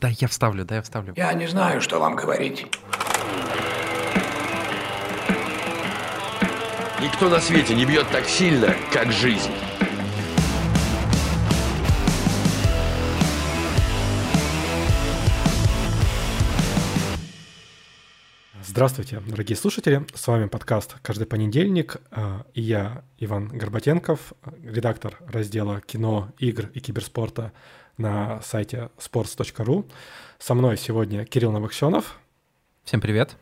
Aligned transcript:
Да, 0.00 0.08
я 0.08 0.28
вставлю, 0.28 0.64
да, 0.64 0.76
я 0.76 0.82
вставлю. 0.82 1.12
Я 1.14 1.30
не 1.34 1.46
знаю, 1.46 1.82
что 1.82 2.00
вам 2.00 2.16
говорить. 2.16 2.66
Никто 7.02 7.28
на 7.28 7.38
свете 7.38 7.74
не 7.74 7.84
бьет 7.84 8.08
так 8.10 8.24
сильно, 8.24 8.74
как 8.94 9.12
жизнь. 9.12 9.50
Здравствуйте, 18.62 19.20
дорогие 19.26 19.56
слушатели. 19.56 20.06
С 20.14 20.26
вами 20.26 20.46
подкаст 20.46 20.96
«Каждый 21.02 21.26
понедельник». 21.26 21.96
а, 22.10 22.46
И 22.54 22.62
я, 22.62 23.04
Иван 23.18 23.48
Горбатенков, 23.48 24.32
редактор 24.62 25.18
раздела 25.26 25.82
«Кино, 25.82 26.32
игр 26.38 26.70
и 26.72 26.80
киберспорта» 26.80 27.52
на 28.00 28.40
сайте 28.42 28.90
sports.ru. 28.98 29.84
Со 30.38 30.54
мной 30.54 30.76
сегодня 30.76 31.24
Кирилл 31.24 31.52
Новоксенов, 31.52 32.18
Всем 32.84 33.00
привет. 33.00 33.36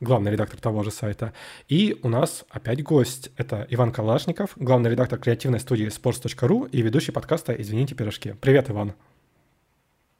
главный 0.00 0.30
редактор 0.30 0.60
того 0.60 0.82
же 0.82 0.90
сайта. 0.90 1.32
И 1.68 1.98
у 2.02 2.08
нас 2.08 2.44
опять 2.50 2.82
гость. 2.82 3.30
Это 3.36 3.66
Иван 3.70 3.90
Калашников, 3.90 4.50
главный 4.56 4.90
редактор 4.90 5.18
креативной 5.18 5.60
студии 5.60 5.86
sports.ru 5.86 6.68
и 6.70 6.82
ведущий 6.82 7.10
подкаста 7.10 7.54
«Извините, 7.54 7.94
пирожки». 7.94 8.34
Привет, 8.40 8.70
Иван. 8.70 8.92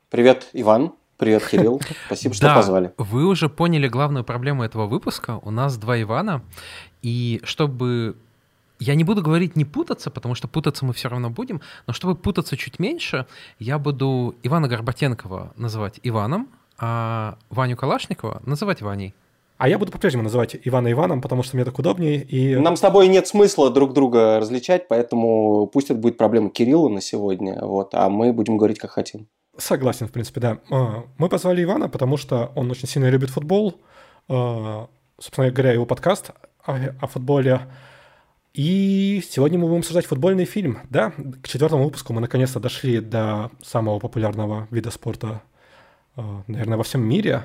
Привет, 0.08 0.48
Иван. 0.54 0.94
Привет, 1.18 1.46
Кирилл. 1.46 1.82
Спасибо, 2.06 2.34
что 2.34 2.46
да, 2.46 2.54
позвали. 2.56 2.94
вы 2.96 3.26
уже 3.26 3.50
поняли 3.50 3.88
главную 3.88 4.24
проблему 4.24 4.64
этого 4.64 4.86
выпуска. 4.86 5.38
У 5.42 5.50
нас 5.50 5.76
два 5.76 6.00
Ивана. 6.00 6.42
И 7.02 7.42
чтобы... 7.44 8.16
Я 8.80 8.94
не 8.94 9.04
буду 9.04 9.22
говорить 9.22 9.56
не 9.56 9.64
путаться, 9.64 10.10
потому 10.10 10.34
что 10.34 10.48
путаться 10.48 10.84
мы 10.84 10.92
все 10.94 11.08
равно 11.08 11.30
будем, 11.30 11.60
но 11.86 11.92
чтобы 11.92 12.16
путаться 12.16 12.56
чуть 12.56 12.78
меньше, 12.78 13.26
я 13.58 13.78
буду 13.78 14.34
Ивана 14.42 14.68
Горбатенкова 14.68 15.52
называть 15.56 16.00
Иваном, 16.02 16.48
а 16.78 17.36
Ваню 17.50 17.76
Калашникова 17.76 18.40
называть 18.44 18.80
Ваней. 18.80 19.14
А 19.58 19.68
я 19.68 19.78
буду 19.78 19.92
по-прежнему 19.92 20.22
называть 20.22 20.56
Ивана 20.64 20.90
Иваном, 20.90 21.20
потому 21.20 21.42
что 21.42 21.54
мне 21.56 21.66
так 21.66 21.78
удобнее. 21.78 22.22
И 22.22 22.56
Нам 22.56 22.76
с 22.76 22.80
тобой 22.80 23.08
нет 23.08 23.28
смысла 23.28 23.68
друг 23.68 23.92
друга 23.92 24.40
различать, 24.40 24.88
поэтому 24.88 25.66
пусть 25.66 25.90
это 25.90 26.00
будет 26.00 26.16
проблема 26.16 26.48
Кирилла 26.48 26.88
на 26.88 27.02
сегодня, 27.02 27.62
вот, 27.62 27.94
а 27.94 28.08
мы 28.08 28.32
будем 28.32 28.56
говорить 28.56 28.78
как 28.78 28.92
хотим. 28.92 29.28
Согласен, 29.58 30.08
в 30.08 30.12
принципе, 30.12 30.40
да. 30.40 30.58
А, 30.70 31.04
Мы 31.18 31.28
позвали 31.28 31.62
Ивана, 31.62 31.90
потому 31.90 32.16
что 32.16 32.50
он 32.56 32.70
очень 32.70 32.88
сильно 32.88 33.10
любит 33.10 33.28
футбол. 33.28 33.74
А, 34.28 34.88
Собственно 35.18 35.50
говоря, 35.50 35.72
его 35.72 35.84
подкаст 35.84 36.30
о, 36.64 36.78
о 36.98 37.06
футболе. 37.06 37.60
И 38.52 39.22
сегодня 39.30 39.60
мы 39.60 39.68
будем 39.68 39.78
обсуждать 39.78 40.06
футбольный 40.06 40.44
фильм. 40.44 40.80
Да, 40.90 41.12
к 41.42 41.46
четвертому 41.46 41.84
выпуску 41.84 42.12
мы 42.12 42.20
наконец-то 42.20 42.58
дошли 42.58 43.00
до 43.00 43.52
самого 43.62 44.00
популярного 44.00 44.66
вида 44.72 44.90
спорта, 44.90 45.42
а, 46.16 46.42
наверное, 46.48 46.76
во 46.76 46.82
всем 46.82 47.00
мире. 47.00 47.44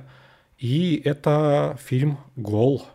И 0.58 1.00
это 1.06 1.78
фильм 1.83 2.17
«Гол». 2.36 2.88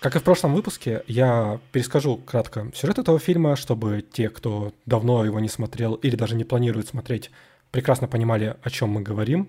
Как 0.00 0.16
и 0.16 0.18
в 0.18 0.24
прошлом 0.24 0.54
выпуске, 0.54 1.04
я 1.06 1.60
перескажу 1.70 2.16
кратко 2.16 2.68
сюжет 2.74 2.98
этого 2.98 3.20
фильма, 3.20 3.54
чтобы 3.54 4.02
те, 4.02 4.28
кто 4.28 4.72
давно 4.84 5.24
его 5.24 5.38
не 5.38 5.48
смотрел 5.48 5.94
или 5.94 6.16
даже 6.16 6.34
не 6.34 6.44
планирует 6.44 6.88
смотреть, 6.88 7.30
прекрасно 7.70 8.08
понимали, 8.08 8.56
о 8.62 8.70
чем 8.70 8.90
мы 8.90 9.02
говорим. 9.02 9.48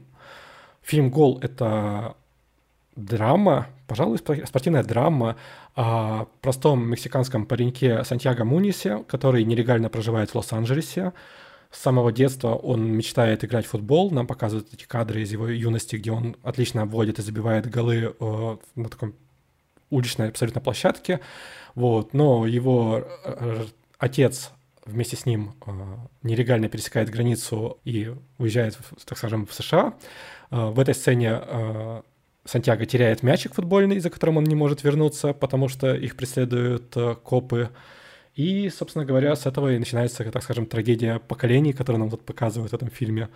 Фильм 0.83 1.09
«Гол»— 1.09 1.39
это 1.41 2.15
драма, 2.95 3.67
пожалуй, 3.87 4.17
спор- 4.17 4.45
спортивная 4.45 4.83
драма 4.83 5.37
о 5.75 6.25
простом 6.41 6.87
мексиканском 6.89 7.45
пареньке 7.45 8.03
Сантьяго 8.03 8.43
Мунисе, 8.43 9.03
который 9.07 9.43
нелегально 9.43 9.89
проживает 9.89 10.29
в 10.31 10.35
Лос-Анджелесе. 10.35 11.13
С 11.71 11.79
самого 11.81 12.11
детства 12.11 12.55
он 12.55 12.85
мечтает 12.85 13.43
играть 13.43 13.65
в 13.65 13.69
футбол. 13.69 14.11
Нам 14.11 14.25
показывают 14.27 14.73
эти 14.73 14.85
кадры 14.85 15.21
из 15.21 15.31
его 15.31 15.47
юности, 15.47 15.97
где 15.97 16.11
он 16.11 16.35
отлично 16.43 16.83
обводит 16.83 17.19
и 17.19 17.21
забивает 17.21 17.69
голы 17.69 18.15
э, 18.19 18.57
на 18.75 18.89
таком 18.89 19.13
уличной 19.89 20.29
абсолютно 20.29 20.61
площадке. 20.61 21.19
Вот. 21.75 22.13
Но 22.13 22.47
его 22.47 23.03
э, 23.25 23.65
отец 23.97 24.51
вместе 24.85 25.17
с 25.17 25.25
ним 25.25 25.55
э, 25.65 25.71
нелегально 26.23 26.69
пересекает 26.69 27.09
границу 27.09 27.79
и 27.83 28.13
уезжает, 28.37 28.77
так 29.05 29.17
скажем, 29.17 29.45
в 29.45 29.53
США. 29.53 29.93
Э, 30.51 30.69
В 30.69 30.79
этой 30.79 30.95
сцене 30.95 31.41
э, 31.41 32.01
Сантьяго 32.47 32.85
теряет 32.85 33.23
мячик 33.23 33.53
футбольный, 33.53 33.99
за 33.99 34.09
которым 34.09 34.37
он 34.37 34.45
не 34.45 34.55
может 34.55 34.83
вернуться, 34.83 35.33
потому 35.33 35.67
что 35.67 35.93
их 35.93 36.15
преследуют 36.15 36.95
э, 36.95 37.15
копы. 37.21 37.69
И, 38.35 38.69
собственно 38.69 39.03
говоря, 39.03 39.35
с 39.35 39.45
этого 39.45 39.73
и 39.73 39.79
начинается, 39.79 40.23
так 40.23 40.43
скажем, 40.43 40.65
трагедия 40.65 41.19
поколений, 41.19 41.73
которую 41.73 41.99
нам 41.99 42.09
тут 42.09 42.23
показывают 42.23 42.71
в 42.71 42.75
этом 42.75 42.89
фильме. 42.89 43.29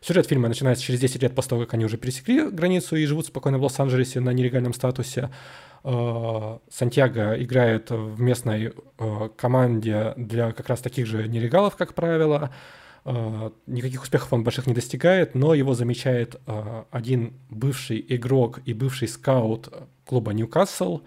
Сюжет 0.00 0.26
фильма 0.26 0.48
начинается 0.48 0.82
через 0.82 0.98
10 0.98 1.22
лет 1.22 1.34
после 1.34 1.50
того, 1.50 1.62
как 1.62 1.74
они 1.74 1.84
уже 1.84 1.96
пересекли 1.96 2.50
границу 2.50 2.96
и 2.96 3.06
живут 3.06 3.26
спокойно 3.26 3.58
в 3.58 3.62
Лос-Анджелесе 3.62 4.18
на 4.20 4.30
нелегальном 4.30 4.72
статусе. 4.72 5.30
Э, 5.84 6.58
Сантьяго 6.68 7.40
играет 7.40 7.90
в 7.90 8.20
местной 8.20 8.72
э, 8.98 9.28
команде 9.36 10.14
для 10.16 10.50
как 10.50 10.68
раз 10.68 10.80
таких 10.80 11.06
же 11.06 11.28
нелегалов, 11.28 11.76
как 11.76 11.94
правило. 11.94 12.50
Э, 13.06 13.50
Никаких 13.66 14.02
успехов 14.02 14.32
он 14.32 14.42
больших 14.42 14.66
не 14.66 14.74
достигает, 14.74 15.34
но 15.34 15.54
его 15.54 15.74
замечает 15.74 16.40
э, 16.46 16.84
один 16.90 17.34
бывший 17.50 18.04
игрок 18.08 18.58
и 18.64 18.74
бывший 18.74 19.06
скаут 19.06 19.72
клуба 20.04 20.32
Ньюкасл. 20.32 21.02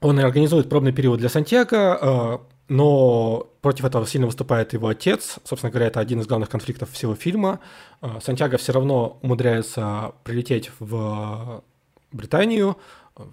Он 0.00 0.18
организует 0.18 0.68
пробный 0.68 0.92
период 0.92 1.20
для 1.20 1.30
Сантьяго, 1.30 1.98
э, 2.00 2.38
но 2.68 3.48
против 3.62 3.86
этого 3.86 4.06
сильно 4.06 4.26
выступает 4.26 4.74
его 4.74 4.88
отец. 4.88 5.38
Собственно 5.44 5.70
говоря, 5.70 5.86
это 5.86 6.00
один 6.00 6.20
из 6.20 6.26
главных 6.26 6.50
конфликтов 6.50 6.90
всего 6.90 7.14
фильма. 7.14 7.60
Сантьяго 8.20 8.56
все 8.56 8.72
равно 8.72 9.18
умудряется 9.22 10.12
прилететь 10.24 10.70
в 10.78 11.62
Британию, 12.12 12.76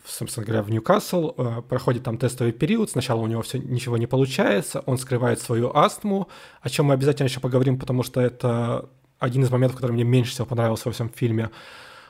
собственно 0.06 0.46
говоря, 0.46 0.64
в 0.64 0.70
Ньюкасл, 0.70 1.34
э, 1.38 1.62
проходит 1.68 2.04
там 2.04 2.18
тестовый 2.18 2.52
период, 2.52 2.90
сначала 2.90 3.22
у 3.22 3.28
него 3.28 3.42
все, 3.42 3.60
ничего 3.60 3.98
не 3.98 4.08
получается, 4.08 4.84
он 4.86 4.98
скрывает 4.98 5.42
свою 5.42 5.76
астму, 5.76 6.28
о 6.62 6.70
чем 6.70 6.88
мы 6.88 6.94
обязательно 6.94 7.28
еще 7.28 7.40
поговорим, 7.40 7.80
потому 7.80 8.04
что 8.04 8.20
это 8.20 8.90
один 9.20 9.44
из 9.44 9.50
моментов, 9.50 9.78
который 9.78 9.94
мне 9.94 10.04
меньше 10.04 10.32
всего 10.32 10.46
понравился 10.46 10.88
во 10.88 10.92
всем 10.92 11.10
фильме. 11.10 11.50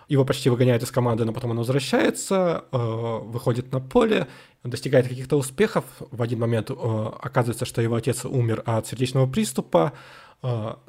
Его 0.07 0.25
почти 0.25 0.50
выгоняют 0.50 0.81
из 0.81 0.90
команды, 0.90 1.24
но 1.24 1.34
потом 1.34 1.52
он 1.52 1.57
возвращается, 1.57 2.66
э, 2.72 2.78
выходит 2.78 3.72
на 3.72 3.80
поле, 3.80 4.28
достигает 4.63 5.07
каких-то 5.07 5.38
успехов. 5.38 5.86
В 6.09 6.22
один 6.24 6.40
момент 6.40 6.72
э, 6.72 6.74
оказывается, 6.74 7.66
что 7.66 7.81
его 7.81 7.96
отец 7.96 8.25
умер 8.25 8.63
от 8.66 8.88
сердечного 8.88 9.28
приступа. 9.28 9.94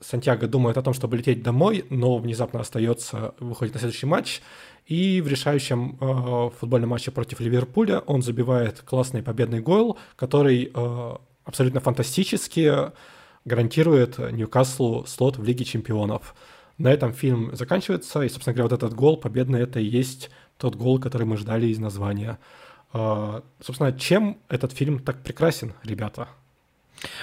Сантьяго 0.01 0.47
думает 0.47 0.77
о 0.77 0.83
том, 0.83 0.95
чтобы 0.95 1.17
лететь 1.17 1.43
домой, 1.43 1.85
но 1.91 2.19
внезапно 2.19 2.61
остается, 2.61 3.35
выходит 3.41 3.75
на 3.75 3.81
следующий 3.81 4.07
матч. 4.07 4.43
И 4.91 5.21
в 5.21 5.29
решающем 5.29 5.97
э, 6.01 6.51
футбольном 6.59 6.91
матче 6.91 7.13
против 7.13 7.39
Ливерпуля 7.39 8.01
он 8.01 8.23
забивает 8.23 8.81
классный 8.81 9.23
победный 9.23 9.61
гол, 9.61 9.97
который 10.17 10.73
э, 10.75 11.17
абсолютно 11.45 11.79
фантастически 11.79 12.91
гарантирует 13.45 14.19
Ньюкаслу 14.19 15.07
слот 15.07 15.39
в 15.39 15.45
Лиге 15.45 15.65
чемпионов. 15.65 16.35
На 16.77 16.89
этом 16.89 17.13
фильм 17.13 17.55
заканчивается, 17.55 18.23
и, 18.23 18.29
собственно 18.29 18.55
говоря, 18.55 18.75
вот 18.75 18.83
этот 18.83 18.95
гол 18.95 19.17
победный, 19.17 19.61
это 19.61 19.79
и 19.79 19.85
есть 19.85 20.29
тот 20.59 20.75
гол, 20.75 20.99
который 20.99 21.25
мы 21.25 21.37
ждали 21.37 21.69
из 21.69 21.79
названия. 21.79 22.41
А, 22.93 23.45
Собственно, 23.61 23.93
чем 23.93 24.39
этот 24.49 24.73
фильм 24.73 24.99
так 24.99 25.23
прекрасен, 25.23 25.73
ребята? 25.85 26.27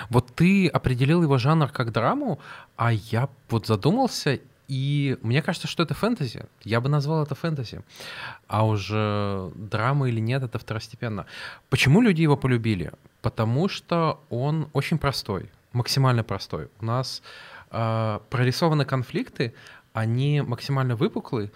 Вот 0.09 0.27
ты 0.33 0.67
определил 0.69 1.21
его 1.21 1.37
жанр 1.37 1.67
как 1.67 1.91
драму, 1.91 2.39
а 2.77 2.93
я 2.93 3.27
вот 3.49 3.67
задумался, 3.67 4.39
и 4.67 5.17
мне 5.21 5.41
кажется, 5.41 5.67
что 5.67 5.83
это 5.83 5.93
фэнтези. 5.93 6.45
Я 6.63 6.81
бы 6.81 6.89
назвал 6.89 7.23
это 7.23 7.35
фэнтези. 7.35 7.81
А 8.47 8.65
уже 8.65 9.51
драма 9.55 10.09
или 10.09 10.19
нет, 10.19 10.43
это 10.43 10.59
второстепенно. 10.59 11.25
Почему 11.69 12.01
люди 12.01 12.21
его 12.21 12.35
полюбили? 12.35 12.91
Потому 13.21 13.69
что 13.69 14.19
он 14.29 14.69
очень 14.73 14.97
простой, 14.97 15.49
максимально 15.73 16.23
простой. 16.23 16.69
У 16.79 16.85
нас 16.85 17.21
э, 17.71 18.19
прорисованы 18.29 18.85
конфликты, 18.85 19.53
они 19.93 20.41
максимально 20.41 20.95
выпуклые, 20.95 21.51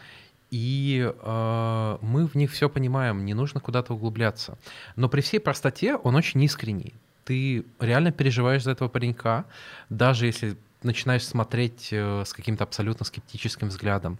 и 0.50 1.14
э, 1.14 1.98
мы 2.02 2.28
в 2.28 2.36
них 2.36 2.52
все 2.52 2.70
понимаем, 2.70 3.26
не 3.26 3.34
нужно 3.34 3.60
куда-то 3.60 3.94
углубляться. 3.94 4.58
Но 4.96 5.10
при 5.10 5.22
всей 5.22 5.40
простоте 5.40 5.96
он 5.96 6.16
очень 6.16 6.42
искренний. 6.44 6.94
Ты 7.26 7.66
реально 7.80 8.12
переживаешь 8.12 8.64
за 8.64 8.72
этого 8.72 8.90
паренька, 8.90 9.46
даже 9.90 10.26
если 10.26 10.58
начинаешь 10.84 11.26
смотреть 11.26 11.90
э, 11.92 12.24
с 12.26 12.34
каким-то 12.34 12.64
абсолютно 12.64 13.06
скептическим 13.06 13.70
взглядом. 13.70 14.20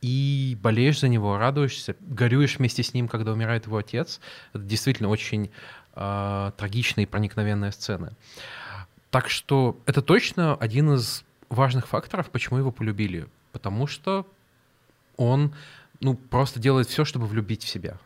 И 0.00 0.56
болеешь 0.62 1.00
за 1.00 1.08
него, 1.08 1.38
радуешься, 1.38 1.96
горюешь 2.00 2.58
вместе 2.58 2.82
с 2.82 2.94
ним, 2.94 3.08
когда 3.08 3.32
умирает 3.32 3.66
его 3.66 3.78
отец. 3.78 4.20
Это 4.52 4.62
действительно 4.62 5.08
очень 5.08 5.50
э, 5.94 6.52
трагичные 6.56 7.04
и 7.04 7.06
проникновенные 7.06 7.72
сцены. 7.72 8.12
Так 9.10 9.28
что 9.28 9.78
это 9.86 10.02
точно 10.02 10.54
один 10.54 10.94
из 10.94 11.24
важных 11.48 11.88
факторов, 11.88 12.30
почему 12.30 12.58
его 12.58 12.70
полюбили. 12.70 13.26
Потому 13.52 13.86
что 13.86 14.26
он 15.16 15.54
ну, 16.00 16.14
просто 16.14 16.60
делает 16.60 16.88
все, 16.88 17.04
чтобы 17.04 17.26
влюбить 17.26 17.64
в 17.64 17.68
себя. 17.68 17.98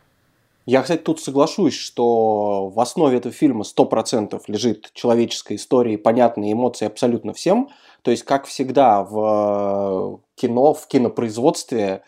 Я, 0.64 0.82
кстати, 0.82 1.00
тут 1.00 1.20
соглашусь, 1.20 1.75
что 1.75 2.69
в 2.69 2.79
основе 2.79 3.17
этого 3.17 3.35
фильма 3.35 3.64
100% 3.64 4.41
лежит 4.47 4.91
человеческая 4.94 5.56
история 5.56 5.94
и 5.94 5.97
понятные 5.97 6.53
эмоции 6.53 6.87
абсолютно 6.87 7.32
всем. 7.32 7.69
То 8.03 8.11
есть, 8.11 8.23
как 8.23 8.47
всегда 8.47 9.03
в 9.03 10.20
кино, 10.37 10.75
в 10.75 10.87
кинопроизводстве, 10.87 12.03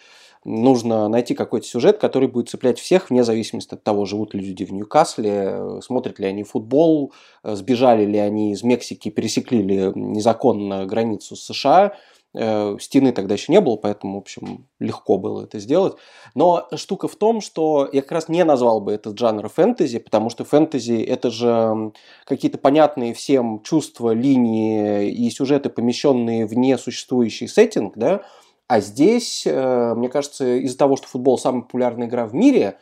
нужно 0.45 1.09
найти 1.09 1.35
какой-то 1.35 1.67
сюжет, 1.67 1.99
который 1.99 2.29
будет 2.29 2.49
цеплять 2.49 2.79
всех, 2.79 3.11
вне 3.11 3.25
зависимости 3.25 3.75
от 3.75 3.83
того, 3.83 4.05
живут 4.05 4.35
ли 4.35 4.41
люди 4.41 4.65
в 4.65 4.73
Ньюкасле, 4.73 5.81
смотрят 5.81 6.19
ли 6.19 6.27
они 6.27 6.45
футбол, 6.45 7.13
сбежали 7.43 8.05
ли 8.05 8.19
они 8.19 8.53
из 8.53 8.63
Мексики, 8.63 9.09
пересекли 9.09 9.63
ли 9.63 9.93
незаконно 9.95 10.87
границу 10.87 11.35
США. 11.35 11.95
Э, 12.37 12.77
стены 12.81 13.13
тогда 13.13 13.35
еще 13.35 13.53
не 13.53 13.61
было, 13.61 13.77
поэтому, 13.77 14.17
в 14.17 14.23
общем, 14.23 14.67
легко 14.81 15.19
было 15.19 15.45
это 15.45 15.61
сделать. 15.61 15.95
Но 16.35 16.67
штука 16.75 17.07
в 17.07 17.15
том, 17.15 17.41
что 17.41 17.89
я 17.93 18.03
как 18.03 18.11
раз 18.13 18.29
не 18.29 18.43
назвал 18.45 18.81
бы 18.81 18.93
этот 18.93 19.17
жанр 19.17 19.49
фэнтези, 19.49 20.01
потому 20.01 20.31
что 20.31 20.45
фэнтези– 20.45 21.01
это 21.09 21.31
же 21.31 21.93
какие-то 22.25 22.59
понятные 22.59 23.15
всем 23.15 23.63
чувства, 23.63 24.11
линии 24.11 25.11
и 25.11 25.31
сюжеты, 25.31 25.71
помещенные 25.71 26.47
в 26.47 26.57
несуществующий 26.57 27.47
сеттинг, 27.47 27.93
да, 27.97 28.23
а 28.67 28.81
здесь, 28.81 29.45
э, 29.47 29.95
мне 29.95 30.09
кажется, 30.09 30.57
из-за 30.57 30.77
того, 30.77 30.97
что 30.97 31.07
футбол 31.07 31.39
самая 31.39 31.63
популярная 31.63 32.09
игра 32.09 32.27
в 32.27 32.35
мире, 32.35 32.79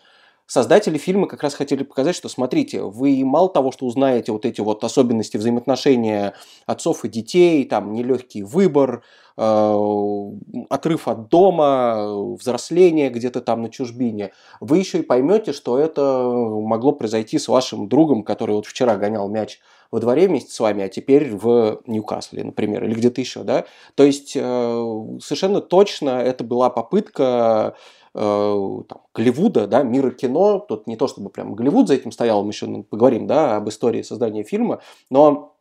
создатели 0.46 0.96
фильма 0.96 1.26
как 1.26 1.42
раз 1.42 1.54
хотели 1.54 1.82
показать, 1.82 2.14
что 2.14 2.28
смотрите, 2.28 2.82
вы 2.82 3.22
мало 3.24 3.48
того, 3.48 3.72
что 3.72 3.86
узнаете 3.86 4.32
вот 4.32 4.46
эти 4.46 4.60
вот 4.60 4.84
особенности 4.84 5.36
взаимоотношения 5.36 6.34
отцов 6.66 7.04
и 7.04 7.08
детей, 7.08 7.64
там 7.64 7.92
нелегкий 7.92 8.42
выбор, 8.42 9.02
отрыв 9.36 11.08
от 11.08 11.28
дома, 11.28 12.34
взросление 12.34 13.10
где-то 13.10 13.40
там 13.40 13.62
на 13.62 13.70
чужбине, 13.70 14.32
вы 14.60 14.78
еще 14.78 14.98
и 14.98 15.02
поймете, 15.02 15.52
что 15.52 15.78
это 15.78 16.24
могло 16.28 16.92
произойти 16.92 17.38
с 17.38 17.48
вашим 17.48 17.88
другом, 17.88 18.22
который 18.24 18.54
вот 18.54 18.66
вчера 18.66 18.96
гонял 18.96 19.28
мяч 19.28 19.60
во 19.92 20.00
дворе 20.00 20.26
вместе 20.26 20.50
с 20.50 20.58
вами, 20.58 20.84
а 20.84 20.88
теперь 20.88 21.30
в 21.36 21.82
Ньюкасле, 21.86 22.42
например, 22.42 22.82
или 22.84 22.94
где-то 22.94 23.20
еще, 23.20 23.44
да. 23.44 23.66
То 23.94 24.04
есть 24.04 24.32
э, 24.34 24.40
совершенно 25.20 25.60
точно 25.60 26.10
это 26.22 26.44
была 26.44 26.70
попытка 26.70 27.76
э, 28.14 28.78
там, 28.88 29.00
Голливуда, 29.14 29.66
да, 29.66 29.82
мира 29.82 30.10
кино, 30.10 30.58
тут 30.60 30.86
не 30.86 30.96
то 30.96 31.08
чтобы 31.08 31.28
прям 31.28 31.54
Голливуд 31.54 31.88
за 31.88 31.94
этим 31.94 32.10
стоял, 32.10 32.42
мы 32.42 32.50
еще 32.50 32.84
поговорим, 32.88 33.26
да, 33.26 33.56
об 33.56 33.68
истории 33.68 34.00
создания 34.00 34.44
фильма, 34.44 34.80
но 35.10 35.51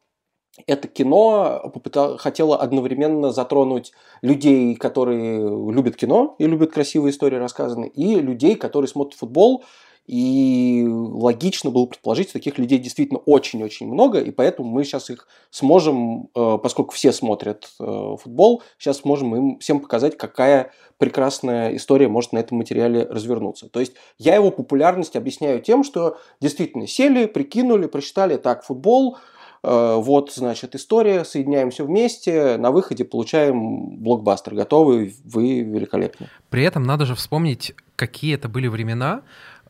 это 0.67 0.87
кино 0.87 1.61
попытал, 1.73 2.17
хотело 2.17 2.57
одновременно 2.57 3.31
затронуть 3.31 3.93
людей, 4.21 4.75
которые 4.75 5.39
любят 5.71 5.95
кино 5.95 6.35
и 6.39 6.45
любят 6.45 6.71
красивые 6.71 7.11
истории 7.11 7.37
рассказаны, 7.37 7.87
и 7.87 8.15
людей, 8.15 8.55
которые 8.55 8.89
смотрят 8.89 9.17
футбол, 9.17 9.63
и 10.07 10.85
логично 10.89 11.69
было 11.69 11.85
предположить, 11.85 12.29
что 12.29 12.39
таких 12.39 12.57
людей 12.57 12.79
действительно 12.79 13.19
очень-очень 13.19 13.87
много, 13.87 14.19
и 14.19 14.31
поэтому 14.31 14.69
мы 14.69 14.83
сейчас 14.83 15.09
их 15.09 15.27
сможем, 15.51 16.29
э, 16.35 16.57
поскольку 16.61 16.93
все 16.93 17.13
смотрят 17.13 17.69
э, 17.79 18.15
футбол, 18.19 18.63
сейчас 18.77 18.97
сможем 18.97 19.35
им 19.35 19.59
всем 19.59 19.79
показать, 19.79 20.17
какая 20.17 20.71
прекрасная 20.97 21.75
история 21.75 22.07
может 22.07 22.33
на 22.33 22.39
этом 22.39 22.57
материале 22.57 23.03
развернуться. 23.03 23.69
То 23.69 23.79
есть 23.79 23.93
я 24.17 24.35
его 24.35 24.51
популярность 24.51 25.15
объясняю 25.15 25.61
тем, 25.61 25.83
что 25.83 26.17
действительно 26.41 26.87
сели, 26.87 27.25
прикинули, 27.25 27.85
прочитали, 27.85 28.37
так, 28.37 28.65
футбол, 28.65 29.17
вот, 29.63 30.31
значит, 30.33 30.75
история, 30.75 31.23
соединяем 31.23 31.69
все 31.69 31.85
вместе, 31.85 32.57
на 32.57 32.71
выходе 32.71 33.05
получаем 33.05 33.97
блокбастер, 33.97 34.55
готовый, 34.55 35.15
вы 35.23 35.61
великолепны. 35.61 36.29
При 36.49 36.63
этом 36.63 36.83
надо 36.83 37.05
же 37.05 37.15
вспомнить, 37.15 37.75
какие 37.95 38.35
это 38.35 38.49
были 38.49 38.67
времена, 38.67 39.21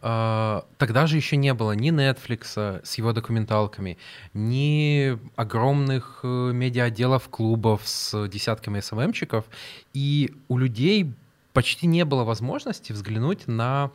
а, 0.04 0.66
тогда 0.78 1.06
же 1.06 1.16
еще 1.16 1.38
не 1.38 1.54
было 1.54 1.74
ни 1.74 1.92
Netflix 1.92 2.82
с 2.84 2.98
его 2.98 3.14
документалками, 3.14 3.98
ни 4.34 5.18
огромных 5.36 6.22
э, 6.24 6.28
медиаотделов 6.28 7.30
клубов 7.30 7.82
с 7.86 8.28
десятками 8.28 8.80
СММщиков, 8.80 9.46
и 9.94 10.34
у 10.48 10.58
людей 10.58 11.14
почти 11.54 11.86
не 11.86 12.04
было 12.04 12.24
возможности 12.24 12.94
взглянуть 12.94 13.48
на 13.48 13.92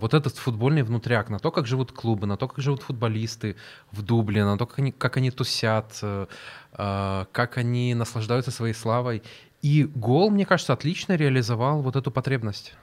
вот 0.00 0.14
этот 0.14 0.36
футбольный 0.36 0.82
внутряк, 0.82 1.30
на 1.30 1.38
то, 1.38 1.50
как 1.50 1.66
живут 1.66 1.92
клубы, 1.92 2.26
на 2.26 2.36
то, 2.36 2.48
как 2.48 2.58
живут 2.58 2.82
футболисты 2.82 3.56
в 3.92 4.02
Дубле, 4.02 4.44
на 4.44 4.58
то, 4.58 4.66
как 4.66 4.78
они, 4.78 4.92
как 4.92 5.16
они 5.16 5.30
тусят, 5.30 6.00
а, 6.02 7.26
как 7.32 7.56
они 7.56 7.94
наслаждаются 7.94 8.50
своей 8.50 8.74
славой. 8.74 9.22
И 9.62 9.84
гол, 9.84 10.30
мне 10.30 10.46
кажется, 10.46 10.72
отлично 10.72 11.16
реализовал 11.16 11.82
вот 11.82 11.96
эту 11.96 12.10
потребность. 12.10 12.74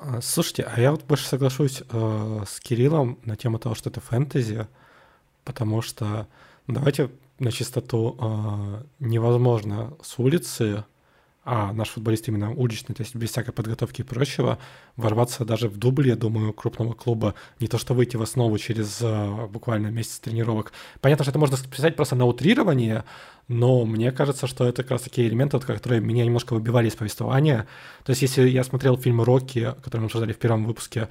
А, 0.00 0.20
слушайте, 0.20 0.62
а 0.62 0.80
я 0.80 0.90
вот 0.90 1.04
больше 1.04 1.26
соглашусь 1.26 1.82
э, 1.88 2.44
с 2.46 2.58
Кириллом 2.60 3.18
на 3.24 3.36
тему 3.36 3.58
того, 3.58 3.74
что 3.74 3.90
это 3.90 4.00
фэнтези, 4.00 4.66
потому 5.44 5.82
что 5.82 6.26
ну, 6.66 6.74
давайте 6.74 7.10
на 7.38 7.52
чистоту 7.52 8.16
э, 8.18 8.82
невозможно 8.98 9.94
с 10.02 10.18
улицы 10.18 10.84
а 11.52 11.72
наш 11.72 11.88
футболист 11.88 12.28
именно 12.28 12.52
уличный, 12.52 12.94
то 12.94 13.02
есть 13.02 13.16
без 13.16 13.30
всякой 13.30 13.50
подготовки 13.50 14.02
и 14.02 14.04
прочего, 14.04 14.60
ворваться 14.94 15.44
даже 15.44 15.68
в 15.68 15.78
дубль, 15.78 16.06
я 16.06 16.14
думаю, 16.14 16.52
крупного 16.52 16.92
клуба, 16.92 17.34
не 17.58 17.66
то 17.66 17.76
что 17.76 17.92
выйти 17.92 18.14
в 18.14 18.22
основу 18.22 18.56
через 18.56 19.00
uh, 19.02 19.48
буквально 19.48 19.88
месяц 19.88 20.20
тренировок. 20.20 20.72
Понятно, 21.00 21.24
что 21.24 21.32
это 21.32 21.40
можно 21.40 21.56
списать 21.56 21.96
просто 21.96 22.14
на 22.14 22.24
утрирование, 22.24 23.02
но 23.48 23.84
мне 23.84 24.12
кажется, 24.12 24.46
что 24.46 24.64
это 24.64 24.84
как 24.84 24.92
раз 24.92 25.02
такие 25.02 25.26
элементы, 25.26 25.58
которые 25.58 26.00
меня 26.00 26.24
немножко 26.24 26.54
выбивали 26.54 26.86
из 26.86 26.94
повествования. 26.94 27.66
То 28.04 28.10
есть 28.10 28.22
если 28.22 28.48
я 28.48 28.62
смотрел 28.62 28.96
фильм 28.96 29.20
«Рокки», 29.20 29.74
который 29.82 30.02
мы 30.02 30.06
обсуждали 30.06 30.32
в 30.32 30.38
первом 30.38 30.64
выпуске, 30.64 31.08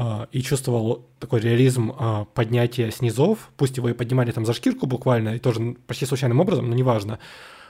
Uh, 0.00 0.28
и 0.30 0.42
чувствовал 0.42 1.08
такой 1.18 1.40
реализм 1.40 1.90
uh, 1.90 2.24
поднятия 2.32 2.88
снизов, 2.92 3.50
пусть 3.56 3.78
его 3.78 3.88
и 3.88 3.94
поднимали 3.94 4.30
там 4.30 4.46
за 4.46 4.52
шкирку 4.52 4.86
буквально, 4.86 5.34
и 5.34 5.40
тоже 5.40 5.74
почти 5.88 6.06
случайным 6.06 6.38
образом, 6.38 6.70
но 6.70 6.76
неважно 6.76 7.18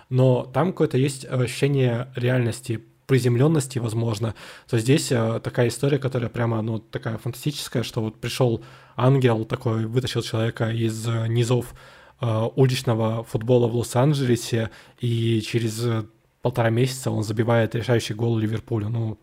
но 0.09 0.45
там 0.45 0.73
какое-то 0.73 0.99
есть 0.99 1.25
ощущение 1.25 2.09
реальности, 2.15 2.85
приземленности, 3.07 3.79
возможно, 3.79 4.35
то 4.69 4.79
здесь 4.79 5.11
э, 5.11 5.41
такая 5.43 5.69
история, 5.69 5.99
которая 5.99 6.29
прямо, 6.29 6.61
ну, 6.61 6.79
такая 6.79 7.17
фантастическая, 7.17 7.83
что 7.83 8.03
вот 8.03 8.21
пришел 8.21 8.63
ангел 8.97 9.45
такой, 9.45 9.87
вытащил 9.87 10.23
человека 10.23 10.71
из 10.71 11.09
э, 11.09 11.27
низов 11.27 11.75
э, 12.21 12.49
уличного 12.55 13.25
футбола 13.25 13.67
в 13.67 13.77
Лос-Анджелесе, 13.77 14.71
и 15.01 15.41
через 15.41 16.05
полтора 16.43 16.69
месяца 16.69 17.11
он 17.11 17.25
забивает 17.25 17.75
решающий 17.75 18.15
гол 18.15 18.37
Ливерпулю. 18.37 18.91
Ну, 18.91 19.19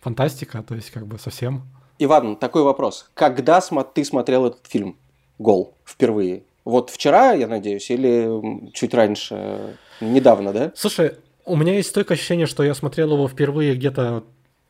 фантастика, 0.00 0.62
то 0.62 0.74
есть 0.74 0.90
как 0.90 1.06
бы 1.06 1.18
совсем. 1.18 1.62
Иван, 1.98 2.36
такой 2.36 2.62
вопрос. 2.62 3.10
Когда 3.14 3.60
ты 3.60 4.04
смотрел 4.04 4.46
этот 4.46 4.66
фильм 4.66 4.96
«Гол» 5.38 5.74
впервые? 5.84 6.42
Вот 6.64 6.90
вчера, 6.90 7.32
я 7.32 7.48
надеюсь, 7.48 7.90
или 7.90 8.70
чуть 8.72 8.94
раньше? 8.94 9.76
Недавно, 10.02 10.52
да? 10.52 10.72
Слушай, 10.74 11.12
у 11.44 11.56
меня 11.56 11.74
есть 11.74 11.90
стойкое 11.90 12.16
ощущение, 12.16 12.46
что 12.46 12.62
я 12.62 12.74
смотрел 12.74 13.12
его 13.12 13.28
впервые 13.28 13.74
где-то 13.74 14.24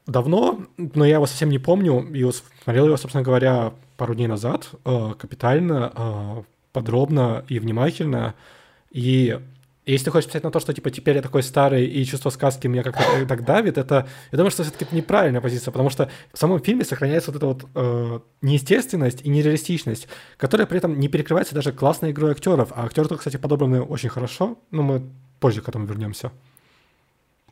давно, 0.07 0.61
но 0.77 1.05
я 1.05 1.15
его 1.15 1.27
совсем 1.27 1.49
не 1.49 1.59
помню. 1.59 2.07
И 2.15 2.29
смотрел 2.65 2.87
его, 2.87 2.97
собственно 2.97 3.25
говоря, 3.25 3.73
пару 3.97 4.15
дней 4.15 4.27
назад, 4.27 4.69
э, 4.85 5.15
капитально, 5.19 5.93
э, 5.95 6.43
подробно 6.73 7.45
и 7.49 7.59
внимательно. 7.59 8.35
И 8.91 9.39
если 9.85 10.05
ты 10.07 10.11
хочешь 10.13 10.29
писать 10.29 10.45
на 10.45 10.51
то, 10.51 10.61
что 10.61 10.73
типа 10.73 10.91
теперь 10.91 11.17
я 11.17 11.23
такой 11.23 11.43
старый 11.43 11.87
и 11.87 12.05
чувство 12.05 12.31
сказки 12.31 12.69
меня 12.69 12.83
как-то 12.83 13.27
так 13.27 13.45
давит, 13.45 13.79
это 13.79 14.07
я 14.31 14.37
думаю, 14.37 14.51
что 14.51 14.63
все-таки 14.63 14.85
это 14.85 14.95
неправильная 14.95 15.41
позиция, 15.41 15.73
потому 15.73 15.91
что 15.91 16.09
в 16.33 16.39
самом 16.39 16.61
фильме 16.61 16.85
сохраняется 16.85 17.33
вот 17.33 17.37
эта 17.37 17.47
вот 17.47 17.67
э, 17.75 18.21
неестественность 18.43 19.23
и 19.23 19.29
нереалистичность, 19.29 20.09
которая 20.37 20.67
при 20.67 20.79
этом 20.79 20.99
не 20.99 21.09
перекрывается 21.09 21.55
даже 21.55 21.73
классной 21.73 22.13
игрой 22.13 22.33
актеров. 22.33 22.73
А 22.75 22.85
актеры, 22.85 23.17
кстати, 23.17 23.37
подобраны 23.39 23.83
очень 23.83 24.09
хорошо. 24.09 24.59
Но 24.71 24.83
мы 24.83 25.03
позже 25.43 25.61
к 25.61 25.69
этому 25.69 25.87
вернемся. 25.87 26.31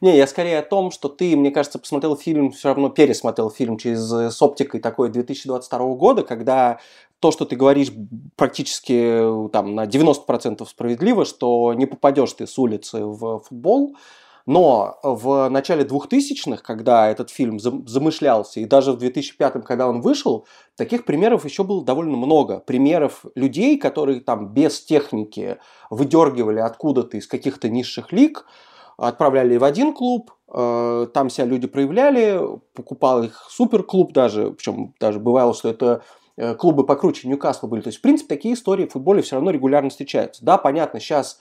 Не, 0.01 0.17
я 0.17 0.27
скорее 0.27 0.61
о 0.61 0.63
том, 0.63 0.91
что 0.93 1.11
ты, 1.11 1.37
мне 1.37 1.51
кажется, 1.51 1.79
посмотрел 1.79 2.17
фильм, 2.17 2.53
все 2.53 2.69
равно 2.69 2.89
пересмотрел 2.89 3.51
фильм 3.51 3.77
через 3.77 4.11
э, 4.11 4.31
с 4.31 4.41
оптикой 4.41 4.81
такой 4.81 5.11
2022 5.11 5.79
года, 5.97 6.23
когда 6.23 6.79
то, 7.19 7.33
что 7.33 7.45
ты 7.45 7.55
говоришь, 7.55 7.93
практически 8.37 9.21
там, 9.53 9.75
на 9.75 9.85
90% 9.85 10.67
справедливо, 10.67 11.27
что 11.27 11.75
не 11.75 11.85
попадешь 11.85 12.33
ты 12.33 12.47
с 12.47 12.59
улицы 12.59 13.05
в 13.05 13.41
футбол, 13.41 13.95
но 14.47 14.99
в 15.03 15.49
начале 15.49 15.85
2000-х, 15.85 16.63
когда 16.63 17.09
этот 17.09 17.31
фильм 17.31 17.59
замышлялся, 17.59 18.61
и 18.61 18.65
даже 18.65 18.93
в 18.93 18.99
2005 18.99 19.65
когда 19.65 19.89
он 19.89 20.01
вышел, 20.01 20.47
таких 20.77 21.05
примеров 21.05 21.45
еще 21.45 21.65
было 21.65 21.85
довольно 21.85 22.17
много. 22.17 22.61
Примеров 22.61 23.25
людей, 23.35 23.79
которые 23.79 24.21
там 24.21 24.49
без 24.53 24.81
техники 24.83 25.59
выдергивали 25.91 26.61
откуда-то 26.61 27.17
из 27.17 27.27
каких-то 27.27 27.69
низших 27.69 28.13
лиг, 28.13 28.47
отправляли 28.97 29.57
в 29.57 29.65
один 29.65 29.93
клуб, 29.93 30.33
э, 30.53 31.07
там 31.15 31.31
себя 31.31 31.47
люди 31.47 31.67
проявляли, 31.67 32.41
покупал 32.75 33.23
их 33.23 33.47
суперклуб 33.51 34.13
даже, 34.13 34.51
причем 34.51 34.95
даже 35.01 35.19
бывало, 35.19 35.55
что 35.55 35.71
это 35.71 36.03
Э, 36.41 36.55
клубы 36.55 36.87
покруче 36.87 37.29
Ньюкасла 37.29 37.67
были. 37.67 37.83
То 37.83 37.89
есть, 37.89 37.99
в 37.99 38.03
принципе, 38.03 38.35
такие 38.35 38.55
истории 38.55 38.87
в 38.87 38.93
футболе 38.93 39.21
все 39.21 39.37
равно 39.37 39.51
регулярно 39.51 39.91
встречаются. 39.91 40.43
Да, 40.43 40.57
понятно, 40.57 40.99
сейчас 40.99 41.39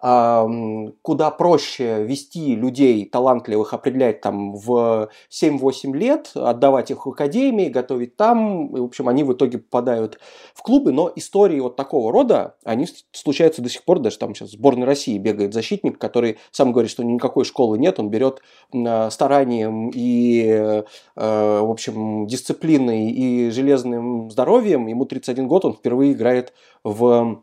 куда 0.00 1.30
проще 1.30 2.04
вести 2.04 2.54
людей 2.56 3.04
талантливых, 3.04 3.74
определять 3.74 4.22
там 4.22 4.54
в 4.54 5.10
7-8 5.30 5.92
лет, 5.94 6.30
отдавать 6.34 6.90
их 6.90 7.04
в 7.04 7.10
академии, 7.10 7.68
готовить 7.68 8.16
там. 8.16 8.68
В 8.72 8.82
общем, 8.82 9.08
они 9.08 9.24
в 9.24 9.32
итоге 9.34 9.58
попадают 9.58 10.18
в 10.54 10.62
клубы. 10.62 10.92
Но 10.92 11.12
истории 11.14 11.60
вот 11.60 11.76
такого 11.76 12.12
рода, 12.12 12.56
они 12.64 12.88
случаются 13.12 13.60
до 13.60 13.68
сих 13.68 13.84
пор. 13.84 13.98
Даже 13.98 14.18
там 14.18 14.34
сейчас 14.34 14.50
в 14.50 14.52
сборной 14.52 14.86
России 14.86 15.18
бегает 15.18 15.52
защитник, 15.52 15.98
который 15.98 16.38
сам 16.50 16.72
говорит, 16.72 16.90
что 16.90 17.04
никакой 17.04 17.44
школы 17.44 17.78
нет. 17.78 17.98
Он 18.00 18.08
берет 18.08 18.40
старанием 19.10 19.90
и, 19.94 20.42
э, 20.46 20.82
в 21.14 21.70
общем, 21.70 22.26
дисциплиной 22.26 23.10
и 23.10 23.50
железным 23.50 24.30
здоровьем. 24.30 24.86
Ему 24.86 25.04
31 25.04 25.46
год, 25.46 25.66
он 25.66 25.74
впервые 25.74 26.12
играет 26.12 26.54
в 26.84 27.42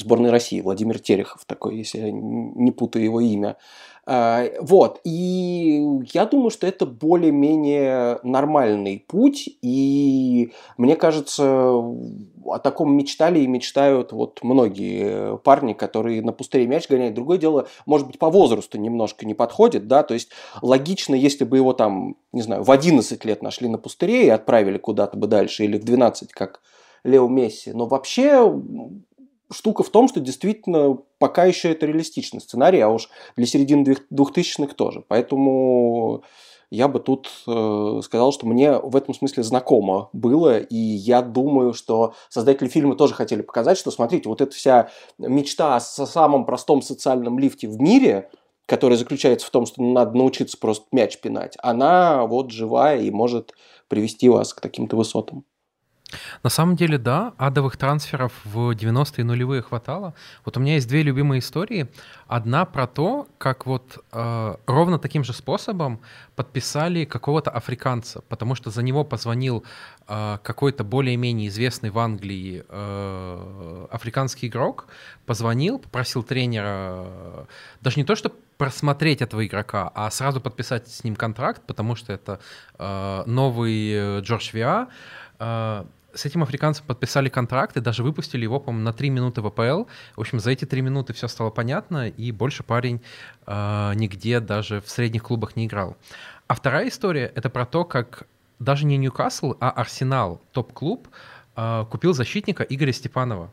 сборной 0.00 0.30
России, 0.30 0.60
Владимир 0.60 0.98
Терехов 0.98 1.44
такой, 1.44 1.76
если 1.76 1.98
я 1.98 2.10
не 2.10 2.70
путаю 2.72 3.04
его 3.04 3.20
имя. 3.20 3.56
А, 4.10 4.46
вот, 4.62 5.00
и 5.04 5.84
я 6.14 6.24
думаю, 6.24 6.48
что 6.48 6.66
это 6.66 6.86
более-менее 6.86 8.20
нормальный 8.22 9.04
путь, 9.06 9.50
и 9.60 10.52
мне 10.78 10.96
кажется, 10.96 11.44
о 11.74 12.58
таком 12.62 12.96
мечтали 12.96 13.40
и 13.40 13.46
мечтают 13.46 14.12
вот 14.12 14.38
многие 14.42 15.36
парни, 15.36 15.74
которые 15.74 16.22
на 16.22 16.32
пустыре 16.32 16.66
мяч 16.66 16.88
гоняют. 16.88 17.16
Другое 17.16 17.36
дело, 17.36 17.68
может 17.84 18.06
быть, 18.06 18.18
по 18.18 18.30
возрасту 18.30 18.78
немножко 18.78 19.26
не 19.26 19.34
подходит, 19.34 19.88
да, 19.88 20.02
то 20.02 20.14
есть 20.14 20.30
логично, 20.62 21.14
если 21.14 21.44
бы 21.44 21.58
его 21.58 21.74
там, 21.74 22.16
не 22.32 22.40
знаю, 22.40 22.62
в 22.62 22.70
11 22.70 23.22
лет 23.26 23.42
нашли 23.42 23.68
на 23.68 23.76
пустыре 23.76 24.24
и 24.24 24.30
отправили 24.30 24.78
куда-то 24.78 25.18
бы 25.18 25.26
дальше, 25.26 25.64
или 25.64 25.76
в 25.76 25.84
12, 25.84 26.32
как 26.32 26.62
Лео 27.04 27.28
Месси, 27.28 27.72
но 27.72 27.84
вообще 27.84 28.50
штука 29.50 29.82
в 29.82 29.90
том, 29.90 30.08
что 30.08 30.20
действительно 30.20 30.98
пока 31.18 31.44
еще 31.44 31.70
это 31.70 31.86
реалистичный 31.86 32.40
сценарий, 32.40 32.80
а 32.80 32.88
уж 32.88 33.08
для 33.36 33.46
середины 33.46 33.96
двухтысячных 34.10 34.74
тоже. 34.74 35.04
Поэтому 35.08 36.22
я 36.70 36.88
бы 36.88 37.00
тут 37.00 37.30
э, 37.46 38.00
сказал, 38.04 38.32
что 38.32 38.46
мне 38.46 38.72
в 38.78 38.94
этом 38.94 39.14
смысле 39.14 39.42
знакомо 39.42 40.10
было, 40.12 40.58
и 40.58 40.76
я 40.76 41.22
думаю, 41.22 41.72
что 41.72 42.14
создатели 42.28 42.68
фильма 42.68 42.94
тоже 42.94 43.14
хотели 43.14 43.40
показать, 43.40 43.78
что, 43.78 43.90
смотрите, 43.90 44.28
вот 44.28 44.40
эта 44.42 44.54
вся 44.54 44.90
мечта 45.16 45.76
о 45.76 45.80
самом 45.80 46.44
простом 46.44 46.82
социальном 46.82 47.38
лифте 47.38 47.68
в 47.68 47.80
мире, 47.80 48.30
которая 48.66 48.98
заключается 48.98 49.46
в 49.46 49.50
том, 49.50 49.64
что 49.64 49.82
надо 49.82 50.16
научиться 50.16 50.58
просто 50.58 50.86
мяч 50.92 51.18
пинать, 51.18 51.56
она 51.62 52.26
вот 52.26 52.50
живая 52.50 53.00
и 53.00 53.10
может 53.10 53.54
привести 53.88 54.28
вас 54.28 54.52
к 54.52 54.60
таким-то 54.60 54.96
высотам. 54.96 55.44
На 56.42 56.50
самом 56.50 56.76
деле, 56.76 56.98
да, 56.98 57.34
адовых 57.36 57.76
трансферов 57.76 58.32
в 58.44 58.70
90-е 58.70 59.24
нулевые 59.24 59.62
хватало. 59.62 60.14
Вот 60.44 60.56
у 60.56 60.60
меня 60.60 60.74
есть 60.74 60.88
две 60.88 61.02
любимые 61.02 61.40
истории. 61.40 61.88
Одна 62.26 62.64
про 62.64 62.86
то, 62.86 63.28
как 63.38 63.66
вот 63.66 64.02
э, 64.12 64.56
ровно 64.66 64.98
таким 64.98 65.24
же 65.24 65.32
способом 65.32 66.00
подписали 66.34 67.04
какого-то 67.04 67.50
африканца, 67.50 68.22
потому 68.28 68.54
что 68.54 68.70
за 68.70 68.82
него 68.82 69.04
позвонил 69.04 69.64
э, 70.06 70.38
какой-то 70.42 70.84
более-менее 70.84 71.48
известный 71.48 71.90
в 71.90 71.98
Англии 71.98 72.64
э, 72.68 73.86
африканский 73.90 74.46
игрок, 74.46 74.86
позвонил, 75.26 75.78
попросил 75.78 76.22
тренера 76.22 77.04
э, 77.06 77.44
даже 77.80 78.00
не 78.00 78.04
то, 78.04 78.16
что 78.16 78.32
просмотреть 78.56 79.22
этого 79.22 79.46
игрока, 79.46 79.90
а 79.94 80.10
сразу 80.10 80.40
подписать 80.40 80.88
с 80.88 81.04
ним 81.04 81.16
контракт, 81.16 81.62
потому 81.66 81.94
что 81.96 82.12
это 82.12 82.40
э, 82.78 83.22
новый 83.26 83.92
э, 83.92 84.20
Джордж 84.20 84.50
Виа. 84.52 84.88
Э, 85.38 85.84
с 86.14 86.24
этим 86.24 86.42
африканцем 86.42 86.84
подписали 86.86 87.28
контракт 87.28 87.76
и 87.76 87.80
даже 87.80 88.02
выпустили 88.02 88.42
его, 88.42 88.60
по-моему, 88.60 88.84
на 88.84 88.92
3 88.92 89.10
минуты 89.10 89.42
в 89.42 89.46
АПЛ. 89.46 89.84
В 90.16 90.20
общем, 90.20 90.40
за 90.40 90.50
эти 90.50 90.64
3 90.64 90.80
минуты 90.80 91.12
все 91.12 91.28
стало 91.28 91.50
понятно, 91.50 92.08
и 92.08 92.32
больше 92.32 92.62
парень 92.62 93.02
э, 93.46 93.92
нигде 93.94 94.40
даже 94.40 94.80
в 94.80 94.88
средних 94.88 95.22
клубах 95.24 95.56
не 95.56 95.66
играл. 95.66 95.96
А 96.46 96.54
вторая 96.54 96.88
история— 96.88 97.30
это 97.34 97.50
про 97.50 97.66
то, 97.66 97.84
как 97.84 98.26
даже 98.58 98.86
не 98.86 98.96
Ньюкасл, 98.96 99.54
а 99.60 99.70
Арсенал, 99.70 100.40
топ-клуб, 100.52 101.08
э, 101.56 101.84
купил 101.90 102.14
защитника 102.14 102.64
Игоря 102.64 102.92
Степанова. 102.92 103.50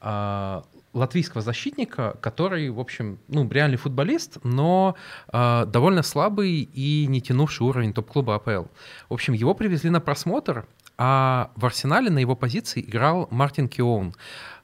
Э, 0.00 0.62
латвийского 0.92 1.42
защитника, 1.42 2.16
который, 2.20 2.68
в 2.70 2.80
общем, 2.80 3.18
ну, 3.28 3.48
реальный 3.48 3.76
футболист, 3.76 4.38
но 4.42 4.96
э, 5.32 5.64
довольно 5.66 6.02
слабый 6.02 6.62
и 6.62 7.06
не 7.06 7.20
тянувший 7.20 7.66
уровень 7.66 7.92
топ-клуба 7.92 8.36
АПЛ. 8.36 8.64
В 9.08 9.14
общем, 9.14 9.34
его 9.34 9.54
привезли 9.54 9.90
на 9.90 10.00
просмотр, 10.00 10.66
а 11.02 11.50
в 11.56 11.64
Арсенале 11.64 12.10
на 12.10 12.18
его 12.18 12.36
позиции 12.36 12.82
играл 12.82 13.26
Мартин 13.30 13.68
Киоун. 13.68 14.14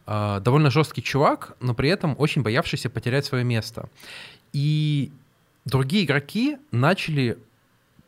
А, 0.05 0.39
довольно 0.41 0.71
жесткий 0.71 1.03
чувак, 1.03 1.57
но 1.61 1.73
при 1.73 1.89
этом 1.89 2.15
очень 2.19 2.43
боявшийся 2.43 2.91
потерять 2.91 3.25
свое 3.25 3.43
место. 3.43 3.89
И 4.53 5.13
другие 5.65 6.05
игроки 6.05 6.59
начали 6.73 7.39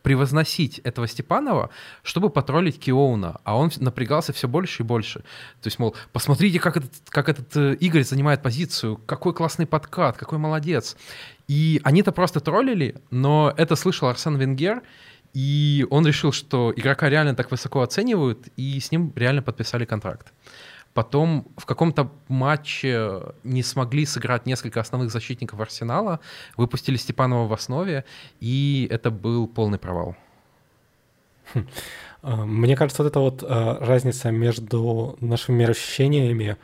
превозносить 0.03 0.77
этого 0.79 1.07
Степанова, 1.07 1.71
чтобы 2.03 2.29
потроллить 2.29 2.79
Киоуна, 2.79 3.41
а 3.43 3.57
он 3.57 3.71
напрягался 3.77 4.31
все 4.31 4.47
больше 4.47 4.83
и 4.83 4.85
больше. 4.85 5.21
То 5.61 5.67
есть, 5.67 5.79
мол, 5.79 5.95
посмотрите, 6.13 6.59
как 6.59 6.77
этот, 6.77 6.91
как 7.09 7.29
этот 7.29 7.57
э, 7.57 7.73
Игорь 7.79 8.03
занимает 8.03 8.43
позицию, 8.43 8.97
какой 9.07 9.33
классный 9.33 9.65
подкат, 9.65 10.17
какой 10.17 10.37
молодец. 10.37 10.95
И 11.47 11.81
они-то 11.83 12.11
просто 12.11 12.41
троллили, 12.41 12.95
но 13.09 13.51
это 13.57 13.75
слышал 13.75 14.07
Арсен 14.07 14.37
Венгер, 14.37 14.83
и 15.33 15.85
он 15.89 16.07
решил, 16.07 16.31
что 16.31 16.73
игрока 16.75 17.09
реально 17.09 17.35
так 17.35 17.51
высоко 17.51 17.81
оценивают, 17.81 18.47
и 18.57 18.79
с 18.79 18.91
ним 18.91 19.13
реально 19.15 19.41
подписали 19.41 19.85
контракт. 19.85 20.33
Потом 20.93 21.47
в 21.55 21.65
каком-то 21.65 22.11
матче 22.27 23.21
не 23.43 23.61
смогли 23.61 24.05
сыграть 24.05 24.45
несколько 24.45 24.79
основных 24.81 25.11
защитников 25.11 25.59
Арсенала, 25.59 26.19
выпустили 26.57 26.97
Степанова 26.97 27.47
в 27.47 27.53
основе, 27.53 28.05
и 28.39 28.87
это 28.89 29.11
был 29.11 29.47
полный 29.47 29.77
провал. 29.77 30.15
Хм. 31.53 31.67
А, 32.21 32.45
мне 32.45 32.75
кажется, 32.75 33.03
вот 33.03 33.09
эта 33.09 33.19
вот 33.19 33.43
а, 33.47 33.77
разница 33.79 34.31
между 34.31 35.17
нашими 35.21 35.57
мироощущениями 35.57 36.57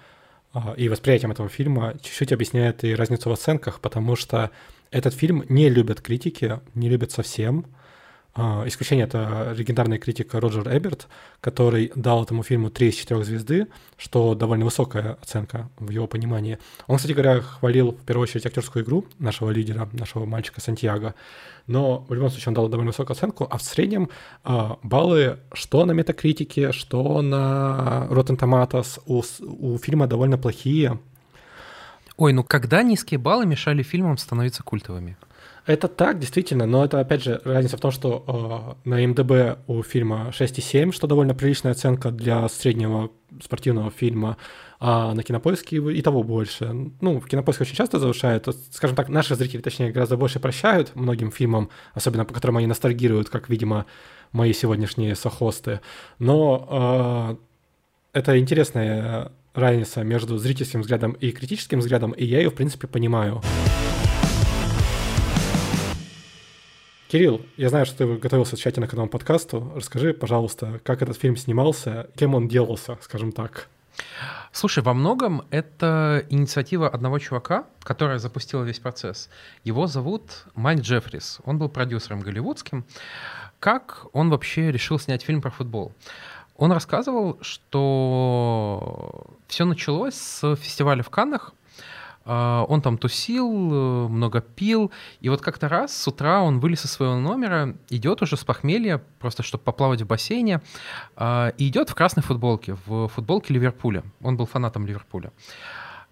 а, 0.53 0.73
и 0.75 0.89
восприятием 0.89 1.31
этого 1.31 1.49
фильма 1.49 1.93
чуть-чуть 2.01 2.31
объясняет 2.31 2.83
и 2.83 2.95
разницу 2.95 3.29
в 3.29 3.33
оценках, 3.33 3.79
потому 3.79 4.15
что 4.15 4.51
этот 4.91 5.13
фильм 5.13 5.45
не 5.49 5.69
любят 5.69 6.01
критики, 6.01 6.59
не 6.73 6.89
любят 6.89 7.11
совсем. 7.11 7.65
А, 8.37 8.67
исключение— 8.67 9.05
это 9.07 9.53
легендарный 9.55 9.97
критик 9.97 10.33
Роджер 10.33 10.67
Эберт, 10.67 11.07
который 11.39 11.93
дал 11.95 12.21
этому 12.21 12.43
фильму 12.43 12.69
3 12.69 12.89
из 12.89 12.95
4 12.95 13.23
звезды, 13.23 13.67
что 13.95 14.35
довольно 14.35 14.65
высокая 14.65 15.17
оценка 15.21 15.69
в 15.77 15.89
его 15.89 16.05
понимании. 16.05 16.59
Он, 16.87 16.97
кстати 16.97 17.13
говоря, 17.13 17.39
хвалил 17.39 17.93
в 17.93 18.03
первую 18.03 18.23
очередь 18.23 18.45
актерскую 18.45 18.83
игру 18.83 19.05
нашего 19.19 19.51
лидера, 19.51 19.87
нашего 19.93 20.25
мальчика 20.25 20.59
Сантьяго, 20.59 21.15
но 21.65 21.99
в 22.09 22.13
любом 22.13 22.29
случае 22.29 22.49
он 22.49 22.53
дал 22.55 22.67
довольно 22.67 22.91
высокую 22.91 23.15
оценку, 23.15 23.47
а 23.49 23.57
в 23.57 23.61
среднем 23.61 24.09
а, 24.43 24.79
баллы 24.83 25.39
что 25.53 25.85
на 25.85 25.93
метакритике, 25.93 26.73
что 26.73 27.21
на 27.21 28.07
Rotten 28.09 28.37
Tomatoes 28.37 28.99
у, 29.05 29.23
у 29.45 29.77
фильма 29.77 30.07
довольно 30.07 30.37
плохие. 30.37 30.99
Ой, 32.17 32.33
ну 32.33 32.43
когда 32.43 32.83
низкие 32.83 33.17
баллы 33.17 33.45
мешали 33.45 33.81
фильмам 33.81 34.17
становиться 34.17 34.61
культовыми? 34.61 35.15
Это 35.65 35.87
так, 35.87 36.19
действительно, 36.19 36.67
но 36.67 36.85
это, 36.85 36.99
опять 36.99 37.23
же, 37.23 37.41
разница 37.43 37.77
в 37.77 37.79
том, 37.79 37.89
что 37.89 38.77
э, 38.85 38.89
на 38.89 39.07
МДБ 39.07 39.57
у 39.65 39.81
фильма 39.81 40.31
6,7, 40.31 40.91
что 40.91 41.07
довольно 41.07 41.33
приличная 41.33 41.71
оценка 41.71 42.11
для 42.11 42.47
среднего 42.49 43.09
спортивного 43.43 43.89
фильма, 43.89 44.37
а 44.79 45.15
на 45.15 45.23
Кинопоиске 45.23 45.77
и 45.77 46.01
того 46.03 46.21
больше. 46.21 46.71
Ну, 47.01 47.19
в 47.19 47.25
Кинопоиске 47.25 47.63
очень 47.63 47.75
часто 47.75 47.97
завышают. 47.97 48.47
Скажем 48.71 48.95
так, 48.95 49.09
наши 49.09 49.35
зрители, 49.35 49.61
точнее, 49.61 49.91
гораздо 49.91 50.17
больше 50.17 50.39
прощают 50.39 50.95
многим 50.95 51.31
фильмам, 51.31 51.69
особенно 51.95 52.25
по 52.25 52.33
которым 52.33 52.57
они 52.57 52.67
ностальгируют, 52.67 53.29
как, 53.29 53.49
видимо, 53.49 53.87
мои 54.31 54.53
сегодняшние 54.53 55.15
сохосты. 55.15 55.79
Но 56.19 57.39
э, 58.13 58.19
это 58.19 58.37
интересная 58.37 59.31
разница 59.55 60.03
между 60.03 60.37
зрительским 60.37 60.81
взглядом 60.81 61.13
и 61.13 61.31
критическим 61.31 61.79
взглядом, 61.79 62.11
и 62.11 62.23
я 62.23 62.37
ее, 62.37 62.51
в 62.51 62.55
принципе, 62.55 62.85
понимаю. 62.85 63.41
Кирилл, 67.15 67.45
я 67.55 67.69
знаю, 67.69 67.85
что 67.85 67.99
ты 67.99 68.17
готовился 68.17 68.57
тщательно 68.57 68.87
к 68.87 68.91
этому 68.91 69.07
подкасту. 69.07 69.71
Расскажи, 69.73 70.13
пожалуйста, 70.13 70.81
как 70.83 71.01
этот 71.01 71.15
фильм 71.15 71.37
снимался, 71.37 72.09
кем 72.17 72.35
он 72.35 72.49
делался, 72.49 72.97
скажем 72.99 73.31
так. 73.31 73.69
Слушай, 74.51 74.83
во 74.83 74.93
многом 74.93 75.43
это 75.49 76.25
инициатива 76.29 76.89
одного 76.89 77.17
чувака, 77.19 77.67
которая 77.83 78.19
запустила 78.19 78.63
весь 78.63 78.79
процесс. 78.79 79.29
Его 79.63 79.87
зовут 79.87 80.43
Майк 80.55 80.81
Джеффрис. 80.81 81.39
Он 81.45 81.57
был 81.57 81.69
продюсером 81.69 82.19
голливудским. 82.19 82.83
Как 83.61 84.07
он 84.11 84.29
вообще 84.29 84.69
решил 84.69 84.99
снять 84.99 85.23
фильм 85.23 85.41
про 85.41 85.51
футбол? 85.51 85.93
Он 86.57 86.73
рассказывал, 86.73 87.37
что 87.39 89.25
все 89.47 89.63
началось 89.63 90.15
с 90.15 90.57
фестиваля 90.57 91.01
в 91.01 91.09
Каннах, 91.09 91.53
он 92.67 92.81
там 92.81 92.97
тусил, 92.97 93.47
э, 93.47 94.07
много 94.07 94.41
пил, 94.41 94.91
и 95.21 95.29
вот 95.29 95.41
как-то 95.41 95.69
раз 95.69 95.95
с 95.95 96.07
утра 96.07 96.41
он 96.41 96.59
вылез 96.59 96.83
из 96.85 96.91
своего 96.91 97.19
номера, 97.19 97.75
идет 97.89 98.21
уже 98.23 98.35
с 98.35 98.43
похмелья, 98.43 99.01
просто 99.19 99.43
чтобы 99.43 99.63
поплавать 99.63 100.01
в 100.01 100.07
бассейне, 100.07 100.61
а, 101.15 101.53
и 101.57 101.67
идет 101.67 101.89
в 101.89 101.95
красной 101.95 102.23
футболке, 102.23 102.77
в 102.85 103.07
футболке 103.09 103.53
Ливерпуля. 103.53 104.03
Он 104.21 104.37
был 104.37 104.47
фанатом 104.47 104.87
Ливерпуля. 104.87 105.31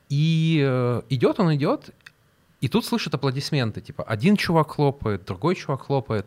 И 0.09 0.63
э, 0.63 1.01
идет 1.09 1.39
он 1.39 1.55
идет, 1.55 1.89
И 2.61 2.69
тут 2.69 2.85
слышит 2.85 3.13
аплодисменты, 3.13 3.81
типа, 3.81 4.03
один 4.03 4.37
чувак 4.37 4.71
хлопает, 4.71 5.25
другой 5.25 5.55
чувак 5.55 5.81
хлопает. 5.81 6.25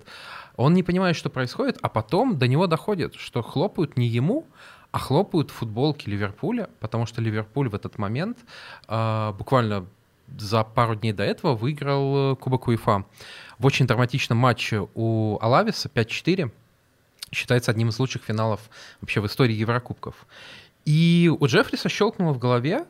Он 0.57 0.75
не 0.75 0.83
понимает, 0.83 1.16
что 1.16 1.31
происходит, 1.31 1.78
а 1.81 1.88
потом 1.88 2.38
до 2.38 2.47
него 2.47 2.66
доходит, 2.66 3.14
что 3.14 3.43
хлопают 3.43 3.97
не 3.97 4.07
ему, 4.07 4.45
а 4.97 5.50
футболки 5.50 6.09
Ливерпуля, 6.09 6.71
потому 6.81 7.07
что 7.07 7.21
Ливерпуль 7.21 7.69
в 7.69 7.75
этот 7.75 7.99
момент 7.99 8.38
э, 8.88 9.33
буквально 9.37 9.87
за 10.38 10.65
пару 10.65 10.95
дней 10.95 11.12
до 11.12 11.23
этого 11.23 11.55
выиграл 11.55 12.33
э, 12.33 12.37
Кубок 12.37 12.69
УЕФА. 12.69 13.05
В 13.59 13.67
очень 13.67 13.87
драматичном 13.87 14.38
матче 14.38 14.88
у 14.95 15.38
Алависа 15.41 15.91
5-4 15.95 16.50
считается 17.31 17.71
одним 17.71 17.91
из 17.91 17.99
лучших 17.99 18.23
финалов 18.23 18.61
вообще 19.00 19.21
в 19.21 19.26
истории 19.26 19.55
Еврокубков. 19.55 20.26
И 20.87 21.31
у 21.41 21.47
Джеффриса 21.47 21.88
щелкнуло 21.88 22.33
в 22.33 22.38
голове, 22.38 22.87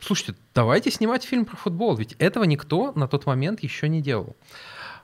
слушайте, 0.00 0.34
давайте 0.54 0.90
снимать 0.90 1.24
фильм 1.24 1.44
про 1.44 1.56
футбол, 1.56 1.94
ведь 1.96 2.14
этого 2.18 2.44
никто 2.44 2.92
на 2.96 3.06
тот 3.06 3.26
момент 3.26 3.60
еще 3.62 3.88
не 3.88 4.00
делал. 4.00 4.34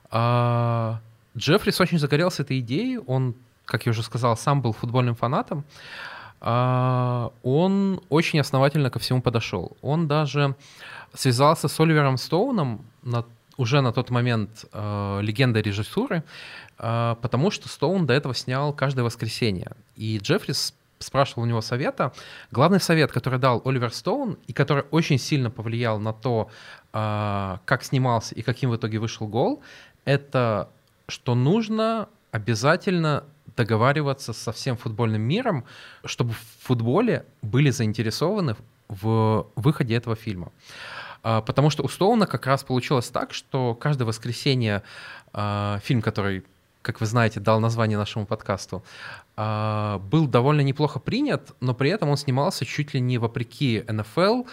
А, 0.09 0.99
Джеффрис 1.37 1.79
очень 1.79 1.99
загорелся 1.99 2.43
этой 2.43 2.59
идеей, 2.59 2.97
он, 2.97 3.35
как 3.65 3.85
я 3.85 3.91
уже 3.91 4.03
сказал, 4.03 4.37
сам 4.37 4.61
был 4.61 4.73
футбольным 4.73 5.15
фанатом, 5.15 5.63
а, 6.45 7.31
он 7.41 8.01
очень 8.09 8.39
основательно 8.39 8.89
ко 8.89 8.99
всему 8.99 9.21
подошел. 9.21 9.77
Он 9.81 10.07
даже 10.07 10.55
связался 11.13 11.67
с 11.67 11.79
Оливером 11.79 12.17
Стоуном, 12.17 12.85
на, 13.01 13.23
уже 13.55 13.81
на 13.81 13.93
тот 13.93 14.09
момент 14.09 14.65
э, 14.73 15.19
легенда 15.21 15.61
режиссуры, 15.61 16.23
э, 16.79 17.15
потому 17.21 17.51
что 17.51 17.69
Стоун 17.69 18.05
до 18.05 18.13
этого 18.13 18.33
снял 18.33 18.73
«Каждое 18.73 19.03
воскресенье». 19.03 19.71
И 19.95 20.17
Джеффрис 20.17 20.73
спрашивал 20.99 21.43
у 21.43 21.45
него 21.45 21.61
совета. 21.61 22.13
Главный 22.51 22.79
совет, 22.79 23.11
который 23.11 23.39
дал 23.39 23.61
Оливер 23.63 23.93
Стоун, 23.93 24.37
и 24.47 24.53
который 24.53 24.85
очень 24.91 25.19
сильно 25.19 25.49
повлиял 25.49 25.99
на 25.99 26.13
то, 26.13 26.49
э, 26.93 27.57
как 27.63 27.83
снимался 27.83 28.35
и 28.35 28.41
каким 28.41 28.71
в 28.71 28.75
итоге 28.75 28.99
вышел 28.99 29.27
гол, 29.27 29.61
это 30.03 30.69
что 31.07 31.35
нужно 31.35 32.09
обязательно 32.31 33.23
договариваться 33.55 34.33
со 34.33 34.51
всем 34.51 34.77
футбольным 34.77 35.21
миром, 35.21 35.65
чтобы 36.05 36.33
в 36.33 36.41
футболе 36.61 37.25
были 37.41 37.69
заинтересованы 37.69 38.55
в 38.87 39.47
выходе 39.55 39.95
этого 39.95 40.15
фильма. 40.15 40.51
А, 41.23 41.41
потому 41.41 41.69
что 41.69 41.83
у 41.83 41.87
Стоуна 41.87 42.27
как 42.27 42.45
раз 42.45 42.63
получилось 42.63 43.07
так, 43.09 43.33
что 43.33 43.73
каждое 43.75 44.05
воскресенье 44.05 44.83
а, 45.31 45.79
фильм, 45.83 46.01
который, 46.01 46.43
как 46.81 46.99
вы 46.99 47.05
знаете, 47.05 47.39
дал 47.39 47.59
название 47.59 47.97
нашему 47.97 48.25
подкасту, 48.25 48.83
а, 49.37 49.99
был 49.99 50.27
довольно 50.27 50.61
неплохо 50.61 50.99
принят, 50.99 51.55
но 51.61 51.73
при 51.73 51.89
этом 51.89 52.09
он 52.09 52.17
снимался 52.17 52.65
чуть 52.65 52.93
ли 52.93 52.99
не 52.99 53.17
вопреки 53.17 53.83
НФЛ. 53.87 54.43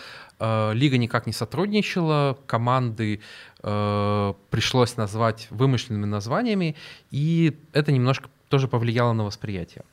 Лига 0.72 0.96
никак 0.96 1.26
не 1.26 1.34
сотрудничала, 1.34 2.38
команды 2.46 3.20
пришлось 3.60 4.96
назвать 4.96 5.48
вымышленными 5.50 6.06
названиями, 6.06 6.76
и 7.10 7.60
это 7.74 7.92
немножко 7.92 8.30
тоже 8.50 8.68
повлияло 8.68 9.14
на 9.14 9.24
восприятие. 9.24 9.84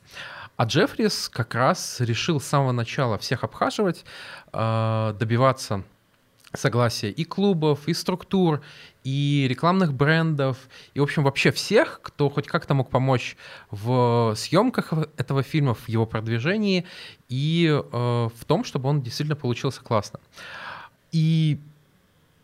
А 0.56 0.64
Джеффрис 0.64 1.28
как 1.28 1.54
раз 1.54 2.00
решил 2.00 2.40
с 2.40 2.44
самого 2.44 2.72
начала 2.72 3.16
всех 3.16 3.44
обхаживать, 3.44 4.04
э, 4.52 5.14
добиваться 5.18 5.84
согласия 6.52 7.10
и 7.10 7.24
клубов, 7.24 7.86
и 7.86 7.94
структур, 7.94 8.60
и 9.04 9.46
рекламных 9.48 9.92
брендов, 9.92 10.56
и, 10.94 11.00
в 11.00 11.04
общем, 11.04 11.22
вообще 11.22 11.52
всех, 11.52 12.00
кто 12.02 12.28
хоть 12.28 12.48
как-то 12.48 12.74
мог 12.74 12.90
помочь 12.90 13.36
в 13.70 14.34
съемках 14.34 14.92
этого 15.16 15.44
фильма, 15.44 15.74
в 15.74 15.88
его 15.88 16.04
продвижении 16.06 16.84
и 17.28 17.68
э, 17.70 18.28
в 18.34 18.44
том, 18.44 18.64
чтобы 18.64 18.88
он 18.88 19.02
действительно 19.02 19.36
получился 19.36 19.80
классно. 19.82 20.18
И 21.12 21.60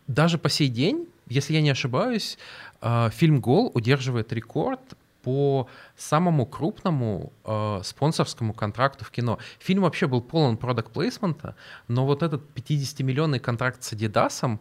даже 0.07 0.37
по 0.37 0.49
сей 0.49 0.69
день, 0.69 1.07
если 1.27 1.53
я 1.53 1.61
не 1.61 1.71
ошибаюсь, 1.71 2.37
э, 2.81 3.09
фильм 3.11 3.41
«Гол» 3.41 3.71
удерживает 3.73 4.31
рекорд 4.31 4.79
по 5.25 5.67
самому 5.97 6.45
крупному 6.45 7.33
э, 7.43 7.79
спонсорскому 7.83 8.53
контракту 8.53 9.05
в 9.05 9.09
кино. 9.09 9.39
Фильм 9.57 9.81
вообще 9.81 10.05
был 10.05 10.21
полон 10.21 10.55
продукт 10.55 10.93
плейсмента, 10.93 11.55
но 11.87 12.05
вот 12.05 12.21
этот 12.21 12.43
50-миллионный 12.55 13.39
контракт 13.39 13.83
с 13.83 13.91
Adidas, 13.93 14.59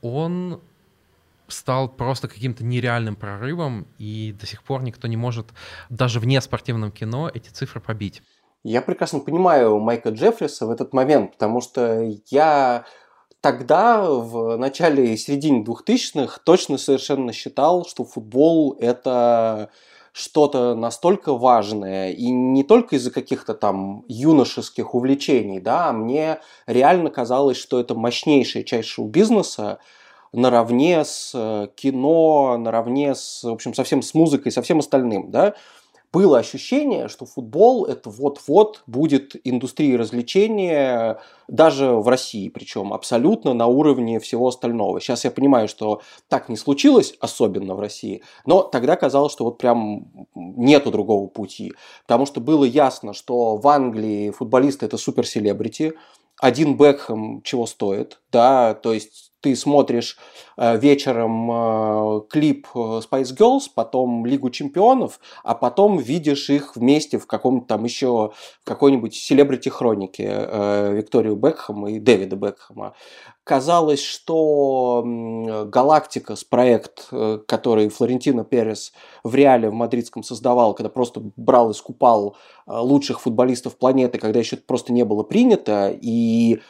он 0.00 0.60
стал 1.46 1.90
просто 1.90 2.28
каким-то 2.28 2.64
нереальным 2.64 3.16
прорывом, 3.16 3.86
и 3.98 4.34
до 4.40 4.46
сих 4.46 4.62
пор 4.62 4.82
никто 4.82 5.08
не 5.08 5.18
может 5.18 5.48
даже 5.90 6.20
вне 6.20 6.40
спортивном 6.40 6.90
кино 6.90 7.30
эти 7.32 7.50
цифры 7.50 7.80
побить. 7.80 8.22
Я 8.64 8.80
прекрасно 8.80 9.20
понимаю 9.20 9.78
Майка 9.78 10.08
Джеффриса 10.08 10.66
в 10.66 10.70
этот 10.70 10.94
момент, 10.94 11.32
потому 11.32 11.60
что 11.60 12.02
я 12.30 12.86
тогда, 13.40 14.02
в 14.10 14.56
начале 14.56 15.14
и 15.14 15.16
середине 15.16 15.64
2000-х, 15.64 16.40
точно 16.44 16.78
совершенно 16.78 17.32
считал, 17.32 17.84
что 17.86 18.04
футбол– 18.04 18.76
это 18.80 19.70
что-то 20.18 20.74
настолько 20.74 21.32
важное, 21.32 22.10
и 22.10 22.28
не 22.28 22.64
только 22.64 22.96
из-за 22.96 23.12
каких-то 23.12 23.54
там 23.54 24.04
юношеских 24.08 24.94
увлечений, 24.94 25.60
да, 25.60 25.88
а 25.88 25.92
мне 25.92 26.40
реально 26.66 27.10
казалось, 27.10 27.56
что 27.56 27.78
это 27.78 27.94
мощнейшая 27.94 28.64
часть 28.64 28.88
шоу-бизнеса, 28.88 29.78
наравне 30.32 31.04
с 31.04 31.30
э, 31.34 31.68
кино, 31.76 32.56
наравне 32.58 33.14
с, 33.14 33.44
в 33.44 33.52
общем, 33.52 33.74
совсем 33.74 34.02
с 34.02 34.12
музыкой, 34.12 34.50
со 34.50 34.60
всем 34.60 34.80
остальным, 34.80 35.30
да, 35.30 35.54
было 36.12 36.38
ощущение, 36.38 37.08
что 37.08 37.26
футбол 37.26 37.84
это 37.84 38.08
вот-вот 38.10 38.82
будет 38.86 39.36
индустрией 39.44 39.96
развлечения, 39.96 41.20
даже 41.48 41.92
в 41.92 42.08
России, 42.08 42.48
причем 42.48 42.92
абсолютно 42.92 43.54
на 43.54 43.66
уровне 43.66 44.20
всего 44.20 44.48
остального. 44.48 45.00
Сейчас 45.00 45.24
я 45.24 45.30
понимаю, 45.30 45.68
что 45.68 46.00
так 46.28 46.48
не 46.48 46.56
случилось, 46.56 47.14
особенно 47.20 47.74
в 47.74 47.80
России, 47.80 48.22
но 48.46 48.62
тогда 48.62 48.96
казалось, 48.96 49.32
что 49.32 49.44
вот 49.44 49.58
прям 49.58 50.26
нету 50.34 50.90
другого 50.90 51.26
пути, 51.26 51.72
потому 52.06 52.26
что 52.26 52.40
было 52.40 52.64
ясно, 52.64 53.12
что 53.12 53.56
в 53.56 53.66
Англии 53.68 54.30
футболисты 54.30 54.86
это 54.86 54.96
суперселебрити, 54.96 55.94
один 56.40 56.76
Бекхэм 56.76 57.42
чего 57.42 57.66
стоит, 57.66 58.20
да, 58.30 58.74
то 58.74 58.92
есть 58.92 59.27
ты 59.40 59.54
смотришь 59.54 60.18
э, 60.56 60.78
вечером 60.78 61.50
э, 61.50 62.20
клип 62.28 62.66
э, 62.74 62.78
Spice 62.78 63.36
Girls, 63.36 63.62
потом 63.72 64.26
Лигу 64.26 64.50
чемпионов, 64.50 65.20
а 65.44 65.54
потом 65.54 65.98
видишь 65.98 66.50
их 66.50 66.74
вместе 66.76 67.18
в 67.18 67.26
каком-то 67.26 67.66
там 67.66 67.84
еще, 67.84 68.32
какой-нибудь 68.64 69.14
селебрити 69.14 69.68
хронике 69.68 70.26
Викторию 70.92 71.36
Бекхэма 71.36 71.92
и 71.92 72.00
Дэвида 72.00 72.36
Бекхэма. 72.36 72.94
Казалось, 73.44 74.02
что 74.02 75.02
Галактика 75.66 76.36
с 76.36 76.44
проект, 76.44 77.08
который 77.46 77.88
Флорентино 77.88 78.44
Перес 78.44 78.92
в 79.24 79.34
реале 79.34 79.70
в 79.70 79.72
мадридском 79.72 80.22
создавал, 80.22 80.74
когда 80.74 80.90
просто 80.90 81.22
брал 81.36 81.70
и 81.70 81.74
скупал 81.74 82.36
лучших 82.66 83.20
футболистов 83.20 83.78
планеты, 83.78 84.18
когда 84.18 84.38
еще 84.38 84.56
это 84.56 84.64
просто 84.66 84.92
не 84.92 85.04
было 85.04 85.22
принято, 85.22 85.90
и 85.90 86.60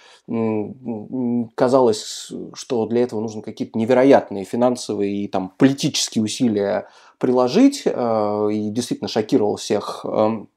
казалось, 1.55 2.31
что 2.55 2.87
для 2.87 3.03
этого 3.03 3.21
нужно 3.21 3.43
какие-то 3.43 3.79
невероятные 3.79 4.45
финансовые 4.45 5.25
и 5.25 5.29
там 5.29 5.53
политические 5.57 6.23
усилия 6.23 6.88
приложить, 7.19 7.83
э, 7.85 8.49
и 8.53 8.71
действительно 8.71 9.09
шокировал 9.09 9.57
всех. 9.57 10.05
Эм. 10.05 10.49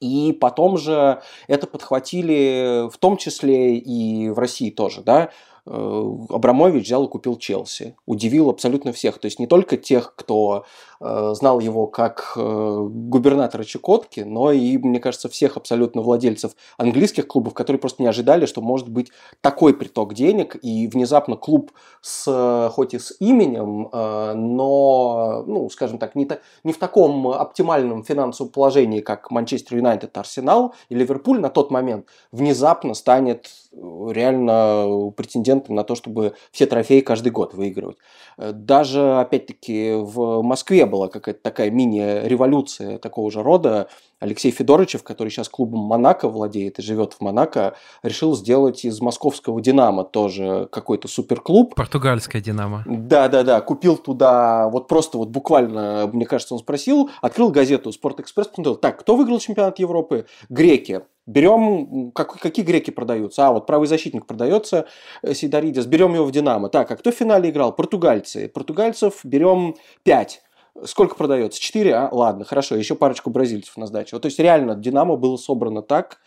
И 0.00 0.32
потом 0.32 0.76
же 0.76 1.22
это 1.46 1.66
подхватили 1.66 2.90
в 2.90 2.98
том 2.98 3.16
числе 3.16 3.78
и 3.78 4.28
в 4.28 4.38
России 4.38 4.70
тоже, 4.70 5.02
да, 5.02 5.30
Э, 5.68 6.02
Абрамович 6.28 6.84
взял 6.84 7.04
и 7.04 7.08
купил 7.08 7.36
Челси. 7.36 7.96
Удивил 8.06 8.50
абсолютно 8.50 8.92
всех. 8.92 9.18
То 9.18 9.26
есть 9.26 9.40
не 9.40 9.46
только 9.46 9.76
тех, 9.76 10.14
кто 10.14 10.64
знал 11.00 11.60
его 11.60 11.86
как 11.86 12.32
э, 12.36 12.86
губернатора 12.90 13.64
Чукотки, 13.64 14.20
но 14.20 14.52
и, 14.52 14.78
мне 14.78 15.00
кажется, 15.00 15.28
всех 15.28 15.56
абсолютно 15.56 16.02
владельцев 16.02 16.52
английских 16.78 17.26
клубов, 17.26 17.54
которые 17.54 17.80
просто 17.80 18.02
не 18.02 18.08
ожидали, 18.08 18.46
что 18.46 18.60
может 18.60 18.88
быть 18.88 19.10
такой 19.40 19.74
приток 19.74 20.14
денег. 20.14 20.56
И 20.62 20.88
внезапно 20.88 21.36
клуб 21.36 21.72
с, 22.00 22.70
хоть 22.72 22.94
и 22.94 22.98
с 22.98 23.14
именем, 23.20 23.88
э, 23.92 24.32
но, 24.34 25.44
ну, 25.46 25.68
скажем 25.70 25.98
так, 25.98 26.14
не, 26.14 26.28
не 26.64 26.72
в 26.72 26.78
таком 26.78 27.28
оптимальном 27.28 28.04
финансовом 28.04 28.52
положении, 28.52 29.00
как 29.00 29.30
Манчестер 29.30 29.76
Юнайтед, 29.76 30.16
Арсенал 30.16 30.74
и 30.88 30.94
Ливерпуль 30.94 31.40
на 31.40 31.50
тот 31.50 31.70
момент, 31.70 32.06
внезапно 32.32 32.94
станет 32.94 33.50
реально 33.72 35.12
претендентом 35.16 35.74
на 35.74 35.84
то, 35.84 35.94
чтобы 35.94 36.34
все 36.50 36.66
трофеи 36.66 37.00
каждый 37.00 37.30
год 37.30 37.54
выигрывать. 37.54 37.98
Э, 38.38 38.52
даже, 38.52 39.18
опять-таки, 39.18 39.94
в 39.94 40.42
Москве 40.42 40.85
была 40.86 41.08
какая-то 41.08 41.40
такая 41.42 41.70
мини-революция 41.70 42.98
такого 42.98 43.30
же 43.30 43.42
рода. 43.42 43.88
Алексей 44.18 44.50
Федоровичев, 44.50 45.02
который 45.02 45.28
сейчас 45.28 45.48
клубом 45.48 45.80
Монако 45.80 46.28
владеет 46.28 46.78
и 46.78 46.82
живет 46.82 47.12
в 47.12 47.20
Монако, 47.20 47.76
решил 48.02 48.34
сделать 48.34 48.84
из 48.84 49.00
московского 49.00 49.60
«Динамо» 49.60 50.04
тоже 50.04 50.68
какой-то 50.72 51.06
суперклуб. 51.08 51.74
Португальская 51.74 52.40
«Динамо». 52.40 52.82
Да-да-да, 52.86 53.60
купил 53.60 53.96
туда, 53.96 54.68
вот 54.70 54.88
просто 54.88 55.18
вот 55.18 55.28
буквально, 55.28 56.08
мне 56.12 56.24
кажется, 56.24 56.54
он 56.54 56.60
спросил, 56.60 57.10
открыл 57.20 57.50
газету 57.50 57.92
«Спортэкспресс», 57.92 58.48
посмотрел, 58.48 58.76
так, 58.76 58.98
кто 59.00 59.16
выиграл 59.16 59.38
чемпионат 59.38 59.78
Европы? 59.78 60.26
Греки 60.48 61.02
Берем, 61.26 62.12
как, 62.12 62.38
какие 62.38 62.64
греки 62.64 62.92
продаются? 62.92 63.48
А, 63.48 63.52
вот 63.52 63.66
правый 63.66 63.88
защитник 63.88 64.26
продается, 64.26 64.86
э, 65.22 65.34
Сидоридис, 65.34 65.84
берем 65.86 66.14
его 66.14 66.24
в 66.24 66.30
Динамо. 66.30 66.68
Так, 66.68 66.88
а 66.92 66.96
кто 66.96 67.10
в 67.10 67.14
финале 67.14 67.50
играл? 67.50 67.74
Португальцы. 67.74 68.48
Португальцев 68.48 69.24
берем 69.24 69.74
5. 70.04 70.42
Сколько 70.84 71.16
продается? 71.16 71.60
4? 71.60 71.94
А, 71.94 72.08
ладно, 72.12 72.44
хорошо, 72.44 72.76
еще 72.76 72.94
парочку 72.94 73.30
бразильцев 73.30 73.76
на 73.76 73.86
сдачу. 73.86 74.16
Вот, 74.16 74.22
то 74.22 74.26
есть 74.26 74.38
реально 74.38 74.74
Динамо 74.74 75.16
было 75.16 75.36
собрано 75.36 75.82
так, 75.82 76.18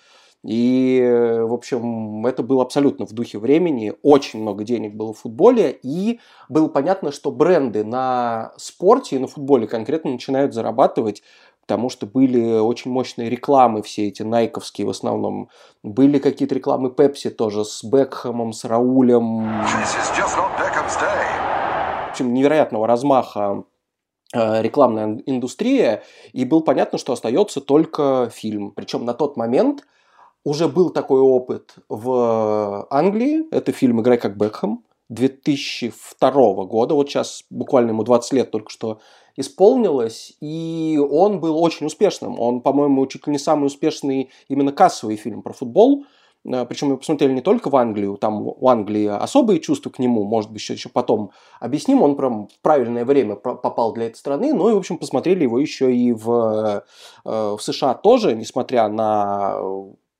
и, 0.43 1.01
в 1.41 1.53
общем, 1.53 2.25
это 2.25 2.43
было 2.43 2.61
абсолютно 2.63 3.05
в 3.05 3.11
духе 3.11 3.39
времени. 3.39 3.93
Очень 4.03 4.41
много 4.41 4.63
денег 4.63 4.95
было 4.95 5.13
в 5.13 5.19
футболе. 5.19 5.77
И 5.83 6.21
было 6.47 6.69
понятно, 6.69 7.11
что 7.11 7.31
бренды 7.31 7.83
на 7.83 8.53
спорте 8.55 9.17
и 9.17 9.19
на 9.19 9.27
футболе 9.27 9.67
конкретно 9.67 10.11
начинают 10.11 10.53
зарабатывать 10.53 11.23
потому 11.69 11.89
что 11.89 12.07
были 12.07 12.57
очень 12.57 12.89
мощные 12.89 13.29
рекламы, 13.29 13.83
все 13.83 14.07
эти 14.07 14.23
найковские 14.23 14.87
в 14.87 14.89
основном. 14.89 15.49
Были 15.83 16.17
какие-то 16.17 16.55
рекламы 16.55 16.89
Пепси 16.89 17.29
тоже 17.29 17.63
с 17.63 17.83
Бекхэмом, 17.83 18.53
с 18.53 18.65
Раулем. 18.65 19.61
В 22.07 22.09
общем, 22.09 22.33
невероятного 22.33 22.87
размаха 22.87 23.65
рекламная 24.33 25.21
индустрия, 25.25 26.03
и 26.33 26.45
было 26.45 26.59
понятно, 26.59 26.97
что 26.97 27.13
остается 27.13 27.61
только 27.61 28.29
фильм. 28.33 28.71
Причем 28.71 29.05
на 29.05 29.13
тот 29.13 29.37
момент 29.37 29.85
уже 30.43 30.67
был 30.67 30.89
такой 30.89 31.19
опыт 31.19 31.75
в 31.89 32.87
Англии, 32.89 33.45
это 33.51 33.71
фильм 33.71 34.01
«Играй 34.01 34.17
как 34.17 34.37
Бекхэм», 34.37 34.83
2002 35.09 36.31
года, 36.65 36.93
вот 36.93 37.09
сейчас 37.09 37.43
буквально 37.49 37.89
ему 37.89 38.03
20 38.03 38.33
лет 38.33 38.51
только 38.51 38.69
что 38.69 38.99
исполнилось, 39.35 40.33
и 40.39 40.99
он 40.99 41.39
был 41.39 41.61
очень 41.61 41.87
успешным. 41.87 42.39
Он, 42.39 42.61
по-моему, 42.61 43.07
чуть 43.07 43.25
ли 43.25 43.33
не 43.33 43.39
самый 43.39 43.65
успешный 43.65 44.29
именно 44.49 44.71
кассовый 44.71 45.15
фильм 45.15 45.41
про 45.41 45.53
футбол. 45.53 46.05
Э, 46.45 46.65
Причем 46.65 46.89
мы 46.89 46.97
посмотрели 46.97 47.33
не 47.33 47.41
только 47.41 47.69
в 47.69 47.75
Англию, 47.75 48.17
там 48.17 48.47
у 48.47 48.67
Англии 48.67 49.05
особые 49.05 49.59
чувства 49.59 49.89
к 49.89 49.99
нему, 49.99 50.23
может 50.23 50.51
быть, 50.51 50.61
еще, 50.61 50.73
еще 50.73 50.89
потом 50.89 51.31
объясним. 51.59 52.01
Он 52.01 52.15
прям 52.15 52.47
в 52.47 52.59
правильное 52.61 53.05
время 53.05 53.35
попал 53.35 53.93
для 53.93 54.07
этой 54.07 54.17
страны. 54.17 54.53
Ну 54.53 54.69
и, 54.69 54.73
в 54.73 54.77
общем, 54.77 54.97
посмотрели 54.97 55.43
его 55.43 55.59
еще 55.59 55.95
и 55.95 56.11
в, 56.13 56.83
э, 57.25 57.55
в 57.55 57.59
США 57.59 57.93
тоже, 57.93 58.35
несмотря 58.35 58.87
на 58.89 59.59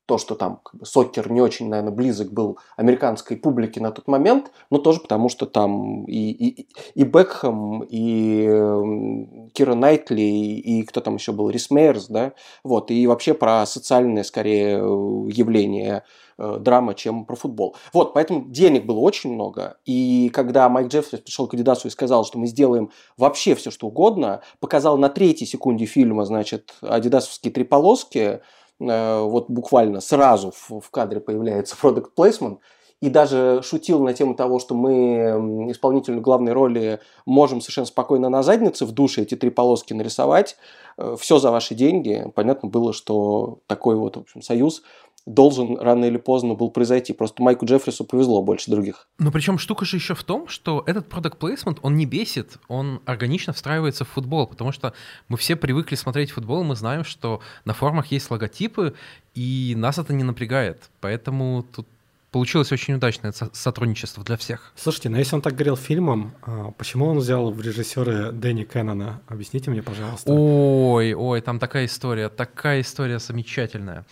то, 0.09 0.17
что 0.17 0.33
там 0.33 0.59
как 0.63 0.79
бы, 0.79 0.87
сокер 0.87 1.31
не 1.31 1.39
очень, 1.39 1.69
наверное, 1.69 1.93
близок 1.93 2.33
был 2.33 2.57
американской 2.77 3.37
публике 3.37 3.79
на 3.79 3.91
тот 3.91 4.07
момент, 4.07 4.51
но 4.71 4.79
тоже 4.79 5.01
потому, 5.01 5.29
что 5.29 5.45
там 5.45 6.05
и, 6.05 6.31
и, 6.31 6.67
и 6.95 7.03
Бекхэм, 7.03 7.83
и 7.83 8.47
э, 8.49 9.49
Кира 9.53 9.75
Найтли, 9.75 10.21
и, 10.21 10.79
и 10.79 10.81
кто 10.81 11.01
там 11.01 11.17
еще 11.17 11.31
был, 11.31 11.51
Рис 11.51 11.69
Мейерс, 11.69 12.07
да, 12.07 12.33
вот, 12.63 12.89
и 12.89 13.05
вообще 13.05 13.35
про 13.35 13.67
социальное, 13.67 14.23
скорее, 14.23 14.77
явление 14.77 16.01
э, 16.39 16.57
драма, 16.59 16.95
чем 16.95 17.25
про 17.25 17.35
футбол. 17.35 17.75
Вот, 17.93 18.15
поэтому 18.15 18.45
денег 18.49 18.87
было 18.87 18.97
очень 18.97 19.31
много, 19.31 19.77
и 19.85 20.31
когда 20.33 20.67
Майк 20.69 20.87
Джеффрис 20.87 21.21
пришел 21.21 21.45
к 21.45 21.53
Адидасу 21.53 21.87
и 21.87 21.91
сказал, 21.91 22.25
что 22.25 22.39
мы 22.39 22.47
сделаем 22.47 22.89
вообще 23.15 23.53
все, 23.53 23.69
что 23.69 23.85
угодно, 23.85 24.41
показал 24.59 24.97
на 24.97 25.09
третьей 25.09 25.45
секунде 25.45 25.85
фильма, 25.85 26.25
значит, 26.25 26.73
адидасовские 26.81 27.53
три 27.53 27.63
полоски, 27.63 28.19
Э, 28.19 28.39
вот 28.79 29.49
буквально 29.49 29.99
сразу 29.99 30.53
в 30.69 30.89
кадре 30.89 31.19
появляется 31.19 31.75
product 31.81 32.09
placement, 32.17 32.59
и 33.01 33.09
даже 33.09 33.61
шутил 33.63 34.03
на 34.03 34.13
тему 34.13 34.35
того, 34.35 34.59
что 34.59 34.75
мы 34.75 35.69
исполнителю 35.71 36.19
главной 36.19 36.51
роли 36.51 36.99
можем 37.25 37.61
совершенно 37.61 37.87
спокойно 37.87 38.29
на 38.29 38.43
заднице 38.43 38.85
в 38.85 38.91
душе 38.91 39.21
эти 39.21 39.35
три 39.35 39.49
полоски 39.49 39.93
нарисовать, 39.93 40.57
э, 40.97 41.15
все 41.17 41.39
за 41.39 41.51
ваши 41.51 41.75
деньги. 41.75 42.29
Понятно 42.35 42.67
было, 42.67 42.91
что 42.91 43.59
такой 43.67 43.95
вот, 43.95 44.17
в 44.17 44.21
общем, 44.21 44.41
союз 44.41 44.83
должен 45.25 45.77
рано 45.77 46.05
или 46.05 46.17
поздно 46.17 46.55
был 46.55 46.71
произойти. 46.71 47.13
Просто 47.13 47.43
Майку 47.43 47.65
Джеффрису 47.65 48.05
повезло 48.05 48.41
больше 48.41 48.71
других. 48.71 49.07
Но 49.19 49.31
причем 49.31 49.57
штука 49.57 49.85
же 49.85 49.97
еще 49.97 50.15
в 50.15 50.23
том, 50.23 50.47
что 50.47 50.83
этот 50.87 51.07
product 51.07 51.37
placement, 51.39 51.79
он 51.81 51.95
не 51.95 52.05
бесит, 52.05 52.57
он 52.67 53.01
органично 53.05 53.53
встраивается 53.53 54.05
в 54.05 54.09
футбол, 54.09 54.47
потому 54.47 54.71
что 54.71 54.93
мы 55.27 55.37
все 55.37 55.55
привыкли 55.55 55.95
смотреть 55.95 56.31
футбол, 56.31 56.63
мы 56.63 56.75
знаем, 56.75 57.03
что 57.03 57.41
на 57.65 57.73
формах 57.73 58.07
есть 58.07 58.31
логотипы, 58.31 58.95
и 59.35 59.73
нас 59.77 59.97
это 59.97 60.13
не 60.13 60.23
напрягает. 60.23 60.89
Поэтому 60.99 61.63
тут 61.75 61.87
получилось 62.31 62.71
очень 62.71 62.95
удачное 62.95 63.33
сотрудничество 63.53 64.23
для 64.23 64.37
всех. 64.37 64.71
Слушайте, 64.75 65.09
но 65.09 65.17
если 65.17 65.35
он 65.35 65.41
так 65.41 65.55
горел 65.55 65.75
фильмом, 65.75 66.33
а, 66.43 66.71
почему 66.71 67.07
он 67.07 67.17
взял 67.17 67.51
в 67.51 67.61
режиссеры 67.61 68.31
Дэнни 68.31 68.63
Кеннона? 68.63 69.21
Объясните 69.27 69.71
мне, 69.71 69.81
пожалуйста. 69.81 70.31
Ой, 70.31 71.13
ой, 71.13 71.41
там 71.41 71.59
такая 71.59 71.85
история, 71.85 72.29
такая 72.29 72.81
история 72.81 73.19
замечательная. 73.19 74.05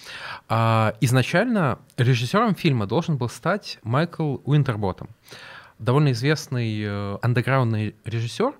А, 0.49 0.95
изначально 1.01 1.79
режиссером 1.97 2.55
фильма 2.55 2.87
должен 2.87 3.17
был 3.17 3.29
стать 3.29 3.79
Майкл 3.83 4.37
Уинтерботом, 4.45 5.09
довольно 5.77 6.11
известный 6.11 6.81
э, 6.83 7.17
андеграундный 7.21 7.95
режиссер, 8.03 8.53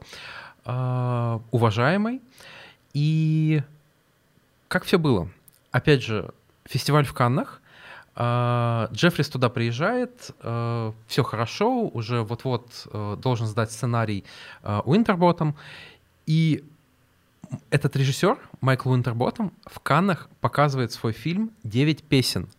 а, 0.65 1.41
уважаемый. 1.51 2.21
И 2.93 3.63
как 4.67 4.83
все 4.83 4.99
было? 4.99 5.29
Опять 5.71 6.03
же, 6.03 6.31
фестиваль 6.65 7.05
в 7.05 7.13
Каннах— 7.13 7.61
Джеффрис 8.17 9.29
туда 9.29 9.49
приезжает, 9.49 10.31
э, 10.41 10.91
все 11.07 11.23
хорошо, 11.23 11.87
уже 11.87 12.23
вот-вот 12.23 12.87
э, 12.91 13.17
должен 13.21 13.45
сдать 13.45 13.71
сценарий 13.71 14.23
Уинтерботом, 14.85 15.55
и 16.25 16.63
этот 17.69 17.95
режиссер, 17.95 18.37
Майкл 18.61 18.91
Уинтерботом, 18.91 19.53
в 19.65 19.79
Каннах 19.79 20.29
показывает 20.41 20.91
свой 20.91 21.13
фильм 21.13 21.51
«Девять 21.63 22.03
песен», 22.03 22.49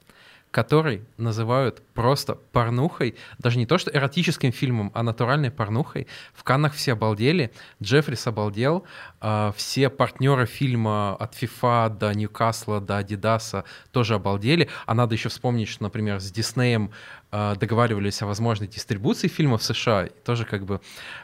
который 0.58 1.04
называют 1.18 1.82
просто 1.94 2.34
порнухой, 2.34 3.14
даже 3.38 3.58
не 3.58 3.66
то 3.66 3.78
что 3.78 3.92
эротическим 3.92 4.50
фильмом, 4.50 4.90
а 4.92 5.04
натуральной 5.04 5.52
порнухой. 5.52 6.08
В 6.34 6.42
Каннах 6.42 6.74
все 6.74 6.94
обалдели, 6.94 7.52
Джеффрис 7.80 8.26
обалдел, 8.26 8.84
э, 9.20 9.52
все 9.54 9.88
партнеры 9.88 10.46
фильма 10.46 11.14
от 11.14 11.40
FIFA 11.40 11.96
до 11.96 12.12
Ньюкасла 12.12 12.80
до 12.80 12.96
Адидаса 12.96 13.62
тоже 13.92 14.16
обалдели. 14.16 14.68
А 14.86 14.94
надо 14.94 15.14
еще 15.14 15.28
вспомнить, 15.28 15.68
что, 15.68 15.84
например, 15.84 16.18
с 16.18 16.28
Диснеем 16.32 16.90
э, 17.30 17.54
договаривались 17.60 18.20
о 18.22 18.26
возможной 18.26 18.66
дистрибуции 18.66 19.28
фильма 19.28 19.58
в 19.58 19.62
США, 19.62 20.06
и 20.06 20.10
тоже 20.24 20.44
как 20.44 20.64
бы 20.64 20.80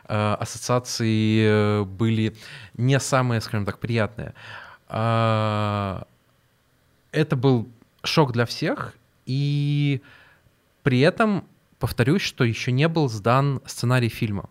э, 0.06 0.36
ассоциации 0.38 1.80
э, 1.80 1.82
были 1.82 2.36
не 2.74 3.00
самые, 3.00 3.40
скажем 3.40 3.66
так, 3.66 3.80
приятные. 3.80 4.32
Это 4.86 6.06
был 7.36 7.68
шок 8.04 8.32
для 8.32 8.44
всех, 8.44 8.94
и 9.26 10.00
при 10.82 11.00
этом 11.00 11.44
повторюсь, 11.78 12.22
что 12.22 12.44
еще 12.44 12.72
не 12.72 12.88
был 12.88 13.08
сдан 13.08 13.60
сценарий 13.66 14.08
фильма. 14.08 14.48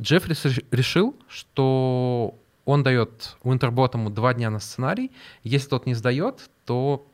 Джеффрис 0.00 0.44
решил, 0.70 1.16
что 1.28 2.38
он 2.64 2.82
дает 2.82 3.36
Уинтерботому 3.42 4.10
два 4.10 4.34
дня 4.34 4.50
на 4.50 4.60
сценарий. 4.60 5.10
Если 5.42 5.68
тот 5.68 5.86
не 5.86 5.94
сдает, 5.94 6.50
то 6.64 7.06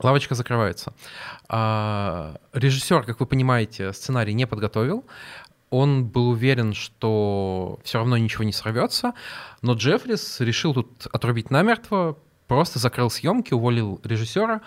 лавочка 0.00 0.34
закрывается. 0.34 0.92
А, 1.48 2.36
режиссер, 2.52 3.04
как 3.04 3.20
вы 3.20 3.26
понимаете, 3.26 3.92
сценарий 3.92 4.34
не 4.34 4.46
подготовил. 4.46 5.04
Он 5.70 6.06
был 6.06 6.30
уверен, 6.30 6.72
что 6.72 7.78
все 7.84 7.98
равно 7.98 8.16
ничего 8.16 8.44
не 8.44 8.52
сорвется, 8.52 9.12
но 9.60 9.74
Джеффрис 9.74 10.40
решил 10.40 10.72
тут 10.72 11.06
отрубить 11.12 11.50
намертво, 11.50 12.16
просто 12.46 12.78
закрыл 12.78 13.10
съемки, 13.10 13.52
уволил 13.52 14.00
режиссера, 14.02 14.62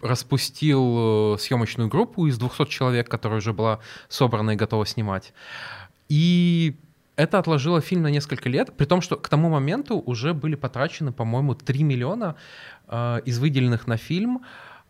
распустил 0.00 1.34
э, 1.34 1.38
съемочную 1.38 1.88
группу 1.88 2.26
из 2.26 2.38
200 2.38 2.66
человек, 2.66 3.08
которая 3.08 3.38
уже 3.38 3.52
была 3.52 3.80
собрана 4.08 4.52
и 4.52 4.56
готова 4.56 4.86
снимать. 4.86 5.32
И 6.08 6.76
это 7.16 7.38
отложило 7.38 7.80
фильм 7.80 8.02
на 8.02 8.08
несколько 8.08 8.48
лет, 8.48 8.76
при 8.76 8.84
том, 8.84 9.00
что 9.00 9.16
к 9.16 9.28
тому 9.28 9.48
моменту 9.48 9.98
уже 9.98 10.34
были 10.34 10.54
потрачены, 10.54 11.12
по-моему, 11.12 11.54
3 11.54 11.82
миллиона 11.82 12.36
э, 12.88 13.20
из 13.24 13.38
выделенных 13.38 13.86
на 13.86 13.96
фильм. 13.96 14.44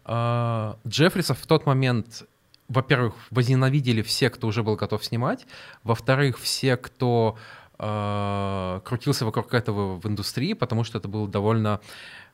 Э, 0.05 0.74
Джеффриса 0.87 1.35
в 1.35 1.46
тот 1.46 1.66
момент, 1.66 2.24
во-первых, 2.68 3.14
возненавидели 3.31 4.02
все, 4.02 4.29
кто 4.29 4.48
уже 4.48 4.62
был 4.62 4.76
готов 4.76 5.05
снимать, 5.05 5.46
во-вторых, 5.83 6.38
все, 6.38 6.76
кто 6.76 7.37
крутился 7.79 9.26
вокруг 9.26 9.52
этого 9.52 10.00
в 10.00 10.07
индустрии, 10.07 10.55
потому 10.55 10.83
что 10.83 10.96
это 10.96 11.09
был 11.09 11.26
довольно, 11.26 11.83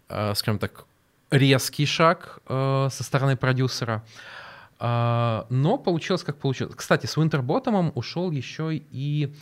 скажем 0.06 0.60
так, 0.60 0.86
резкий 1.32 1.86
шаг 1.86 2.38
э, 2.46 2.88
со 2.90 3.02
стороны 3.02 3.36
продюсера. 3.36 4.04
Э, 4.78 5.44
но 5.48 5.78
получилось 5.78 6.22
как 6.22 6.36
получилось. 6.36 6.74
Кстати, 6.76 7.06
с 7.06 7.16
Винтерботомом 7.16 7.90
ушел 7.94 8.30
еще 8.30 8.76
и 8.76 9.34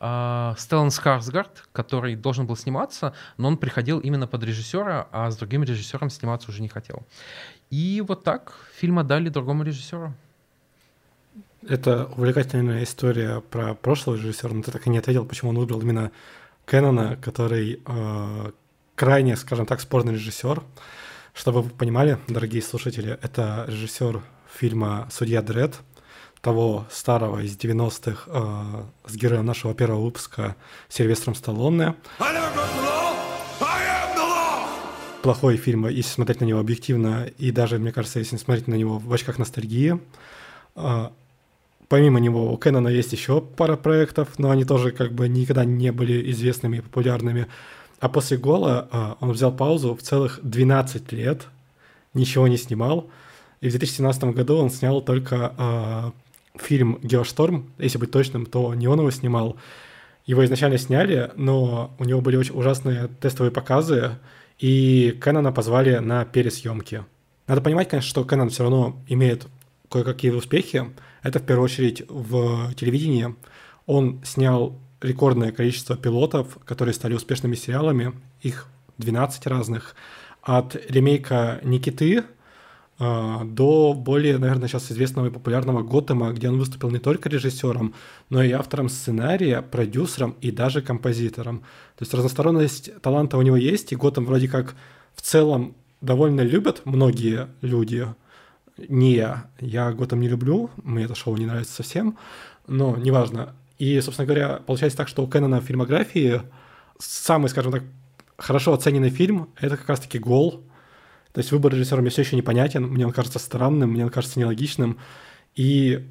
э, 0.00 0.54
Стеллан 0.58 0.90
Скарсгард, 0.90 1.68
который 1.72 2.14
должен 2.16 2.46
был 2.46 2.56
сниматься, 2.56 3.14
но 3.38 3.48
он 3.48 3.56
приходил 3.56 3.98
именно 3.98 4.26
под 4.26 4.44
режиссера, 4.44 5.08
а 5.10 5.30
с 5.30 5.36
другим 5.36 5.64
режиссером 5.64 6.10
сниматься 6.10 6.50
уже 6.50 6.62
не 6.62 6.68
хотел. 6.68 7.06
И 7.70 8.04
вот 8.06 8.24
так 8.24 8.52
фильм 8.76 8.98
отдали 8.98 9.30
другому 9.30 9.64
режиссеру. 9.64 10.12
Это 11.66 12.06
увлекательная 12.16 12.84
история 12.84 13.40
про 13.40 13.74
прошлого 13.74 14.16
режиссера, 14.16 14.54
но 14.54 14.62
ты 14.62 14.70
так 14.70 14.86
и 14.86 14.90
не 14.90 14.98
ответил, 14.98 15.24
почему 15.24 15.50
он 15.50 15.58
выбрал 15.58 15.80
именно 15.80 16.12
Кэнона, 16.66 17.16
который 17.16 17.80
э, 17.84 18.52
крайне, 18.94 19.36
скажем 19.36 19.64
так, 19.64 19.80
спорный 19.80 20.12
режиссер 20.14 20.62
Чтобы 21.38 21.62
вы 21.62 21.70
понимали, 21.70 22.18
дорогие 22.26 22.60
слушатели, 22.60 23.16
это 23.22 23.64
режиссер 23.68 24.22
фильма 24.52 25.06
«Судья 25.08 25.40
Дред», 25.40 25.76
того 26.40 26.84
старого 26.90 27.38
из 27.38 27.56
90-х 27.56 28.24
э, 28.26 29.08
с 29.08 29.14
героем 29.14 29.46
нашего 29.46 29.72
первого 29.72 30.04
выпуска 30.04 30.56
Сильвестром 30.88 31.36
Сталлоне. 31.36 31.94
Плохой 35.22 35.58
фильм, 35.58 35.86
если 35.86 36.10
смотреть 36.10 36.40
на 36.40 36.44
него 36.44 36.58
объективно, 36.58 37.30
и 37.38 37.52
даже, 37.52 37.78
мне 37.78 37.92
кажется, 37.92 38.18
если 38.18 38.36
смотреть 38.36 38.66
на 38.66 38.74
него 38.74 38.98
в 38.98 39.12
очках 39.12 39.38
ностальгии. 39.38 40.00
Э, 40.74 41.10
помимо 41.86 42.18
него 42.18 42.52
у 42.52 42.56
Кэнона 42.56 42.88
есть 42.88 43.12
еще 43.12 43.40
пара 43.40 43.76
проектов, 43.76 44.40
но 44.40 44.50
они 44.50 44.64
тоже 44.64 44.90
как 44.90 45.12
бы 45.12 45.28
никогда 45.28 45.64
не 45.64 45.92
были 45.92 46.32
известными 46.32 46.78
и 46.78 46.80
популярными. 46.80 47.46
А 48.00 48.08
после 48.08 48.36
«Гола» 48.36 48.88
э, 48.90 49.14
он 49.20 49.32
взял 49.32 49.52
паузу 49.52 49.94
в 49.94 50.02
целых 50.02 50.40
12 50.42 51.12
лет, 51.12 51.46
ничего 52.14 52.46
не 52.46 52.56
снимал, 52.56 53.08
и 53.60 53.68
в 53.68 53.70
2017 53.70 54.24
году 54.24 54.56
он 54.56 54.70
снял 54.70 55.00
только 55.02 55.52
э, 55.58 56.10
фильм 56.60 56.98
«Геошторм», 57.02 57.70
если 57.78 57.98
быть 57.98 58.10
точным, 58.10 58.46
то 58.46 58.72
не 58.74 58.86
он 58.86 59.00
его 59.00 59.10
снимал. 59.10 59.56
Его 60.26 60.44
изначально 60.44 60.78
сняли, 60.78 61.32
но 61.36 61.90
у 61.98 62.04
него 62.04 62.20
были 62.20 62.36
очень 62.36 62.54
ужасные 62.54 63.08
тестовые 63.20 63.50
показы, 63.50 64.12
и 64.58 65.16
Кэнона 65.20 65.52
позвали 65.52 65.96
на 65.98 66.24
пересъемки. 66.24 67.04
Надо 67.46 67.62
понимать, 67.62 67.88
конечно, 67.88 68.08
что 68.08 68.24
Кэнон 68.24 68.50
все 68.50 68.64
равно 68.64 68.96
имеет 69.08 69.46
кое-какие 69.90 70.30
успехи. 70.32 70.84
Это 71.22 71.38
в 71.38 71.42
первую 71.42 71.64
очередь 71.64 72.04
в 72.08 72.74
телевидении. 72.74 73.34
Он 73.86 74.20
снял 74.24 74.78
рекордное 75.00 75.52
количество 75.52 75.96
пилотов, 75.96 76.58
которые 76.64 76.94
стали 76.94 77.14
успешными 77.14 77.54
сериалами, 77.54 78.12
их 78.42 78.66
12 78.98 79.46
разных. 79.46 79.94
От 80.42 80.76
ремейка 80.88 81.60
«Никиты» 81.62 82.24
А, 83.00 83.44
до 83.44 83.94
более, 83.94 84.38
наверное, 84.38 84.66
сейчас 84.66 84.90
известного 84.90 85.26
и 85.26 85.30
популярного 85.30 85.82
Готэма, 85.82 86.32
где 86.32 86.48
он 86.48 86.58
выступил 86.58 86.90
не 86.90 86.98
только 86.98 87.28
режиссером, 87.28 87.94
но 88.28 88.42
и 88.42 88.50
автором 88.50 88.88
сценария, 88.88 89.62
продюсером 89.62 90.34
и 90.40 90.50
даже 90.50 90.82
композитором. 90.82 91.60
То 91.96 92.02
есть 92.02 92.12
разносторонность 92.12 93.00
таланта 93.00 93.38
у 93.38 93.42
него 93.42 93.56
есть, 93.56 93.92
и 93.92 93.96
Готэм 93.96 94.24
вроде 94.26 94.48
как 94.48 94.74
в 95.14 95.22
целом 95.22 95.76
довольно 96.00 96.40
любят 96.40 96.82
многие 96.84 97.46
люди. 97.60 98.06
Не 98.88 99.14
я. 99.14 99.48
Я 99.60 99.92
Готэм 99.92 100.20
не 100.20 100.28
люблю, 100.28 100.70
мне 100.82 101.04
это 101.04 101.14
шоу 101.14 101.36
не 101.36 101.46
нравится 101.46 101.74
совсем, 101.74 102.18
но 102.66 102.96
неважно. 102.96 103.54
И, 103.78 104.00
собственно 104.00 104.26
говоря, 104.26 104.60
получается 104.66 104.98
так, 104.98 105.08
что 105.08 105.22
у 105.22 105.26
Кэнона 105.26 105.60
в 105.60 105.64
фильмографии 105.64 106.42
самый, 106.98 107.48
скажем 107.48 107.72
так, 107.72 107.82
хорошо 108.36 108.72
оцененный 108.72 109.10
фильм— 109.10 109.50
это 109.60 109.76
как 109.76 109.88
раз-таки 109.88 110.18
«Гол», 110.18 110.64
то 111.32 111.40
есть 111.40 111.52
выбор 111.52 111.72
режиссера 111.72 112.00
мне 112.00 112.10
все 112.10 112.22
еще 112.22 112.36
непонятен, 112.36 112.84
мне 112.84 113.06
он 113.06 113.12
кажется 113.12 113.38
странным, 113.38 113.90
мне 113.90 114.04
он 114.04 114.10
кажется 114.10 114.40
нелогичным, 114.40 114.98
и 115.54 116.08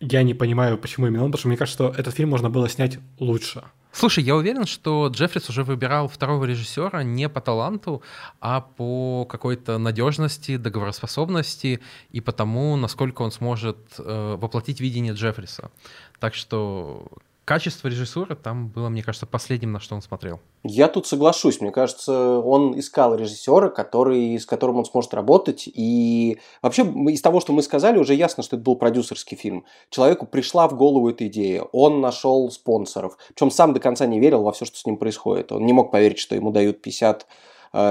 я 0.00 0.22
не 0.22 0.34
понимаю, 0.34 0.78
почему 0.78 1.06
именно 1.06 1.24
он, 1.24 1.32
потому 1.32 1.40
что 1.40 1.48
мне 1.48 1.56
кажется, 1.56 1.84
что 1.84 1.98
этот 1.98 2.14
фильм 2.14 2.30
можно 2.30 2.50
было 2.50 2.68
снять 2.68 2.98
лучше. 3.18 3.64
Слушай, 3.96 4.24
я 4.24 4.34
уверен, 4.34 4.66
что 4.66 5.06
Джеффрис 5.06 5.48
уже 5.48 5.62
выбирал 5.62 6.08
второго 6.08 6.44
режиссера 6.46 7.04
не 7.04 7.28
по 7.28 7.40
таланту, 7.40 8.02
а 8.40 8.60
по 8.60 9.24
какой-то 9.24 9.78
надежности, 9.78 10.56
договороспособности 10.56 11.80
и 12.10 12.20
потому, 12.20 12.74
насколько 12.76 13.22
он 13.22 13.30
сможет 13.30 13.78
э, 13.98 14.36
воплотить 14.36 14.80
видение 14.80 15.14
Джеффриса. 15.14 15.70
Так 16.20 16.34
что 16.34 17.06
качество 17.44 17.88
режиссуры 17.88 18.34
там 18.36 18.68
было, 18.68 18.88
мне 18.88 19.02
кажется, 19.02 19.26
последним, 19.26 19.72
на 19.72 19.80
что 19.80 19.94
он 19.94 20.02
смотрел. 20.02 20.40
Я 20.62 20.88
тут 20.88 21.06
соглашусь. 21.06 21.60
Мне 21.60 21.70
кажется, 21.70 22.38
он 22.38 22.78
искал 22.78 23.14
режиссера, 23.14 23.68
который, 23.68 24.38
с 24.38 24.46
которым 24.46 24.78
он 24.78 24.84
сможет 24.84 25.12
работать. 25.14 25.68
И 25.72 26.38
вообще 26.62 26.82
из 26.82 27.20
того, 27.20 27.40
что 27.40 27.52
мы 27.52 27.62
сказали, 27.62 27.98
уже 27.98 28.14
ясно, 28.14 28.42
что 28.42 28.56
это 28.56 28.64
был 28.64 28.76
продюсерский 28.76 29.36
фильм. 29.36 29.64
Человеку 29.90 30.26
пришла 30.26 30.68
в 30.68 30.76
голову 30.76 31.10
эта 31.10 31.26
идея. 31.26 31.62
Он 31.72 32.00
нашел 32.00 32.50
спонсоров. 32.50 33.18
Причем 33.28 33.50
сам 33.50 33.74
до 33.74 33.80
конца 33.80 34.06
не 34.06 34.20
верил 34.20 34.42
во 34.42 34.52
все, 34.52 34.64
что 34.64 34.78
с 34.78 34.86
ним 34.86 34.96
происходит. 34.96 35.52
Он 35.52 35.66
не 35.66 35.72
мог 35.72 35.90
поверить, 35.90 36.18
что 36.18 36.34
ему 36.34 36.50
дают 36.50 36.80
50 36.80 37.22
э, 37.22 37.26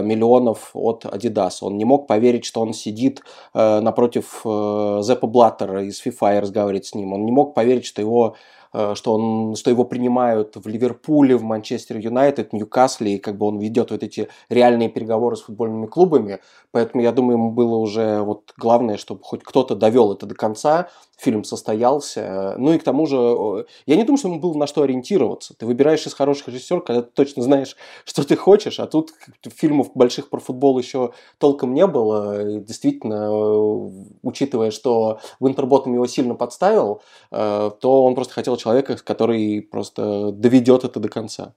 миллионов 0.01 0.71
от 0.73 1.05
Adidas. 1.05 1.57
Он 1.61 1.77
не 1.77 1.85
мог 1.85 2.07
поверить, 2.07 2.45
что 2.45 2.61
он 2.61 2.73
сидит 2.73 3.21
э, 3.53 3.79
напротив 3.79 4.41
э, 4.45 4.99
Зеппа 5.03 5.27
Блаттера 5.27 5.83
из 5.83 6.01
FIFA 6.05 6.37
и 6.37 6.39
разговаривает 6.39 6.85
с 6.85 6.95
ним. 6.95 7.13
Он 7.13 7.25
не 7.25 7.31
мог 7.31 7.53
поверить, 7.53 7.85
что 7.85 8.01
его 8.01 8.35
Э, 8.35 8.62
что, 8.73 9.13
он, 9.13 9.55
что 9.55 9.69
его 9.69 9.85
принимают 9.85 10.55
в 10.55 10.67
Ливерпуле, 10.67 11.35
в 11.35 11.43
Манчестер 11.43 11.97
Юнайтед, 11.97 12.53
Ньюкасле, 12.53 13.15
и 13.15 13.19
как 13.19 13.37
бы 13.37 13.45
он 13.45 13.59
ведет 13.59 13.91
вот 13.91 14.03
эти 14.03 14.29
реальные 14.49 14.89
переговоры 14.89 15.35
с 15.35 15.41
футбольными 15.41 15.85
клубами. 15.85 16.39
Поэтому 16.71 17.03
я 17.03 17.11
думаю, 17.11 17.37
ему 17.37 17.51
было 17.51 17.75
уже 17.75 18.21
вот 18.21 18.53
главное, 18.57 18.97
чтобы 18.97 19.21
хоть 19.23 19.43
кто-то 19.43 19.75
довел 19.75 20.11
это 20.11 20.25
до 20.25 20.35
конца, 20.35 20.89
фильм 21.17 21.43
состоялся. 21.43 22.55
Ну 22.57 22.73
и 22.73 22.77
к 22.77 22.83
тому 22.83 23.05
же, 23.05 23.65
я 23.85 23.95
не 23.95 24.03
думаю, 24.03 24.17
что 24.17 24.27
ему 24.27 24.39
было 24.39 24.57
на 24.57 24.67
что 24.67 24.81
ориентироваться. 24.81 25.53
Ты 25.55 25.65
выбираешь 25.65 26.05
из 26.05 26.13
хороших 26.13 26.47
режиссеров, 26.47 26.83
когда 26.83 27.01
ты 27.01 27.09
точно 27.13 27.43
знаешь, 27.43 27.75
что 28.05 28.27
ты 28.27 28.35
хочешь, 28.35 28.79
а 28.79 28.87
тут 28.87 29.11
фильмов 29.55 29.91
больших 29.95 30.29
про 30.29 30.39
футбол 30.39 30.77
еще 30.79 31.13
толком 31.37 31.73
не 31.73 31.87
было. 31.87 32.49
И 32.49 32.59
действительно, 32.59 33.29
э, 33.29 33.91
учитывая, 34.23 34.71
что 34.71 35.19
Винтерботом 35.39 35.93
его 35.93 36.07
сильно 36.07 36.35
подставил, 36.35 37.01
э, 37.31 37.71
то 37.79 38.03
он 38.03 38.15
просто 38.15 38.33
хотел 38.33 38.57
человека, 38.63 38.97
который 38.97 39.61
просто 39.61 40.31
доведет 40.31 40.83
это 40.83 40.99
до 40.99 41.09
конца. 41.09 41.53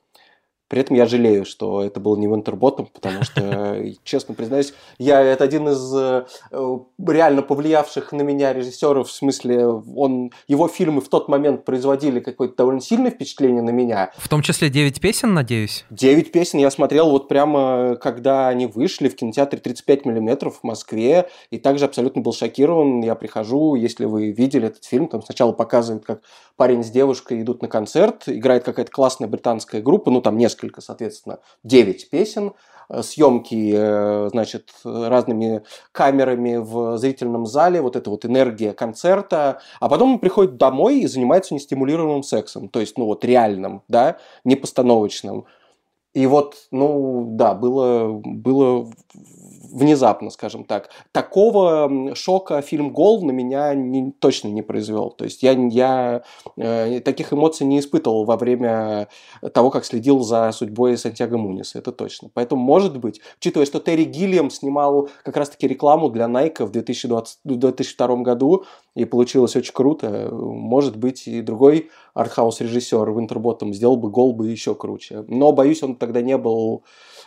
При 0.68 0.80
этом 0.80 0.96
я 0.96 1.06
жалею, 1.06 1.44
что 1.44 1.82
это 1.82 2.00
был 2.00 2.16
не 2.16 2.26
Винтерботом, 2.26 2.86
потому 2.86 3.22
что, 3.22 3.84
честно 4.04 4.34
признаюсь, 4.34 4.74
я 4.98 5.20
это 5.20 5.44
один 5.44 5.68
из 5.68 5.94
э, 5.94 6.26
реально 7.06 7.42
повлиявших 7.42 8.12
на 8.12 8.22
меня 8.22 8.52
режиссеров, 8.52 9.08
в 9.08 9.12
смысле, 9.12 9.66
он, 9.66 10.32
его 10.48 10.66
фильмы 10.68 11.00
в 11.00 11.08
тот 11.08 11.28
момент 11.28 11.64
производили 11.64 12.20
какое-то 12.20 12.56
довольно 12.56 12.80
сильное 12.80 13.10
впечатление 13.10 13.62
на 13.62 13.70
меня. 13.70 14.10
В 14.16 14.28
том 14.28 14.42
числе 14.42 14.68
«Девять 14.68 15.00
песен», 15.00 15.34
надеюсь? 15.34 15.84
«Девять 15.90 16.32
песен» 16.32 16.58
я 16.58 16.70
смотрел 16.70 17.10
вот 17.10 17.28
прямо, 17.28 17.96
когда 18.00 18.48
они 18.48 18.66
вышли 18.66 19.08
в 19.08 19.16
кинотеатре 19.16 19.60
35 19.60 20.04
миллиметров 20.04 20.60
в 20.60 20.64
Москве, 20.64 21.28
и 21.50 21.58
также 21.58 21.84
абсолютно 21.84 22.22
был 22.22 22.32
шокирован. 22.32 23.02
Я 23.02 23.14
прихожу, 23.14 23.74
если 23.74 24.04
вы 24.04 24.30
видели 24.30 24.66
этот 24.66 24.84
фильм, 24.84 25.08
там 25.08 25.22
сначала 25.22 25.52
показывают, 25.52 26.04
как 26.04 26.22
парень 26.56 26.82
с 26.82 26.90
девушкой 26.90 27.42
идут 27.42 27.62
на 27.62 27.68
концерт, 27.68 28.24
играет 28.26 28.64
какая-то 28.64 28.90
классная 28.90 29.28
британская 29.28 29.82
группа, 29.82 30.10
ну 30.10 30.20
там 30.20 30.38
несколько, 30.38 30.55
соответственно, 30.80 31.38
9 31.64 32.10
песен, 32.10 32.52
э, 32.88 33.02
съемки, 33.02 33.72
э, 33.74 34.28
значит, 34.30 34.70
разными 34.84 35.62
камерами 35.92 36.56
в 36.56 36.98
зрительном 36.98 37.46
зале, 37.46 37.80
вот 37.80 37.96
эта 37.96 38.10
вот 38.10 38.24
энергия 38.24 38.72
концерта, 38.72 39.60
а 39.80 39.88
потом 39.88 40.14
он 40.14 40.18
приходит 40.18 40.56
домой 40.56 41.00
и 41.00 41.06
занимается 41.06 41.54
нестимулируемым 41.54 42.22
сексом, 42.22 42.68
то 42.68 42.80
есть, 42.80 42.98
ну 42.98 43.06
вот 43.06 43.24
реальным, 43.24 43.82
да, 43.88 44.18
не 44.44 44.56
постановочным. 44.56 45.46
И 46.14 46.26
вот, 46.26 46.56
ну 46.70 47.26
да, 47.32 47.52
было, 47.52 48.20
было 48.24 48.90
внезапно, 49.76 50.30
скажем 50.30 50.64
так. 50.64 50.88
Такого 51.12 52.14
шока 52.14 52.62
фильм 52.62 52.90
«Гол» 52.92 53.22
на 53.24 53.30
меня 53.30 53.74
не, 53.74 54.10
точно 54.10 54.48
не 54.48 54.62
произвел. 54.62 55.10
То 55.10 55.24
есть 55.24 55.42
я, 55.42 55.52
я 55.52 56.22
э, 56.56 57.00
таких 57.00 57.32
эмоций 57.34 57.66
не 57.66 57.78
испытывал 57.78 58.24
во 58.24 58.38
время 58.38 59.08
того, 59.52 59.70
как 59.70 59.84
следил 59.84 60.20
за 60.20 60.50
судьбой 60.52 60.96
Сантьяго 60.96 61.36
Муниса, 61.36 61.78
это 61.78 61.92
точно. 61.92 62.30
Поэтому, 62.32 62.62
может 62.62 62.98
быть, 62.98 63.20
учитывая, 63.38 63.66
что 63.66 63.78
Терри 63.78 64.04
Гиллиам 64.04 64.50
снимал 64.50 65.10
как 65.22 65.36
раз-таки 65.36 65.68
рекламу 65.68 66.08
для 66.08 66.24
Nike 66.24 66.64
в 66.64 66.70
2020, 66.70 67.40
2002 67.44 68.16
году, 68.16 68.64
и 68.94 69.04
получилось 69.04 69.56
очень 69.56 69.74
круто, 69.74 70.30
может 70.32 70.96
быть, 70.96 71.28
и 71.28 71.42
другой 71.42 71.90
артхаус-режиссер 72.14 73.12
Винтерботом 73.12 73.74
сделал 73.74 73.96
бы 73.96 74.08
гол 74.08 74.32
бы 74.32 74.48
еще 74.48 74.74
круче. 74.74 75.24
Но, 75.28 75.52
боюсь, 75.52 75.82
он 75.82 75.96
тогда 75.96 76.22
не 76.22 76.38
был 76.38 76.82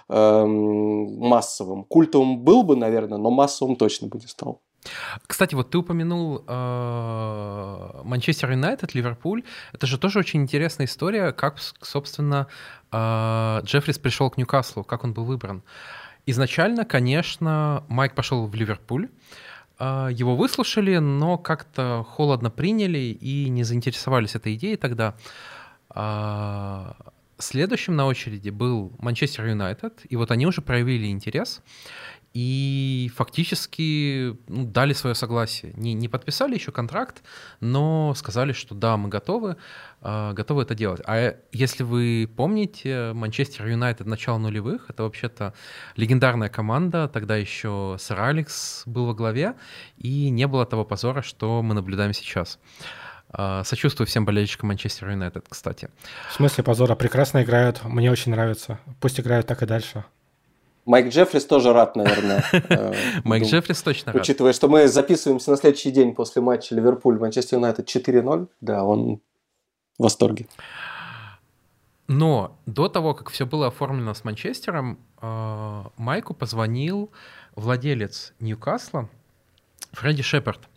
массовым. 0.09 1.83
Культовым 1.83 2.39
был 2.39 2.63
бы, 2.63 2.75
наверное, 2.75 3.17
но 3.17 3.29
массовым 3.29 3.75
точно 3.75 4.07
бы 4.07 4.17
не 4.17 4.27
стал. 4.27 4.61
Кстати, 5.27 5.55
вот 5.55 5.69
ты 5.69 5.77
упомянул 5.77 6.43
э, 6.47 8.01
Манчестер 8.03 8.51
Юнайтед, 8.51 8.95
Ливерпуль. 8.95 9.43
Это 9.73 9.87
же 9.87 9.97
тоже 9.97 10.19
очень 10.19 10.41
интересная 10.41 10.85
история, 10.87 11.31
как, 11.31 11.57
собственно, 11.81 12.47
э, 12.91 13.59
Джеффрис 13.63 13.99
пришел 13.99 14.29
к 14.29 14.37
Ньюкаслу, 14.37 14.83
как 14.83 15.03
он 15.03 15.13
был 15.13 15.25
выбран. 15.25 15.63
Изначально, 16.25 16.85
конечно, 16.85 17.83
Майк 17.89 18.15
пошел 18.15 18.47
в 18.47 18.55
Ливерпуль, 18.55 19.09
э, 19.79 20.09
его 20.11 20.35
выслушали, 20.35 20.97
но 20.97 21.37
как-то 21.37 22.05
холодно 22.09 22.49
приняли 22.49 23.17
и 23.19 23.49
не 23.49 23.63
заинтересовались 23.63 24.35
этой 24.35 24.55
идеей 24.55 24.77
тогда. 24.77 25.15
Следующим 27.39 27.95
на 27.95 28.05
очереди 28.05 28.49
был 28.49 28.93
Манчестер 28.99 29.45
Юнайтед, 29.45 30.01
и 30.09 30.17
вот 30.17 30.29
они 30.31 30.45
уже 30.45 30.61
проявили 30.61 31.07
интерес. 31.07 31.61
и 32.33 33.09
фактически 33.15 34.37
ну, 34.47 34.65
дали 34.65 34.93
свое 34.93 35.15
согласие. 35.15 35.73
Не, 35.75 35.93
не 35.93 36.07
подписали 36.07 36.53
еще 36.53 36.71
контракт, 36.71 37.23
но 37.59 38.13
сказали, 38.15 38.53
что 38.53 38.75
да, 38.75 38.97
мы 38.97 39.09
готовы, 39.09 39.55
э, 40.01 40.33
готовы 40.33 40.61
это 40.61 40.75
делать. 40.75 41.01
А 41.07 41.35
если 41.51 41.83
вы 41.83 42.29
помните, 42.35 43.13
Манчестер 43.13 43.67
Юнайтед 43.67 44.05
начала 44.05 44.37
нулевых, 44.37 44.89
это 44.89 45.03
вообще-то 45.03 45.53
легендарная 45.95 46.49
команда, 46.49 47.07
тогда 47.07 47.35
еще 47.35 47.95
сэр 47.99 48.19
Алекс 48.19 48.83
был 48.85 49.07
во 49.07 49.15
главе, 49.15 49.55
и 49.97 50.29
не 50.29 50.45
было 50.45 50.65
того 50.65 50.85
позора, 50.85 51.21
что 51.23 51.63
мы 51.63 51.73
наблюдаем 51.73 52.13
сейчас. 52.13 52.59
Сочувствую 53.63 54.07
всем 54.07 54.25
болельщикам 54.25 54.69
Манчестер 54.69 55.09
Юнайтед, 55.09 55.45
кстати. 55.47 55.89
В 56.29 56.33
смысле 56.33 56.63
позора? 56.63 56.95
Прекрасно 56.95 57.43
играют, 57.43 57.83
мне 57.83 58.11
очень 58.11 58.31
нравится. 58.31 58.79
Пусть 58.99 59.19
играют 59.19 59.45
так 59.45 59.61
и 59.61 59.65
дальше. 59.65 60.03
Майк 60.85 61.09
Джеффрис 61.09 61.45
тоже 61.45 61.71
рад, 61.71 61.95
наверное. 61.95 62.43
Э, 62.51 62.93
Майк 63.23 63.43
Джеффрис 63.43 63.83
точно 63.83 64.11
рад. 64.11 64.21
Учитывая, 64.21 64.53
что 64.53 64.67
мы 64.67 64.87
записываемся 64.87 65.51
на 65.51 65.57
следующий 65.57 65.91
день 65.91 66.15
после 66.15 66.41
матча 66.41 66.73
Ливерпуль-Манчестер 66.73 67.57
Юнайтед 67.57 67.87
4-0, 67.87 68.47
да, 68.61 68.83
он 68.83 69.19
в 69.99 70.03
восторге. 70.03 70.47
Но 72.07 72.57
до 72.65 72.89
того, 72.89 73.13
как 73.13 73.29
все 73.29 73.45
было 73.45 73.67
оформлено 73.67 74.15
с 74.15 74.23
Манчестером, 74.23 74.97
э, 75.21 75.83
Майку 75.97 76.33
позвонил 76.33 77.11
владелец 77.55 78.33
Ньюкасла 78.39 79.09
Фредди 79.91 80.23
Шепард. 80.23 80.68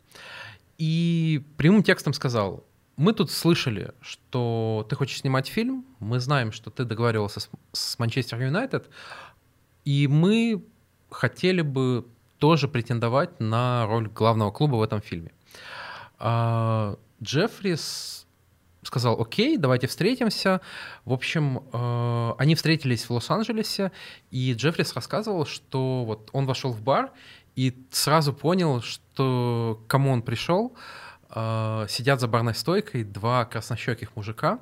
И 0.82 1.44
прямым 1.58 1.84
текстом 1.84 2.12
сказал, 2.12 2.64
мы 2.96 3.12
тут 3.12 3.30
слышали, 3.30 3.92
что 4.00 4.84
ты 4.90 4.96
хочешь 4.96 5.20
снимать 5.20 5.46
фильм, 5.46 5.86
мы 6.00 6.18
знаем, 6.18 6.50
что 6.50 6.70
ты 6.70 6.84
договаривался 6.84 7.38
с 7.70 7.98
Манчестер 8.00 8.42
Юнайтед, 8.42 8.90
и 9.84 10.08
мы 10.08 10.64
хотели 11.08 11.62
бы 11.62 12.04
тоже 12.38 12.66
претендовать 12.66 13.38
на 13.38 13.86
роль 13.86 14.08
главного 14.08 14.50
клуба 14.50 14.74
в 14.74 14.82
этом 14.82 15.00
фильме. 15.00 15.30
А, 16.18 16.98
Джеффрис 17.22 18.26
сказал, 18.82 19.20
окей, 19.20 19.56
давайте 19.56 19.86
встретимся. 19.86 20.60
В 21.04 21.12
общем, 21.12 21.62
э, 21.72 22.32
они 22.38 22.56
встретились 22.56 23.04
в 23.04 23.12
Лос-Анджелесе, 23.12 23.92
и 24.32 24.52
Джеффрис 24.54 24.94
рассказывал, 24.94 25.46
что 25.46 26.04
вот 26.04 26.30
он 26.32 26.46
вошел 26.46 26.72
в 26.72 26.82
бар 26.82 27.12
и 27.56 27.86
сразу 27.90 28.32
понял, 28.32 28.82
что 28.82 29.82
кому 29.88 30.10
он 30.12 30.22
пришел. 30.22 30.74
Э, 31.34 31.86
сидят 31.88 32.20
за 32.20 32.28
барной 32.28 32.54
стойкой 32.54 33.04
два 33.04 33.44
краснощеких 33.44 34.16
мужика, 34.16 34.58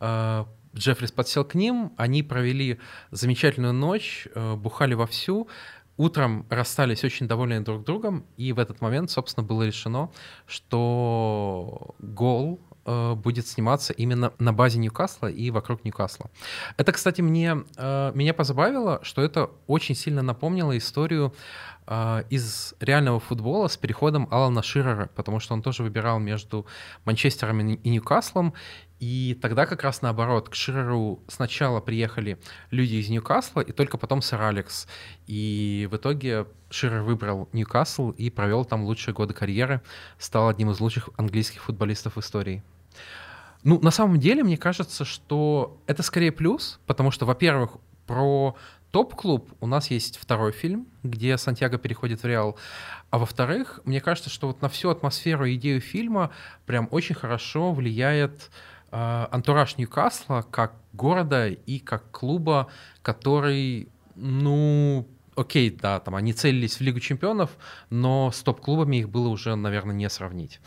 э, 0.00 0.44
Джеффрис 0.74 1.12
подсел 1.12 1.44
к 1.44 1.54
ним, 1.54 1.92
они 1.96 2.22
провели 2.22 2.78
замечательную 3.10 3.72
ночь, 3.72 4.26
э, 4.34 4.54
бухали 4.54 4.94
вовсю, 4.94 5.48
утром 5.96 6.46
расстались 6.50 7.04
очень 7.04 7.28
довольны 7.28 7.60
друг 7.60 7.84
другом, 7.84 8.26
и 8.36 8.52
в 8.52 8.58
этот 8.58 8.80
момент, 8.80 9.10
собственно, 9.10 9.46
было 9.46 9.62
решено, 9.62 10.10
что 10.46 11.94
гол 12.00 12.60
э, 12.84 13.14
будет 13.14 13.46
сниматься 13.46 13.92
именно 13.92 14.32
на 14.38 14.52
базе 14.52 14.78
Ньюкасла 14.78 15.28
и 15.28 15.50
вокруг 15.50 15.84
Ньюкасла. 15.84 16.30
Это, 16.76 16.92
кстати, 16.92 17.20
мне, 17.20 17.64
э, 17.76 18.12
меня 18.14 18.34
позабавило, 18.34 18.98
что 19.02 19.22
это 19.22 19.50
очень 19.68 19.94
сильно 19.94 20.22
напомнило 20.22 20.76
историю 20.76 21.34
из 22.30 22.74
реального 22.80 23.20
футбола 23.20 23.68
с 23.68 23.76
переходом 23.76 24.26
Алана 24.30 24.62
Ширера, 24.62 25.10
потому 25.14 25.38
что 25.38 25.52
он 25.52 25.62
тоже 25.62 25.82
выбирал 25.82 26.18
между 26.18 26.66
Манчестером 27.04 27.60
и 27.60 27.90
Ньюкаслом, 27.90 28.54
и 29.00 29.38
тогда 29.42 29.66
как 29.66 29.82
раз 29.82 30.00
наоборот, 30.00 30.48
к 30.48 30.54
Ширеру 30.54 31.22
сначала 31.28 31.80
приехали 31.80 32.38
люди 32.70 32.94
из 32.94 33.10
Ньюкасла, 33.10 33.60
и 33.60 33.72
только 33.72 33.98
потом 33.98 34.22
сэр 34.22 34.40
Алекс. 34.40 34.86
И 35.26 35.86
в 35.90 35.96
итоге 35.96 36.46
Ширер 36.70 37.02
выбрал 37.02 37.50
Ньюкасл 37.52 38.12
и 38.12 38.30
провел 38.30 38.64
там 38.64 38.84
лучшие 38.84 39.12
годы 39.12 39.34
карьеры, 39.34 39.82
стал 40.18 40.48
одним 40.48 40.70
из 40.70 40.80
лучших 40.80 41.10
английских 41.18 41.64
футболистов 41.64 42.16
в 42.16 42.20
истории. 42.20 42.62
Ну, 43.62 43.78
на 43.80 43.90
самом 43.90 44.18
деле, 44.18 44.42
мне 44.42 44.56
кажется, 44.56 45.04
что 45.04 45.78
это 45.86 46.02
скорее 46.02 46.32
плюс, 46.32 46.80
потому 46.86 47.10
что, 47.10 47.26
во-первых, 47.26 47.72
про 48.06 48.56
топ-клуб 48.94 49.50
у 49.60 49.66
нас 49.66 49.90
есть 49.90 50.16
второй 50.16 50.52
фильм, 50.52 50.86
где 51.02 51.36
Сантьяго 51.36 51.76
переходит 51.78 52.22
в 52.22 52.26
Реал. 52.26 52.56
А 53.10 53.18
во-вторых, 53.18 53.80
мне 53.84 54.00
кажется, 54.00 54.30
что 54.30 54.46
вот 54.46 54.62
на 54.62 54.68
всю 54.68 54.88
атмосферу 54.88 55.44
и 55.44 55.56
идею 55.56 55.80
фильма 55.80 56.30
прям 56.64 56.88
очень 56.90 57.14
хорошо 57.14 57.72
влияет 57.72 58.50
Э, 58.96 59.26
антураж 59.32 59.76
Ньюкасла 59.76 60.44
как 60.52 60.76
города 60.92 61.48
и 61.48 61.80
как 61.80 62.12
клуба, 62.12 62.68
который, 63.02 63.88
ну, 64.14 65.08
окей, 65.34 65.70
да, 65.70 65.98
там 65.98 66.14
они 66.14 66.32
целились 66.32 66.76
в 66.76 66.80
Лигу 66.80 67.00
чемпионов, 67.00 67.50
но 67.90 68.30
с 68.30 68.40
топ-клубами 68.44 68.98
их 68.98 69.08
было 69.08 69.26
уже, 69.26 69.56
наверное, 69.56 69.96
не 69.96 70.08
сравнить. 70.08 70.60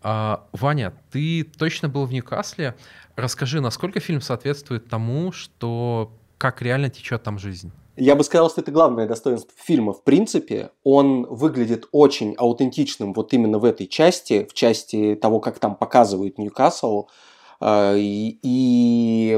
А, 0.00 0.46
Ваня, 0.52 0.94
ты 1.10 1.44
точно 1.44 1.90
был 1.90 2.06
в 2.06 2.12
Ньюкасле. 2.12 2.74
Расскажи, 3.16 3.60
насколько 3.60 4.00
фильм 4.00 4.22
соответствует 4.22 4.88
тому, 4.88 5.30
что 5.30 6.17
как 6.38 6.62
реально 6.62 6.88
течет 6.88 7.22
там 7.22 7.38
жизнь? 7.38 7.70
Я 7.96 8.14
бы 8.14 8.22
сказал, 8.22 8.48
что 8.48 8.60
это 8.60 8.70
главное 8.70 9.08
достоинство 9.08 9.52
фильма. 9.56 9.92
В 9.92 10.04
принципе, 10.04 10.70
он 10.84 11.26
выглядит 11.28 11.88
очень 11.90 12.36
аутентичным 12.38 13.12
вот 13.12 13.32
именно 13.32 13.58
в 13.58 13.64
этой 13.64 13.88
части, 13.88 14.46
в 14.48 14.54
части 14.54 15.18
того, 15.20 15.40
как 15.40 15.58
там 15.58 15.74
показывают 15.74 16.38
Ньюкасл. 16.38 17.08
А, 17.60 17.96
и, 17.96 18.38
и 18.42 19.36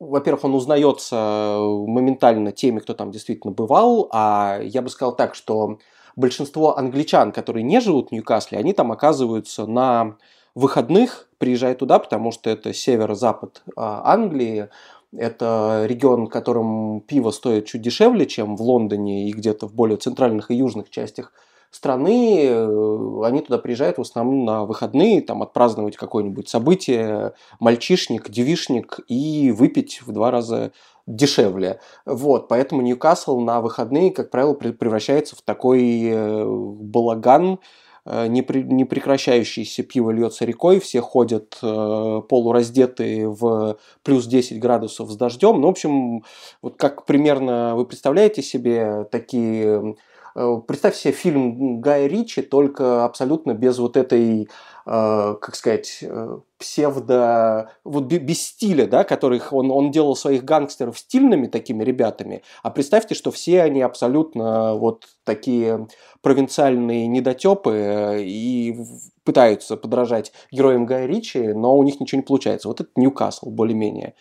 во-первых, 0.00 0.44
он 0.44 0.54
узнается 0.56 1.60
моментально 1.86 2.50
теми, 2.50 2.80
кто 2.80 2.92
там 2.92 3.12
действительно 3.12 3.52
бывал, 3.52 4.08
а 4.10 4.58
я 4.60 4.82
бы 4.82 4.88
сказал 4.88 5.14
так, 5.14 5.36
что 5.36 5.78
большинство 6.16 6.76
англичан, 6.76 7.30
которые 7.30 7.62
не 7.62 7.80
живут 7.80 8.08
в 8.08 8.12
Ньюкасле, 8.12 8.58
они 8.58 8.72
там 8.72 8.90
оказываются 8.90 9.66
на 9.66 10.16
выходных, 10.56 11.28
приезжают 11.38 11.78
туда, 11.78 12.00
потому 12.00 12.32
что 12.32 12.50
это 12.50 12.74
северо-запад 12.74 13.62
а, 13.76 14.12
Англии, 14.12 14.68
это 15.16 15.84
регион, 15.86 16.26
в 16.26 16.30
котором 16.30 17.00
пиво 17.00 17.30
стоит 17.30 17.66
чуть 17.66 17.82
дешевле, 17.82 18.26
чем 18.26 18.56
в 18.56 18.62
Лондоне 18.62 19.28
и 19.28 19.32
где-то 19.32 19.68
в 19.68 19.74
более 19.74 19.96
центральных 19.96 20.50
и 20.50 20.56
южных 20.56 20.90
частях 20.90 21.32
страны, 21.70 22.44
э, 22.46 23.20
они 23.24 23.40
туда 23.40 23.58
приезжают 23.58 23.98
в 23.98 24.02
основном 24.02 24.44
на 24.44 24.64
выходные, 24.64 25.22
там 25.22 25.42
отпраздновать 25.42 25.96
какое-нибудь 25.96 26.48
событие, 26.48 27.32
мальчишник, 27.60 28.30
девишник 28.30 29.00
и 29.08 29.50
выпить 29.50 30.02
в 30.02 30.12
два 30.12 30.30
раза 30.30 30.72
дешевле. 31.06 31.80
Вот, 32.04 32.48
поэтому 32.48 32.82
Ньюкасл 32.82 33.40
на 33.40 33.60
выходные, 33.60 34.12
как 34.12 34.30
правило, 34.30 34.52
превращается 34.54 35.34
в 35.34 35.42
такой 35.42 36.02
э, 36.04 36.44
балаган, 36.46 37.58
при, 38.04 38.62
не 38.62 38.84
прекращающийся 38.84 39.82
пиво 39.82 40.10
льется 40.10 40.44
рекой, 40.44 40.80
все 40.80 41.00
ходят 41.00 41.58
э, 41.62 42.20
полураздетые 42.28 43.28
в 43.28 43.78
плюс 44.02 44.26
10 44.26 44.58
градусов 44.58 45.10
с 45.10 45.16
дождем. 45.16 45.60
Ну, 45.60 45.68
в 45.68 45.70
общем, 45.70 46.24
вот 46.62 46.76
как 46.76 47.06
примерно 47.06 47.74
вы 47.76 47.86
представляете 47.86 48.42
себе 48.42 49.04
такие 49.10 49.94
Э, 50.34 50.60
представь 50.66 50.96
себе 50.96 51.12
фильм 51.12 51.80
Гая 51.80 52.06
Ричи, 52.06 52.42
только 52.42 53.04
абсолютно 53.04 53.54
без 53.54 53.78
вот 53.78 53.96
этой, 53.96 54.42
э, 54.42 54.46
как 54.84 55.54
сказать, 55.54 55.98
э, 56.02 56.38
псевдо, 56.58 57.70
вот 57.84 58.04
без 58.04 58.42
стиля, 58.42 58.86
да, 58.86 59.04
которых 59.04 59.52
он, 59.52 59.70
он 59.70 59.90
делал 59.90 60.16
своих 60.16 60.44
гангстеров 60.44 60.98
стильными 60.98 61.46
такими 61.46 61.84
ребятами, 61.84 62.42
а 62.62 62.70
представьте, 62.70 63.14
что 63.14 63.30
все 63.30 63.62
они 63.62 63.80
абсолютно 63.80 64.74
вот 64.74 65.06
такие 65.24 65.86
провинциальные 66.20 67.06
недотепы 67.06 68.22
и 68.24 68.76
пытаются 69.24 69.76
подражать 69.76 70.32
героям 70.50 70.86
Гая 70.86 71.06
Ричи, 71.06 71.52
но 71.52 71.76
у 71.76 71.82
них 71.84 72.00
ничего 72.00 72.20
не 72.20 72.26
получается. 72.26 72.68
Вот 72.68 72.80
это 72.80 72.90
Ньюкасл 72.96 73.50
более-менее. 73.50 74.14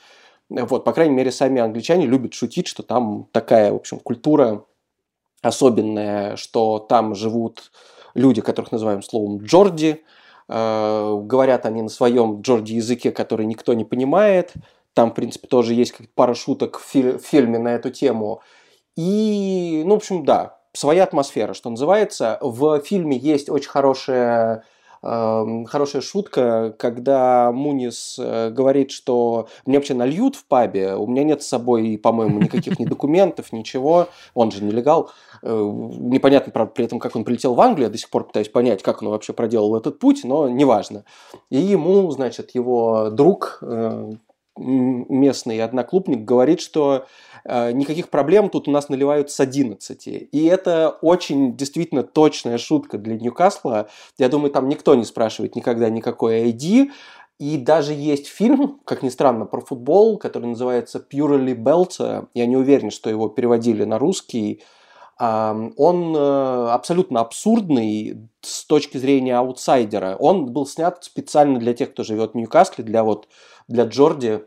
Вот, 0.49 0.83
по 0.83 0.93
крайней 0.93 1.15
мере, 1.15 1.31
сами 1.31 1.61
англичане 1.61 2.05
любят 2.05 2.33
шутить, 2.33 2.67
что 2.67 2.83
там 2.83 3.27
такая, 3.31 3.71
в 3.71 3.77
общем, 3.77 3.99
культура 3.99 4.65
особенное, 5.41 6.35
что 6.35 6.79
там 6.79 7.15
живут 7.15 7.71
люди, 8.13 8.41
которых 8.41 8.71
называем 8.71 9.01
словом 9.01 9.43
Джорди. 9.43 10.03
Э, 10.51 11.17
говорят 11.23 11.65
они 11.65 11.81
на 11.81 11.89
своем 11.89 12.41
Джорди 12.41 12.73
языке, 12.73 13.11
который 13.11 13.45
никто 13.45 13.73
не 13.73 13.85
понимает. 13.85 14.53
Там, 14.93 15.11
в 15.11 15.13
принципе, 15.13 15.47
тоже 15.47 15.73
есть 15.73 15.93
пара 16.13 16.33
шуток 16.33 16.79
в, 16.79 16.83
фи- 16.83 17.17
в 17.17 17.21
фильме 17.21 17.57
на 17.57 17.69
эту 17.69 17.89
тему. 17.89 18.41
И, 18.97 19.83
ну, 19.85 19.93
в 19.93 19.97
общем, 19.97 20.25
да, 20.25 20.57
своя 20.73 21.03
атмосфера, 21.03 21.53
что 21.53 21.69
называется. 21.69 22.37
В 22.41 22.81
фильме 22.81 23.17
есть 23.17 23.49
очень 23.49 23.69
хорошая 23.69 24.63
хорошая 25.01 26.01
шутка, 26.01 26.75
когда 26.77 27.51
Мунис 27.51 28.19
э, 28.19 28.51
говорит, 28.51 28.91
что 28.91 29.47
мне 29.65 29.77
вообще 29.77 29.95
нальют 29.95 30.35
в 30.35 30.45
пабе, 30.45 30.95
у 30.95 31.07
меня 31.07 31.23
нет 31.23 31.41
с 31.41 31.47
собой, 31.47 31.97
по-моему, 31.97 32.39
никаких 32.39 32.77
ни 32.77 32.85
документов, 32.91 33.51
ничего, 33.51 34.09
он 34.35 34.51
же 34.51 34.63
нелегал. 34.63 35.09
Э, 35.41 35.49
непонятно, 35.49 36.51
правда, 36.51 36.73
при 36.75 36.85
этом, 36.85 36.99
как 36.99 37.15
он 37.15 37.23
прилетел 37.23 37.55
в 37.55 37.61
Англию, 37.61 37.87
я 37.87 37.91
до 37.91 37.97
сих 37.97 38.11
пор 38.11 38.27
пытаюсь 38.27 38.49
понять, 38.49 38.83
как 38.83 39.01
он 39.01 39.09
вообще 39.09 39.33
проделал 39.33 39.75
этот 39.75 39.97
путь, 39.97 40.21
но 40.23 40.47
неважно. 40.47 41.03
И 41.49 41.57
ему, 41.57 42.11
значит, 42.11 42.53
его 42.53 43.09
друг, 43.09 43.57
э, 43.63 44.11
местный 44.57 45.61
одноклубник, 45.61 46.25
говорит, 46.25 46.59
что 46.61 47.05
э, 47.45 47.71
никаких 47.71 48.09
проблем 48.09 48.49
тут 48.49 48.67
у 48.67 48.71
нас 48.71 48.89
наливают 48.89 49.31
с 49.31 49.39
11. 49.39 50.07
И 50.31 50.45
это 50.45 50.89
очень 51.01 51.55
действительно 51.55 52.03
точная 52.03 52.57
шутка 52.57 52.97
для 52.97 53.15
Ньюкасла. 53.15 53.89
Я 54.17 54.29
думаю, 54.29 54.51
там 54.51 54.67
никто 54.67 54.95
не 54.95 55.05
спрашивает 55.05 55.55
никогда 55.55 55.89
никакой 55.89 56.51
ID. 56.51 56.91
И 57.39 57.57
даже 57.57 57.93
есть 57.93 58.27
фильм, 58.27 58.79
как 58.85 59.01
ни 59.01 59.09
странно, 59.09 59.45
про 59.45 59.61
футбол, 59.61 60.17
который 60.17 60.45
называется 60.45 60.99
Purely 60.99 61.55
Belt. 61.55 62.27
Я 62.33 62.45
не 62.45 62.55
уверен, 62.55 62.91
что 62.91 63.09
его 63.09 63.29
переводили 63.29 63.83
на 63.83 63.97
русский. 63.97 64.61
Он 65.17 66.15
э, 66.15 66.69
абсолютно 66.71 67.19
абсурдный 67.19 68.27
с 68.41 68.65
точки 68.65 68.97
зрения 68.97 69.37
аутсайдера. 69.37 70.15
Он 70.19 70.51
был 70.51 70.65
снят 70.65 71.03
специально 71.03 71.59
для 71.59 71.75
тех, 71.75 71.91
кто 71.91 72.03
живет 72.03 72.31
в 72.31 72.35
Ньюкасле, 72.35 72.83
для 72.83 73.03
вот 73.03 73.27
для 73.71 73.85
Джорди, 73.85 74.45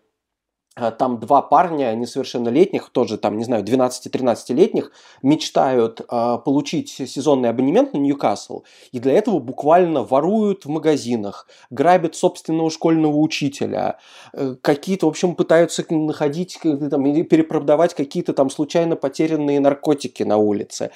там 0.75 1.21
два 1.21 1.41
парня 1.41 1.95
несовершеннолетних, 1.95 2.91
тоже 2.91 3.17
там, 3.17 3.39
не 3.39 3.45
знаю, 3.45 3.63
12-13-летних, 3.65 4.91
мечтают 5.23 6.01
э, 6.01 6.39
получить 6.45 6.89
сезонный 6.91 7.51
абонемент 7.51 7.95
на 7.95 7.99
Ньюкасл, 7.99 8.65
и 8.91 8.99
для 8.99 9.13
этого 9.13 9.39
буквально 9.39 10.03
воруют 10.03 10.65
в 10.65 10.69
магазинах, 10.69 11.47
грабят 11.71 12.17
собственного 12.17 12.71
школьного 12.71 13.17
учителя, 13.17 13.99
э, 14.33 14.57
какие-то, 14.61 15.07
в 15.07 15.11
общем, 15.11 15.37
пытаются 15.37 15.85
находить 15.91 16.59
там, 16.63 17.07
или 17.07 17.23
перепродавать 17.23 17.95
какие-то 17.95 18.33
там 18.33 18.51
случайно 18.51 18.97
потерянные 18.97 19.61
наркотики 19.61 20.25
на 20.25 20.39
улице. 20.39 20.91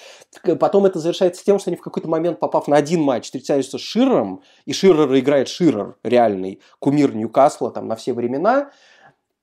Потом 0.59 0.87
это 0.87 0.99
завершается 0.99 1.45
тем, 1.45 1.61
что 1.61 1.71
они 1.71 1.77
в 1.77 1.83
какой-то 1.83 2.09
момент, 2.09 2.41
попав 2.41 2.67
на 2.67 2.77
один 2.77 3.03
матч, 3.03 3.27
встречаются 3.27 3.79
с 3.79 3.81
Ширером, 3.81 4.43
и 4.67 4.73
Ширер 4.73 5.17
играет 5.17 5.49
Ширер, 5.49 5.97
реальный 6.03 6.61
кумир 6.81 7.15
Ньюкасла 7.15 7.71
там 7.71 7.87
на 7.87 7.95
все 7.95 8.13
времена, 8.13 8.71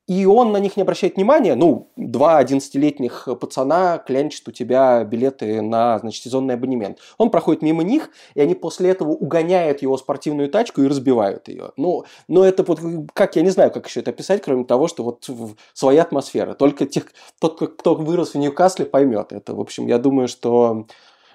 и 0.07 0.25
он 0.25 0.51
на 0.51 0.57
них 0.57 0.77
не 0.77 0.83
обращает 0.83 1.15
внимания. 1.15 1.55
Ну, 1.55 1.89
два 1.95 2.41
11-летних 2.41 3.27
пацана 3.39 3.97
клянчат 3.97 4.47
у 4.47 4.51
тебя 4.51 5.03
билеты 5.03 5.61
на 5.61 5.97
значит, 5.99 6.23
сезонный 6.23 6.53
абонемент. 6.53 6.99
Он 7.17 7.31
проходит 7.31 7.63
мимо 7.63 7.83
них, 7.83 8.11
и 8.35 8.41
они 8.41 8.53
после 8.53 8.91
этого 8.91 9.09
угоняют 9.09 9.81
его 9.81 9.97
спортивную 9.97 10.49
тачку 10.49 10.81
и 10.81 10.87
разбивают 10.87 11.47
ее. 11.47 11.71
Ну, 11.75 12.05
но 12.27 12.45
это 12.45 12.63
вот, 12.63 12.79
как, 13.13 13.35
я 13.35 13.41
не 13.41 13.49
знаю, 13.49 13.71
как 13.71 13.87
еще 13.87 14.01
это 14.01 14.11
описать, 14.11 14.43
кроме 14.43 14.65
того, 14.65 14.87
что 14.87 15.03
вот 15.03 15.27
своя 15.73 16.03
атмосфера. 16.03 16.53
Только 16.53 16.85
тех, 16.85 17.07
тот, 17.39 17.59
кто 17.59 17.95
вырос 17.95 18.35
в 18.35 18.37
Ньюкасле, 18.37 18.85
поймет 18.85 19.31
это. 19.31 19.55
В 19.55 19.59
общем, 19.59 19.87
я 19.87 19.97
думаю, 19.97 20.27
что 20.27 20.85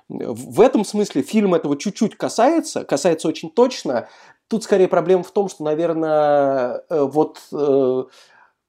в 0.08 0.60
этом 0.60 0.84
смысле 0.84 1.22
фильм 1.22 1.54
этого 1.54 1.76
чуть-чуть 1.76 2.16
касается, 2.16 2.84
касается 2.84 3.26
очень 3.26 3.50
точно. 3.50 4.08
Тут 4.48 4.64
скорее 4.64 4.88
проблема 4.88 5.22
в 5.22 5.30
том, 5.30 5.48
что, 5.48 5.62
наверное, 5.62 6.82
э, 6.88 7.02
вот 7.02 7.40
э, 7.52 8.04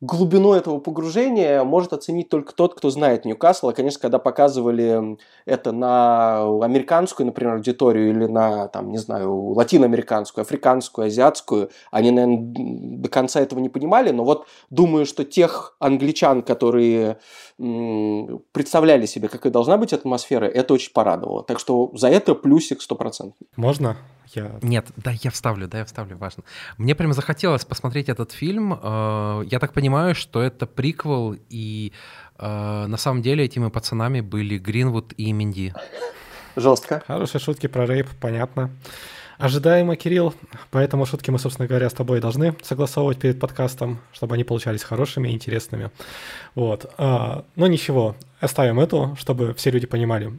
глубину 0.01 0.53
этого 0.53 0.79
погружения 0.79 1.63
может 1.63 1.93
оценить 1.93 2.27
только 2.27 2.53
тот, 2.53 2.73
кто 2.73 2.89
знает 2.89 3.23
Ньюкасл. 3.23 3.69
А, 3.69 3.73
конечно, 3.73 4.01
когда 4.01 4.17
показывали 4.17 5.17
это 5.45 5.71
на 5.71 6.41
американскую, 6.63 7.27
например, 7.27 7.53
аудиторию 7.53 8.09
или 8.09 8.25
на, 8.25 8.67
там, 8.67 8.91
не 8.91 8.97
знаю, 8.97 9.33
латиноамериканскую, 9.51 10.41
африканскую, 10.41 11.07
азиатскую, 11.07 11.69
они, 11.91 12.09
наверное, 12.11 12.97
до 12.97 13.09
конца 13.09 13.39
этого 13.39 13.59
не 13.59 13.69
понимали. 13.69 14.09
Но 14.09 14.23
вот 14.23 14.47
думаю, 14.71 15.05
что 15.05 15.23
тех 15.23 15.75
англичан, 15.79 16.41
которые 16.41 17.19
представляли 17.57 19.05
себе, 19.05 19.29
какая 19.29 19.53
должна 19.53 19.77
быть 19.77 19.93
атмосфера, 19.93 20.45
это 20.45 20.73
очень 20.73 20.91
порадовало. 20.93 21.43
Так 21.43 21.59
что 21.59 21.91
за 21.93 22.07
это 22.09 22.33
плюсик 22.33 22.81
стопроцентный. 22.81 23.47
Можно 23.55 23.97
я... 24.35 24.51
Нет, 24.61 24.87
да, 24.97 25.11
я 25.11 25.31
вставлю, 25.31 25.67
да, 25.67 25.79
я 25.79 25.85
вставлю, 25.85 26.17
важно. 26.17 26.43
Мне 26.77 26.95
прям 26.95 27.13
захотелось 27.13 27.65
посмотреть 27.65 28.09
этот 28.09 28.31
фильм. 28.31 28.73
Э, 28.73 29.43
я 29.45 29.59
так 29.59 29.73
понимаю, 29.73 29.90
что 30.13 30.41
это 30.41 30.65
приквел, 30.65 31.35
и 31.49 31.91
э, 32.37 32.85
на 32.87 32.97
самом 32.97 33.21
деле 33.21 33.45
этими 33.45 33.69
пацанами 33.69 34.21
были 34.21 34.57
Гринвуд 34.57 35.13
и 35.17 35.31
Минди. 35.31 35.73
Жестко. 36.55 37.03
Хорошие 37.07 37.39
шутки 37.39 37.67
про 37.67 37.85
рейп, 37.85 38.07
понятно. 38.19 38.69
Ожидаемо, 39.37 39.95
Кирилл, 39.95 40.35
поэтому 40.69 41.07
шутки 41.07 41.31
мы, 41.31 41.39
собственно 41.39 41.67
говоря, 41.67 41.89
с 41.89 41.93
тобой 41.93 42.19
должны 42.19 42.55
согласовывать 42.61 43.17
перед 43.17 43.39
подкастом, 43.39 43.99
чтобы 44.13 44.35
они 44.35 44.43
получались 44.43 44.83
хорошими 44.83 45.29
и 45.29 45.31
интересными. 45.31 45.89
Вот. 46.53 46.93
А, 46.97 47.43
но 47.55 47.65
ничего, 47.65 48.15
оставим 48.39 48.79
эту, 48.79 49.15
чтобы 49.19 49.55
все 49.55 49.71
люди 49.71 49.87
понимали, 49.87 50.31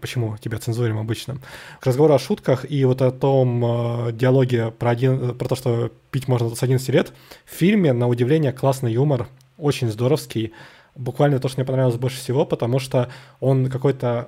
почему 0.00 0.36
тебя 0.38 0.58
цензурим 0.58 0.98
обычно. 0.98 1.38
К 1.80 1.86
разговору 1.86 2.14
о 2.14 2.18
шутках 2.18 2.70
и 2.70 2.84
вот 2.84 3.02
о 3.02 3.10
том 3.10 3.64
э, 4.08 4.12
диалоге 4.12 4.70
про, 4.70 4.90
один, 4.90 5.36
про 5.36 5.48
то, 5.48 5.54
что 5.56 5.90
пить 6.10 6.28
можно 6.28 6.54
с 6.54 6.62
11 6.62 6.88
лет, 6.88 7.12
в 7.44 7.54
фильме, 7.54 7.92
на 7.92 8.08
удивление, 8.08 8.52
классный 8.52 8.92
юмор, 8.92 9.28
очень 9.56 9.88
здоровский. 9.88 10.52
Буквально 10.94 11.38
то, 11.38 11.48
что 11.48 11.60
мне 11.60 11.66
понравилось 11.66 11.96
больше 11.96 12.18
всего, 12.18 12.44
потому 12.44 12.78
что 12.78 13.08
он 13.40 13.70
какой-то 13.70 14.26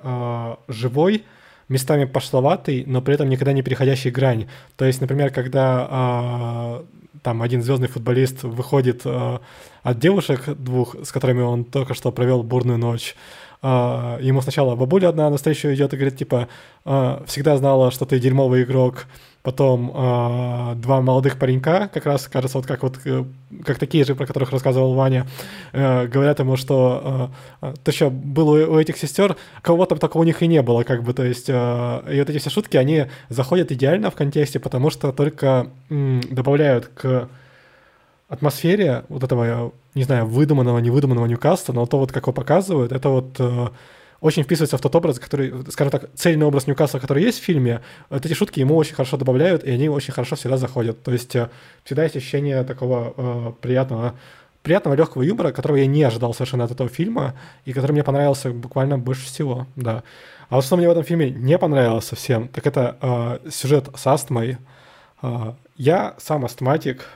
э, 0.67 0.71
живой, 0.71 1.25
местами 1.67 2.05
пошловатый, 2.05 2.83
но 2.85 3.01
при 3.01 3.15
этом 3.15 3.29
никогда 3.29 3.53
не 3.53 3.61
переходящий 3.61 4.09
грань. 4.09 4.47
То 4.75 4.85
есть, 4.85 5.01
например, 5.01 5.31
когда 5.31 6.81
э, 6.81 6.83
там 7.23 7.41
один 7.41 7.61
звездный 7.61 7.87
футболист 7.87 8.43
выходит 8.43 9.01
э, 9.05 9.39
от 9.83 9.99
девушек 9.99 10.45
двух, 10.57 10.95
с 11.03 11.11
которыми 11.11 11.41
он 11.41 11.63
только 11.63 11.93
что 11.93 12.11
провел 12.11 12.43
бурную 12.43 12.77
ночь, 12.77 13.15
а, 13.63 14.17
ему 14.19 14.41
сначала 14.41 14.75
бабуля 14.75 15.09
одна 15.09 15.29
на 15.29 15.37
встречу 15.37 15.67
идет 15.71 15.93
и 15.93 15.95
говорит, 15.95 16.17
типа, 16.17 16.47
а, 16.83 17.23
всегда 17.27 17.57
знала, 17.57 17.91
что 17.91 18.05
ты 18.05 18.19
дерьмовый 18.19 18.63
игрок. 18.63 19.05
Потом 19.43 19.91
а, 19.95 20.75
два 20.75 21.01
молодых 21.01 21.37
паренька, 21.37 21.89
как 21.91 22.05
раз, 22.05 22.27
кажется, 22.27 22.57
вот 22.57 22.67
как 22.67 22.83
вот 22.83 22.99
э, 23.05 23.23
как 23.65 23.79
такие 23.79 24.03
же, 24.03 24.13
про 24.13 24.27
которых 24.27 24.51
рассказывал 24.51 24.93
Ваня, 24.93 25.25
э, 25.73 26.05
говорят 26.05 26.39
ему, 26.39 26.57
что 26.57 27.31
ты 27.83 27.91
что, 27.91 28.11
был 28.11 28.49
у, 28.49 28.79
этих 28.79 28.97
сестер, 28.97 29.35
кого 29.63 29.87
там 29.87 29.97
только 29.97 30.17
у 30.17 30.23
них 30.23 30.43
и 30.43 30.47
не 30.47 30.61
было, 30.61 30.83
как 30.83 31.03
бы, 31.03 31.13
то 31.13 31.23
есть, 31.23 31.49
и 31.49 31.53
вот 31.53 32.29
эти 32.29 32.37
все 32.37 32.51
шутки, 32.51 32.77
они 32.77 33.07
заходят 33.29 33.71
идеально 33.71 34.11
в 34.11 34.15
контексте, 34.15 34.59
потому 34.59 34.91
что 34.91 35.11
только 35.11 35.71
добавляют 35.89 36.87
к 36.87 37.27
атмосфере 38.29 39.05
вот 39.09 39.23
этого, 39.23 39.73
не 39.95 40.03
знаю, 40.03 40.25
выдуманного, 40.25 40.79
невыдуманного 40.79 41.25
Ньюкасла, 41.25 41.73
но 41.73 41.85
то 41.85 41.97
вот, 41.97 42.11
как 42.11 42.23
его 42.23 42.33
показывают, 42.33 42.91
это 42.91 43.09
вот 43.09 43.35
э, 43.39 43.67
очень 44.21 44.43
вписывается 44.43 44.77
в 44.77 44.81
тот 44.81 44.95
образ, 44.95 45.19
который, 45.19 45.53
скажем 45.71 45.91
так, 45.91 46.09
цельный 46.15 46.45
образ 46.45 46.67
Ньюкасла, 46.67 46.99
который 46.99 47.23
есть 47.23 47.39
в 47.39 47.43
фильме. 47.43 47.81
Вот 48.09 48.25
эти 48.25 48.33
шутки 48.33 48.59
ему 48.59 48.75
очень 48.75 48.95
хорошо 48.95 49.17
добавляют, 49.17 49.63
и 49.63 49.71
они 49.71 49.89
очень 49.89 50.13
хорошо 50.13 50.35
всегда 50.35 50.57
заходят. 50.57 51.03
То 51.03 51.11
есть 51.11 51.35
э, 51.35 51.49
всегда 51.83 52.03
есть 52.03 52.15
ощущение 52.15 52.63
такого 52.63 53.13
э, 53.17 53.51
приятного 53.61 54.15
приятного 54.61 54.95
легкого 54.95 55.23
юмора, 55.23 55.51
которого 55.51 55.77
я 55.77 55.87
не 55.87 56.03
ожидал 56.03 56.33
совершенно 56.33 56.65
от 56.65 56.71
этого 56.71 56.87
фильма, 56.87 57.33
и 57.65 57.73
который 57.73 57.93
мне 57.93 58.03
понравился 58.03 58.51
буквально 58.51 58.99
больше 58.99 59.25
всего, 59.25 59.65
да. 59.75 60.03
А 60.49 60.55
вот 60.55 60.65
что 60.65 60.77
мне 60.77 60.87
в 60.87 60.91
этом 60.91 61.03
фильме 61.03 61.31
не 61.31 61.57
понравилось 61.57 62.05
совсем, 62.05 62.47
так 62.47 62.67
это 62.67 62.97
э, 63.01 63.49
сюжет 63.49 63.89
с 63.95 64.05
астмой. 64.05 64.57
Э, 65.23 65.53
я 65.77 66.15
сам 66.19 66.45
астматик, 66.45 67.07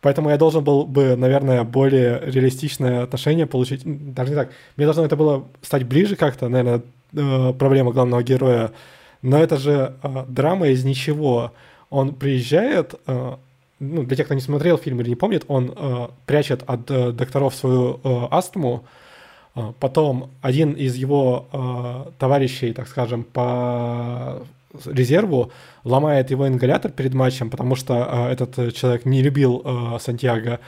Поэтому 0.00 0.30
я 0.30 0.36
должен 0.36 0.62
был 0.62 0.86
бы, 0.86 1.16
наверное, 1.16 1.64
более 1.64 2.20
реалистичное 2.24 3.02
отношение 3.02 3.46
получить. 3.46 3.82
Даже 4.14 4.30
не 4.30 4.36
так. 4.36 4.50
Мне 4.76 4.86
должно 4.86 5.04
это 5.04 5.16
было 5.16 5.48
стать 5.62 5.84
ближе 5.84 6.14
как-то, 6.14 6.48
наверное, 6.48 6.82
э, 7.12 7.52
проблема 7.54 7.92
главного 7.92 8.22
героя. 8.22 8.70
Но 9.22 9.38
это 9.38 9.56
же 9.56 9.96
э, 10.02 10.24
драма 10.28 10.68
из 10.68 10.84
ничего. 10.84 11.52
Он 11.90 12.14
приезжает, 12.14 12.94
э, 13.08 13.36
ну, 13.80 14.02
для 14.04 14.16
тех, 14.16 14.26
кто 14.26 14.34
не 14.36 14.40
смотрел 14.40 14.78
фильм 14.78 15.00
или 15.00 15.10
не 15.10 15.16
помнит, 15.16 15.44
он 15.48 15.74
прячет 16.26 16.62
от 16.66 16.86
докторов 16.86 17.54
свою 17.54 18.00
астму, 18.30 18.84
Потом 19.80 20.30
один 20.40 20.72
из 20.72 20.94
его 20.94 22.10
товарищей, 22.18 22.72
так 22.72 22.86
скажем, 22.86 23.24
по 23.24 24.42
резерву, 24.84 25.52
ломает 25.84 26.30
его 26.30 26.46
ингалятор 26.46 26.90
перед 26.90 27.14
матчем, 27.14 27.50
потому 27.50 27.74
что 27.74 28.28
э, 28.28 28.32
этот 28.32 28.74
человек 28.74 29.04
не 29.06 29.22
любил 29.22 29.62
э, 29.64 29.98
Сантьяго. 30.00 30.60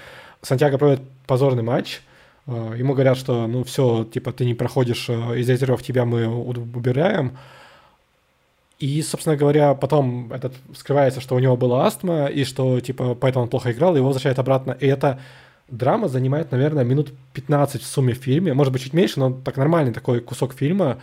Сантьяго 0.43 0.79
проводит 0.79 1.03
позорный 1.27 1.63
матч. 1.63 2.01
Э, 2.47 2.75
ему 2.77 2.95
говорят, 2.95 3.19
что 3.19 3.47
ну 3.47 3.65
все, 3.65 4.05
типа 4.05 4.33
ты 4.33 4.45
не 4.45 4.55
проходишь 4.55 5.09
э, 5.09 5.39
из 5.39 5.49
резервов, 5.49 5.83
тебя 5.83 6.05
мы 6.05 6.27
убираем. 6.27 7.37
И, 8.79 9.03
собственно 9.03 9.37
говоря, 9.37 9.75
потом 9.75 10.33
этот 10.33 10.55
скрывается, 10.75 11.21
что 11.21 11.35
у 11.35 11.39
него 11.39 11.55
была 11.55 11.87
астма, 11.87 12.27
и 12.27 12.45
что, 12.45 12.81
типа, 12.81 13.15
поэтому 13.15 13.43
он 13.43 13.51
плохо 13.51 13.73
играл, 13.73 13.95
его 13.95 14.07
возвращают 14.07 14.39
обратно. 14.39 14.75
И 14.81 14.87
эта 14.87 15.21
драма 15.69 16.09
занимает, 16.09 16.51
наверное, 16.51 16.83
минут 16.83 17.13
15 17.35 17.83
в 17.83 17.87
сумме 17.87 18.15
в 18.15 18.17
фильме. 18.17 18.55
Может 18.55 18.73
быть, 18.73 18.83
чуть 18.83 18.95
меньше, 18.95 19.21
но 19.21 19.33
так 19.33 19.59
нормальный 19.59 19.93
такой 19.93 20.21
кусок 20.21 20.55
фильма. 20.55 20.99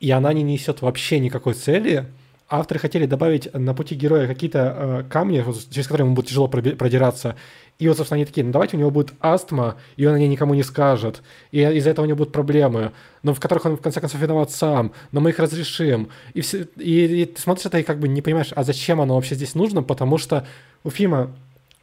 И 0.00 0.10
она 0.10 0.32
не 0.32 0.42
несет 0.42 0.80
вообще 0.80 1.18
никакой 1.18 1.52
цели 1.52 2.06
авторы 2.52 2.78
хотели 2.78 3.06
добавить 3.06 3.52
на 3.54 3.74
пути 3.74 3.94
героя 3.94 4.26
какие-то 4.26 4.76
э, 4.76 5.04
камни, 5.10 5.44
через 5.70 5.86
которые 5.86 6.04
ему 6.04 6.14
будет 6.14 6.26
тяжело 6.26 6.48
продираться. 6.48 7.34
И 7.78 7.88
вот, 7.88 7.96
собственно, 7.96 8.16
они 8.16 8.26
такие, 8.26 8.44
ну 8.44 8.52
давайте 8.52 8.76
у 8.76 8.80
него 8.80 8.90
будет 8.90 9.14
астма, 9.20 9.76
и 9.96 10.06
он 10.06 10.14
о 10.14 10.18
ней 10.18 10.28
никому 10.28 10.54
не 10.54 10.62
скажет. 10.62 11.22
И 11.50 11.60
из-за 11.60 11.90
этого 11.90 12.04
у 12.04 12.08
него 12.08 12.18
будут 12.18 12.32
проблемы, 12.32 12.92
но 13.22 13.32
в 13.34 13.40
которых 13.40 13.64
он, 13.64 13.76
в 13.76 13.80
конце 13.80 14.00
концов, 14.00 14.20
виноват 14.20 14.50
сам. 14.50 14.92
Но 15.10 15.20
мы 15.20 15.30
их 15.30 15.38
разрешим. 15.38 16.10
И, 16.34 16.42
все, 16.42 16.68
и, 16.76 17.22
и 17.22 17.24
ты 17.24 17.40
смотришь 17.40 17.66
это 17.66 17.78
и 17.78 17.82
как 17.82 17.98
бы 17.98 18.06
не 18.06 18.22
понимаешь, 18.22 18.52
а 18.54 18.62
зачем 18.62 19.00
оно 19.00 19.14
вообще 19.14 19.34
здесь 19.34 19.54
нужно, 19.54 19.82
потому 19.82 20.18
что 20.18 20.46
у 20.84 20.90
фильма 20.90 21.32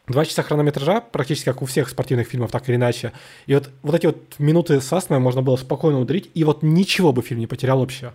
два 0.07 0.23
часа 0.25 0.43
хронометража, 0.43 1.01
практически 1.01 1.45
как 1.45 1.61
у 1.61 1.65
всех 1.65 1.89
спортивных 1.89 2.27
фильмов, 2.27 2.51
так 2.51 2.69
или 2.69 2.75
иначе. 2.75 3.11
И 3.47 3.55
вот, 3.55 3.69
вот 3.81 3.95
эти 3.95 4.05
вот 4.05 4.17
минуты 4.37 4.79
с 4.79 4.93
астмой 4.93 5.19
можно 5.19 5.41
было 5.41 5.55
спокойно 5.55 5.99
ударить, 5.99 6.29
и 6.33 6.43
вот 6.43 6.63
ничего 6.63 7.11
бы 7.11 7.21
фильм 7.23 7.39
не 7.39 7.47
потерял 7.47 7.79
вообще. 7.79 8.11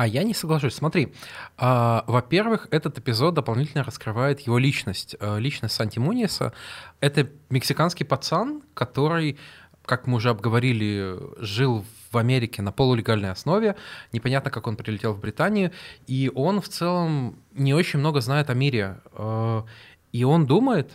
А 0.00 0.06
я 0.06 0.22
не 0.22 0.32
соглашусь. 0.32 0.72
Смотри, 0.72 1.12
а, 1.58 2.04
во-первых, 2.06 2.68
этот 2.70 2.96
эпизод 2.96 3.34
дополнительно 3.34 3.84
раскрывает 3.84 4.40
его 4.40 4.56
личность. 4.56 5.14
А, 5.20 5.36
личность 5.36 5.74
Санти 5.74 5.98
Муниса— 5.98 6.54
это 7.00 7.28
мексиканский 7.50 8.06
пацан, 8.06 8.62
который, 8.72 9.36
как 9.84 10.06
мы 10.06 10.16
уже 10.16 10.30
обговорили, 10.30 11.18
жил 11.36 11.84
в 12.10 12.16
Америке 12.16 12.62
на 12.62 12.72
полулегальной 12.72 13.30
основе. 13.30 13.76
Непонятно, 14.10 14.50
как 14.50 14.66
он 14.66 14.76
прилетел 14.76 15.12
в 15.12 15.20
Британию. 15.20 15.70
И 16.06 16.32
он 16.34 16.62
в 16.62 16.70
целом 16.70 17.38
не 17.52 17.74
очень 17.74 17.98
много 17.98 18.22
знает 18.22 18.48
о 18.48 18.54
мире. 18.54 19.00
А, 19.12 19.66
и 20.12 20.24
он 20.24 20.46
думает, 20.46 20.92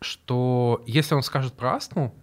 что 0.00 0.84
если 0.86 1.16
он 1.16 1.24
скажет 1.24 1.54
про 1.54 1.74
астму, 1.74 2.14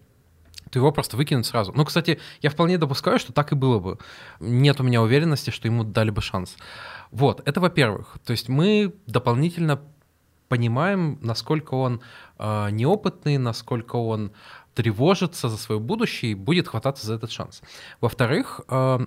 то 0.69 0.79
его 0.79 0.91
просто 0.91 1.17
выкинут 1.17 1.45
сразу. 1.45 1.73
Ну, 1.75 1.85
кстати, 1.85 2.19
я 2.41 2.49
вполне 2.49 2.77
допускаю, 2.77 3.19
что 3.19 3.33
так 3.33 3.51
и 3.51 3.55
было 3.55 3.79
бы. 3.79 3.97
Нет 4.39 4.79
у 4.79 4.83
меня 4.83 5.01
уверенности, 5.01 5.49
что 5.49 5.67
ему 5.67 5.83
дали 5.83 6.11
бы 6.11 6.21
шанс. 6.21 6.57
Вот, 7.11 7.41
это 7.47 7.59
во-первых. 7.59 8.17
То 8.25 8.31
есть 8.31 8.49
мы 8.49 8.93
дополнительно 9.07 9.81
понимаем, 10.47 11.19
насколько 11.21 11.75
он 11.75 12.01
э, 12.37 12.69
неопытный, 12.71 13.37
насколько 13.37 13.95
он 13.95 14.31
тревожится 14.73 15.49
за 15.49 15.57
свое 15.57 15.79
будущее 15.79 16.31
и 16.31 16.35
будет 16.35 16.67
хвататься 16.67 17.05
за 17.05 17.15
этот 17.15 17.31
шанс. 17.31 17.61
Во-вторых, 18.01 18.61
э, 18.67 18.99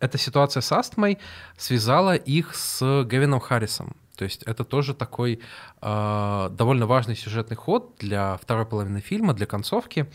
эта 0.00 0.18
ситуация 0.18 0.60
с 0.60 0.72
астмой 0.72 1.18
связала 1.56 2.16
их 2.16 2.54
с 2.54 3.04
Гевином 3.04 3.40
Харрисом. 3.40 3.94
То 4.16 4.24
есть 4.24 4.42
это 4.42 4.64
тоже 4.64 4.94
такой 4.94 5.40
э, 5.80 6.48
довольно 6.52 6.86
важный 6.86 7.16
сюжетный 7.16 7.56
ход 7.56 7.94
для 7.98 8.36
второй 8.36 8.66
половины 8.66 9.00
фильма, 9.00 9.32
для 9.32 9.46
концовки. 9.46 10.10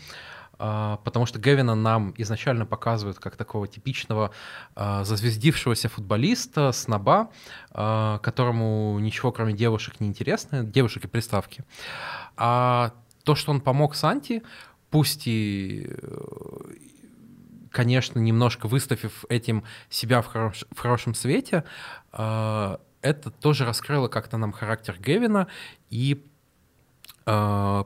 Потому 0.58 1.26
что 1.26 1.38
Гевина 1.38 1.74
нам 1.74 2.12
изначально 2.16 2.66
показывают 2.66 3.18
как 3.18 3.36
такого 3.36 3.68
типичного 3.68 4.32
а, 4.74 5.04
зазвездившегося 5.04 5.88
футболиста, 5.88 6.72
сноба, 6.72 7.30
а, 7.70 8.18
которому 8.18 8.98
ничего 8.98 9.30
кроме 9.30 9.54
девушек 9.54 10.00
не 10.00 10.08
интересно, 10.08 10.64
девушек 10.64 11.04
и 11.04 11.08
приставки. 11.08 11.64
А 12.36 12.92
то, 13.22 13.34
что 13.34 13.52
он 13.52 13.60
помог 13.60 13.94
Санти, 13.94 14.42
пусть 14.90 15.26
и 15.26 15.88
конечно, 17.70 18.18
немножко 18.18 18.66
выставив 18.66 19.24
этим 19.28 19.62
себя 19.90 20.22
в, 20.22 20.26
хорош, 20.26 20.64
в 20.74 20.80
хорошем 20.80 21.14
свете, 21.14 21.64
это 22.10 23.30
тоже 23.40 23.66
раскрыло 23.66 24.08
как-то 24.08 24.38
нам 24.38 24.52
характер 24.52 24.96
Гевина 24.98 25.46
и 25.90 26.24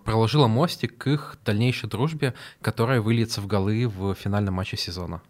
проложила 0.04 0.46
мостик 0.46 0.98
к 0.98 1.06
их 1.08 1.38
дальнейшей 1.44 1.88
дружбе, 1.88 2.34
которая 2.60 3.00
выльется 3.00 3.40
в 3.40 3.46
голы 3.46 3.88
в 3.88 4.14
финальном 4.14 4.54
матче 4.54 4.76
сезона. 4.76 5.20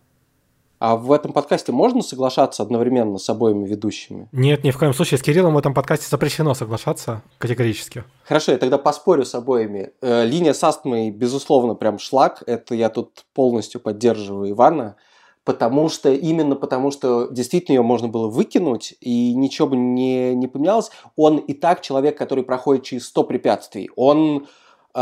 А 0.85 0.97
в 0.97 1.13
этом 1.13 1.33
подкасте 1.33 1.71
можно 1.71 2.03
соглашаться 2.03 2.61
одновременно 2.61 3.17
с 3.17 3.31
обоими 3.31 3.69
ведущими? 3.69 4.29
Нет, 4.33 4.65
ни 4.65 4.73
в 4.73 4.79
коем 4.79 4.93
случае. 4.93 5.19
С 5.19 5.23
Кириллом 5.23 5.55
в 5.55 5.59
этом 5.59 5.75
подкасте 5.75 6.09
запрещено 6.11 6.55
соглашаться 6.55 7.23
категорически. 7.39 8.03
Хорошо, 8.25 8.51
я 8.51 8.59
тогда 8.59 8.79
поспорю 8.79 9.25
с 9.25 9.33
обоими. 9.37 9.93
Э, 10.01 10.25
линия 10.25 10.53
с 10.53 10.65
астмой, 10.65 11.13
безусловно, 11.13 11.77
прям 11.77 12.01
шлак. 12.01 12.43
Это 12.47 12.75
я 12.75 12.89
тут 12.89 13.25
полностью 13.33 13.81
поддерживаю 13.81 14.51
Ивана 14.51 14.97
потому 15.45 15.89
что 15.89 16.13
именно 16.13 16.57
потому 16.57 16.91
что 16.91 17.29
действительно 17.29 17.77
ее 17.77 17.83
можно 17.83 18.09
было 18.09 18.29
выкинуть 18.29 18.95
и 19.01 19.35
ничего 19.35 19.69
бы 19.69 19.77
не, 19.77 20.35
не 20.35 20.47
поменялось. 20.47 20.91
Он 21.17 21.39
и 21.39 21.53
так 21.53 21.81
человек, 21.81 22.17
который 22.17 22.45
проходит 22.45 22.85
через 22.85 23.07
100 23.09 23.25
препятствий. 23.25 23.91
Он 23.97 24.47
э, 24.95 25.01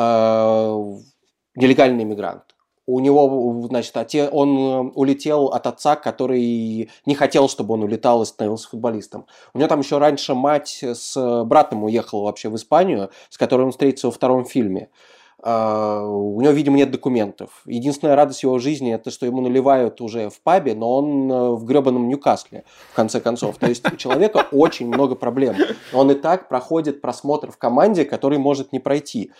нелегальный 1.54 2.04
иммигрант. 2.04 2.42
У 2.86 2.98
него, 2.98 3.68
значит, 3.68 3.96
отец, 3.96 4.28
он 4.32 4.90
улетел 4.96 5.46
от 5.46 5.66
отца, 5.68 5.94
который 5.94 6.90
не 7.06 7.14
хотел, 7.14 7.48
чтобы 7.48 7.74
он 7.74 7.84
улетал 7.84 8.22
и 8.22 8.26
становился 8.26 8.68
футболистом. 8.68 9.26
У 9.54 9.58
него 9.58 9.68
там 9.68 9.78
еще 9.78 9.98
раньше 9.98 10.34
мать 10.34 10.82
с 10.82 11.44
братом 11.44 11.84
уехала 11.84 12.24
вообще 12.24 12.48
в 12.48 12.56
Испанию, 12.56 13.10
с 13.28 13.38
которым 13.38 13.66
он 13.66 13.72
встретился 13.72 14.08
во 14.08 14.12
втором 14.12 14.44
фильме. 14.44 14.88
А, 14.88 14.96
у 15.42 16.40
него, 16.40 16.52
видимо, 16.52 16.76
нет 16.76 16.90
документов. 16.90 17.62
Единственная 17.64 18.14
радость 18.14 18.42
его 18.42 18.58
жизни 18.58 18.92
это, 18.92 19.10
что 19.10 19.26
ему 19.26 19.40
наливают 19.40 20.00
уже 20.00 20.28
в 20.28 20.40
пабе, 20.42 20.74
но 20.74 20.96
он 20.96 21.32
э, 21.32 21.50
в 21.52 21.64
гребаном 21.64 22.08
Ньюкасле, 22.08 22.64
в 22.92 22.94
конце 22.94 23.20
концов. 23.20 23.56
То 23.56 23.66
есть 23.66 23.90
у 23.90 23.96
человека 23.96 24.46
очень 24.52 24.88
много 24.88 25.14
проблем. 25.14 25.56
Он 25.92 26.10
и 26.10 26.14
так 26.14 26.48
проходит 26.48 27.00
просмотр 27.00 27.50
в 27.50 27.56
команде, 27.56 28.04
который 28.04 28.38
может 28.38 28.72
не 28.72 28.80
пройти. 28.80 29.32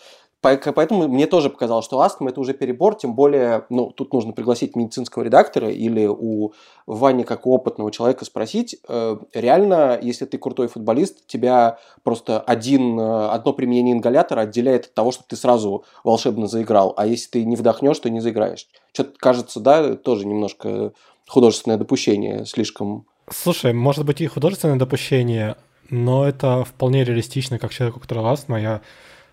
Поэтому 0.43 1.07
мне 1.07 1.27
тоже 1.27 1.51
показалось, 1.51 1.85
что 1.85 2.01
астма 2.01 2.31
это 2.31 2.41
уже 2.41 2.55
перебор, 2.55 2.95
тем 2.95 3.15
более, 3.15 3.67
ну, 3.69 3.91
тут 3.91 4.15
нужно 4.15 4.33
пригласить 4.33 4.75
медицинского 4.75 5.23
редактора 5.23 5.69
или 5.69 6.07
у 6.07 6.53
Вани, 6.87 7.25
как 7.25 7.47
у 7.47 7.53
опытного 7.53 7.93
человека, 7.93 8.25
спросить, 8.25 8.77
э, 8.89 9.19
реально, 9.35 9.99
если 10.01 10.25
ты 10.25 10.39
крутой 10.39 10.69
футболист, 10.69 11.27
тебя 11.27 11.79
просто 12.03 12.41
один, 12.41 12.99
э, 12.99 13.29
одно 13.29 13.53
применение 13.53 13.95
ингалятора 13.95 14.41
отделяет 14.41 14.87
от 14.87 14.95
того, 14.95 15.13
чтобы 15.13 15.27
ты 15.29 15.37
сразу 15.37 15.85
волшебно 16.05 16.47
заиграл, 16.47 16.95
а 16.97 17.07
если 17.07 17.31
ты 17.31 17.45
не 17.45 17.57
вдохнешь, 17.57 17.99
то 17.99 18.09
не 18.09 18.21
заиграешь. 18.21 18.67
Что-то 18.95 19.13
кажется, 19.19 19.61
да, 19.61 19.95
тоже 19.95 20.27
немножко 20.27 20.93
художественное 21.29 21.77
допущение, 21.77 22.47
слишком... 22.47 23.05
Слушай, 23.31 23.75
может 23.75 24.07
быть 24.07 24.23
и 24.23 24.27
художественное 24.27 24.79
допущение, 24.79 25.57
но 25.91 26.27
это 26.27 26.65
вполне 26.65 27.05
реалистично, 27.05 27.59
как 27.59 27.73
человек, 27.73 27.99
у 27.99 28.01
которого 28.01 28.33
астма, 28.33 28.59
я 28.59 28.81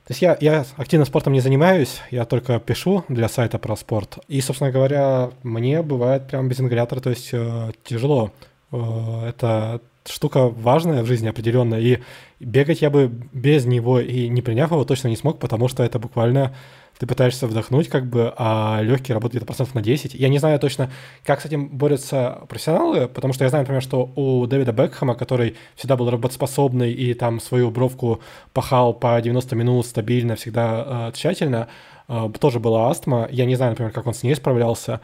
то 0.07 0.11
есть 0.11 0.21
я, 0.21 0.37
я 0.39 0.65
активно 0.77 1.05
спортом 1.05 1.33
не 1.33 1.41
занимаюсь, 1.41 1.99
я 2.11 2.23
только 2.23 2.61
пишу 2.61 3.03
для 3.09 3.27
сайта 3.27 3.59
про 3.59 3.75
спорт. 3.75 4.19
И, 4.29 4.39
собственно 4.39 4.71
говоря, 4.71 5.31
мне 5.43 5.81
бывает 5.81 6.29
прям 6.29 6.47
без 6.47 6.61
ингалятора, 6.61 7.01
то 7.01 7.09
есть 7.09 7.31
э, 7.33 7.71
тяжело. 7.83 8.31
Э, 8.71 9.27
это 9.27 9.81
штука 10.07 10.47
важная 10.47 11.03
в 11.03 11.05
жизни 11.05 11.27
определенная, 11.27 11.79
и 11.79 11.99
бегать 12.39 12.81
я 12.81 12.89
бы 12.89 13.07
без 13.33 13.65
него 13.65 13.99
и 13.99 14.27
не 14.27 14.41
приняв 14.41 14.71
его 14.71 14.83
точно 14.83 15.07
не 15.07 15.15
смог, 15.15 15.39
потому 15.39 15.67
что 15.67 15.83
это 15.83 15.99
буквально 15.99 16.53
ты 16.97 17.05
пытаешься 17.05 17.47
вдохнуть, 17.47 17.89
как 17.89 18.07
бы, 18.07 18.33
а 18.37 18.79
легкие 18.81 19.13
работают 19.13 19.33
где-то 19.33 19.45
процентов 19.45 19.75
на 19.75 19.81
10. 19.81 20.13
Я 20.15 20.29
не 20.29 20.39
знаю 20.39 20.59
точно, 20.59 20.91
как 21.23 21.41
с 21.41 21.45
этим 21.45 21.69
борются 21.69 22.39
профессионалы, 22.49 23.07
потому 23.07 23.33
что 23.33 23.43
я 23.43 23.49
знаю, 23.49 23.63
например, 23.63 23.81
что 23.81 24.11
у 24.15 24.47
Дэвида 24.47 24.71
Бекхэма, 24.71 25.15
который 25.15 25.55
всегда 25.75 25.95
был 25.95 26.09
работоспособный 26.09 26.91
и 26.91 27.13
там 27.13 27.39
свою 27.39 27.69
бровку 27.69 28.21
пахал 28.53 28.93
по 28.93 29.19
90 29.21 29.55
минут 29.55 29.85
стабильно, 29.85 30.35
всегда 30.35 31.09
э, 31.09 31.11
тщательно, 31.13 31.67
э, 32.07 32.29
тоже 32.39 32.59
была 32.59 32.89
астма. 32.89 33.27
Я 33.31 33.45
не 33.45 33.55
знаю, 33.55 33.71
например, 33.73 33.91
как 33.91 34.07
он 34.07 34.13
с 34.13 34.23
ней 34.23 34.35
справлялся. 34.35 35.01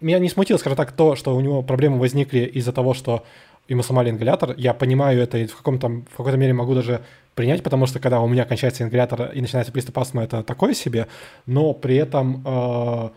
Меня 0.00 0.18
не 0.18 0.28
смутило, 0.28 0.58
скажем 0.58 0.76
так, 0.76 0.92
то, 0.92 1.16
что 1.16 1.34
у 1.34 1.40
него 1.40 1.62
проблемы 1.62 1.98
возникли 1.98 2.40
из-за 2.40 2.72
того, 2.72 2.92
что 2.92 3.24
ему 3.68 3.82
сломали 3.82 4.10
ингалятор. 4.10 4.54
Я 4.56 4.74
понимаю 4.74 5.20
это 5.20 5.38
и 5.38 5.46
в, 5.46 5.56
каком-то, 5.56 5.88
в 5.88 6.16
какой-то 6.16 6.36
мере 6.36 6.52
могу 6.52 6.74
даже 6.74 7.02
принять, 7.34 7.62
потому 7.62 7.86
что 7.86 8.00
когда 8.00 8.20
у 8.20 8.28
меня 8.28 8.44
кончается 8.44 8.82
ингалятор 8.82 9.32
и 9.32 9.40
начинается 9.40 9.72
приступ 9.72 9.98
астмы, 9.98 10.22
это 10.22 10.42
такое 10.42 10.74
себе, 10.74 11.06
но 11.44 11.74
при 11.74 11.96
этом, 11.96 12.42
э, 12.44 13.10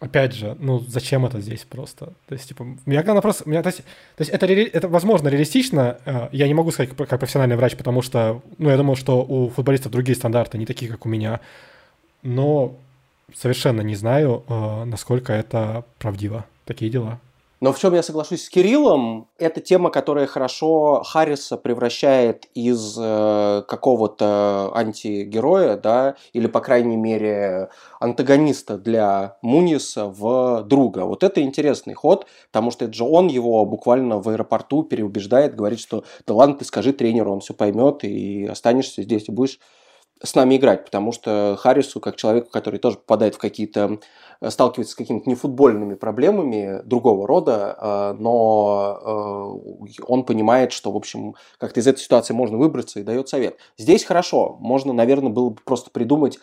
опять 0.00 0.34
же, 0.34 0.56
ну 0.58 0.80
зачем 0.80 1.24
это 1.24 1.40
здесь 1.40 1.64
просто? 1.64 2.06
То 2.26 2.34
есть, 2.34 2.48
типа, 2.48 2.62
у 2.62 2.90
меня 2.90 3.02
главный 3.02 3.18
вопрос, 3.18 3.42
у 3.44 3.48
меня, 3.48 3.62
то, 3.62 3.68
есть, 3.68 3.82
то 4.16 4.22
есть 4.22 4.30
это, 4.30 4.46
это 4.46 4.88
возможно 4.88 5.28
реалистично, 5.28 5.98
э, 6.04 6.28
я 6.32 6.48
не 6.48 6.54
могу 6.54 6.72
сказать 6.72 6.90
как, 6.96 7.08
как 7.08 7.20
профессиональный 7.20 7.56
врач, 7.56 7.76
потому 7.76 8.02
что, 8.02 8.42
ну 8.58 8.70
я 8.70 8.76
думаю, 8.76 8.96
что 8.96 9.22
у 9.22 9.50
футболистов 9.50 9.92
другие 9.92 10.16
стандарты, 10.16 10.58
не 10.58 10.66
такие, 10.66 10.90
как 10.90 11.06
у 11.06 11.08
меня, 11.08 11.40
но 12.22 12.76
совершенно 13.34 13.82
не 13.82 13.94
знаю, 13.94 14.44
э, 14.48 14.84
насколько 14.84 15.32
это 15.32 15.84
правдиво. 15.98 16.44
Такие 16.64 16.90
дела. 16.90 17.20
Но 17.58 17.72
в 17.72 17.78
чем 17.78 17.94
я 17.94 18.02
соглашусь 18.02 18.44
с 18.44 18.50
Кириллом, 18.50 19.28
это 19.38 19.62
тема, 19.62 19.88
которая 19.88 20.26
хорошо 20.26 21.02
Харриса 21.02 21.56
превращает 21.56 22.48
из 22.54 22.98
э, 23.00 23.62
какого-то 23.66 24.72
антигероя, 24.74 25.78
да, 25.78 26.16
или, 26.34 26.48
по 26.48 26.60
крайней 26.60 26.96
мере, 26.96 27.70
антагониста 27.98 28.76
для 28.76 29.38
Муниса 29.40 30.04
в 30.04 30.64
друга. 30.64 31.06
Вот 31.06 31.22
это 31.22 31.40
интересный 31.40 31.94
ход, 31.94 32.26
потому 32.52 32.70
что 32.70 32.84
это 32.84 32.92
же 32.94 33.04
он 33.04 33.28
его 33.28 33.64
буквально 33.64 34.18
в 34.18 34.28
аэропорту 34.28 34.82
переубеждает, 34.82 35.54
говорит, 35.54 35.80
что 35.80 36.04
да 36.26 36.34
ладно, 36.34 36.56
ты 36.56 36.66
скажи 36.66 36.92
тренеру, 36.92 37.32
он 37.32 37.40
все 37.40 37.54
поймет, 37.54 38.04
и 38.04 38.44
останешься 38.44 39.02
здесь, 39.02 39.30
и 39.30 39.32
будешь 39.32 39.58
с 40.22 40.34
нами 40.34 40.56
играть, 40.56 40.84
потому 40.84 41.12
что 41.12 41.56
Харрису, 41.58 42.00
как 42.00 42.16
человеку, 42.16 42.50
который 42.50 42.78
тоже 42.78 42.96
попадает 42.96 43.34
в 43.34 43.38
какие-то, 43.38 43.98
сталкивается 44.48 44.92
с 44.92 44.96
какими-то 44.96 45.28
нефутбольными 45.28 45.94
проблемами 45.94 46.80
другого 46.84 47.26
рода, 47.26 47.76
э, 47.78 48.16
но 48.18 48.98
э, 49.88 49.96
он 50.06 50.24
понимает, 50.24 50.72
что, 50.72 50.92
в 50.92 50.96
общем, 50.96 51.34
как-то 51.58 51.80
из 51.80 51.86
этой 51.86 52.00
ситуации 52.00 52.34
можно 52.34 52.58
выбраться 52.58 53.00
и 53.00 53.02
дает 53.02 53.28
совет. 53.28 53.56
Здесь 53.78 54.04
хорошо, 54.04 54.56
можно, 54.60 54.92
наверное, 54.92 55.30
было 55.30 55.50
бы 55.50 55.60
просто 55.64 55.90
придумать 55.90 56.38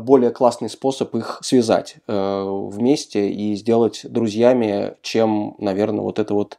более 0.00 0.30
классный 0.30 0.68
способ 0.68 1.14
их 1.14 1.38
связать 1.42 1.96
вместе 2.06 3.30
и 3.30 3.54
сделать 3.54 4.02
друзьями, 4.04 4.96
чем, 5.00 5.54
наверное, 5.58 6.02
вот 6.02 6.18
эта 6.18 6.34
вот 6.34 6.58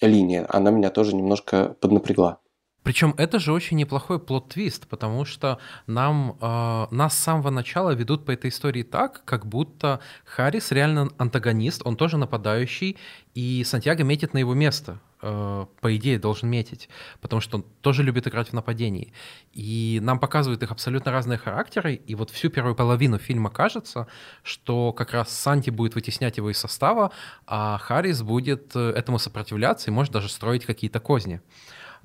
линия. 0.00 0.46
Она 0.48 0.72
меня 0.72 0.90
тоже 0.90 1.14
немножко 1.14 1.76
поднапрягла. 1.80 2.38
Причем 2.82 3.14
это 3.18 3.38
же 3.38 3.52
очень 3.52 3.76
неплохой 3.76 4.18
плод-твист, 4.18 4.88
потому 4.88 5.24
что 5.24 5.58
нам, 5.86 6.36
э, 6.40 6.86
нас 6.90 7.14
с 7.14 7.22
самого 7.22 7.50
начала 7.50 7.90
ведут 7.90 8.24
по 8.24 8.30
этой 8.30 8.48
истории 8.50 8.82
так, 8.82 9.24
как 9.24 9.46
будто 9.46 10.00
Харрис 10.24 10.72
реально 10.72 11.10
антагонист, 11.18 11.82
он 11.84 11.96
тоже 11.96 12.16
нападающий, 12.16 12.96
и 13.34 13.64
Сантьяго 13.64 14.02
метит 14.04 14.34
на 14.34 14.38
его 14.38 14.54
место. 14.54 14.98
Э, 15.22 15.66
по 15.82 15.94
идее, 15.96 16.18
должен 16.18 16.48
метить, 16.48 16.88
потому 17.20 17.42
что 17.42 17.58
он 17.58 17.64
тоже 17.82 18.02
любит 18.02 18.26
играть 18.26 18.48
в 18.48 18.52
нападении. 18.54 19.12
И 19.52 19.98
нам 20.02 20.18
показывают 20.18 20.62
их 20.62 20.70
абсолютно 20.70 21.12
разные 21.12 21.36
характеры, 21.36 21.94
и 21.94 22.14
вот 22.14 22.30
всю 22.30 22.48
первую 22.48 22.74
половину 22.74 23.18
фильма 23.18 23.50
кажется, 23.50 24.06
что 24.42 24.94
как 24.94 25.12
раз 25.12 25.28
Санти 25.28 25.68
будет 25.68 25.94
вытеснять 25.94 26.38
его 26.38 26.50
из 26.50 26.56
состава, 26.58 27.10
а 27.46 27.76
Харрис 27.76 28.22
будет 28.22 28.74
э, 28.74 28.92
этому 28.96 29.18
сопротивляться 29.18 29.90
и 29.90 29.94
может 29.94 30.12
даже 30.12 30.30
строить 30.30 30.64
какие-то 30.64 31.00
козни. 31.00 31.42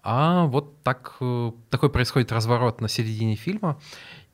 А 0.08 0.45
вот 0.45 0.84
так, 0.84 1.18
э, 1.20 1.51
такой 1.72 1.89
происходит 1.89 2.32
разворот 2.32 2.80
на 2.80 2.88
середине 2.88 3.36
фильма, 3.36 3.80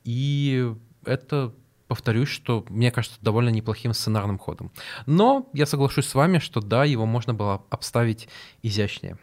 и 0.04 0.70
это 1.06 1.54
повторюсь, 1.88 2.28
что 2.28 2.66
мне 2.68 2.90
кажется 2.90 3.18
довольно 3.22 3.48
неплохим 3.48 3.94
сценарным 3.94 4.38
ходом. 4.38 4.70
Но 5.06 5.48
я 5.54 5.64
соглашусь 5.64 6.06
с 6.06 6.14
вами, 6.14 6.40
что 6.40 6.60
да, 6.60 6.84
его 6.84 7.06
можно 7.06 7.32
было 7.32 7.62
обставить 7.70 8.28
изящнее. 8.62 9.16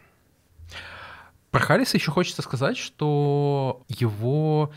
Про 1.52 1.60
Харриса 1.60 1.96
еще 1.96 2.10
хочется 2.10 2.42
сказать, 2.42 2.76
что 2.76 3.84
его 3.88 4.72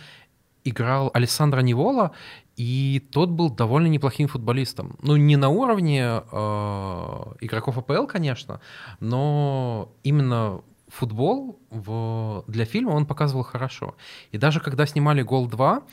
играл 0.63 1.09
Александра 1.15 1.61
Невола, 1.61 2.11
и 2.55 3.03
тот 3.11 3.29
был 3.29 3.49
довольно 3.49 3.87
неплохим 3.87 4.27
футболистом. 4.27 4.95
Ну, 5.01 5.15
не 5.15 5.37
на 5.37 5.49
уровне 5.49 6.03
э, 6.03 7.23
игроков 7.41 7.79
АПЛ, 7.79 8.05
конечно, 8.05 8.61
но 8.99 9.91
именно 10.03 10.61
футбол 10.93 11.59
в, 11.71 12.43
для 12.47 12.65
фильма 12.65 12.91
он 12.91 13.05
показывал 13.05 13.43
хорошо. 13.43 13.95
И 14.31 14.37
даже 14.37 14.59
когда 14.59 14.85
снимали 14.85 15.23
«Гол 15.23 15.49
2», 15.49 15.83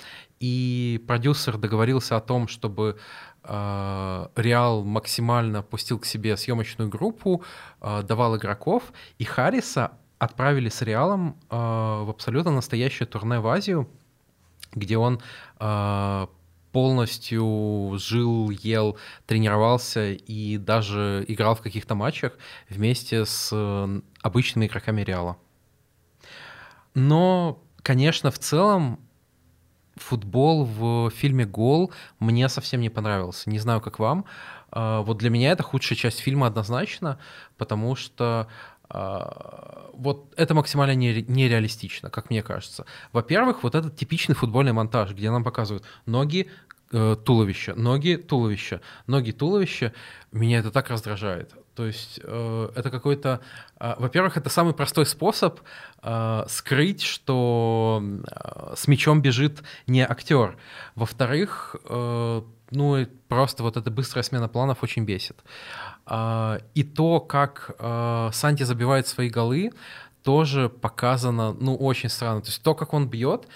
и 0.40 1.02
продюсер 1.06 1.58
договорился 1.58 2.16
о 2.16 2.20
том, 2.20 2.48
чтобы 2.48 2.98
э, 3.44 4.26
Реал 4.36 4.84
максимально 4.84 5.62
пустил 5.62 5.98
к 5.98 6.06
себе 6.06 6.36
съемочную 6.36 6.90
группу, 6.90 7.42
э, 7.80 8.02
давал 8.02 8.36
игроков, 8.36 8.92
и 9.18 9.24
Харриса 9.24 9.92
отправили 10.18 10.68
с 10.68 10.82
Реалом 10.82 11.36
э, 11.50 11.56
в 11.56 12.10
абсолютно 12.10 12.52
настоящее 12.52 13.06
турне 13.06 13.40
в 13.40 13.46
Азию, 13.46 13.88
где 14.74 14.98
он 14.98 15.20
э, 15.58 16.26
полностью 16.72 17.96
жил, 17.98 18.50
ел, 18.50 18.96
тренировался 19.26 20.12
и 20.12 20.58
даже 20.58 21.24
играл 21.28 21.54
в 21.54 21.60
каких-то 21.60 21.94
матчах 21.94 22.32
вместе 22.68 23.24
с 23.24 23.52
обычными 24.22 24.66
игроками 24.66 25.02
Реала. 25.02 25.36
Но, 26.94 27.62
конечно, 27.82 28.30
в 28.30 28.38
целом 28.38 28.98
футбол 29.96 30.64
в 30.64 31.10
фильме 31.10 31.44
«Гол» 31.44 31.92
мне 32.18 32.48
совсем 32.48 32.80
не 32.80 32.90
понравился. 32.90 33.50
Не 33.50 33.58
знаю, 33.58 33.80
как 33.80 33.98
вам. 33.98 34.24
А, 34.70 35.02
вот 35.02 35.18
для 35.18 35.30
меня 35.30 35.52
это 35.52 35.62
худшая 35.62 35.96
часть 35.96 36.20
фильма 36.20 36.46
однозначно, 36.46 37.18
потому 37.56 37.96
что 37.96 38.48
а, 38.88 39.90
вот 39.92 40.32
это 40.36 40.54
максимально 40.54 40.94
нереалистично, 40.94 42.10
как 42.10 42.30
мне 42.30 42.42
кажется. 42.42 42.86
Во-первых, 43.12 43.62
вот 43.62 43.74
этот 43.74 43.96
типичный 43.96 44.34
футбольный 44.34 44.72
монтаж, 44.72 45.12
где 45.12 45.30
нам 45.30 45.44
показывают 45.44 45.84
ноги, 46.06 46.50
э, 46.92 47.16
туловище, 47.24 47.74
ноги, 47.74 48.16
туловище, 48.16 48.80
ноги, 49.06 49.30
туловище, 49.30 49.92
меня 50.32 50.58
это 50.58 50.70
так 50.70 50.90
раздражает. 50.90 51.54
То 51.80 51.86
есть 51.86 52.20
э, 52.22 52.68
это 52.76 52.90
какой-то... 52.90 53.40
Э, 53.78 53.94
во-первых, 53.98 54.36
это 54.36 54.50
самый 54.50 54.74
простой 54.74 55.06
способ 55.06 55.60
э, 56.02 56.44
скрыть, 56.46 57.00
что 57.00 58.02
э, 58.02 58.74
с 58.76 58.86
мячом 58.86 59.22
бежит 59.22 59.62
не 59.86 60.02
актер. 60.02 60.58
Во-вторых, 60.94 61.76
э, 61.88 62.42
ну, 62.70 63.06
просто 63.28 63.62
вот 63.62 63.78
эта 63.78 63.90
быстрая 63.90 64.22
смена 64.22 64.46
планов 64.48 64.82
очень 64.82 65.06
бесит. 65.06 65.42
Э, 66.06 66.58
и 66.74 66.84
то, 66.84 67.18
как 67.18 67.74
э, 67.78 68.30
Санти 68.34 68.64
забивает 68.64 69.06
свои 69.06 69.30
голы, 69.30 69.72
тоже 70.22 70.68
показано, 70.68 71.56
ну, 71.58 71.76
очень 71.76 72.10
странно. 72.10 72.42
То 72.42 72.48
есть 72.48 72.62
то, 72.62 72.74
как 72.74 72.92
он 72.92 73.08
бьет, 73.08 73.48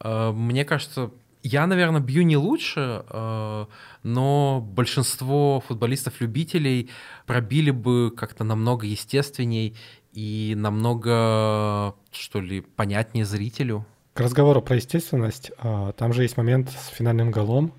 э, 0.00 0.32
мне 0.32 0.66
кажется, 0.66 1.10
я, 1.42 1.66
наверное, 1.66 2.00
бью 2.00 2.22
не 2.22 2.36
лучше, 2.36 3.04
э, 3.08 3.66
но 4.02 4.60
большинство 4.60 5.62
футболистов-любителей 5.66 6.90
пробили 7.26 7.70
бы 7.70 8.12
как-то 8.16 8.44
намного 8.44 8.86
естественней 8.86 9.76
и 10.12 10.54
намного, 10.56 11.94
что 12.10 12.40
ли, 12.40 12.60
понятнее 12.60 13.24
зрителю. 13.24 13.86
К 14.14 14.20
разговору 14.20 14.60
про 14.60 14.76
естественность, 14.76 15.52
э, 15.62 15.92
там 15.96 16.12
же 16.12 16.22
есть 16.22 16.36
момент 16.36 16.70
с 16.70 16.88
финальным 16.88 17.30
голом, 17.30 17.72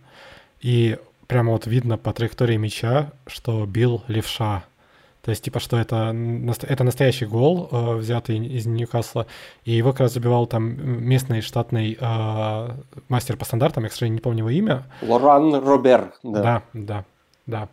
и 0.59 0.97
прямо 1.27 1.51
вот 1.51 1.67
видно 1.67 1.97
по 1.97 2.13
траектории 2.13 2.57
мяча, 2.57 3.13
что 3.27 3.65
бил 3.65 4.03
левша. 4.07 4.63
То 5.21 5.29
есть, 5.29 5.43
типа, 5.43 5.59
что 5.59 5.77
это, 5.77 6.15
это 6.67 6.83
настоящий 6.83 7.25
гол, 7.25 7.69
э, 7.71 7.95
взятый 7.97 8.37
из 8.39 8.65
Ньюкасла, 8.65 9.27
и 9.65 9.71
его 9.71 9.91
как 9.91 10.01
раз 10.01 10.13
забивал 10.13 10.47
там 10.47 10.63
местный 11.07 11.41
штатный 11.41 11.97
э, 11.99 12.69
мастер 13.07 13.37
по 13.37 13.45
стандартам, 13.45 13.83
я, 13.83 13.89
к 13.89 13.93
сожалению, 13.93 14.15
не 14.15 14.21
помню 14.21 14.39
его 14.39 14.49
имя. 14.49 14.83
Лоран 15.01 15.53
Робер, 15.55 16.13
да. 16.23 16.41
Да, 16.41 16.63
да, 16.73 17.05
да. 17.45 17.69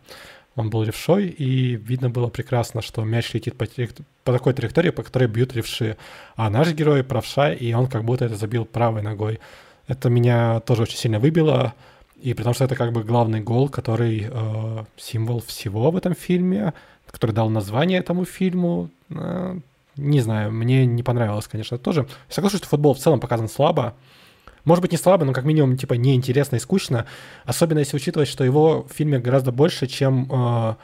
Он 0.55 0.69
был 0.69 0.83
левшой, 0.83 1.27
и 1.27 1.75
видно 1.75 2.09
было 2.09 2.27
прекрасно, 2.27 2.81
что 2.81 3.03
мяч 3.03 3.33
летит 3.33 3.57
по, 3.57 3.65
по 4.23 4.33
такой 4.33 4.53
траектории, 4.53 4.89
по 4.89 5.03
которой 5.03 5.27
бьют 5.27 5.55
левши. 5.55 5.97
А 6.35 6.49
наш 6.49 6.73
герой 6.73 7.03
правша, 7.03 7.53
и 7.53 7.73
он 7.73 7.87
как 7.87 8.03
будто 8.03 8.25
это 8.25 8.35
забил 8.35 8.65
правой 8.65 9.01
ногой. 9.01 9.39
Это 9.87 10.09
меня 10.09 10.59
тоже 10.59 10.83
очень 10.83 10.97
сильно 10.97 11.19
выбило, 11.19 11.73
и 12.21 12.33
при 12.33 12.43
том, 12.43 12.53
что 12.53 12.65
это 12.65 12.75
как 12.75 12.91
бы 12.91 13.03
главный 13.03 13.39
гол, 13.39 13.69
который 13.69 14.27
э, 14.29 14.83
символ 14.97 15.41
всего 15.41 15.89
в 15.89 15.95
этом 15.95 16.13
фильме, 16.13 16.73
который 17.11 17.31
дал 17.31 17.49
название 17.49 17.99
этому 17.99 18.25
фильму. 18.25 18.89
Э, 19.09 19.57
не 19.97 20.21
знаю, 20.21 20.51
мне 20.51 20.85
не 20.85 21.03
понравилось, 21.03 21.47
конечно, 21.47 21.77
тоже. 21.77 22.07
Соглашусь, 22.29 22.59
что 22.59 22.69
футбол 22.69 22.93
в 22.93 22.99
целом 22.99 23.19
показан 23.19 23.49
слабо. 23.49 23.95
Может 24.65 24.81
быть, 24.81 24.91
не 24.91 24.97
слабо, 24.97 25.25
но 25.25 25.33
как 25.33 25.45
минимум, 25.45 25.77
типа, 25.77 25.93
неинтересно 25.95 26.57
и 26.57 26.59
скучно. 26.59 27.05
Особенно 27.45 27.79
если 27.79 27.95
учитывать, 27.95 28.27
что 28.27 28.43
его 28.43 28.83
в 28.83 28.93
фильме 28.93 29.19
гораздо 29.19 29.51
больше, 29.51 29.87
чем... 29.87 30.29
Э, 30.31 30.75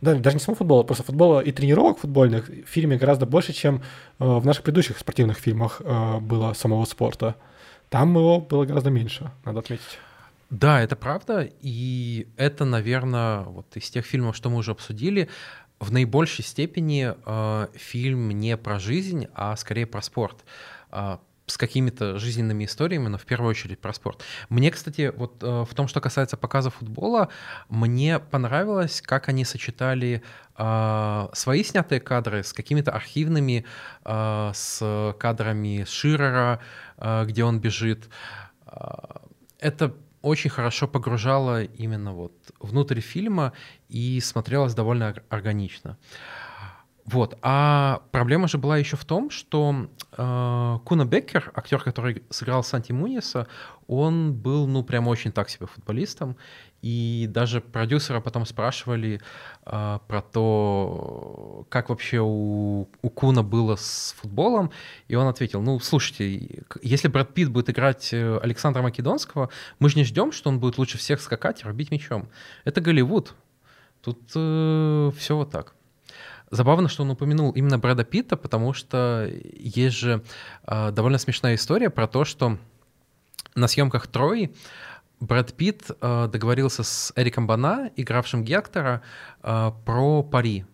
да, 0.00 0.14
даже 0.14 0.36
не 0.36 0.40
само 0.40 0.54
футбола, 0.54 0.82
просто 0.82 1.04
футбола 1.04 1.40
и 1.40 1.52
тренировок 1.52 1.98
футбольных 1.98 2.48
в 2.48 2.66
фильме 2.66 2.96
гораздо 2.96 3.26
больше, 3.26 3.52
чем 3.52 3.82
э, 4.18 4.24
в 4.24 4.46
наших 4.46 4.62
предыдущих 4.62 4.98
спортивных 4.98 5.38
фильмах 5.38 5.82
э, 5.84 6.18
было 6.20 6.54
самого 6.54 6.84
спорта. 6.86 7.36
Там 7.90 8.16
его 8.16 8.40
было 8.40 8.64
гораздо 8.64 8.90
меньше, 8.90 9.30
надо 9.44 9.58
отметить. 9.58 9.98
Да, 10.48 10.80
это 10.80 10.96
правда, 10.96 11.48
и 11.60 12.26
это, 12.36 12.64
наверное, 12.64 13.42
вот 13.42 13.66
из 13.74 13.90
тех 13.90 14.06
фильмов, 14.06 14.36
что 14.36 14.50
мы 14.50 14.56
уже 14.56 14.72
обсудили, 14.72 15.28
в 15.80 15.90
наибольшей 15.90 16.44
степени 16.44 17.14
э, 17.24 17.66
фильм 17.74 18.30
не 18.30 18.56
про 18.56 18.78
жизнь, 18.78 19.26
а 19.34 19.56
скорее 19.56 19.86
про 19.86 20.02
спорт. 20.02 20.44
Э, 20.92 21.18
с 21.50 21.56
какими-то 21.58 22.18
жизненными 22.18 22.64
историями, 22.64 23.08
но 23.08 23.18
в 23.18 23.24
первую 23.26 23.50
очередь 23.50 23.80
про 23.80 23.92
спорт. 23.92 24.22
Мне, 24.48 24.70
кстати, 24.70 25.12
вот 25.16 25.42
э, 25.42 25.64
в 25.68 25.74
том, 25.74 25.88
что 25.88 26.00
касается 26.00 26.36
показа 26.36 26.70
футбола, 26.70 27.28
мне 27.68 28.18
понравилось, 28.18 29.02
как 29.02 29.28
они 29.28 29.44
сочетали 29.44 30.22
э, 30.56 31.28
свои 31.32 31.64
снятые 31.64 32.00
кадры 32.00 32.44
с 32.44 32.52
какими-то 32.52 32.92
архивными, 32.92 33.64
э, 34.04 34.50
с 34.54 35.14
кадрами 35.18 35.84
Ширера, 35.88 36.60
э, 36.98 37.24
где 37.26 37.42
он 37.44 37.58
бежит. 37.58 38.08
Э, 38.66 38.92
это 39.58 39.94
очень 40.22 40.50
хорошо 40.50 40.86
погружало 40.88 41.62
именно 41.64 42.12
вот 42.12 42.32
внутрь 42.60 43.00
фильма 43.00 43.52
и 43.88 44.20
смотрелось 44.20 44.74
довольно 44.74 45.14
органично. 45.28 45.98
Вот. 47.06 47.36
А 47.42 48.02
проблема 48.12 48.46
же 48.46 48.58
была 48.58 48.76
еще 48.78 48.96
в 48.96 49.04
том, 49.04 49.30
что 49.30 49.88
э, 50.12 50.78
Куна 50.84 51.04
Беккер, 51.04 51.50
актер, 51.54 51.82
который 51.82 52.22
сыграл 52.30 52.62
Санти 52.62 52.92
Муниса, 52.92 53.48
он 53.88 54.32
был, 54.32 54.66
ну, 54.68 54.84
прям 54.84 55.08
очень 55.08 55.32
так 55.32 55.48
себе 55.48 55.66
футболистом. 55.66 56.36
И 56.82 57.26
даже 57.28 57.60
продюсера 57.60 58.20
потом 58.20 58.46
спрашивали 58.46 59.20
э, 59.66 59.98
про 60.06 60.22
то, 60.22 61.66
как 61.68 61.90
вообще 61.90 62.20
у, 62.20 62.88
у 63.02 63.10
Куна 63.10 63.42
было 63.42 63.76
с 63.76 64.14
футболом. 64.18 64.70
И 65.08 65.14
он 65.14 65.26
ответил, 65.26 65.60
ну, 65.60 65.78
слушайте, 65.78 66.64
если 66.80 67.08
Брэд 67.08 67.34
Питт 67.34 67.50
будет 67.50 67.68
играть 67.68 68.10
э, 68.12 68.38
Александра 68.42 68.82
Македонского, 68.82 69.50
мы 69.78 69.90
же 69.90 69.96
не 69.96 70.04
ждем, 70.04 70.32
что 70.32 70.48
он 70.48 70.58
будет 70.58 70.78
лучше 70.78 70.96
всех 70.96 71.20
скакать 71.20 71.62
и 71.62 71.66
рубить 71.66 71.90
мячом. 71.90 72.28
Это 72.64 72.80
Голливуд. 72.80 73.34
Тут 74.00 74.18
э, 74.34 75.10
все 75.18 75.36
вот 75.36 75.50
так. 75.50 75.74
Забавно, 76.50 76.88
что 76.88 77.02
он 77.02 77.10
упомянул 77.10 77.52
именно 77.52 77.78
Брэда 77.78 78.04
Питта, 78.04 78.36
потому 78.36 78.72
что 78.72 79.30
есть 79.54 79.96
же 79.96 80.24
э, 80.66 80.90
довольно 80.90 81.18
смешная 81.18 81.54
история 81.54 81.90
про 81.90 82.08
то, 82.08 82.24
что 82.24 82.58
на 83.54 83.68
съемках 83.68 84.06
Трои 84.06 84.54
Брэд 85.20 85.52
Питт 85.54 85.90
э, 86.00 86.28
договорился 86.32 86.82
с 86.82 87.12
Эриком 87.14 87.46
Бана, 87.46 87.90
игравшим 87.94 88.42
Гектора, 88.42 89.02
э, 89.42 89.70
про 89.84 90.22
пари. 90.22 90.64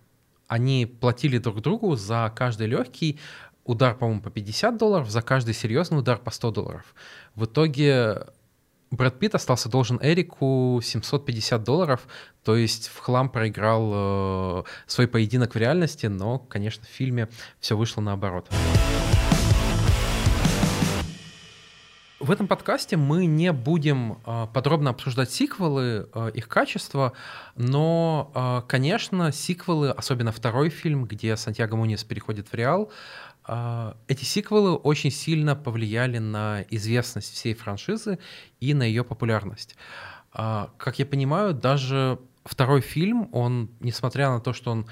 Они 0.47 0.87
платили 0.87 1.39
друг 1.39 1.61
другу 1.61 1.97
за 1.97 2.33
каждый 2.35 2.69
легкий 2.69 3.19
удар, 3.65 3.97
по-моему, 3.97 4.23
по 4.23 4.31
50 4.31 4.79
долларов, 4.79 5.11
за 5.11 5.21
каждый 5.21 5.53
серьезный 5.53 5.99
удар 5.99 6.19
по 6.19 6.31
100 6.31 6.53
долларов. 6.53 6.95
В 7.35 7.47
итоге 7.47 8.27
Брэд 8.93 9.19
Питт 9.19 9.35
остался 9.35 9.69
должен 9.69 9.99
Эрику 10.01 10.81
750 10.81 11.65
долларов, 11.65 12.07
то 12.45 12.55
есть 12.55 12.89
в 12.89 12.99
хлам 13.01 13.29
проиграл 13.29 13.91
э, 14.61 14.63
свой 14.87 15.09
поединок 15.09 15.55
в 15.55 15.59
реальности, 15.59 16.07
но, 16.07 16.39
конечно, 16.39 16.85
в 16.85 16.89
фильме 16.89 17.29
все 17.59 17.77
вышло 17.77 18.01
наоборот. 18.01 18.49
В 22.27 22.33
этом 22.33 22.49
подкасте 22.49 22.97
мы 22.97 23.27
не 23.27 23.53
будем 23.53 24.18
э, 24.27 24.49
подробно 24.53 24.91
обсуждать 24.91 25.31
сиквелы, 25.31 26.09
э, 26.12 26.33
их 26.35 26.49
качество, 26.49 27.12
но, 27.55 28.33
э, 28.35 28.62
конечно, 28.66 29.31
сиквелы, 29.31 29.91
особенно 29.91 30.33
второй 30.33 30.70
фильм, 30.70 31.05
где 31.05 31.37
Сантьяго 31.37 31.77
Мунис 31.77 32.03
переходит 32.03 32.49
в 32.49 32.55
Реал, 32.55 32.91
эти 34.09 34.24
сиквелы 34.24 34.74
очень 34.74 35.12
сильно 35.12 35.55
повлияли 35.55 36.18
на 36.18 36.62
известность 36.62 37.33
всей 37.33 37.55
франшизы 37.55 38.18
и 38.59 38.74
на 38.74 38.83
ее 38.83 39.05
популярность. 39.05 39.77
Как 40.33 40.99
я 40.99 41.07
понимаю, 41.07 41.55
даже 41.55 42.18
второй 42.45 42.81
фильм, 42.81 43.29
он, 43.31 43.70
несмотря 43.79 44.31
на 44.31 44.41
то, 44.41 44.53
что 44.53 44.72
он, 44.72 44.89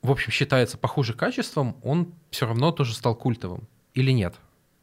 в 0.00 0.12
общем, 0.12 0.30
считается 0.30 0.78
похуже 0.78 1.12
качеством, 1.12 1.76
он 1.82 2.14
все 2.30 2.46
равно 2.46 2.70
тоже 2.70 2.94
стал 2.94 3.16
культовым. 3.16 3.66
Или 3.94 4.12
нет? 4.12 4.36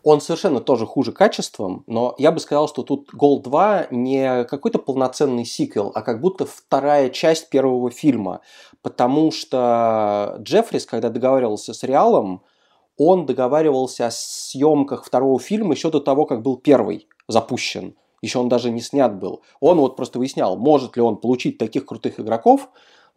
Он 0.04 0.22
совершенно 0.22 0.62
тоже 0.62 0.86
хуже 0.86 1.12
качеством, 1.12 1.84
но 1.86 2.16
я 2.18 2.32
бы 2.32 2.40
сказал, 2.40 2.70
что 2.70 2.84
тут 2.84 3.10
Гол 3.14 3.42
2 3.42 3.88
не 3.92 4.46
какой-то 4.46 4.80
полноценный 4.80 5.44
сиквел, 5.44 5.92
а 5.94 6.02
как 6.02 6.22
будто 6.22 6.46
вторая 6.46 7.10
часть 7.10 7.50
первого 7.50 7.92
фильма. 7.92 8.40
Потому 8.82 9.32
что 9.32 10.38
Джеффрис, 10.40 10.86
когда 10.86 11.10
договаривался 11.10 11.74
с 11.74 11.84
Реалом, 11.84 12.44
он 12.98 13.26
договаривался 13.26 14.08
о 14.08 14.12
съемках 14.12 15.04
второго 15.06 15.40
фильма 15.40 15.74
еще 15.74 15.90
до 15.90 16.00
того, 16.00 16.26
как 16.26 16.44
был 16.44 16.58
первый 16.58 17.08
запущен. 17.28 17.96
Еще 18.22 18.40
он 18.40 18.50
даже 18.50 18.72
не 18.72 18.82
снят 18.82 19.18
был. 19.18 19.42
Он 19.60 19.80
вот 19.80 19.96
просто 19.96 20.20
выяснял, 20.20 20.58
может 20.58 20.96
ли 20.96 21.02
он 21.02 21.18
получить 21.18 21.58
таких 21.58 21.86
крутых 21.86 22.20
игроков, 22.20 22.70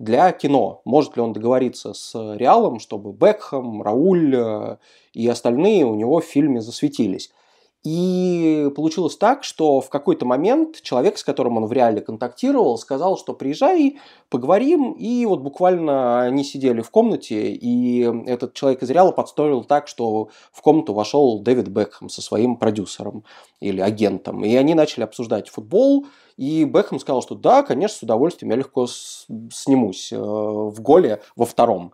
для 0.03 0.33
кино. 0.33 0.83
Может 0.85 1.17
ли 1.17 1.23
он 1.23 1.33
договориться 1.33 1.95
с 1.95 2.13
Реалом, 2.37 2.81
чтобы 2.81 3.13
Бекхэм, 3.13 3.83
Рауль 3.83 4.35
э, 4.35 4.77
и 5.13 5.29
остальные 5.29 5.85
у 5.87 5.95
него 5.95 6.21
в 6.21 6.25
фильме 6.25 6.61
засветились. 6.61 7.31
И 7.85 8.71
получилось 8.77 9.17
так, 9.17 9.43
что 9.43 9.81
в 9.81 9.89
какой-то 9.89 10.25
момент 10.25 10.81
человек, 10.83 11.19
с 11.19 11.25
которым 11.25 11.57
он 11.57 11.67
в 11.67 11.73
реале 11.73 12.01
контактировал, 12.01 12.79
сказал, 12.79 13.19
что 13.19 13.35
приезжай, 13.35 13.99
поговорим. 14.29 14.93
И 14.93 15.27
вот 15.27 15.41
буквально 15.41 16.23
они 16.23 16.45
сидели 16.45 16.81
в 16.81 16.91
комнате, 16.91 17.53
и 17.53 18.03
этот 18.27 18.55
человек 18.55 18.85
из 18.85 18.91
реала 18.91 19.11
подстроил 19.11 19.65
так, 19.65 19.89
что 19.89 20.29
в 20.53 20.63
комнату 20.63 20.95
вошел 20.95 21.41
Дэвид 21.41 21.69
Бекхэм 21.69 22.09
со 22.09 22.23
своим 22.23 22.55
продюсером 22.55 23.25
или 23.61 23.81
агентом. 23.81 24.45
И 24.45 24.55
они 24.55 24.75
начали 24.75 25.03
обсуждать 25.03 25.49
футбол, 25.49 26.07
и 26.37 26.63
Бекхэм 26.63 27.01
сказал, 27.01 27.21
что 27.21 27.35
да, 27.35 27.65
конечно, 27.65 27.99
с 27.99 28.03
удовольствием 28.03 28.53
я 28.53 28.59
легко 28.59 28.87
снимусь 28.87 30.13
э, 30.13 30.17
в 30.17 30.81
голе 30.81 31.21
во 31.35 31.47
втором. 31.47 31.93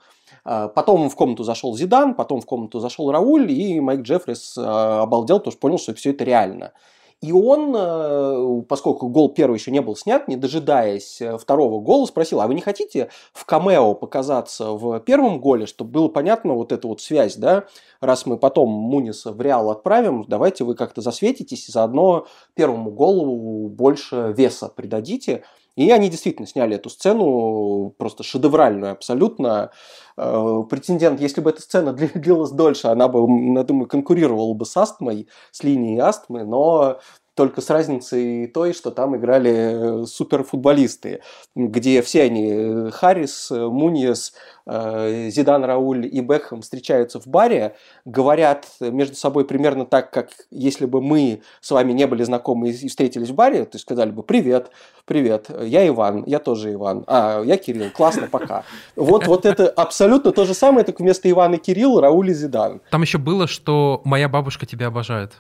А, 0.50 0.68
потом 0.68 1.10
в 1.10 1.14
комнату 1.14 1.44
зашел 1.44 1.76
Зидан, 1.76 2.14
потом 2.14 2.40
в 2.40 2.46
комнату 2.46 2.80
зашел 2.80 3.10
Рауль, 3.10 3.52
и 3.52 3.80
Майк 3.80 4.00
Джеффрис 4.00 4.56
э, 4.56 4.62
обалдел, 4.62 5.40
потому 5.40 5.52
что 5.52 5.60
понял, 5.60 5.78
что 5.78 5.92
все 5.92 6.12
это 6.12 6.24
реально. 6.24 6.72
И 7.20 7.32
он, 7.32 7.74
э, 7.76 8.62
поскольку 8.66 9.08
гол 9.08 9.28
первый 9.28 9.58
еще 9.58 9.70
не 9.70 9.82
был 9.82 9.94
снят, 9.94 10.26
не 10.26 10.36
дожидаясь 10.36 11.20
э, 11.20 11.36
второго 11.36 11.82
гола, 11.82 12.06
спросил, 12.06 12.40
а 12.40 12.46
вы 12.46 12.54
не 12.54 12.62
хотите 12.62 13.10
в 13.34 13.44
камео 13.44 13.92
показаться 13.92 14.70
в 14.72 15.00
первом 15.00 15.38
голе, 15.38 15.66
чтобы 15.66 15.90
было 15.90 16.08
понятно 16.08 16.54
вот 16.54 16.72
эта 16.72 16.88
вот 16.88 17.02
связь, 17.02 17.36
да? 17.36 17.64
Раз 18.00 18.24
мы 18.24 18.38
потом 18.38 18.70
Муниса 18.70 19.32
в 19.32 19.42
Реал 19.42 19.70
отправим, 19.70 20.24
давайте 20.28 20.64
вы 20.64 20.74
как-то 20.74 21.02
засветитесь 21.02 21.68
и 21.68 21.72
заодно 21.72 22.26
первому 22.54 22.90
голу 22.90 23.68
больше 23.68 24.32
веса 24.34 24.72
придадите. 24.74 25.42
И 25.78 25.92
они 25.92 26.08
действительно 26.08 26.48
сняли 26.48 26.74
эту 26.74 26.90
сцену, 26.90 27.94
просто 27.98 28.24
шедевральную 28.24 28.90
абсолютно. 28.90 29.70
Э, 30.16 30.62
претендент, 30.68 31.20
если 31.20 31.40
бы 31.40 31.50
эта 31.50 31.62
сцена 31.62 31.92
длилась 32.14 32.50
дольше, 32.50 32.88
она 32.88 33.06
бы, 33.06 33.20
я 33.54 33.62
думаю, 33.62 33.86
конкурировала 33.86 34.54
бы 34.54 34.66
с 34.66 34.76
астмой, 34.76 35.28
с 35.52 35.62
линией 35.62 36.00
астмы, 36.00 36.42
но 36.42 36.98
только 37.38 37.60
с 37.60 37.70
разницей 37.70 38.48
той, 38.48 38.72
что 38.72 38.90
там 38.90 39.16
играли 39.16 40.02
э, 40.02 40.06
суперфутболисты, 40.06 41.20
где 41.54 42.02
все 42.02 42.24
они, 42.24 42.50
э, 42.50 42.90
Харрис, 42.90 43.52
э, 43.52 43.66
Муньес, 43.68 44.34
Зидан, 44.66 45.64
Рауль 45.64 46.04
и 46.04 46.20
Бекхэм 46.20 46.60
встречаются 46.60 47.18
в 47.18 47.26
баре, 47.26 47.76
говорят 48.04 48.66
между 48.80 49.14
собой 49.14 49.46
примерно 49.46 49.86
так, 49.86 50.10
как 50.10 50.28
если 50.50 50.84
бы 50.84 51.00
мы 51.00 51.40
с 51.62 51.70
вами 51.70 51.92
не 51.92 52.06
были 52.06 52.22
знакомы 52.22 52.68
и 52.68 52.88
встретились 52.88 53.30
в 53.30 53.34
баре, 53.34 53.64
то 53.64 53.76
есть 53.76 53.86
сказали 53.86 54.10
бы 54.10 54.22
«Привет, 54.22 54.70
привет, 55.06 55.46
я 55.62 55.88
Иван, 55.88 56.24
я 56.26 56.38
тоже 56.38 56.74
Иван, 56.74 57.04
а, 57.06 57.42
я 57.44 57.56
Кирилл, 57.56 57.90
классно, 57.90 58.28
пока». 58.30 58.64
Вот, 58.94 59.26
вот 59.26 59.46
это 59.46 59.70
абсолютно 59.70 60.32
то 60.32 60.44
же 60.44 60.52
самое, 60.52 60.84
только 60.84 61.00
вместо 61.00 61.30
Ивана 61.30 61.56
Кирилл, 61.56 61.98
Рауль 61.98 62.28
и 62.28 62.34
Зидан. 62.34 62.82
Там 62.90 63.00
еще 63.00 63.16
было, 63.16 63.46
что 63.46 64.02
«Моя 64.04 64.28
бабушка 64.28 64.66
тебя 64.66 64.88
обожает». 64.88 65.32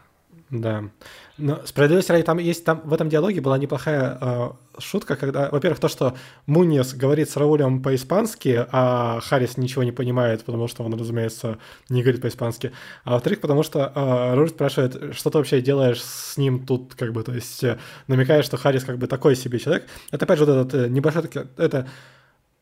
Да. 0.50 0.84
Но 1.36 1.60
справедливости 1.66 2.10
ради, 2.10 2.24
там 2.24 2.38
есть 2.38 2.64
там 2.64 2.80
в 2.84 2.92
этом 2.94 3.08
диалоге 3.10 3.40
была 3.40 3.58
неплохая 3.58 4.18
э, 4.20 4.50
шутка, 4.78 5.14
когда, 5.14 5.50
во-первых, 5.50 5.78
то, 5.78 5.88
что 5.88 6.16
Муньес 6.46 6.94
говорит 6.94 7.28
с 7.28 7.36
Раулем 7.36 7.82
по-испански, 7.82 8.66
а 8.72 9.20
Харрис 9.20 9.58
ничего 9.58 9.82
не 9.84 9.92
понимает, 9.92 10.44
потому 10.44 10.66
что 10.66 10.84
он, 10.84 10.94
разумеется, 10.94 11.58
не 11.90 12.02
говорит 12.02 12.22
по-испански. 12.22 12.72
А 13.04 13.12
во-вторых, 13.12 13.40
потому 13.40 13.62
что 13.62 13.92
э, 13.94 14.34
Рауль 14.34 14.48
спрашивает, 14.48 15.14
что 15.14 15.30
ты 15.30 15.38
вообще 15.38 15.60
делаешь 15.60 16.02
с 16.02 16.38
ним 16.38 16.64
тут, 16.64 16.94
как 16.94 17.12
бы, 17.12 17.22
то 17.22 17.32
есть 17.32 17.62
э, 17.62 17.78
намекая, 18.06 18.42
что 18.42 18.56
Харрис 18.56 18.84
как 18.84 18.96
бы 18.96 19.06
такой 19.06 19.36
себе 19.36 19.58
человек. 19.58 19.86
Это 20.10 20.24
опять 20.24 20.38
же 20.38 20.46
вот 20.46 20.52
этот 20.52 20.74
э, 20.74 20.88
небольшой, 20.88 21.24
это 21.58 21.86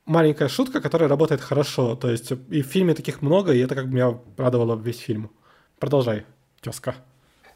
маленькая 0.07 0.49
шутка, 0.49 0.81
которая 0.81 1.09
работает 1.09 1.41
хорошо. 1.41 1.95
То 1.95 2.11
есть 2.11 2.33
и 2.33 2.63
в 2.63 2.67
фильме 2.67 2.95
таких 2.95 3.23
много, 3.23 3.53
и 3.53 3.61
это 3.61 3.77
как 3.77 3.87
бы 3.87 3.95
меня 3.95 4.19
радовало 4.37 4.77
весь 4.77 4.99
фильм. 4.99 5.31
Продолжай, 5.79 6.27
тезка. 6.61 6.97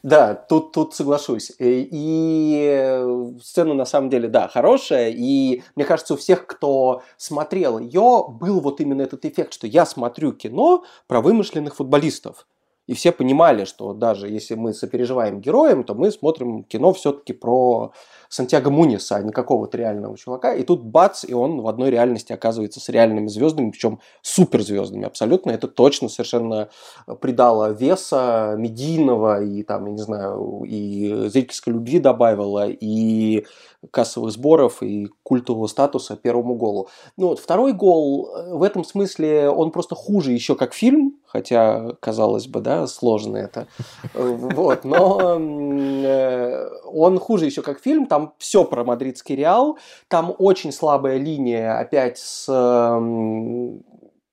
Да, 0.03 0.33
тут, 0.33 0.71
тут 0.71 0.95
соглашусь. 0.95 1.51
Э, 1.59 1.65
и 1.67 3.37
сцена 3.41 3.73
на 3.73 3.85
самом 3.85 4.09
деле, 4.09 4.27
да, 4.27 4.47
хорошая. 4.47 5.11
И 5.15 5.61
мне 5.75 5.85
кажется, 5.85 6.15
у 6.15 6.17
всех, 6.17 6.47
кто 6.47 7.03
смотрел 7.17 7.77
ее, 7.77 8.25
был 8.27 8.61
вот 8.61 8.81
именно 8.81 9.03
этот 9.03 9.25
эффект, 9.25 9.53
что 9.53 9.67
я 9.67 9.85
смотрю 9.85 10.31
кино 10.31 10.83
про 11.07 11.21
вымышленных 11.21 11.75
футболистов. 11.75 12.47
И 12.87 12.93
все 12.93 13.11
понимали, 13.11 13.65
что 13.65 13.93
даже 13.93 14.27
если 14.27 14.55
мы 14.55 14.73
сопереживаем 14.73 15.39
героям, 15.39 15.83
то 15.83 15.93
мы 15.93 16.11
смотрим 16.11 16.63
кино 16.63 16.93
все-таки 16.93 17.31
про 17.31 17.93
Сантьяго 18.31 18.69
Муниса, 18.69 19.17
а 19.17 19.21
не 19.21 19.33
какого-то 19.33 19.77
реального 19.77 20.17
чувака. 20.17 20.53
И 20.53 20.63
тут 20.63 20.83
бац, 20.83 21.25
и 21.27 21.33
он 21.33 21.59
в 21.59 21.67
одной 21.67 21.89
реальности 21.89 22.31
оказывается 22.31 22.79
с 22.79 22.87
реальными 22.87 23.27
звездами, 23.27 23.71
причем 23.71 23.99
суперзвездами 24.21 25.05
абсолютно. 25.05 25.51
Это 25.51 25.67
точно 25.67 26.07
совершенно 26.07 26.69
придало 27.19 27.71
веса 27.71 28.55
медийного 28.57 29.43
и 29.43 29.63
там, 29.63 29.85
я 29.87 29.91
не 29.91 30.01
знаю, 30.01 30.63
и 30.65 31.27
зрительской 31.27 31.73
любви 31.73 31.99
добавило, 31.99 32.69
и 32.69 33.45
кассовых 33.89 34.31
сборов 34.31 34.81
и 34.81 35.09
культового 35.23 35.67
статуса 35.67 36.15
первому 36.15 36.55
голу. 36.55 36.87
Ну 37.17 37.29
вот 37.29 37.39
второй 37.39 37.73
гол 37.73 38.29
э, 38.33 38.53
в 38.53 38.63
этом 38.63 38.85
смысле 38.85 39.49
он 39.49 39.71
просто 39.71 39.95
хуже 39.95 40.31
еще 40.31 40.55
как 40.55 40.73
фильм, 40.73 41.19
хотя 41.31 41.93
казалось 41.99 42.47
бы, 42.47 42.59
да, 42.59 42.87
сложно 42.87 43.37
это. 43.37 43.67
Вот, 44.13 44.83
но 44.83 45.37
э, 45.39 46.69
он 46.85 47.19
хуже 47.19 47.45
еще 47.45 47.61
как 47.61 47.79
фильм. 47.79 48.05
Там 48.05 48.33
все 48.37 48.65
про 48.65 48.83
мадридский 48.83 49.35
Реал, 49.35 49.77
там 50.07 50.35
очень 50.37 50.71
слабая 50.71 51.17
линия 51.17 51.79
опять 51.79 52.17
с 52.17 52.47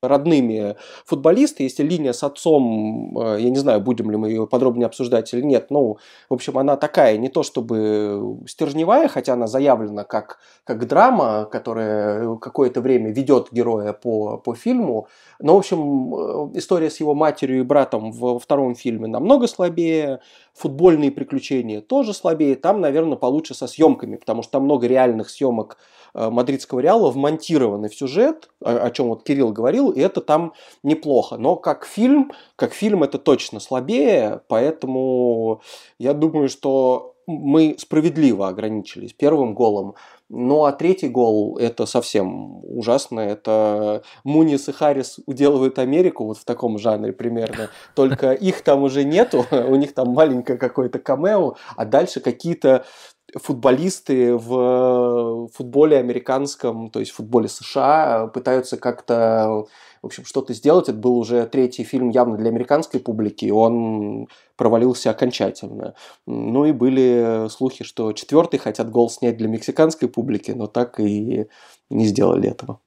родными 0.03 0.77
футболисты, 1.05 1.65
если 1.65 1.83
линия 1.83 2.13
с 2.13 2.23
отцом, 2.23 3.19
э, 3.19 3.41
я 3.41 3.51
не 3.51 3.57
знаю, 3.57 3.81
будем 3.81 4.11
ли 4.11 4.17
мы 4.17 4.29
ее 4.29 4.47
подробнее 4.47 4.87
обсуждать 4.87 5.33
или 5.35 5.43
нет, 5.43 5.71
ну, 5.71 5.99
в 6.29 6.35
общем, 6.35 6.57
она 6.57 6.77
такая, 6.77 7.17
не 7.17 7.29
то 7.29 7.43
чтобы 7.43 8.39
стержневая, 8.47 9.09
хотя 9.09 9.33
она 9.33 9.49
заявлена 9.49 10.05
как, 10.05 10.39
как 10.65 10.87
драма, 10.87 11.47
которая 11.51 12.37
какое-то 12.37 12.81
время 12.81 13.11
ведет 13.13 13.49
героя 13.51 13.93
по, 13.93 14.39
по 14.39 14.55
фильму, 14.55 15.09
но, 15.41 15.55
в 15.55 15.59
общем, 15.59 16.15
э, 16.15 16.59
история 16.59 16.91
с 16.91 17.01
его 17.01 17.15
матерью 17.15 17.61
и 17.61 17.63
братом 17.63 18.13
во 18.13 18.39
втором 18.39 18.77
фильме 18.77 19.09
намного 19.09 19.49
слабее, 19.49 20.21
футбольные 20.55 21.11
приключения 21.11 21.81
тоже 21.81 22.15
слабее, 22.15 22.55
там, 22.55 22.81
наверное, 22.81 23.17
получше 23.17 23.55
со 23.55 23.67
съемками, 23.67 24.17
потому 24.17 24.43
что 24.43 24.53
там 24.53 24.65
много 24.65 24.87
реальных 24.87 25.29
съемок 25.31 25.77
мадридского 26.15 26.81
Реала 26.81 27.11
вмонтированы 27.11 27.89
в 27.89 27.95
сюжет, 27.95 28.49
о, 28.61 28.87
о 28.87 28.91
чем 28.91 29.09
вот 29.09 29.25
Кирилл 29.25 29.53
говорил, 29.53 29.91
и 29.91 30.01
это 30.01 30.21
там 30.21 30.53
неплохо. 30.83 31.37
Но 31.37 31.57
как 31.57 31.85
фильм, 31.87 32.33
как 32.57 32.73
фильм 32.73 33.03
это 33.03 33.19
точно 33.19 33.61
слабее, 33.61 34.41
поэтому 34.49 35.63
я 35.99 36.15
думаю, 36.15 36.49
что 36.49 37.15
мы 37.29 37.77
справедливо 37.79 38.49
ограничились 38.49 39.13
первым 39.13 39.55
голом. 39.55 39.95
Ну 40.31 40.65
а 40.65 40.73
третий 40.73 41.09
гол– 41.09 41.59
это 41.61 41.85
совсем 41.85 42.65
ужасно. 42.65 43.21
Это 43.21 44.03
Мунис 44.25 44.69
и 44.69 44.73
Харрис 44.73 45.21
уделывают 45.27 45.79
Америку 45.79 46.25
вот 46.25 46.39
в 46.39 46.45
таком 46.47 46.79
жанре 46.79 47.13
примерно. 47.13 47.69
Только 47.95 48.33
их 48.33 48.63
там 48.63 48.83
уже 48.83 49.05
нету, 49.05 49.45
у 49.51 49.75
них 49.77 49.93
там 49.93 50.09
маленькое 50.09 50.59
какое-то 50.59 50.99
камео, 50.99 51.57
а 51.77 51.85
дальше 51.85 52.21
какие-то 52.21 52.87
футболисты 53.35 54.35
в 54.37 55.49
футболе 55.55 55.99
американском, 55.99 56.91
то 56.91 57.01
есть 57.01 57.13
в 57.13 57.17
футболе 57.17 57.49
США, 57.49 58.29
пытаются 58.29 58.77
как-то 58.77 59.67
в 60.03 60.07
общем, 60.07 60.25
что-то 60.25 60.55
сделать. 60.55 60.89
Это 60.89 60.99
был 60.99 61.19
уже 61.19 61.45
третий 61.47 61.85
фильм 61.85 62.11
явно 62.11 62.37
для 62.37 62.51
американской 62.51 63.01
публики, 63.01 63.47
и 63.47 63.51
он 63.51 64.29
провалился 64.57 65.11
окончательно. 65.11 65.95
Ну 66.27 66.65
и 66.65 66.73
были 66.73 67.49
слухи, 67.51 67.85
что 67.85 68.13
четвертый 68.13 68.59
хотят 68.59 68.91
гол 68.91 69.11
снять 69.11 69.37
для 69.37 69.49
мексиканской 69.49 70.09
публики, 70.09 70.53
но 70.53 70.67
так 70.67 71.01
и 71.01 71.47
не 71.91 72.07
сделали 72.07 72.49
этого. 72.49 72.81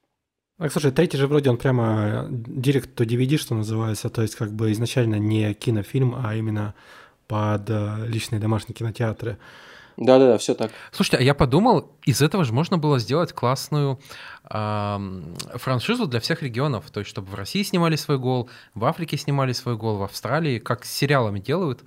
А, 0.58 0.70
слушай, 0.70 0.92
третий 0.92 1.18
же 1.18 1.28
вроде 1.28 1.50
он 1.50 1.58
прямо 1.58 2.28
директ 2.30 3.00
to 3.00 3.06
DVD, 3.06 3.38
что 3.38 3.56
называется, 3.56 4.10
то 4.10 4.22
есть 4.22 4.36
как 4.36 4.52
бы 4.52 4.72
изначально 4.72 5.16
не 5.16 5.54
кинофильм, 5.54 6.16
а 6.16 6.36
именно 6.36 6.76
под 7.28 7.70
э, 7.70 8.06
личные 8.08 8.40
домашние 8.40 8.76
кинотеатры. 8.76 9.38
Да-да-да, 9.98 10.38
все 10.38 10.54
так. 10.56 10.72
Слушайте, 10.92 11.18
а 11.18 11.22
я 11.22 11.34
подумал, 11.34 11.92
из 12.06 12.22
этого 12.22 12.44
же 12.44 12.54
можно 12.54 12.78
было 12.78 13.00
сделать 13.00 13.34
классную 13.34 14.00
франшизу 14.44 16.08
для 16.08 16.20
всех 16.20 16.44
регионов. 16.44 16.90
То 16.92 17.00
есть, 17.00 17.10
чтобы 17.10 17.30
в 17.30 17.36
России 17.36 17.64
снимали 17.64 17.96
свой 17.96 18.18
гол, 18.18 18.50
в 18.74 18.84
Африке 18.86 19.16
снимали 19.18 19.54
свой 19.54 19.78
гол, 19.78 19.98
в 19.98 20.04
Австралии, 20.04 20.60
как 20.60 20.84
с 20.84 20.92
сериалами 20.92 21.40
делают, 21.40 21.84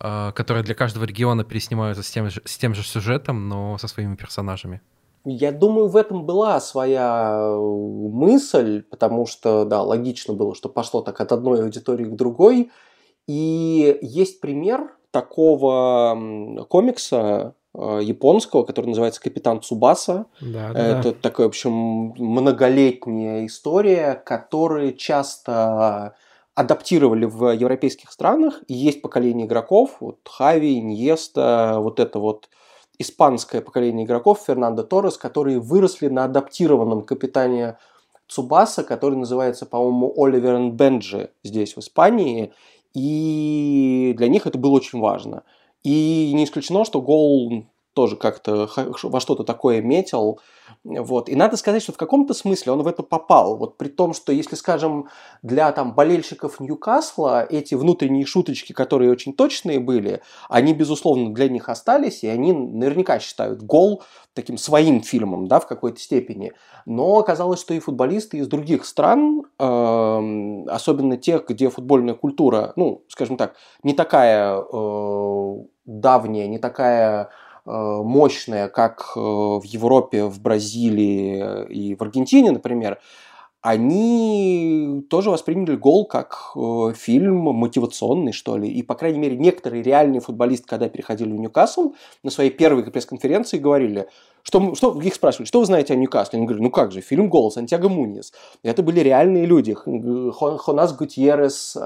э, 0.00 0.32
которые 0.34 0.64
для 0.64 0.74
каждого 0.74 1.04
региона 1.04 1.44
переснимаются 1.44 2.02
с 2.02 2.10
тем, 2.10 2.30
же, 2.30 2.40
с 2.44 2.56
тем 2.56 2.74
же 2.74 2.82
сюжетом, 2.82 3.48
но 3.48 3.76
со 3.78 3.88
своими 3.88 4.14
персонажами. 4.16 4.80
Я 5.24 5.52
думаю, 5.52 5.88
в 5.88 5.96
этом 5.96 6.24
была 6.24 6.60
своя 6.60 7.34
э, 7.34 7.58
мысль, 7.58 8.82
потому 8.82 9.26
что, 9.26 9.64
да, 9.64 9.82
логично 9.82 10.32
было, 10.32 10.54
что 10.54 10.68
пошло 10.68 11.02
так 11.02 11.20
от 11.20 11.32
одной 11.32 11.62
аудитории 11.62 12.04
к 12.04 12.16
другой. 12.16 12.70
И 13.26 13.98
есть 14.00 14.40
пример, 14.40 14.96
такого 15.10 16.66
комикса 16.68 17.54
э, 17.74 18.00
японского, 18.02 18.64
который 18.64 18.86
называется 18.86 19.20
«Капитан 19.20 19.62
Цубаса». 19.62 20.26
Да, 20.40 20.72
да, 20.72 20.86
Это 20.86 21.12
да. 21.12 21.18
такая, 21.20 21.46
в 21.46 21.50
общем, 21.50 21.72
многолетняя 21.72 23.46
история, 23.46 24.14
которую 24.14 24.94
часто 24.96 26.14
адаптировали 26.54 27.24
в 27.24 27.52
европейских 27.52 28.10
странах. 28.10 28.62
И 28.66 28.74
есть 28.74 29.00
поколение 29.00 29.46
игроков, 29.46 29.98
вот 30.00 30.18
Хави, 30.28 30.78
Иньеста, 30.78 31.76
вот 31.78 32.00
это 32.00 32.18
вот 32.18 32.48
испанское 32.98 33.60
поколение 33.60 34.04
игроков, 34.04 34.42
Фернандо 34.44 34.82
Торрес, 34.82 35.16
которые 35.16 35.60
выросли 35.60 36.08
на 36.08 36.24
адаптированном 36.24 37.02
капитане 37.02 37.78
Цубаса, 38.26 38.84
который 38.84 39.16
называется, 39.16 39.66
по-моему, 39.66 40.12
Оливер 40.16 40.70
Бенджи 40.70 41.30
здесь, 41.42 41.76
в 41.76 41.78
Испании. 41.78 42.52
И 42.98 44.12
для 44.16 44.28
них 44.28 44.46
это 44.46 44.58
было 44.58 44.72
очень 44.72 44.98
важно. 44.98 45.44
И 45.84 46.32
не 46.34 46.44
исключено, 46.44 46.84
что 46.84 47.00
гол 47.00 47.64
тоже 47.98 48.14
как-то 48.14 48.70
во 49.02 49.18
что-то 49.18 49.42
такое 49.42 49.82
метил. 49.82 50.38
Вот. 50.84 51.28
И 51.28 51.34
надо 51.34 51.56
сказать, 51.56 51.82
что 51.82 51.92
в 51.92 51.96
каком-то 51.96 52.32
смысле 52.32 52.70
он 52.70 52.82
в 52.82 52.86
это 52.86 53.02
попал. 53.02 53.56
Вот 53.56 53.76
при 53.76 53.88
том, 53.88 54.14
что 54.14 54.30
если, 54.30 54.54
скажем, 54.54 55.08
для 55.42 55.72
там, 55.72 55.96
болельщиков 55.96 56.60
Ньюкасла 56.60 57.44
эти 57.44 57.74
внутренние 57.74 58.24
шуточки, 58.24 58.72
которые 58.72 59.10
очень 59.10 59.32
точные 59.32 59.80
были, 59.80 60.22
они, 60.48 60.74
безусловно, 60.74 61.34
для 61.34 61.48
них 61.48 61.68
остались, 61.68 62.22
и 62.22 62.28
они 62.28 62.52
наверняка 62.52 63.18
считают 63.18 63.62
гол 63.62 64.04
таким 64.32 64.58
своим 64.58 65.02
фильмом, 65.02 65.48
да, 65.48 65.58
в 65.58 65.66
какой-то 65.66 65.98
степени. 65.98 66.52
Но 66.86 67.18
оказалось, 67.18 67.58
что 67.58 67.74
и 67.74 67.80
футболисты 67.80 68.38
из 68.38 68.46
других 68.46 68.84
стран, 68.84 69.42
э, 69.58 70.64
особенно 70.68 71.16
тех, 71.16 71.48
где 71.48 71.68
футбольная 71.68 72.14
культура, 72.14 72.74
ну, 72.76 73.02
скажем 73.08 73.36
так, 73.36 73.56
не 73.82 73.94
такая 73.94 74.60
э, 74.60 75.54
давняя, 75.88 76.46
не 76.46 76.58
такая 76.58 77.30
мощная, 77.68 78.68
как 78.68 79.12
э, 79.14 79.20
в 79.20 79.62
Европе, 79.64 80.24
в 80.24 80.40
Бразилии 80.40 81.66
и 81.68 81.94
в 81.94 82.02
Аргентине, 82.02 82.52
например, 82.52 82.98
они 83.60 85.04
тоже 85.10 85.30
восприняли 85.30 85.74
гол 85.74 86.06
как 86.06 86.52
э, 86.54 86.92
фильм 86.96 87.36
мотивационный, 87.36 88.32
что 88.32 88.56
ли. 88.56 88.68
И, 88.68 88.82
по 88.82 88.94
крайней 88.94 89.18
мере, 89.18 89.36
некоторые 89.36 89.82
реальные 89.82 90.20
футболисты, 90.20 90.66
когда 90.68 90.88
переходили 90.88 91.32
в 91.32 91.40
Ньюкасл, 91.40 91.92
на 92.22 92.30
своей 92.30 92.50
первой 92.50 92.84
пресс-конференции 92.84 93.58
говорили, 93.58 94.08
что, 94.42 94.74
что 94.74 94.98
их 95.00 95.14
спрашивали, 95.14 95.46
что 95.46 95.58
вы 95.58 95.66
знаете 95.66 95.92
о 95.92 95.96
Ньюкасле? 95.96 96.38
Они 96.38 96.46
говорят, 96.46 96.62
ну 96.62 96.70
как 96.70 96.92
же, 96.92 97.00
фильм 97.00 97.28
«Гол» 97.28 97.50
Сантьяго 97.50 97.88
Муньес. 97.88 98.32
Это 98.62 98.82
были 98.82 99.00
реальные 99.00 99.44
люди. 99.44 99.74
Хонас 99.74 100.96
Гутьеррес, 100.96 101.76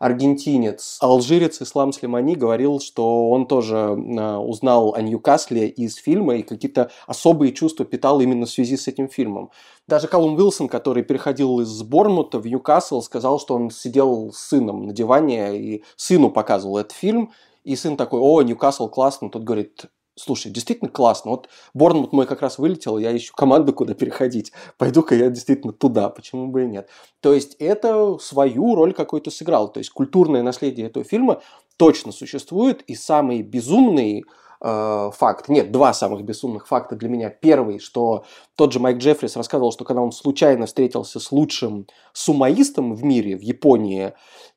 аргентинец, 0.00 0.96
алжирец 1.00 1.60
Ислам 1.60 1.92
Слимани 1.92 2.34
говорил, 2.34 2.80
что 2.80 3.28
он 3.28 3.46
тоже 3.46 3.76
э, 3.76 4.36
узнал 4.38 4.94
о 4.94 5.02
Ньюкасле 5.02 5.68
из 5.68 5.96
фильма 5.96 6.36
и 6.36 6.42
какие-то 6.42 6.90
особые 7.06 7.52
чувства 7.52 7.84
питал 7.84 8.18
именно 8.20 8.46
в 8.46 8.50
связи 8.50 8.78
с 8.78 8.88
этим 8.88 9.10
фильмом. 9.10 9.50
Даже 9.86 10.08
Калум 10.08 10.36
Уилсон, 10.36 10.68
который 10.68 11.02
переходил 11.02 11.60
из 11.60 11.82
Борнмута 11.82 12.38
в 12.38 12.46
Ньюкасл, 12.46 13.02
сказал, 13.02 13.38
что 13.38 13.54
он 13.54 13.70
сидел 13.70 14.32
с 14.32 14.38
сыном 14.38 14.86
на 14.86 14.94
диване 14.94 15.58
и 15.58 15.84
сыну 15.96 16.30
показывал 16.30 16.78
этот 16.78 16.92
фильм, 16.92 17.32
и 17.62 17.76
сын 17.76 17.98
такой, 17.98 18.20
о, 18.20 18.40
Ньюкасл 18.40 18.88
классно, 18.88 19.28
тот 19.28 19.44
говорит, 19.44 19.84
слушай, 20.20 20.50
действительно 20.50 20.90
классно. 20.90 21.32
Вот 21.32 21.48
Борнмут 21.74 22.12
мой 22.12 22.26
как 22.26 22.42
раз 22.42 22.58
вылетел, 22.58 22.98
я 22.98 23.16
ищу 23.16 23.32
команду, 23.34 23.72
куда 23.72 23.94
переходить. 23.94 24.52
Пойду-ка 24.78 25.14
я 25.14 25.30
действительно 25.30 25.72
туда, 25.72 26.08
почему 26.10 26.48
бы 26.48 26.64
и 26.64 26.66
нет. 26.66 26.88
То 27.20 27.32
есть 27.32 27.56
это 27.58 28.18
свою 28.18 28.74
роль 28.74 28.92
какой-то 28.92 29.30
сыграл. 29.30 29.72
То 29.72 29.78
есть 29.78 29.90
культурное 29.90 30.42
наследие 30.42 30.86
этого 30.86 31.04
фильма 31.04 31.42
точно 31.76 32.12
существует, 32.12 32.82
и 32.82 32.94
самый 32.94 33.42
безумный 33.42 34.24
э, 34.60 35.10
факт. 35.14 35.48
Нет, 35.48 35.72
два 35.72 35.92
самых 35.92 36.22
безумных 36.22 36.66
факта 36.66 36.96
для 36.96 37.08
меня. 37.08 37.30
Первый, 37.30 37.78
что 37.78 38.24
тот 38.56 38.72
же 38.72 38.80
Майк 38.80 38.98
Джеффрис 38.98 39.36
рассказывал, 39.36 39.72
что 39.72 39.84
когда 39.84 40.02
он 40.02 40.12
случайно 40.12 40.66
встретился 40.66 41.20
с 41.20 41.32
лучшим 41.32 41.86
сумаистом 42.12 42.94
в 42.94 43.04
мире, 43.04 43.36
в 43.36 43.40
Японии, 43.40 44.12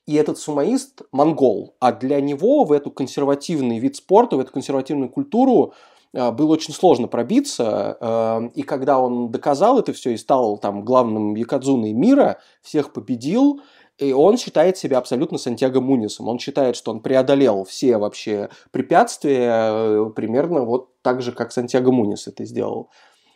и 0.06 0.16
этот 0.16 0.38
сумаист 0.38 1.02
монгол. 1.12 1.76
А 1.80 1.92
для 1.92 2.20
него 2.20 2.66
в 2.66 2.72
эту 2.72 2.92
консервативный 2.92 3.80
вид 3.80 3.96
спорта, 3.96 4.36
в 4.36 4.40
эту 4.40 4.52
консервативную 4.52 5.10
культуру 5.10 5.74
э, 6.14 6.32
было 6.32 6.54
очень 6.54 6.74
сложно 6.74 7.08
пробиться, 7.08 7.98
э, 8.00 8.50
и 8.56 8.64
когда 8.64 9.00
он 9.00 9.32
доказал 9.32 9.80
это 9.80 9.94
все 9.94 10.12
и 10.12 10.18
стал 10.18 10.58
там 10.58 10.84
главным 10.84 11.36
якадзуной 11.36 11.94
мира, 11.94 12.40
всех 12.62 12.92
победил, 12.92 13.62
и 14.04 14.14
он 14.14 14.38
считает 14.38 14.78
себя 14.78 14.98
абсолютно 14.98 15.38
Сантьяго 15.38 15.82
Мунисом. 15.82 16.28
Он 16.28 16.40
считает, 16.40 16.76
что 16.76 16.92
он 16.92 17.00
преодолел 17.00 17.64
все 17.64 17.98
вообще 17.98 18.50
препятствия 18.72 19.52
э, 19.52 20.10
примерно 20.16 20.62
вот 20.62 20.90
так 21.02 21.22
же, 21.22 21.32
как 21.32 21.52
Сантьяго 21.52 21.92
Мунис 21.92 22.28
это 22.28 22.46
сделал. 22.46 22.90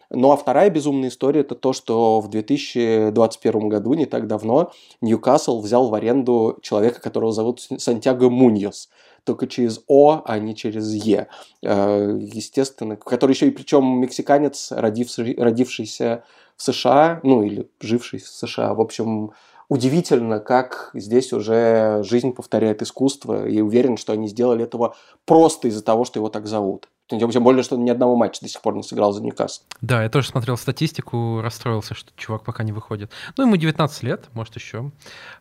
Ну 0.09 0.31
а 0.31 0.37
вторая 0.37 0.69
безумная 0.69 1.09
история 1.09 1.41
это 1.41 1.55
то, 1.55 1.73
что 1.73 2.21
в 2.21 2.29
2021 2.29 3.69
году, 3.69 3.93
не 3.93 4.05
так 4.05 4.27
давно, 4.27 4.71
Ньюкасл 5.01 5.61
взял 5.61 5.89
в 5.89 5.93
аренду 5.93 6.57
человека, 6.61 7.01
которого 7.01 7.33
зовут 7.33 7.61
Сантьяго 7.77 8.29
Муньос 8.29 8.89
только 9.27 9.45
через 9.45 9.81
О, 9.87 10.21
а 10.25 10.39
не 10.39 10.55
через 10.55 10.93
Е. 10.93 11.27
Э, 11.61 12.17
естественно, 12.19 12.95
который 12.95 13.33
еще 13.33 13.47
и 13.47 13.51
причем 13.51 13.99
мексиканец, 13.99 14.71
родивший, 14.71 15.35
родившийся 15.37 16.23
в 16.55 16.63
США, 16.63 17.19
ну 17.23 17.43
или 17.43 17.69
живший 17.81 18.19
в 18.19 18.27
США. 18.27 18.73
В 18.73 18.79
общем, 18.79 19.31
удивительно, 19.69 20.39
как 20.39 20.91
здесь 20.93 21.33
уже 21.33 22.01
жизнь 22.03 22.33
повторяет 22.33 22.81
искусство, 22.81 23.47
и 23.47 23.61
уверен, 23.61 23.97
что 23.97 24.13
они 24.13 24.27
сделали 24.27 24.63
этого 24.63 24.95
просто 25.25 25.67
из-за 25.67 25.83
того, 25.83 26.05
что 26.05 26.19
его 26.19 26.29
так 26.29 26.47
зовут. 26.47 26.87
Тем 27.09 27.43
более, 27.43 27.63
что 27.63 27.77
ни 27.77 27.89
одного 27.89 28.17
матча 28.17 28.41
до 28.41 28.49
сих 28.49 28.61
пор 28.61 28.75
не 28.75 28.83
сыграл 28.83 29.13
за 29.13 29.23
Ньюкасл. 29.23 29.61
Да, 29.79 30.03
я 30.03 30.09
тоже 30.09 30.27
смотрел 30.27 30.57
статистику, 30.57 31.39
расстроился, 31.41 31.93
что 31.93 32.11
чувак 32.17 32.43
пока 32.43 32.63
не 32.63 32.73
выходит. 32.73 33.11
Ну, 33.37 33.45
ему 33.45 33.55
19 33.55 34.03
лет, 34.03 34.25
может, 34.33 34.55
еще 34.55 34.91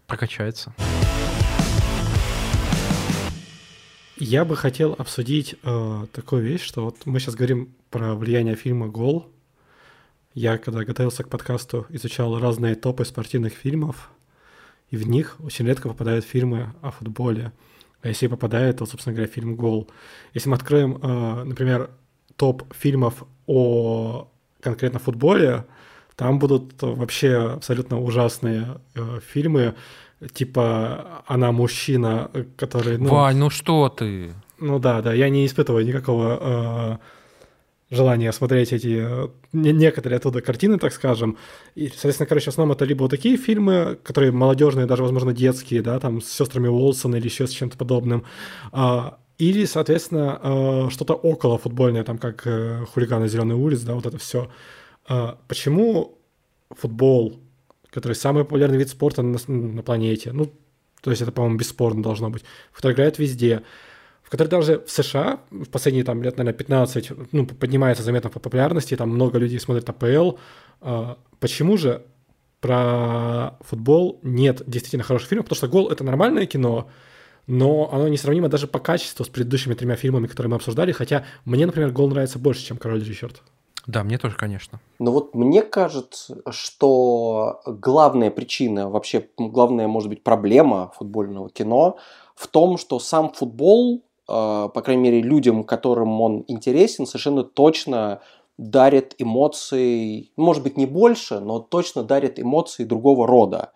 прокачается. 0.07 0.73
Я 4.19 4.45
бы 4.45 4.57
хотел 4.57 4.95
обсудить 4.97 5.57
э, 5.63 6.07
такую 6.13 6.43
вещь, 6.43 6.63
что 6.63 6.85
вот 6.85 7.05
мы 7.05 7.19
сейчас 7.19 7.35
говорим 7.35 7.75
про 7.91 8.15
влияние 8.15 8.55
фильма 8.55 8.87
«Гол». 8.87 9.27
Я, 10.33 10.59
когда 10.59 10.85
готовился 10.85 11.25
к 11.25 11.29
подкасту, 11.29 11.87
изучал 11.89 12.39
разные 12.39 12.77
топы 12.77 13.05
спортивных 13.05 13.53
фильмов, 13.53 14.11
и 14.91 14.97
в 14.97 15.09
них 15.09 15.37
очень 15.41 15.67
редко 15.67 15.89
попадают 15.89 16.25
фильмы 16.25 16.73
о 16.83 16.91
футболе. 16.91 17.53
А 18.03 18.09
если 18.09 18.29
попадает, 18.29 18.79
то, 18.79 18.87
собственно 18.87 19.15
говоря, 19.15 19.31
фильм 19.31 19.57
«Гол». 19.57 19.89
Если 20.35 20.49
мы 20.49 20.57
откроем, 20.57 20.99
э, 21.03 21.45
например, 21.45 21.91
топ 22.37 22.63
фильмов 22.75 23.25
о 23.47 24.29
конкретно 24.61 24.99
футболе, 24.99 25.65
там 26.15 26.39
будут 26.39 26.81
вообще 26.83 27.55
абсолютно 27.55 28.01
ужасные 28.01 28.81
э, 28.95 29.21
фильмы, 29.27 29.75
типа 30.33 31.25
«Она 31.27 31.53
мужчина», 31.53 32.31
который... 32.57 32.99
Ну... 32.99 33.09
Вань, 33.09 33.37
ну 33.37 33.51
что 33.51 33.89
ты? 33.89 34.33
Ну 34.59 34.79
да, 34.79 35.03
да, 35.03 35.13
я 35.13 35.29
не 35.29 35.45
испытываю 35.45 35.85
никакого 35.85 37.01
желания 37.91 38.33
смотреть 38.33 38.73
эти 38.73 38.99
э, 39.01 39.29
некоторые 39.53 40.17
оттуда 40.17 40.41
картины, 40.41 40.79
так 40.79 40.93
скажем. 40.93 41.37
И, 41.75 41.89
соответственно, 41.89 42.27
короче, 42.27 42.47
в 42.47 42.49
основном 42.49 42.75
это 42.77 42.85
либо 42.85 43.03
вот 43.03 43.11
такие 43.11 43.37
фильмы, 43.37 43.99
которые 44.03 44.33
молодежные, 44.33 44.87
даже, 44.87 45.03
возможно, 45.03 45.33
детские, 45.33 45.83
да, 45.83 45.99
там 46.01 46.21
с 46.21 46.29
сестрами 46.31 46.69
Уолсон 46.69 47.15
или 47.15 47.25
еще 47.25 47.47
с 47.47 47.51
чем-то 47.51 47.77
подобным. 47.77 48.25
Э, 48.73 49.11
или, 49.39 49.67
соответственно, 49.67 50.41
э, 50.43 50.89
что-то 50.91 51.15
около 51.15 51.59
футбольное, 51.59 52.05
там 52.05 52.19
как 52.19 52.47
э, 52.47 52.85
хулиганы 52.93 53.29
Зеленой 53.29 53.57
улиц, 53.57 53.83
да, 53.83 53.95
вот 53.95 54.07
это 54.07 54.19
все. 54.19 54.51
Э, 55.09 55.35
почему 55.47 56.19
футбол, 56.71 57.39
который 57.91 58.15
самый 58.15 58.45
популярный 58.45 58.79
вид 58.79 58.89
спорта 58.89 59.23
на, 59.23 59.39
на 59.47 59.83
планете, 59.83 60.33
ну, 60.33 60.51
то 61.03 61.11
есть 61.11 61.23
это, 61.23 61.33
по-моему, 61.33 61.59
бесспорно 61.59 62.03
должно 62.03 62.31
быть, 62.31 62.45
играют 62.83 63.19
везде, 63.19 63.63
в 64.27 64.31
который 64.31 64.49
даже 64.49 64.81
в 64.81 64.91
США 64.91 65.39
в 65.51 65.69
последние 65.71 66.05
там 66.05 66.21
лет, 66.21 66.37
наверное, 66.37 66.59
15, 66.59 67.13
ну, 67.31 67.47
поднимается 67.47 68.03
заметно 68.03 68.29
по 68.29 68.41
популярности, 68.41 68.97
там 68.97 69.11
много 69.11 69.39
людей 69.39 69.61
смотрят 69.61 69.89
АПЛ. 69.89 70.33
Почему 71.39 71.77
же 71.77 72.05
про 72.61 73.57
футбол 73.61 74.19
нет 74.25 74.63
действительно 74.67 75.05
хороших 75.05 75.29
фильмов? 75.29 75.47
Потому 75.47 75.57
что 75.57 75.69
«Гол»— 75.69 75.89
это 75.93 76.03
нормальное 76.03 76.47
кино, 76.47 76.89
но 77.47 77.89
оно 77.93 78.09
несравнимо 78.09 78.49
даже 78.49 78.67
по 78.67 78.81
качеству 78.81 79.25
с 79.25 79.29
предыдущими 79.29 79.75
тремя 79.75 79.95
фильмами, 79.95 80.27
которые 80.27 80.51
мы 80.51 80.57
обсуждали, 80.57 80.91
хотя 80.91 81.25
мне, 81.45 81.65
например, 81.65 81.93
«Гол» 81.93 82.09
нравится 82.09 82.41
больше, 82.41 82.65
чем 82.65 82.79
«Король 82.79 83.05
Ричард». 83.05 83.43
Да, 83.87 84.03
мне 84.03 84.19
тоже, 84.19 84.35
конечно. 84.35 84.81
Но 84.99 85.13
вот 85.13 85.37
мне 85.37 85.63
кажется, 85.63 86.43
что 86.51 87.61
главная 87.65 88.33
причина, 88.33 88.91
вообще 88.91 89.29
главная, 89.39 89.87
может 89.87 90.09
быть, 90.09 90.25
проблема 90.25 90.91
футбольного 90.97 91.49
кино 91.51 91.97
в 92.35 92.49
том, 92.49 92.79
что 92.79 92.99
сам 92.99 93.33
футбол, 93.33 94.03
по 94.27 94.83
крайней 94.85 95.03
мере, 95.03 95.23
людям, 95.23 95.63
которым 95.65 96.21
он 96.21 96.45
интересен, 96.49 97.07
совершенно 97.07 97.45
точно 97.45 98.21
дарит 98.59 99.15
эмоции, 99.19 100.31
может 100.37 100.63
быть, 100.63 100.77
не 100.77 100.87
больше, 100.87 101.41
но 101.41 101.59
точно 101.59 102.03
дарит 102.03 102.41
эмоции 102.41 102.85
другого 102.85 103.27
рода. 103.27 103.73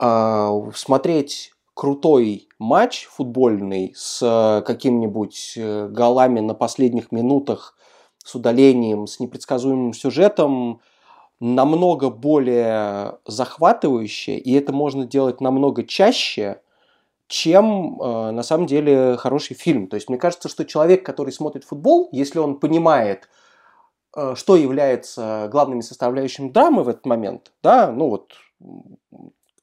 Э, 0.00 0.70
смотреть 0.74 1.52
крутой 1.74 2.48
матч 2.58 3.06
футбольный 3.06 3.92
с 3.96 4.20
э, 4.22 4.62
каким-нибудь 4.62 5.54
э, 5.56 5.88
голами 5.88 6.40
на 6.40 6.54
последних 6.54 7.12
минутах, 7.12 7.76
с 8.18 8.34
удалением, 8.34 9.06
с 9.06 9.18
непредсказуемым 9.18 9.94
сюжетом, 9.94 10.80
намного 11.40 12.10
более 12.10 13.18
захватывающее, 13.26 14.38
и 14.38 14.52
это 14.52 14.72
можно 14.72 15.06
делать 15.06 15.40
намного 15.40 15.84
чаще, 15.84 16.60
чем 17.32 17.98
э, 17.98 18.30
на 18.30 18.42
самом 18.42 18.66
деле 18.66 19.16
хороший 19.16 19.56
фильм. 19.56 19.86
То 19.86 19.94
есть 19.94 20.10
мне 20.10 20.18
кажется, 20.18 20.50
что 20.50 20.66
человек, 20.66 21.04
который 21.04 21.32
смотрит 21.32 21.64
футбол, 21.64 22.10
если 22.12 22.38
он 22.38 22.60
понимает, 22.60 23.30
э, 24.14 24.34
что 24.36 24.54
является 24.54 25.48
главными 25.50 25.80
составляющими 25.80 26.50
драмы 26.50 26.82
в 26.82 26.90
этот 26.90 27.06
момент, 27.06 27.52
да, 27.62 27.90
ну 27.90 28.10
вот 28.10 28.34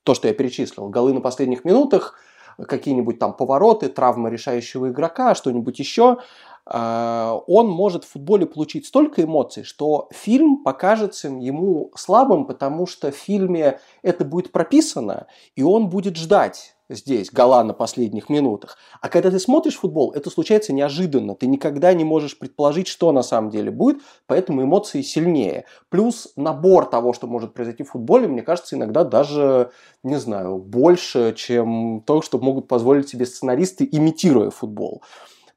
то, 0.03 0.15
что 0.15 0.27
я 0.27 0.33
перечислил, 0.33 0.89
голы 0.89 1.13
на 1.13 1.21
последних 1.21 1.63
минутах, 1.63 2.15
какие-нибудь 2.57 3.19
там 3.19 3.33
повороты, 3.33 3.87
травмы 3.87 4.31
решающего 4.31 4.89
игрока, 4.89 5.35
что-нибудь 5.35 5.77
еще, 5.77 6.17
э, 6.65 7.39
он 7.45 7.67
может 7.69 8.03
в 8.03 8.09
футболе 8.09 8.47
получить 8.47 8.87
столько 8.87 9.23
эмоций, 9.23 9.63
что 9.63 10.09
фильм 10.11 10.63
покажется 10.63 11.27
ему 11.27 11.91
слабым, 11.95 12.47
потому 12.47 12.87
что 12.87 13.11
в 13.11 13.15
фильме 13.15 13.79
это 14.01 14.25
будет 14.25 14.51
прописано, 14.51 15.27
и 15.55 15.61
он 15.61 15.89
будет 15.89 16.17
ждать 16.17 16.75
здесь, 16.89 17.31
гола 17.31 17.63
на 17.63 17.73
последних 17.73 18.29
минутах. 18.29 18.77
А 19.01 19.09
когда 19.09 19.29
ты 19.31 19.39
смотришь 19.39 19.77
футбол, 19.77 20.11
это 20.11 20.29
случается 20.29 20.73
неожиданно. 20.73 21.35
Ты 21.35 21.47
никогда 21.47 21.93
не 21.93 22.03
можешь 22.03 22.37
предположить, 22.37 22.87
что 22.87 23.11
на 23.11 23.21
самом 23.21 23.49
деле 23.49 23.71
будет, 23.71 24.01
поэтому 24.27 24.63
эмоции 24.63 25.01
сильнее. 25.01 25.65
Плюс 25.89 26.33
набор 26.35 26.85
того, 26.85 27.13
что 27.13 27.27
может 27.27 27.53
произойти 27.53 27.83
в 27.83 27.91
футболе, 27.91 28.27
мне 28.27 28.41
кажется, 28.41 28.75
иногда 28.75 29.03
даже, 29.03 29.71
не 30.03 30.15
знаю, 30.15 30.57
больше, 30.57 31.33
чем 31.37 32.01
то, 32.05 32.21
что 32.21 32.39
могут 32.39 32.67
позволить 32.67 33.09
себе 33.09 33.25
сценаристы, 33.25 33.87
имитируя 33.89 34.49
футбол. 34.49 35.03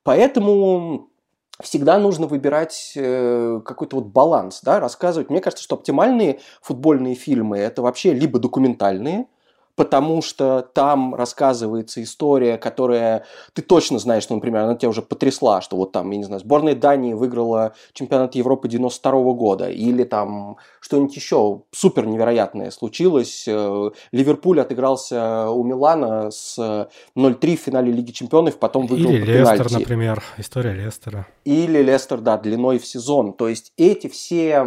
Поэтому 0.04 1.08
всегда 1.60 1.98
нужно 1.98 2.26
выбирать 2.26 2.92
э, 2.96 3.60
какой-то 3.64 3.96
вот 3.96 4.06
баланс, 4.06 4.60
да, 4.62 4.80
рассказывать. 4.80 5.30
Мне 5.30 5.40
кажется, 5.40 5.64
что 5.64 5.76
оптимальные 5.76 6.40
футбольные 6.60 7.14
фильмы 7.14 7.58
это 7.58 7.82
вообще 7.82 8.12
либо 8.12 8.38
документальные, 8.38 9.26
потому 9.82 10.22
что 10.22 10.62
там 10.74 11.12
рассказывается 11.12 12.00
история, 12.04 12.56
которая 12.56 13.24
ты 13.52 13.62
точно 13.62 13.98
знаешь, 13.98 14.22
что, 14.22 14.32
например, 14.32 14.62
она 14.62 14.76
тебя 14.76 14.90
уже 14.90 15.02
потрясла, 15.02 15.60
что 15.60 15.76
вот 15.76 15.90
там, 15.90 16.08
я 16.12 16.18
не 16.18 16.22
знаю, 16.22 16.38
сборная 16.38 16.76
Дании 16.76 17.14
выиграла 17.14 17.74
чемпионат 17.92 18.36
Европы 18.36 18.68
92 18.68 19.12
-го 19.12 19.34
года, 19.34 19.68
или 19.68 20.04
там 20.04 20.56
что-нибудь 20.78 21.16
еще 21.16 21.62
супер 21.72 22.06
невероятное 22.06 22.70
случилось. 22.70 23.44
Э, 23.48 23.90
Ливерпуль 24.12 24.60
отыгрался 24.60 25.50
у 25.50 25.64
Милана 25.64 26.30
с 26.30 26.56
0-3 27.16 27.56
в 27.56 27.60
финале 27.60 27.90
Лиги 27.90 28.12
Чемпионов, 28.12 28.58
потом 28.58 28.86
выиграл 28.86 29.10
Или 29.10 29.24
Лестер, 29.24 29.56
пенальти. 29.56 29.74
например, 29.74 30.22
история 30.38 30.74
Лестера. 30.74 31.26
Или 31.44 31.82
Лестер, 31.82 32.20
да, 32.20 32.38
длиной 32.38 32.78
в 32.78 32.86
сезон. 32.86 33.32
То 33.32 33.48
есть 33.48 33.72
эти 33.76 34.06
все 34.06 34.64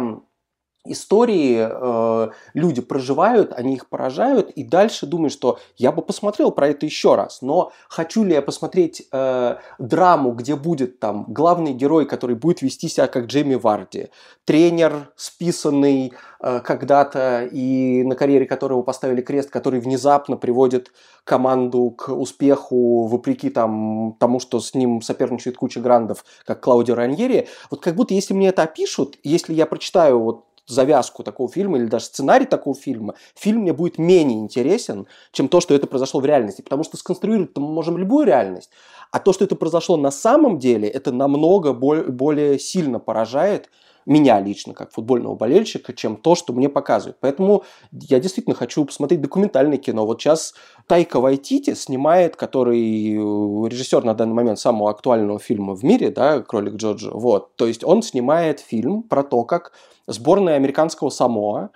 истории 0.92 1.66
э, 1.68 2.30
люди 2.54 2.80
проживают, 2.80 3.52
они 3.52 3.74
их 3.74 3.88
поражают, 3.88 4.50
и 4.50 4.64
дальше 4.64 5.06
думают, 5.06 5.32
что 5.32 5.58
я 5.76 5.92
бы 5.92 6.02
посмотрел 6.02 6.50
про 6.50 6.68
это 6.68 6.86
еще 6.86 7.14
раз, 7.14 7.42
но 7.42 7.72
хочу 7.88 8.24
ли 8.24 8.34
я 8.34 8.42
посмотреть 8.42 9.06
э, 9.12 9.56
драму, 9.78 10.32
где 10.32 10.56
будет 10.56 11.00
там 11.00 11.24
главный 11.28 11.72
герой, 11.72 12.06
который 12.06 12.36
будет 12.36 12.62
вести 12.62 12.88
себя 12.88 13.06
как 13.06 13.26
Джейми 13.26 13.54
Варди, 13.54 14.08
тренер, 14.44 15.10
списанный 15.16 16.12
э, 16.40 16.60
когда-то 16.60 17.48
и 17.50 18.02
на 18.04 18.14
карьере 18.14 18.46
которого 18.46 18.82
поставили 18.82 19.20
крест, 19.20 19.50
который 19.50 19.80
внезапно 19.80 20.36
приводит 20.36 20.92
команду 21.24 21.90
к 21.90 22.08
успеху 22.08 23.06
вопреки 23.06 23.50
там, 23.50 24.16
тому, 24.20 24.38
что 24.38 24.60
с 24.60 24.74
ним 24.74 25.02
соперничает 25.02 25.56
куча 25.56 25.80
грандов, 25.80 26.24
как 26.44 26.60
Клаудио 26.60 26.94
Раньери. 26.94 27.48
Вот 27.70 27.80
как 27.80 27.96
будто 27.96 28.14
если 28.14 28.32
мне 28.32 28.48
это 28.48 28.62
опишут, 28.62 29.18
если 29.24 29.52
я 29.52 29.66
прочитаю 29.66 30.20
вот 30.20 30.44
завязку 30.66 31.22
такого 31.22 31.50
фильма 31.50 31.78
или 31.78 31.86
даже 31.86 32.06
сценарий 32.06 32.46
такого 32.46 32.76
фильма, 32.76 33.14
фильм 33.34 33.62
мне 33.62 33.72
будет 33.72 33.98
менее 33.98 34.38
интересен, 34.40 35.06
чем 35.32 35.48
то, 35.48 35.60
что 35.60 35.74
это 35.74 35.86
произошло 35.86 36.20
в 36.20 36.26
реальности. 36.26 36.62
Потому 36.62 36.84
что 36.84 36.96
сконструировать 36.96 37.56
мы 37.56 37.68
можем 37.68 37.98
любую 37.98 38.26
реальность, 38.26 38.70
а 39.12 39.18
то, 39.18 39.32
что 39.32 39.44
это 39.44 39.56
произошло 39.56 39.96
на 39.96 40.10
самом 40.10 40.58
деле, 40.58 40.88
это 40.88 41.12
намного 41.12 41.72
более 41.72 42.58
сильно 42.58 42.98
поражает 42.98 43.70
меня 44.06 44.40
лично, 44.40 44.72
как 44.72 44.92
футбольного 44.92 45.34
болельщика, 45.34 45.92
чем 45.92 46.16
то, 46.16 46.34
что 46.34 46.52
мне 46.52 46.68
показывают. 46.68 47.18
Поэтому 47.20 47.64
я 47.90 48.20
действительно 48.20 48.54
хочу 48.54 48.84
посмотреть 48.84 49.20
документальное 49.20 49.78
кино. 49.78 50.06
Вот 50.06 50.22
сейчас 50.22 50.54
Тайка 50.86 51.20
Вайтити 51.20 51.74
снимает, 51.74 52.36
который 52.36 52.78
э, 52.78 53.68
режиссер 53.68 54.04
на 54.04 54.14
данный 54.14 54.34
момент 54.34 54.58
самого 54.58 54.90
актуального 54.90 55.38
фильма 55.38 55.74
в 55.74 55.84
мире, 55.84 56.10
да, 56.10 56.40
«Кролик 56.40 56.76
Джорджа». 56.76 57.10
Вот. 57.10 57.56
То 57.56 57.66
есть 57.66 57.84
он 57.84 58.02
снимает 58.02 58.60
фильм 58.60 59.02
про 59.02 59.24
то, 59.24 59.44
как 59.44 59.72
сборная 60.06 60.54
американского 60.54 61.10
Самоа 61.10 61.70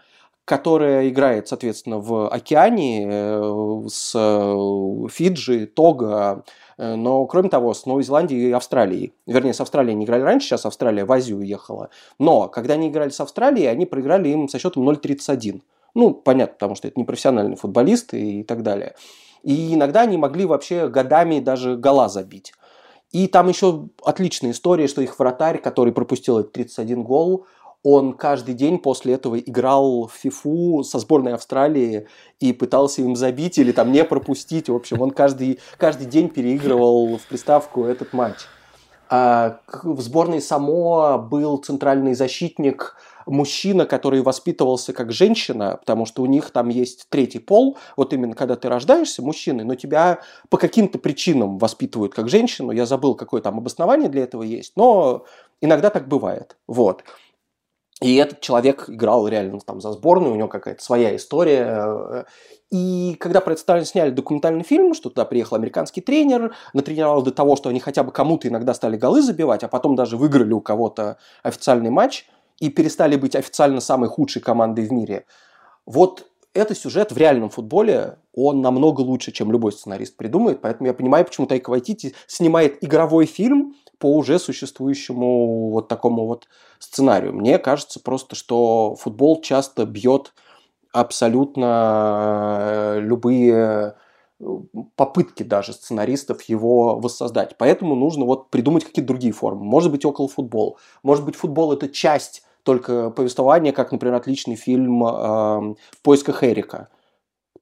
которая 0.50 1.08
играет, 1.08 1.46
соответственно, 1.46 2.00
в 2.00 2.28
океане 2.28 3.06
э, 3.08 3.82
с 3.88 4.12
э, 4.16 5.08
Фиджи, 5.08 5.66
Того, 5.66 6.02
э, 6.02 6.42
но, 6.80 7.26
кроме 7.26 7.50
того, 7.50 7.74
с 7.74 7.84
Новой 7.84 8.02
Зеландией 8.02 8.48
и 8.48 8.52
Австралией. 8.52 9.12
Вернее, 9.26 9.52
с 9.52 9.60
Австралией 9.60 9.94
они 9.94 10.06
играли 10.06 10.22
раньше, 10.22 10.48
сейчас 10.48 10.64
Австралия 10.64 11.04
в 11.04 11.12
Азию 11.12 11.38
уехала. 11.38 11.90
Но, 12.18 12.48
когда 12.48 12.74
они 12.74 12.88
играли 12.88 13.10
с 13.10 13.20
Австралией, 13.20 13.66
они 13.66 13.84
проиграли 13.84 14.30
им 14.30 14.48
со 14.48 14.58
счетом 14.58 14.88
0-31. 14.88 15.60
Ну, 15.94 16.14
понятно, 16.14 16.54
потому 16.54 16.74
что 16.76 16.88
это 16.88 16.98
не 16.98 17.04
профессиональные 17.04 17.56
футболисты 17.56 18.40
и 18.40 18.42
так 18.44 18.62
далее. 18.62 18.94
И 19.42 19.74
иногда 19.74 20.02
они 20.02 20.16
могли 20.16 20.46
вообще 20.46 20.88
годами 20.88 21.40
даже 21.40 21.76
гола 21.76 22.08
забить. 22.08 22.54
И 23.12 23.26
там 23.26 23.48
еще 23.48 23.88
отличная 24.04 24.52
история, 24.52 24.86
что 24.86 25.02
их 25.02 25.18
вратарь, 25.18 25.58
который 25.60 25.92
пропустил 25.92 26.38
этот 26.38 26.52
31 26.52 27.02
гол, 27.02 27.46
он 27.82 28.12
каждый 28.12 28.54
день 28.54 28.78
после 28.78 29.14
этого 29.14 29.38
играл 29.38 30.06
в 30.06 30.12
фифу 30.12 30.82
со 30.84 30.98
сборной 30.98 31.34
Австралии 31.34 32.06
и 32.38 32.52
пытался 32.52 33.02
им 33.02 33.16
забить 33.16 33.58
или 33.58 33.72
там 33.72 33.90
не 33.92 34.04
пропустить. 34.04 34.68
В 34.68 34.74
общем, 34.74 35.00
он 35.00 35.10
каждый, 35.10 35.60
каждый 35.78 36.06
день 36.06 36.28
переигрывал 36.28 37.16
в 37.16 37.26
приставку 37.26 37.84
этот 37.84 38.12
матч. 38.12 38.38
А 39.12 39.60
в 39.82 40.00
сборной 40.00 40.40
Самоа 40.40 41.18
был 41.18 41.56
центральный 41.56 42.14
защитник, 42.14 42.94
мужчина, 43.26 43.84
который 43.84 44.22
воспитывался 44.22 44.92
как 44.92 45.10
женщина, 45.10 45.78
потому 45.80 46.06
что 46.06 46.22
у 46.22 46.26
них 46.26 46.50
там 46.50 46.68
есть 46.68 47.06
третий 47.08 47.40
пол, 47.40 47.76
вот 47.96 48.12
именно 48.12 48.34
когда 48.34 48.54
ты 48.54 48.68
рождаешься 48.68 49.22
мужчиной, 49.22 49.64
но 49.64 49.74
тебя 49.74 50.20
по 50.48 50.58
каким-то 50.58 50.98
причинам 50.98 51.58
воспитывают 51.58 52.14
как 52.14 52.28
женщину, 52.28 52.70
я 52.70 52.86
забыл, 52.86 53.14
какое 53.16 53.40
там 53.40 53.58
обоснование 53.58 54.08
для 54.08 54.22
этого 54.22 54.44
есть, 54.44 54.74
но 54.76 55.24
иногда 55.60 55.90
так 55.90 56.06
бывает, 56.06 56.56
вот. 56.68 57.02
И 58.00 58.16
этот 58.16 58.40
человек 58.40 58.88
играл 58.88 59.28
реально 59.28 59.60
там 59.60 59.80
за 59.80 59.92
сборную, 59.92 60.32
у 60.32 60.36
него 60.36 60.48
какая-то 60.48 60.82
своя 60.82 61.14
история. 61.14 62.24
И 62.70 63.16
когда 63.20 63.40
про 63.40 63.52
это 63.52 63.84
сняли 63.84 64.10
документальный 64.10 64.62
фильм, 64.62 64.94
что 64.94 65.10
туда 65.10 65.24
приехал 65.24 65.56
американский 65.56 66.00
тренер, 66.00 66.54
натренировал 66.72 67.22
до 67.22 67.30
того, 67.30 67.56
что 67.56 67.68
они 67.68 67.80
хотя 67.80 68.02
бы 68.02 68.12
кому-то 68.12 68.48
иногда 68.48 68.72
стали 68.72 68.96
голы 68.96 69.20
забивать, 69.20 69.64
а 69.64 69.68
потом 69.68 69.96
даже 69.96 70.16
выиграли 70.16 70.52
у 70.52 70.60
кого-то 70.60 71.18
официальный 71.42 71.90
матч 71.90 72.26
и 72.58 72.70
перестали 72.70 73.16
быть 73.16 73.36
официально 73.36 73.80
самой 73.80 74.08
худшей 74.08 74.40
командой 74.40 74.86
в 74.86 74.92
мире. 74.92 75.26
Вот 75.84 76.26
этот 76.54 76.78
сюжет 76.78 77.12
в 77.12 77.16
реальном 77.16 77.50
футболе, 77.50 78.18
он 78.32 78.60
намного 78.60 79.02
лучше, 79.02 79.32
чем 79.32 79.52
любой 79.52 79.72
сценарист 79.72 80.16
придумает, 80.16 80.60
поэтому 80.60 80.88
я 80.88 80.94
понимаю, 80.94 81.24
почему 81.24 81.46
Тайка 81.46 81.70
Вайтити 81.70 82.14
снимает 82.26 82.82
игровой 82.82 83.26
фильм 83.26 83.74
по 84.00 84.16
уже 84.16 84.38
существующему 84.38 85.70
вот 85.70 85.86
такому 85.88 86.26
вот 86.26 86.48
сценарию. 86.78 87.34
Мне 87.34 87.58
кажется 87.58 88.00
просто, 88.00 88.34
что 88.34 88.96
футбол 88.96 89.42
часто 89.42 89.84
бьет 89.84 90.32
абсолютно 90.90 92.58
э, 92.96 93.00
любые 93.00 93.94
э, 94.40 94.46
попытки 94.96 95.42
даже 95.42 95.74
сценаристов 95.74 96.42
его 96.44 96.98
воссоздать. 96.98 97.56
Поэтому 97.58 97.94
нужно 97.94 98.24
вот 98.24 98.48
придумать 98.48 98.84
какие-то 98.84 99.08
другие 99.08 99.34
формы. 99.34 99.64
Может 99.64 99.92
быть, 99.92 100.06
около 100.06 100.28
футбол. 100.28 100.78
Может 101.02 101.24
быть, 101.26 101.36
футбол– 101.36 101.72
это 101.74 101.88
часть 101.88 102.42
только 102.62 103.10
повествования, 103.10 103.72
как, 103.72 103.92
например, 103.92 104.16
отличный 104.16 104.56
фильм 104.56 105.04
э, 105.04 105.08
«В 105.08 106.02
поисках 106.02 106.42
Эрика». 106.42 106.88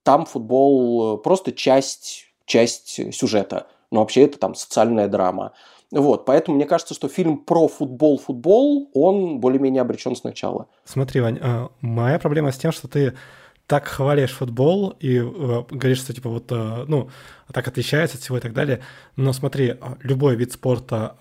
Там 0.05 0.25
футбол 0.25 1.17
э, 1.17 1.19
просто 1.19 1.51
часть, 1.51 2.27
часть 2.47 3.13
сюжета. 3.13 3.67
Но 3.91 4.01
вообще 4.01 4.23
это 4.23 4.39
там 4.39 4.55
социальная 4.55 5.09
драма. 5.09 5.53
Вот, 5.91 6.27
поэтому 6.27 6.57
мне 6.57 6.67
кажется, 6.67 6.95
что 6.95 7.09
фильм 7.09 7.39
про 7.39 7.67
футбол-футбол, 7.67 8.91
он 8.93 9.41
более-менее 9.41 9.81
обречен 9.81 10.15
сначала. 10.17 10.67
Смотри, 10.85 11.21
Вань, 11.21 11.39
э, 11.41 11.69
моя 11.81 12.19
проблема 12.19 12.53
с 12.53 12.59
тем, 12.59 12.73
что 12.73 12.89
ты 12.89 13.15
так 13.67 13.87
хвалишь 13.87 14.33
футбол 14.33 14.91
и 15.01 15.19
э, 15.19 15.23
говоришь, 15.71 16.01
что 16.01 16.13
типа 16.13 16.29
вот, 16.29 16.53
э, 16.53 16.85
ну, 16.87 17.09
так 17.53 17.69
отличается 17.69 18.17
от 18.17 18.23
всего 18.23 18.37
и 18.37 18.41
так 18.41 18.53
далее. 18.53 18.81
Но 19.17 19.33
смотри, 19.33 19.77
любой 20.03 20.37
вид 20.37 20.53
спорта, 20.53 21.17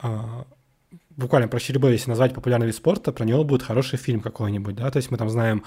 буквально 1.17 1.47
проще 1.47 1.73
любой, 1.73 1.93
если 1.93 2.09
назвать 2.09 2.33
популярный 2.33 2.67
вид 2.67 2.75
спорта, 2.75 3.11
про 3.11 3.25
него 3.25 3.43
будет 3.43 3.63
хороший 3.63 3.97
фильм 3.97 4.21
какой-нибудь, 4.21 4.75
да, 4.75 4.91
то 4.91 4.97
есть 4.97 5.11
мы 5.11 5.17
там 5.17 5.29
знаем, 5.29 5.63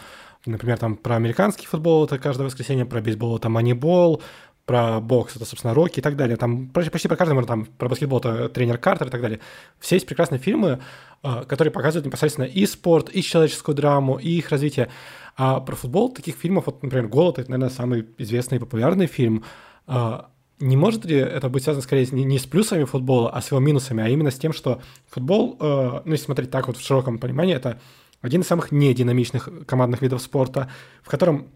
например, 0.47 0.79
там 0.79 0.97
про 0.97 1.17
американский 1.17 1.67
футбол, 1.67 2.05
это 2.05 2.19
каждое 2.19 2.45
воскресенье, 2.45 2.87
про 2.87 3.01
бейсбол 3.01 3.37
это 3.37 3.49
манибол, 3.49 4.23
про 4.71 5.01
бокс, 5.01 5.35
это, 5.35 5.45
собственно, 5.45 5.75
Рокки 5.75 5.99
и 5.99 6.01
так 6.01 6.15
далее. 6.15 6.37
Там 6.37 6.69
почти, 6.69 7.09
про 7.09 7.17
каждый, 7.17 7.45
там, 7.45 7.65
про 7.65 7.89
баскетбол 7.89 8.21
это 8.21 8.49
тренер 8.49 8.79
Картер 8.79 9.09
и 9.09 9.11
так 9.11 9.21
далее. 9.21 9.41
Все 9.81 9.97
есть 9.97 10.07
прекрасные 10.07 10.39
фильмы, 10.39 10.79
э, 11.25 11.43
которые 11.49 11.73
показывают 11.73 12.07
непосредственно 12.07 12.45
и 12.45 12.65
спорт, 12.67 13.11
и 13.13 13.21
человеческую 13.21 13.75
драму, 13.75 14.17
и 14.19 14.29
их 14.29 14.49
развитие. 14.51 14.89
А 15.37 15.59
про 15.59 15.75
футбол 15.75 16.13
таких 16.13 16.37
фильмов, 16.37 16.67
вот, 16.67 16.85
например, 16.85 17.09
«Голод»— 17.09 17.39
это, 17.41 17.51
наверное, 17.51 17.75
самый 17.75 18.07
известный 18.19 18.59
и 18.59 18.61
популярный 18.61 19.07
фильм. 19.09 19.43
Э, 19.89 20.21
не 20.61 20.77
может 20.77 21.05
ли 21.05 21.17
это 21.17 21.49
быть 21.49 21.65
связано 21.65 21.83
скорее 21.83 22.07
не, 22.13 22.39
с 22.39 22.47
плюсами 22.47 22.85
футбола, 22.85 23.31
а 23.31 23.43
с 23.43 23.51
его 23.51 23.59
минусами, 23.59 24.05
а 24.05 24.09
именно 24.09 24.31
с 24.31 24.39
тем, 24.39 24.53
что 24.53 24.81
футбол, 25.09 25.57
э, 25.59 26.01
ну, 26.05 26.13
если 26.13 26.27
смотреть 26.27 26.53
так 26.53 26.69
вот 26.69 26.77
в 26.77 26.87
широком 26.87 27.19
понимании, 27.19 27.57
это 27.57 27.81
один 28.23 28.43
из 28.43 28.47
самых 28.47 28.71
нединамичных 28.71 29.49
командных 29.67 30.01
видов 30.01 30.23
спорта, 30.23 30.71
в 31.03 31.09
котором 31.09 31.49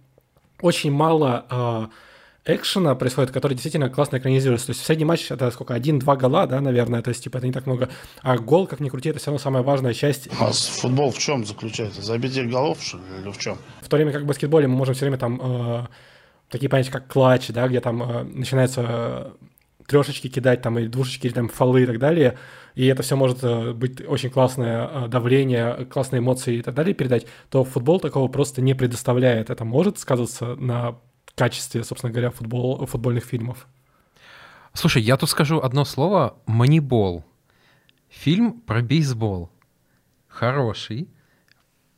очень 0.61 0.91
мало 0.91 1.93
экшена 2.45 2.95
происходит, 2.95 3.31
который 3.31 3.55
действительно 3.55 3.89
классно 3.89 4.19
экранизируется. 4.19 4.67
То 4.67 4.73
есть 4.73 4.85
средний 4.85 5.05
матч 5.05 5.31
это 5.31 5.51
сколько, 5.51 5.75
один-два 5.75 6.17
гола, 6.17 6.47
да, 6.47 6.61
наверное, 6.61 7.03
то 7.03 7.09
есть 7.09 7.25
типа 7.25 7.39
это 7.39 7.47
не 7.47 7.53
так 7.53 7.67
много. 7.67 7.89
А 8.23 8.37
гол, 8.39 8.67
как 8.67 8.81
ни 8.81 8.89
крути, 8.89 9.09
это 9.09 9.19
все 9.19 9.27
равно 9.27 9.39
самая 9.39 9.63
важная 9.63 9.95
часть. 9.95 10.29
А 10.39 10.53
футбол 10.53 11.11
в 11.11 11.19
чем 11.19 11.45
заключается? 11.45 12.03
Забитие 12.03 12.47
голов, 12.47 12.83
что 12.83 12.99
ли, 12.99 13.05
или 13.23 13.31
в 13.31 13.39
чем? 13.39 13.59
В 13.81 13.89
то 13.89 13.97
время 13.97 14.13
как 14.13 14.23
в 14.23 14.27
баскетболе 14.27 14.67
мы 14.67 14.77
можем 14.77 14.95
все 14.95 15.07
время 15.07 15.19
там 15.19 15.41
э, 15.43 15.87
такие 16.51 16.69
понятия, 16.69 16.93
как 16.93 17.09
клатч, 17.09 17.49
да, 17.49 17.67
где 17.67 17.81
там 17.81 18.03
э, 18.03 18.23
начинается 18.25 18.85
э, 18.87 19.31
трешечки 19.87 20.29
кидать, 20.29 20.63
там, 20.63 20.79
и 20.79 20.87
двушечки, 20.87 21.27
или 21.27 21.35
там, 21.35 21.49
фолы 21.49 21.83
и 21.83 21.87
так 21.87 21.99
далее, 21.99 22.39
и 22.75 22.87
это 22.87 23.03
все 23.03 23.17
может 23.17 23.43
э, 23.43 23.73
быть 23.73 24.07
очень 24.07 24.31
классное 24.31 24.87
э, 24.87 25.09
давление, 25.09 25.87
классные 25.87 26.21
эмоции 26.21 26.57
и 26.57 26.63
так 26.63 26.75
далее 26.75 26.95
передать, 26.95 27.27
то 27.51 27.65
футбол 27.65 28.01
такого 28.01 28.29
просто 28.29 28.63
не 28.63 28.75
предоставляет. 28.75 29.51
Это 29.51 29.65
может 29.65 29.99
сказываться 29.99 30.57
на 30.57 30.97
качестве, 31.35 31.85
собственно 31.85 32.13
говоря, 32.13 32.31
футбол, 32.31 32.85
футбольных 32.87 33.25
фильмов. 33.25 33.67
Слушай, 34.73 35.03
я 35.03 35.17
тут 35.17 35.31
скажу 35.31 35.61
одно 35.61 35.85
слово— 35.85 36.37
«Манибол». 36.47 37.25
Фильм 38.09 38.61
про 38.61 38.81
бейсбол. 38.81 39.51
Хороший. 40.29 41.09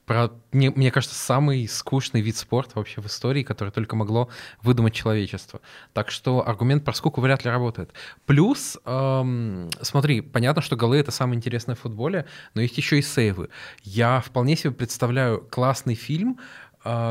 Про, 0.07 0.30
мне, 0.53 0.70
мне 0.70 0.93
кажется, 0.93 1.16
самый 1.16 1.66
скучный 1.66 2.20
вид 2.20 2.37
спорта 2.37 2.78
вообще 2.78 3.01
в 3.01 3.07
истории, 3.07 3.43
который 3.43 3.70
только 3.70 3.97
могло 3.97 4.28
выдумать 4.62 4.95
человечество. 4.95 5.61
Так 5.93 6.12
что 6.12 6.47
аргумент 6.47 6.84
про 6.84 6.93
скуку 6.93 7.20
вряд 7.20 7.45
ли 7.45 7.51
работает. 7.51 7.93
Плюс, 8.24 8.78
эм, 8.84 9.68
смотри, 9.80 10.20
понятно, 10.20 10.62
что 10.62 10.76
голы— 10.76 10.97
это 10.99 11.11
самое 11.11 11.37
интересное 11.37 11.74
в 11.74 11.80
футболе, 11.80 12.26
но 12.55 12.61
есть 12.61 12.78
еще 12.78 12.99
и 13.01 13.03
сейвы. 13.03 13.49
Я 13.82 14.20
вполне 14.20 14.57
себе 14.57 14.70
представляю 14.70 15.41
классный 15.51 15.95
фильм, 15.95 16.39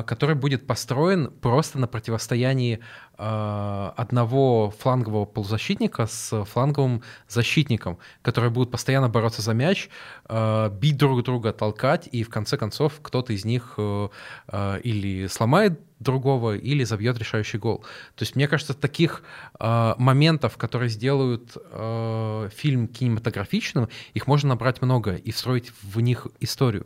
который 0.05 0.35
будет 0.35 0.67
построен 0.67 1.31
просто 1.41 1.79
на 1.79 1.87
противостоянии 1.87 2.79
а, 3.17 3.93
одного 3.95 4.71
флангового 4.71 5.23
полузащитника 5.23 6.05
с 6.05 6.43
фланговым 6.43 7.01
защитником, 7.29 7.97
которые 8.21 8.51
будут 8.51 8.71
постоянно 8.71 9.07
бороться 9.07 9.41
за 9.41 9.53
мяч, 9.53 9.89
а, 10.25 10.69
бить 10.69 10.97
друг 10.97 11.23
друга, 11.23 11.53
толкать, 11.53 12.09
и 12.11 12.23
в 12.23 12.29
конце 12.29 12.57
концов 12.57 12.99
кто-то 13.01 13.31
из 13.31 13.45
них 13.45 13.75
э, 13.77 14.09
или 14.83 15.27
сломает 15.27 15.79
другого, 15.99 16.57
или 16.57 16.83
забьет 16.83 17.17
решающий 17.17 17.57
гол. 17.57 17.79
То 18.15 18.23
есть, 18.23 18.35
мне 18.35 18.47
кажется, 18.47 18.73
таких 18.73 19.23
моментов, 19.59 20.57
которые 20.57 20.89
сделают 20.89 21.55
фильм 22.53 22.87
кинематографичным, 22.87 23.87
их 24.13 24.27
можно 24.27 24.49
набрать 24.49 24.81
много 24.81 25.15
и 25.15 25.31
встроить 25.31 25.71
в 25.81 25.99
них 26.01 26.27
историю 26.41 26.85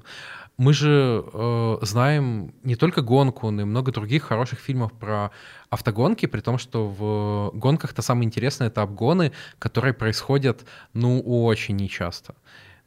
мы 0.59 0.73
же 0.73 1.23
э, 1.25 1.77
знаем 1.83 2.53
не 2.63 2.75
только 2.75 3.01
гонку, 3.01 3.49
но 3.49 3.61
и 3.61 3.65
много 3.65 3.93
других 3.93 4.23
хороших 4.23 4.59
фильмов 4.59 4.91
про 4.91 5.31
автогонки, 5.69 6.25
при 6.25 6.41
том, 6.41 6.57
что 6.57 6.85
в 6.85 7.57
гонках-то 7.57 8.01
самое 8.01 8.25
интересное— 8.25 8.67
это 8.69 8.81
обгоны, 8.81 9.31
которые 9.57 9.93
происходят, 9.93 10.65
ну, 10.93 11.21
очень 11.21 11.77
нечасто. 11.77 12.35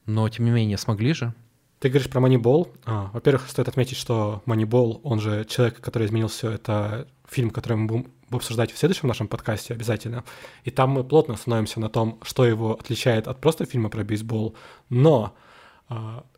Но, 0.04 0.28
тем 0.28 0.44
не 0.44 0.50
менее, 0.50 0.76
смогли 0.76 1.14
же. 1.14 1.32
Ты 1.78 1.88
говоришь 1.88 2.10
про 2.10 2.20
Moneyball. 2.20 2.68
А, 2.84 3.08
во-первых, 3.14 3.48
стоит 3.48 3.68
отметить, 3.68 3.96
что 3.96 4.42
Moneyball, 4.44 5.00
он 5.02 5.20
же 5.20 5.46
человек, 5.46 5.80
который 5.80 6.06
изменил 6.06 6.28
все, 6.28 6.50
это 6.50 7.08
фильм, 7.26 7.48
который 7.48 7.78
мы 7.78 7.86
будем 7.86 8.12
обсуждать 8.30 8.70
в 8.70 8.76
следующем 8.76 9.08
нашем 9.08 9.28
подкасте 9.28 9.72
обязательно. 9.72 10.24
И 10.64 10.70
там 10.70 10.90
мы 10.90 11.04
плотно 11.04 11.36
становимся 11.36 11.80
на 11.80 11.88
том, 11.88 12.18
что 12.22 12.44
его 12.44 12.74
отличает 12.78 13.28
от 13.28 13.40
просто 13.40 13.64
фильма 13.64 13.88
про 13.88 14.04
бейсбол. 14.04 14.56
Но 14.90 15.34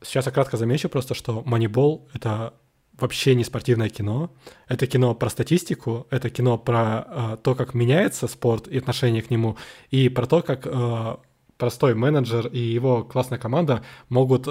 сейчас 0.02 0.26
я 0.26 0.32
кратко 0.32 0.56
замечу 0.56 0.88
просто, 0.88 1.14
что 1.14 1.42
Moneyball— 1.46 2.08
это 2.14 2.54
вообще 2.98 3.34
не 3.34 3.44
спортивное 3.44 3.88
кино. 3.88 4.30
Это 4.68 4.86
кино 4.86 5.14
про 5.14 5.28
статистику, 5.28 6.06
это 6.10 6.30
кино 6.30 6.58
про 6.58 7.06
э, 7.06 7.36
то, 7.42 7.54
как 7.54 7.74
меняется 7.74 8.28
спорт 8.28 8.68
и 8.68 8.78
отношение 8.78 9.22
к 9.22 9.30
нему, 9.30 9.56
и 9.90 10.08
про 10.08 10.26
то, 10.26 10.42
как 10.42 10.66
э, 10.66 11.16
простой 11.56 11.94
менеджер 11.94 12.46
и 12.46 12.58
его 12.58 13.02
классная 13.04 13.38
команда 13.38 13.82
могут, 14.08 14.48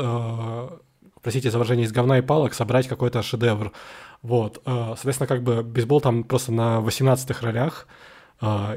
простите 1.21 1.51
за 1.51 1.57
выражение, 1.57 1.85
из 1.85 1.91
говна 1.91 2.17
и 2.17 2.21
палок 2.21 2.53
собрать 2.53 2.87
какой-то 2.87 3.21
шедевр. 3.21 3.73
Вот. 4.21 4.61
Соответственно, 4.65 5.27
как 5.27 5.43
бы 5.43 5.63
бейсбол 5.63 5.99
там 5.99 6.23
просто 6.23 6.53
на 6.53 6.79
18-х 6.79 7.45
ролях, 7.45 7.87
а, 7.87 8.12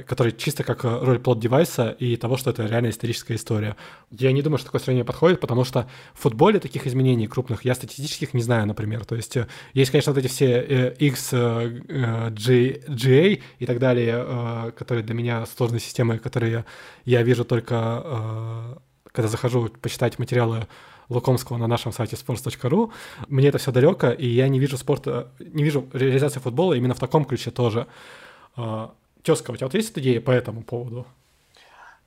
который 0.07 0.31
чисто 0.31 0.63
как 0.63 0.85
э, 0.85 0.99
роль 1.03 1.19
плод-девайса 1.19 1.91
и 1.99 2.17
того, 2.17 2.37
что 2.37 2.51
это 2.51 2.67
реально 2.67 2.91
историческая 2.91 3.35
история. 3.35 3.75
Я 4.13 4.31
не 4.31 4.41
думаю, 4.41 4.59
что 4.59 4.67
такое 4.67 4.81
сравнение 4.81 5.05
подходит, 5.05 5.41
потому 5.41 5.65
что 5.65 5.89
в 6.15 6.21
футболе 6.21 6.61
таких 6.61 6.87
изменений 6.87 7.27
крупных 7.27 7.65
я 7.65 7.75
статистических 7.75 8.33
не 8.33 8.43
знаю, 8.43 8.67
например. 8.67 9.05
То 9.05 9.17
есть 9.17 9.37
э, 9.37 9.49
есть, 9.75 9.91
конечно, 9.91 10.13
вот 10.13 10.19
эти 10.19 10.29
все 10.29 10.65
э, 10.69 10.95
X, 11.01 11.33
G, 11.33 12.81
GA 12.89 13.43
и 13.59 13.67
так 13.67 13.79
далее, 13.81 14.73
которые 14.77 15.03
для 15.03 15.15
меня 15.15 15.45
сложные 15.47 15.81
системы, 15.81 16.19
которые 16.19 16.65
я 17.05 17.23
вижу 17.23 17.45
только 17.45 18.79
когда 19.13 19.29
захожу 19.29 19.69
почитать 19.81 20.19
материалы 20.19 20.69
Лукомского 21.09 21.57
на 21.57 21.67
нашем 21.67 21.91
сайте 21.91 22.17
sports.ru. 22.17 22.93
Мне 23.29 23.49
это 23.49 23.59
все 23.59 23.73
далеко, 23.73 24.11
и 24.11 24.29
я 24.29 24.47
не 24.49 24.61
вижу 24.61 24.77
спорта, 24.77 25.33
не 25.39 25.65
вижу 25.65 25.89
реализации 25.93 26.39
футбола 26.39 26.75
именно 26.75 26.95
в 26.95 27.01
таком 27.01 27.25
ключе 27.25 27.51
тоже. 27.51 27.87
Тезка, 29.27 29.51
у 29.51 29.57
тебя 29.57 29.67
вот 29.67 29.75
есть 29.75 29.99
идея 29.99 30.21
по 30.21 30.31
этому 30.31 30.63
поводу? 30.63 31.05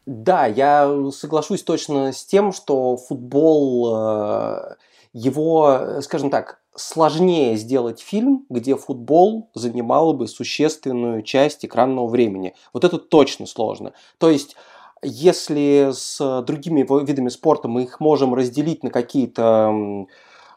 Да, 0.06 0.46
я 0.46 1.12
соглашусь 1.12 1.64
точно 1.64 2.14
с 2.14 2.24
тем, 2.24 2.54
что 2.54 2.96
футбол, 2.96 3.94
э, 3.94 4.76
его, 5.12 6.00
скажем 6.02 6.30
так, 6.30 6.62
сложнее 6.78 7.58
сделать 7.58 8.00
фильм, 8.00 8.46
где 8.50 8.78
футбол 8.78 9.50
занимал 9.54 10.14
бы 10.14 10.30
существенную 10.30 11.22
часть 11.24 11.66
экранного 11.66 12.08
времени. 12.08 12.56
Вот 12.72 12.86
это 12.86 12.98
точно 12.98 13.48
сложно. 13.48 13.91
То 14.18 14.30
есть 14.30 14.56
если 15.02 15.90
с 15.91 16.41
другими 16.44 16.88
видами 17.06 17.28
спорта 17.28 17.68
мы 17.68 17.84
их 17.84 18.00
можем 18.00 18.34
разделить 18.34 18.82
на 18.82 18.91
какие-то 18.91 20.08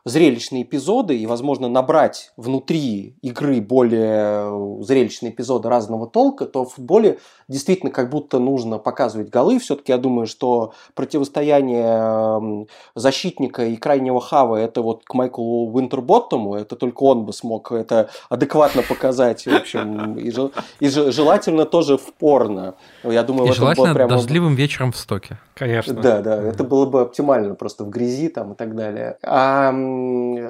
зрелищные 0.04 0.64
эпизоды 0.64 1.16
и, 1.16 1.26
возможно, 1.26 1.68
набрать 1.68 2.32
внутри 2.36 3.16
игры 3.22 3.60
более 3.60 4.82
зрелищные 4.82 5.30
эпизоды 5.30 5.68
разного 5.68 6.06
толка, 6.06 6.44
то 6.46 6.64
в 6.64 6.74
футболе 6.74 7.18
действительно 7.48 7.92
как 7.92 8.10
будто 8.10 8.38
нужно 8.38 8.78
показывать 8.78 9.28
голы. 9.30 9.58
Все-таки 9.58 9.92
я 9.92 9.98
думаю, 9.98 10.26
что 10.26 10.72
противостояние 10.94 12.66
защитника 12.94 13.64
и 13.64 13.76
крайнего 13.76 14.20
хава 14.20 14.56
это 14.56 14.82
вот 14.82 15.04
к 15.04 15.14
Майклу 15.14 15.70
Уинтерботтому, 15.72 16.54
это 16.54 16.74
только 16.74 17.02
он 17.04 17.24
бы 17.24 17.32
смог 17.32 17.70
это 17.70 18.10
адекватно 18.28 18.82
показать, 18.82 19.46
в 19.46 19.54
общем, 19.54 20.18
и, 20.18 20.32
и 20.80 20.88
желательно 20.88 21.64
тоже 21.64 21.96
в 21.96 22.12
порно. 22.14 22.74
Я 23.04 23.22
думаю, 23.22 23.50
и 23.50 23.52
желательно 23.52 23.94
прямо... 23.94 24.10
дождливым 24.10 24.54
вечером 24.54 24.92
в 24.92 24.96
стоке. 24.96 25.38
Конечно. 25.54 25.94
Да, 25.94 26.22
да, 26.22 26.42
это 26.42 26.64
было 26.64 26.86
бы 26.86 27.02
оптимально 27.02 27.54
просто 27.54 27.84
в 27.84 27.90
грязи 27.90 28.28
там 28.28 28.54
и 28.54 28.56
так 28.56 28.74
далее. 28.74 29.16
А 29.22 29.72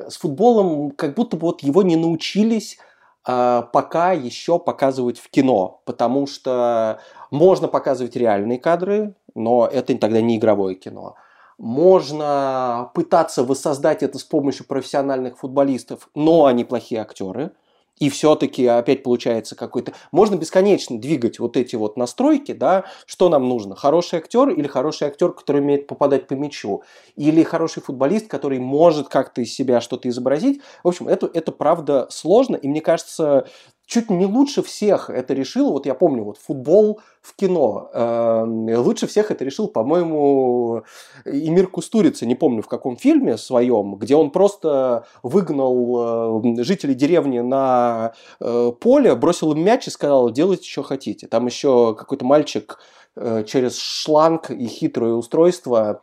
с 0.08 0.16
футболом 0.16 0.90
как 0.90 1.14
будто 1.14 1.36
бы 1.36 1.48
вот 1.48 1.62
его 1.62 1.82
не 1.82 1.96
научились 1.96 2.78
а, 3.24 3.62
пока 3.62 4.12
еще 4.12 4.58
показывать 4.58 5.18
в 5.18 5.30
кино, 5.30 5.80
потому 5.84 6.26
что 6.26 7.00
можно 7.30 7.68
показывать 7.68 8.16
реальные 8.16 8.58
кадры, 8.58 9.14
но 9.34 9.66
это 9.66 9.96
тогда 9.96 10.20
не 10.20 10.36
игровое 10.36 10.74
кино. 10.74 11.14
Можно 11.58 12.90
пытаться 12.94 13.44
воссоздать 13.44 14.02
это 14.02 14.18
с 14.18 14.24
помощью 14.24 14.66
профессиональных 14.66 15.38
футболистов, 15.38 16.08
но 16.14 16.46
они 16.46 16.64
плохие 16.64 17.00
актеры 17.00 17.52
и 17.98 18.10
все-таки 18.10 18.66
опять 18.66 19.02
получается 19.02 19.54
какой-то... 19.54 19.92
Можно 20.10 20.36
бесконечно 20.36 20.98
двигать 20.98 21.38
вот 21.38 21.56
эти 21.56 21.76
вот 21.76 21.96
настройки, 21.96 22.52
да, 22.52 22.84
что 23.06 23.28
нам 23.28 23.48
нужно? 23.48 23.76
Хороший 23.76 24.18
актер 24.18 24.48
или 24.48 24.66
хороший 24.66 25.08
актер, 25.08 25.32
который 25.32 25.60
умеет 25.60 25.86
попадать 25.86 26.26
по 26.26 26.34
мячу? 26.34 26.82
Или 27.16 27.42
хороший 27.42 27.82
футболист, 27.82 28.28
который 28.28 28.58
может 28.58 29.08
как-то 29.08 29.40
из 29.40 29.54
себя 29.54 29.80
что-то 29.80 30.08
изобразить? 30.08 30.60
В 30.82 30.88
общем, 30.88 31.06
это, 31.06 31.30
это 31.32 31.52
правда 31.52 32.06
сложно, 32.10 32.56
и 32.56 32.66
мне 32.66 32.80
кажется, 32.80 33.46
чуть 33.86 34.10
не 34.10 34.26
лучше 34.26 34.62
всех 34.62 35.10
это 35.10 35.34
решил, 35.34 35.72
вот 35.72 35.86
я 35.86 35.94
помню, 35.94 36.24
вот 36.24 36.38
футбол 36.38 37.00
в 37.20 37.36
кино, 37.36 37.90
э, 37.92 38.76
лучше 38.76 39.06
всех 39.06 39.30
это 39.30 39.44
решил, 39.44 39.68
по-моему, 39.68 40.82
Эмир 41.24 41.68
Кустурица, 41.68 42.26
не 42.26 42.34
помню 42.34 42.62
в 42.62 42.68
каком 42.68 42.96
фильме 42.96 43.36
своем, 43.36 43.96
где 43.96 44.16
он 44.16 44.30
просто 44.30 45.06
выгнал 45.22 46.42
э, 46.58 46.62
жителей 46.64 46.94
деревни 46.94 47.40
на 47.40 48.12
э, 48.40 48.72
поле, 48.80 49.14
бросил 49.14 49.52
им 49.52 49.64
мяч 49.64 49.86
и 49.86 49.90
сказал, 49.90 50.30
делайте, 50.30 50.68
что 50.68 50.82
хотите. 50.82 51.26
Там 51.26 51.46
еще 51.46 51.94
какой-то 51.94 52.24
мальчик 52.24 52.78
э, 53.16 53.44
через 53.46 53.78
шланг 53.78 54.50
и 54.50 54.66
хитрое 54.66 55.12
устройство 55.12 56.02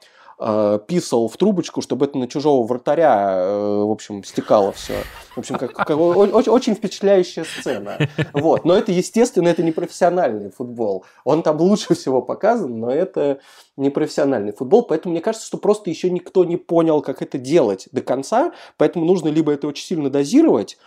писал 0.88 1.28
в 1.28 1.36
трубочку, 1.36 1.82
чтобы 1.82 2.06
это 2.06 2.18
на 2.18 2.26
чужого 2.28 2.66
вратаря, 2.66 3.36
э, 3.40 3.84
в 3.84 3.92
общем, 3.92 4.24
стекало 4.24 4.72
все. 4.72 4.94
В 5.36 5.40
общем, 5.40 5.56
как, 5.56 5.74
как, 5.74 5.90
очень, 5.90 6.52
очень 6.52 6.76
впечатляющая 6.76 7.44
сцена. 7.44 7.98
Вот. 8.34 8.64
Но 8.64 8.74
это, 8.76 8.94
естественно, 8.94 9.50
это 9.50 9.64
не 9.64 9.74
профессиональный 9.74 10.50
футбол. 10.50 11.04
Он 11.26 11.44
там 11.44 11.58
лучше 11.60 11.94
всего 11.94 12.22
показан, 12.22 12.80
но 12.80 12.90
это 12.90 13.40
не 13.76 13.90
профессиональный 13.90 14.54
футбол. 14.54 14.84
Поэтому 14.84 15.12
мне 15.12 15.22
кажется, 15.22 15.46
что 15.46 15.58
просто 15.58 15.90
еще 15.90 16.10
никто 16.10 16.46
не 16.46 16.56
понял, 16.56 17.02
как 17.02 17.22
это 17.22 17.38
делать 17.38 17.90
до 17.92 18.02
конца. 18.02 18.54
Поэтому 18.78 19.04
нужно 19.04 19.28
либо 19.28 19.52
это 19.52 19.68
очень 19.68 19.86
сильно 19.86 20.10
дозировать, 20.10 20.78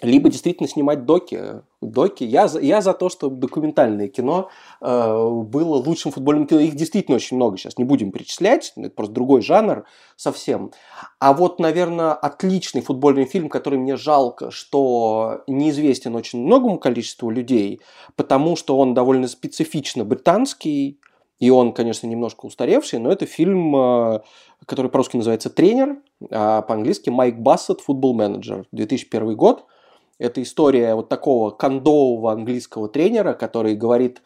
либо 0.00 0.30
действительно 0.30 0.68
снимать 0.68 1.04
доки. 1.04 1.62
доки. 1.80 2.22
Я, 2.22 2.46
за, 2.46 2.60
я 2.60 2.80
за 2.80 2.94
то, 2.94 3.08
чтобы 3.08 3.36
документальное 3.36 4.06
кино 4.08 4.48
э, 4.80 5.28
было 5.44 5.76
лучшим 5.76 6.12
футбольным 6.12 6.46
кино. 6.46 6.60
Их 6.60 6.76
действительно 6.76 7.16
очень 7.16 7.36
много 7.36 7.56
сейчас, 7.56 7.78
не 7.78 7.84
будем 7.84 8.12
перечислять, 8.12 8.72
это 8.76 8.90
просто 8.90 9.14
другой 9.14 9.42
жанр 9.42 9.84
совсем. 10.16 10.70
А 11.18 11.32
вот, 11.32 11.58
наверное, 11.58 12.12
отличный 12.12 12.80
футбольный 12.80 13.24
фильм, 13.24 13.48
который 13.48 13.78
мне 13.78 13.96
жалко, 13.96 14.52
что 14.52 15.42
неизвестен 15.48 16.14
очень 16.14 16.44
многому 16.44 16.78
количеству 16.78 17.30
людей, 17.30 17.80
потому 18.14 18.54
что 18.54 18.78
он 18.78 18.94
довольно 18.94 19.26
специфично 19.26 20.04
британский, 20.04 21.00
и 21.40 21.50
он, 21.50 21.72
конечно, 21.72 22.06
немножко 22.06 22.46
устаревший, 22.46 23.00
но 23.00 23.10
это 23.10 23.26
фильм, 23.26 23.74
э, 23.74 24.20
который 24.64 24.92
по-русски 24.92 25.16
называется 25.16 25.50
«Тренер», 25.50 25.98
а 26.30 26.62
по-английски 26.62 27.10
«Майк 27.10 27.38
Бассет. 27.38 27.80
Футбол 27.80 28.14
менеджер». 28.14 28.64
2001 28.70 29.34
год– 29.34 29.64
это 30.18 30.42
история 30.42 30.94
вот 30.94 31.08
такого 31.08 31.50
кондового 31.50 32.32
английского 32.32 32.88
тренера, 32.88 33.34
который 33.34 33.74
говорит 33.74 34.22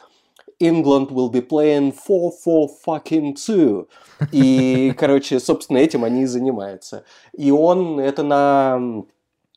England 0.61 1.11
will 1.11 1.31
be 1.31 1.47
playing 1.47 1.95
4-4 2.09 2.69
fucking 2.87 3.35
2. 3.35 3.85
И, 4.33 4.95
короче, 4.99 5.41
собственно, 5.41 5.79
этим 5.79 6.05
они 6.05 6.23
и 6.23 6.27
занимаются. 6.27 7.05
И 7.37 7.51
он, 7.51 7.99
это 7.99 8.23
на 8.23 9.05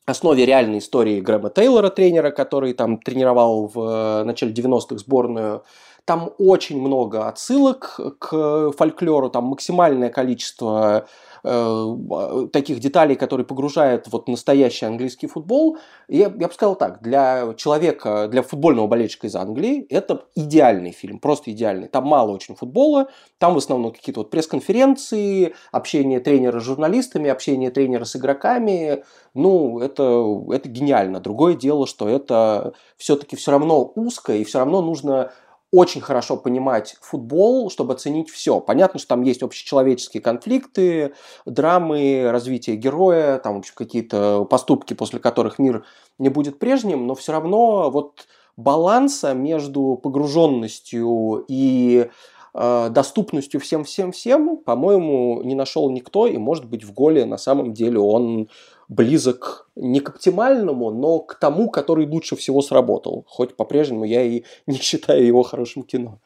основе 0.05 0.45
реальной 0.45 0.79
истории 0.79 1.21
Грэма 1.21 1.49
Тейлора, 1.49 1.89
тренера, 1.89 2.31
который 2.31 2.73
там 2.73 2.97
тренировал 2.97 3.67
в 3.73 3.79
э, 3.79 4.23
начале 4.23 4.53
90-х 4.53 4.97
сборную. 4.97 5.63
Там 6.05 6.31
очень 6.37 6.79
много 6.79 7.27
отсылок 7.27 7.99
к 8.19 8.71
фольклору, 8.77 9.29
там 9.29 9.45
максимальное 9.45 10.09
количество 10.09 11.07
Э, 11.47 12.47
таких 12.51 12.79
деталей, 12.79 13.15
которые 13.15 13.45
погружают 13.45 14.07
вот 14.07 14.27
настоящий 14.27 14.87
английский 14.87 15.27
футбол. 15.27 15.77
Я, 16.07 16.23
я 16.23 16.47
бы 16.47 16.51
сказал 16.51 16.75
так, 16.75 17.03
для 17.03 17.53
человека, 17.53 18.27
для 18.27 18.41
футбольного 18.41 18.87
болельщика 18.87 19.27
из 19.27 19.35
Англии 19.35 19.85
это 19.91 20.25
идеальный 20.33 20.91
фильм, 20.91 21.19
просто 21.19 21.51
идеальный. 21.51 21.87
Там 21.87 22.07
мало 22.07 22.31
очень 22.31 22.55
футбола, 22.55 23.09
там 23.37 23.53
в 23.53 23.57
основном 23.57 23.91
какие-то 23.91 24.21
вот 24.21 24.31
пресс-конференции, 24.31 25.53
общение 25.71 26.19
тренера 26.19 26.59
с 26.59 26.63
журналистами, 26.63 27.29
общение 27.29 27.69
тренера 27.69 28.05
с 28.05 28.15
игроками. 28.15 29.03
Ну, 29.35 29.81
это, 29.81 30.25
это 30.51 30.67
гениально. 30.67 31.19
Другое 31.19 31.53
дело, 31.53 31.85
что 31.85 32.09
это 32.09 32.73
все-таки 32.97 33.35
все 33.35 33.51
равно 33.51 33.91
узко, 33.93 34.33
и 34.33 34.43
все 34.45 34.57
равно 34.57 34.81
нужно 34.81 35.31
очень 35.75 36.01
хорошо 36.01 36.37
понимать 36.37 36.95
футбол, 37.01 37.69
чтобы 37.69 37.93
оценить 37.93 38.29
все. 38.29 38.59
Понятно, 38.59 38.99
что 38.99 39.09
там 39.09 39.23
есть 39.23 39.43
общечеловеческие 39.43 40.21
конфликты, 40.21 41.13
драмы, 41.45 42.29
развитие 42.31 42.77
героя, 42.77 43.39
там, 43.39 43.55
в 43.55 43.57
общем, 43.59 43.73
какие-то 43.75 44.45
поступки, 44.45 44.93
после 44.93 45.19
которых 45.19 45.59
мир 45.59 45.83
не 46.17 46.29
будет 46.29 46.59
прежним, 46.59 47.07
но 47.07 47.15
все 47.15 47.33
равно 47.33 47.89
вот 47.89 48.27
баланса 48.57 49.33
между 49.33 49.99
погруженностью 50.01 51.43
и 51.49 52.09
э, 52.53 52.89
доступностью 52.89 53.59
всем-всем-всем, 53.59 54.57
по-моему, 54.57 55.41
не 55.43 55.55
нашел 55.55 55.89
никто, 55.89 56.25
и, 56.25 56.37
может 56.37 56.65
быть, 56.65 56.83
в 56.83 56.93
Голе 56.93 57.25
на 57.25 57.37
самом 57.37 57.73
деле 57.73 57.99
он 57.99 58.47
близок 58.87 59.69
не 59.75 59.99
к 59.99 60.09
оптимальному, 60.09 60.91
но 60.91 61.19
к 61.19 61.35
тому, 61.39 61.69
который 61.69 62.05
лучше 62.07 62.35
всего 62.35 62.61
сработал. 62.61 63.25
Хоть 63.27 63.55
по-прежнему 63.55 64.05
я 64.05 64.23
и 64.23 64.43
не 64.67 64.77
считаю 64.77 65.25
его 65.25 65.43
хорошим 65.43 65.83
кино. 65.83 66.19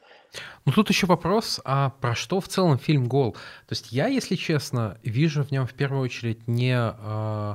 Ну 0.64 0.72
тут 0.72 0.88
еще 0.90 1.06
вопрос, 1.06 1.60
а 1.64 1.90
про 2.00 2.14
что 2.14 2.40
в 2.40 2.46
целом 2.46 2.78
фильм 2.78 3.08
«Гол»? 3.08 3.32
То 3.32 3.72
есть 3.72 3.90
я, 3.90 4.06
если 4.06 4.36
честно, 4.36 4.98
вижу 5.02 5.42
в 5.42 5.50
нем 5.50 5.66
в 5.66 5.74
первую 5.74 6.02
очередь 6.02 6.46
не 6.46 6.76
э, 6.76 7.54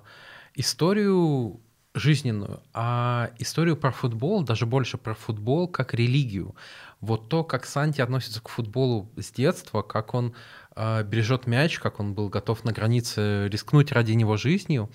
историю 0.55 1.61
жизненную, 1.93 2.61
а 2.73 3.29
историю 3.39 3.77
про 3.77 3.91
футбол, 3.91 4.43
даже 4.43 4.65
больше 4.65 4.97
про 4.97 5.13
футбол 5.13 5.67
как 5.69 5.93
религию. 5.93 6.55
Вот 6.99 7.29
то, 7.29 7.43
как 7.43 7.65
Санти 7.65 8.01
относится 8.01 8.41
к 8.41 8.49
футболу 8.49 9.09
с 9.15 9.31
детства, 9.31 9.81
как 9.81 10.13
он 10.13 10.35
бережет 10.75 11.47
мяч, 11.47 11.79
как 11.79 11.99
он 11.99 12.13
был 12.13 12.29
готов 12.29 12.63
на 12.63 12.71
границе 12.71 13.47
рискнуть 13.49 13.91
ради 13.91 14.11
него 14.11 14.37
жизнью, 14.37 14.89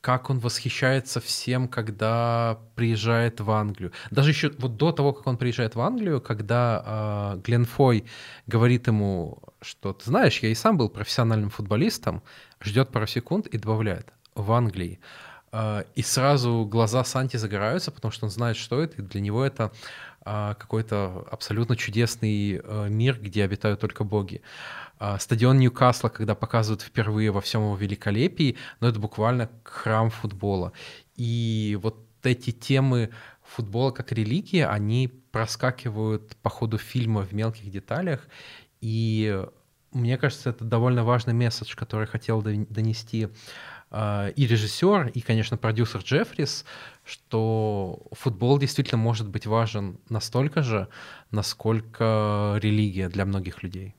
как 0.00 0.30
он 0.30 0.38
восхищается 0.38 1.20
всем, 1.20 1.68
когда 1.68 2.58
приезжает 2.76 3.40
в 3.40 3.50
Англию. 3.50 3.92
Даже 4.10 4.30
еще 4.30 4.50
вот 4.58 4.76
до 4.76 4.92
того, 4.92 5.12
как 5.12 5.26
он 5.26 5.36
приезжает 5.36 5.74
в 5.74 5.80
Англию, 5.80 6.20
когда 6.20 7.34
э, 7.34 7.40
Глен 7.44 7.64
Фой 7.64 8.04
говорит 8.46 8.86
ему, 8.86 9.42
что 9.60 9.92
ты 9.92 10.04
знаешь, 10.04 10.38
я 10.38 10.50
и 10.50 10.54
сам 10.54 10.78
был 10.78 10.88
профессиональным 10.88 11.50
футболистом, 11.50 12.22
ждет 12.60 12.90
пару 12.90 13.06
секунд 13.06 13.46
и 13.48 13.58
добавляет 13.58 14.12
в 14.34 14.52
Англии. 14.52 15.00
Э, 15.50 15.82
и 15.96 16.02
сразу 16.02 16.64
глаза 16.64 17.02
Санти 17.02 17.36
загораются, 17.36 17.90
потому 17.90 18.12
что 18.12 18.26
он 18.26 18.30
знает, 18.30 18.56
что 18.56 18.80
это, 18.80 19.02
и 19.02 19.04
для 19.04 19.20
него 19.20 19.44
это 19.44 19.72
э, 20.24 20.54
какой-то 20.56 21.26
абсолютно 21.30 21.74
чудесный 21.76 22.60
э, 22.62 22.88
мир, 22.88 23.18
где 23.20 23.42
обитают 23.42 23.80
только 23.80 24.04
боги. 24.04 24.42
А, 24.42 24.87
стадион 25.18 25.58
Ньюкасла, 25.58 26.08
когда 26.08 26.34
показывают 26.34 26.82
впервые 26.82 27.30
во 27.30 27.40
всем 27.40 27.62
его 27.62 27.76
великолепии, 27.76 28.56
но 28.80 28.86
ну, 28.86 28.90
это 28.90 29.00
буквально 29.00 29.50
храм 29.64 30.10
футбола. 30.10 30.72
И 31.16 31.78
вот 31.82 32.04
эти 32.22 32.50
темы 32.50 33.10
футбола 33.42 33.90
как 33.90 34.12
религия, 34.12 34.66
они 34.66 35.08
проскакивают 35.08 36.36
по 36.36 36.50
ходу 36.50 36.78
фильма 36.78 37.22
в 37.22 37.32
мелких 37.32 37.70
деталях, 37.70 38.28
и 38.80 39.44
мне 39.92 40.18
кажется, 40.18 40.50
это 40.50 40.64
довольно 40.64 41.04
важный 41.04 41.34
месседж, 41.34 41.74
который 41.74 42.06
хотел 42.06 42.42
донести 42.42 43.28
э, 43.90 44.32
и 44.36 44.46
режиссер, 44.46 45.08
и, 45.08 45.20
конечно, 45.20 45.56
продюсер 45.56 46.00
Джеффрис, 46.00 46.64
что 47.04 48.06
футбол 48.12 48.58
действительно 48.58 49.00
может 49.00 49.28
быть 49.28 49.46
важен 49.46 49.98
настолько 50.08 50.62
же, 50.62 50.88
насколько 51.30 52.58
религия 52.60 53.08
для 53.08 53.24
многих 53.24 53.62
людей. 53.62 53.94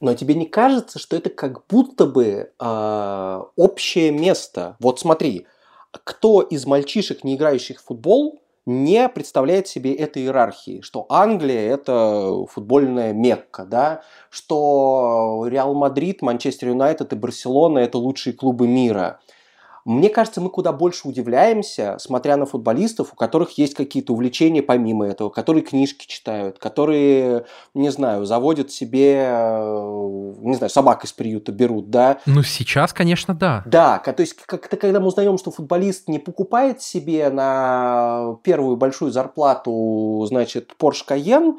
Но 0.00 0.14
тебе 0.14 0.34
не 0.34 0.46
кажется, 0.46 0.98
что 0.98 1.16
это 1.16 1.30
как 1.30 1.66
будто 1.66 2.06
бы 2.06 2.52
э, 2.58 3.40
общее 3.56 4.10
место? 4.12 4.76
Вот 4.78 5.00
смотри, 5.00 5.46
кто 5.90 6.42
из 6.42 6.66
мальчишек, 6.66 7.24
не 7.24 7.36
играющих 7.36 7.80
в 7.80 7.86
футбол, 7.86 8.40
не 8.66 9.08
представляет 9.08 9.66
себе 9.66 9.94
этой 9.94 10.22
иерархии, 10.22 10.80
что 10.82 11.06
Англия– 11.08 11.74
это 11.74 12.44
футбольная 12.50 13.12
Мекка, 13.12 13.64
да? 13.64 14.02
что 14.28 15.46
Реал 15.48 15.74
Мадрид, 15.74 16.22
Манчестер 16.22 16.68
Юнайтед 16.68 17.12
и 17.12 17.16
Барселона– 17.16 17.78
это 17.80 17.98
лучшие 17.98 18.32
клубы 18.32 18.68
мира– 18.68 19.20
мне 19.84 20.10
кажется, 20.10 20.40
мы 20.40 20.50
куда 20.50 20.72
больше 20.72 21.08
удивляемся, 21.08 21.96
смотря 21.98 22.36
на 22.36 22.46
футболистов, 22.46 23.12
у 23.12 23.16
которых 23.16 23.56
есть 23.58 23.74
какие-то 23.74 24.12
увлечения 24.12 24.62
помимо 24.62 25.06
этого, 25.06 25.30
которые 25.30 25.62
книжки 25.62 26.06
читают, 26.06 26.58
которые, 26.58 27.46
не 27.74 27.90
знаю, 27.90 28.26
заводят 28.26 28.70
себе, 28.70 29.24
э, 29.26 30.34
не 30.40 30.54
знаю, 30.54 30.70
собак 30.70 31.04
из 31.04 31.12
приюта 31.12 31.52
берут, 31.52 31.90
да. 31.90 32.18
Ну, 32.26 32.42
сейчас, 32.42 32.92
конечно, 32.92 33.34
да. 33.34 33.62
Да, 33.66 33.98
то 33.98 34.20
есть 34.20 34.34
как-то 34.34 34.76
когда 34.76 35.00
мы 35.00 35.06
узнаем, 35.06 35.38
что 35.38 35.50
футболист 35.50 36.08
не 36.08 36.18
покупает 36.18 36.82
себе 36.82 37.30
на 37.30 38.36
первую 38.44 38.76
большую 38.76 39.10
зарплату, 39.10 40.24
значит, 40.28 40.74
Porsche 40.78 41.06
Cayenne, 41.08 41.54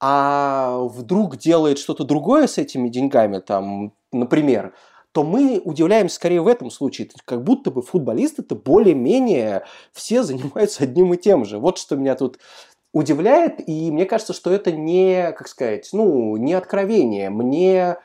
а 0.00 0.78
вдруг 0.82 1.38
делает 1.38 1.78
что-то 1.78 2.04
другое 2.04 2.46
с 2.46 2.58
этими 2.58 2.88
деньгами, 2.88 3.38
там, 3.38 3.94
например, 4.12 4.74
то 5.16 5.24
мы 5.24 5.62
удивляемся 5.64 6.16
скорее 6.16 6.42
в 6.42 6.46
этом 6.46 6.70
случае. 6.70 7.08
Как 7.24 7.42
будто 7.42 7.70
бы 7.70 7.80
футболисты-то 7.80 8.54
более-менее 8.54 9.64
все 9.94 10.22
занимаются 10.22 10.84
одним 10.84 11.14
и 11.14 11.16
тем 11.16 11.46
же. 11.46 11.58
Вот 11.58 11.78
что 11.78 11.96
меня 11.96 12.16
тут 12.16 12.38
удивляет, 12.92 13.66
и 13.66 13.90
мне 13.90 14.04
кажется, 14.04 14.34
что 14.34 14.50
это 14.50 14.72
не, 14.72 15.32
как 15.32 15.48
сказать, 15.48 15.88
ну, 15.94 16.36
не 16.36 16.52
откровение. 16.52 17.30
Мне 17.30 17.96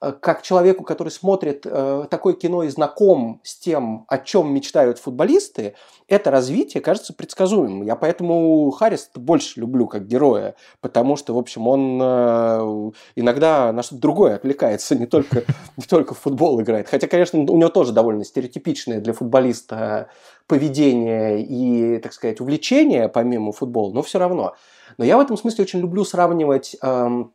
как 0.00 0.42
человеку, 0.42 0.84
который 0.84 1.08
смотрит 1.08 1.62
э, 1.64 2.04
такое 2.08 2.34
кино 2.34 2.62
и 2.62 2.68
знаком 2.68 3.40
с 3.42 3.56
тем, 3.56 4.04
о 4.08 4.18
чем 4.18 4.54
мечтают 4.54 4.98
футболисты, 4.98 5.74
это 6.06 6.30
развитие 6.30 6.80
кажется 6.80 7.12
предсказуемым. 7.12 7.82
Я 7.82 7.96
поэтому 7.96 8.70
Харрис 8.70 9.10
больше 9.16 9.58
люблю 9.60 9.88
как 9.88 10.06
героя, 10.06 10.54
потому 10.80 11.16
что, 11.16 11.34
в 11.34 11.38
общем, 11.38 11.66
он 11.66 11.98
э, 12.00 12.90
иногда 13.16 13.72
на 13.72 13.82
что-то 13.82 14.00
другое 14.00 14.36
отвлекается, 14.36 14.94
не 14.94 15.06
только, 15.06 15.42
не 15.76 15.84
только 15.84 16.14
в 16.14 16.18
футбол 16.18 16.60
играет. 16.60 16.88
Хотя, 16.88 17.08
конечно, 17.08 17.40
у 17.40 17.56
него 17.56 17.68
тоже 17.68 17.92
довольно 17.92 18.24
стереотипичное 18.24 19.00
для 19.00 19.12
футболиста 19.12 20.10
поведение 20.46 21.42
и, 21.42 21.98
так 21.98 22.12
сказать, 22.12 22.40
увлечение 22.40 23.08
помимо 23.08 23.52
футбола, 23.52 23.92
но 23.92 24.02
все 24.02 24.18
равно. 24.18 24.54
Но 24.96 25.04
я 25.04 25.16
в 25.16 25.20
этом 25.20 25.36
смысле 25.36 25.64
очень 25.64 25.80
люблю 25.80 26.04
сравнивать 26.04 26.76
эм, 26.82 27.32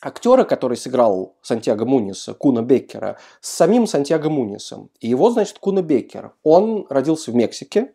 актера, 0.00 0.44
который 0.44 0.76
сыграл 0.76 1.34
Сантьяго 1.42 1.84
Муниса, 1.84 2.34
Куна 2.34 2.62
Беккера, 2.62 3.18
с 3.40 3.50
самим 3.50 3.86
Сантьяго 3.86 4.28
Мунисом. 4.28 4.90
И 5.00 5.08
его, 5.08 5.30
значит, 5.30 5.58
Куна 5.58 5.82
Беккер. 5.82 6.32
Он 6.42 6.86
родился 6.90 7.30
в 7.30 7.34
Мексике. 7.34 7.92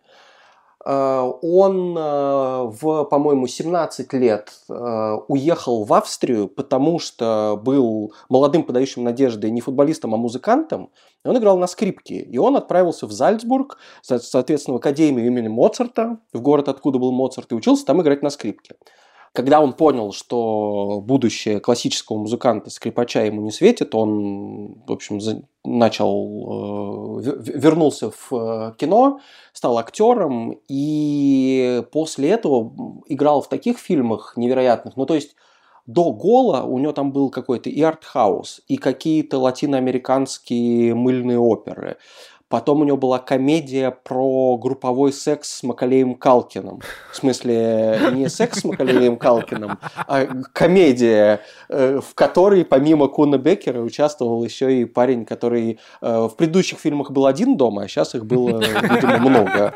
Э, 0.84 1.32
он 1.42 1.96
э, 1.98 2.72
в, 2.82 3.04
по-моему, 3.06 3.46
17 3.48 4.14
лет 4.14 4.52
э, 4.68 5.18
уехал 5.28 5.84
в 5.84 5.94
Австрию, 5.94 6.48
потому 6.48 6.98
что 7.00 7.60
был 7.64 8.14
молодым, 8.30 8.64
подающим 8.64 9.04
надежды 9.04 9.52
не 9.52 9.62
футболистом, 9.62 10.16
а 10.16 10.18
музыкантом. 10.18 10.90
И 11.24 11.28
он 11.28 11.38
играл 11.38 11.58
на 11.60 11.68
скрипке. 11.68 12.20
И 12.20 12.38
он 12.40 12.58
отправился 12.58 13.06
в 13.06 13.12
Зальцбург, 13.12 13.78
соответственно, 14.02 14.78
в 14.78 14.80
Академию 14.80 15.28
имени 15.28 15.50
Моцарта, 15.50 16.18
в 16.34 16.42
город, 16.42 16.68
откуда 16.68 16.98
был 16.98 17.12
Моцарт, 17.12 17.52
и 17.52 17.56
учился 17.56 17.86
там 17.86 18.02
играть 18.02 18.24
на 18.24 18.32
скрипке. 18.32 18.76
Когда 19.34 19.62
он 19.62 19.72
понял, 19.72 20.12
что 20.12 21.02
будущее 21.02 21.62
классического 21.62 22.18
музыканта, 22.18 22.70
скрипача 22.70 23.24
ему 23.24 23.42
не 23.42 23.52
светит, 23.52 23.96
он, 23.96 24.84
в 24.86 24.92
общем, 24.92 25.20
начал, 25.64 27.20
э, 27.22 27.42
вернулся 27.58 28.12
в 28.12 28.34
э, 28.34 28.74
кино, 28.78 29.22
стал 29.54 29.78
актером, 29.78 30.60
и 30.68 31.82
после 31.94 32.32
этого 32.32 33.02
играл 33.08 33.42
в 33.42 33.48
таких 33.48 33.78
фильмах 33.78 34.34
невероятных. 34.36 34.98
Ну, 34.98 35.06
то 35.06 35.16
есть 35.16 35.36
до 35.86 36.12
Гола 36.12 36.64
у 36.64 36.78
него 36.78 36.92
там 36.92 37.12
был 37.12 37.30
какой-то 37.30 37.70
и 37.70 37.82
артхаус, 37.82 38.62
и 38.68 38.78
какие-то 38.78 39.40
латиноамериканские 39.40 40.94
мыльные 40.94 41.40
оперы. 41.40 41.98
Потом 42.52 42.82
у 42.82 42.84
него 42.84 42.98
была 42.98 43.18
комедия 43.18 43.92
про 43.92 44.58
групповой 44.58 45.14
секс 45.14 45.60
с 45.60 45.64
Макалеем 45.64 46.16
Калкиным. 46.16 46.82
В 47.10 47.16
смысле, 47.16 47.98
не 48.12 48.28
секс 48.28 48.60
с 48.60 48.64
Макалеем 48.66 49.16
Калкиным, 49.16 49.80
а 49.96 50.28
комедия, 50.52 51.40
э, 51.70 52.02
в 52.02 52.14
которой 52.14 52.66
помимо 52.66 53.08
Куна 53.08 53.38
Беккера 53.38 53.80
участвовал 53.80 54.44
еще 54.44 54.82
и 54.82 54.84
парень, 54.84 55.26
который 55.26 55.80
э, 56.02 56.28
в 56.30 56.36
предыдущих 56.36 56.78
фильмах 56.78 57.12
был 57.12 57.26
один 57.26 57.56
дома, 57.56 57.84
а 57.84 57.88
сейчас 57.88 58.16
их 58.16 58.26
было, 58.26 58.60
видимо, 58.60 59.18
много. 59.18 59.74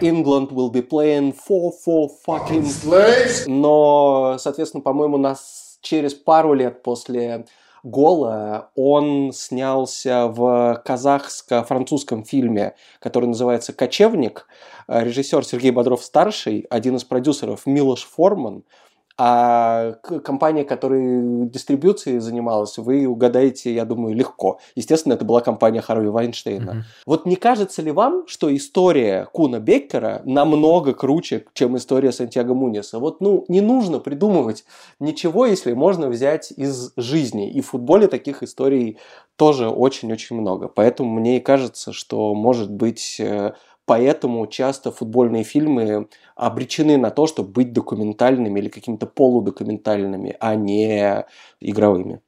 England 0.00 0.52
will 0.52 0.72
be 0.72 0.80
playing 0.80 1.36
for 1.46 1.70
for 1.86 2.08
fucking 2.26 2.64
slaves. 2.64 3.44
Но, 3.46 4.36
соответственно, 4.38 4.82
по-моему, 4.82 5.18
нас 5.18 5.76
через 5.82 6.14
пару 6.14 6.54
лет 6.54 6.82
после 6.82 7.44
Гола, 7.82 8.70
он 8.74 9.32
снялся 9.32 10.26
в 10.26 10.82
казахско-французском 10.84 12.24
фильме, 12.24 12.74
который 13.00 13.26
называется 13.26 13.72
«Кочевник». 13.72 14.46
Режиссер 14.88 15.44
Сергей 15.44 15.70
Бодров-старший, 15.70 16.66
один 16.70 16.96
из 16.96 17.04
продюсеров 17.04 17.66
Милош 17.66 18.04
Форман– 18.04 18.64
а 19.20 19.94
компания, 20.24 20.62
которая 20.62 21.46
дистрибьюцией 21.46 22.20
занималась, 22.20 22.78
вы 22.78 23.04
угадаете, 23.04 23.74
я 23.74 23.84
думаю, 23.84 24.14
легко. 24.14 24.60
Естественно, 24.76 25.14
это 25.14 25.24
была 25.24 25.40
компания 25.40 25.80
Харви 25.80 26.08
Вайнштейна. 26.08 26.70
Mm-hmm. 26.70 26.82
Вот 27.04 27.26
не 27.26 27.34
кажется 27.34 27.82
ли 27.82 27.90
вам, 27.90 28.28
что 28.28 28.54
история 28.54 29.26
Куна 29.32 29.58
Беккера 29.58 30.22
намного 30.24 30.94
круче, 30.94 31.46
чем 31.52 31.76
история 31.76 32.12
Сантьяго 32.12 32.54
Муниса? 32.54 33.00
Вот, 33.00 33.20
ну, 33.20 33.44
не 33.48 33.60
нужно 33.60 33.98
придумывать 33.98 34.64
ничего, 35.00 35.46
если 35.46 35.72
можно 35.72 36.08
взять 36.08 36.52
из 36.52 36.92
жизни. 36.96 37.50
И 37.50 37.60
в 37.60 37.70
футболе 37.70 38.06
таких 38.06 38.44
историй 38.44 38.98
тоже 39.34 39.68
очень-очень 39.68 40.36
много. 40.36 40.68
Поэтому 40.68 41.10
мне 41.10 41.38
и 41.38 41.40
кажется, 41.40 41.92
что, 41.92 42.34
может 42.34 42.70
быть, 42.70 43.16
э, 43.18 43.54
Поэтому 43.88 44.46
часто 44.46 44.92
футбольные 44.92 45.44
фильмы 45.44 46.08
обречены 46.36 46.98
на 46.98 47.10
то, 47.10 47.26
чтобы 47.26 47.48
быть 47.48 47.72
документальными 47.72 48.60
или 48.60 48.68
какими-то 48.68 49.06
полудокументальными, 49.06 50.36
а 50.40 50.54
не 50.56 51.24
игровыми. 51.58 52.20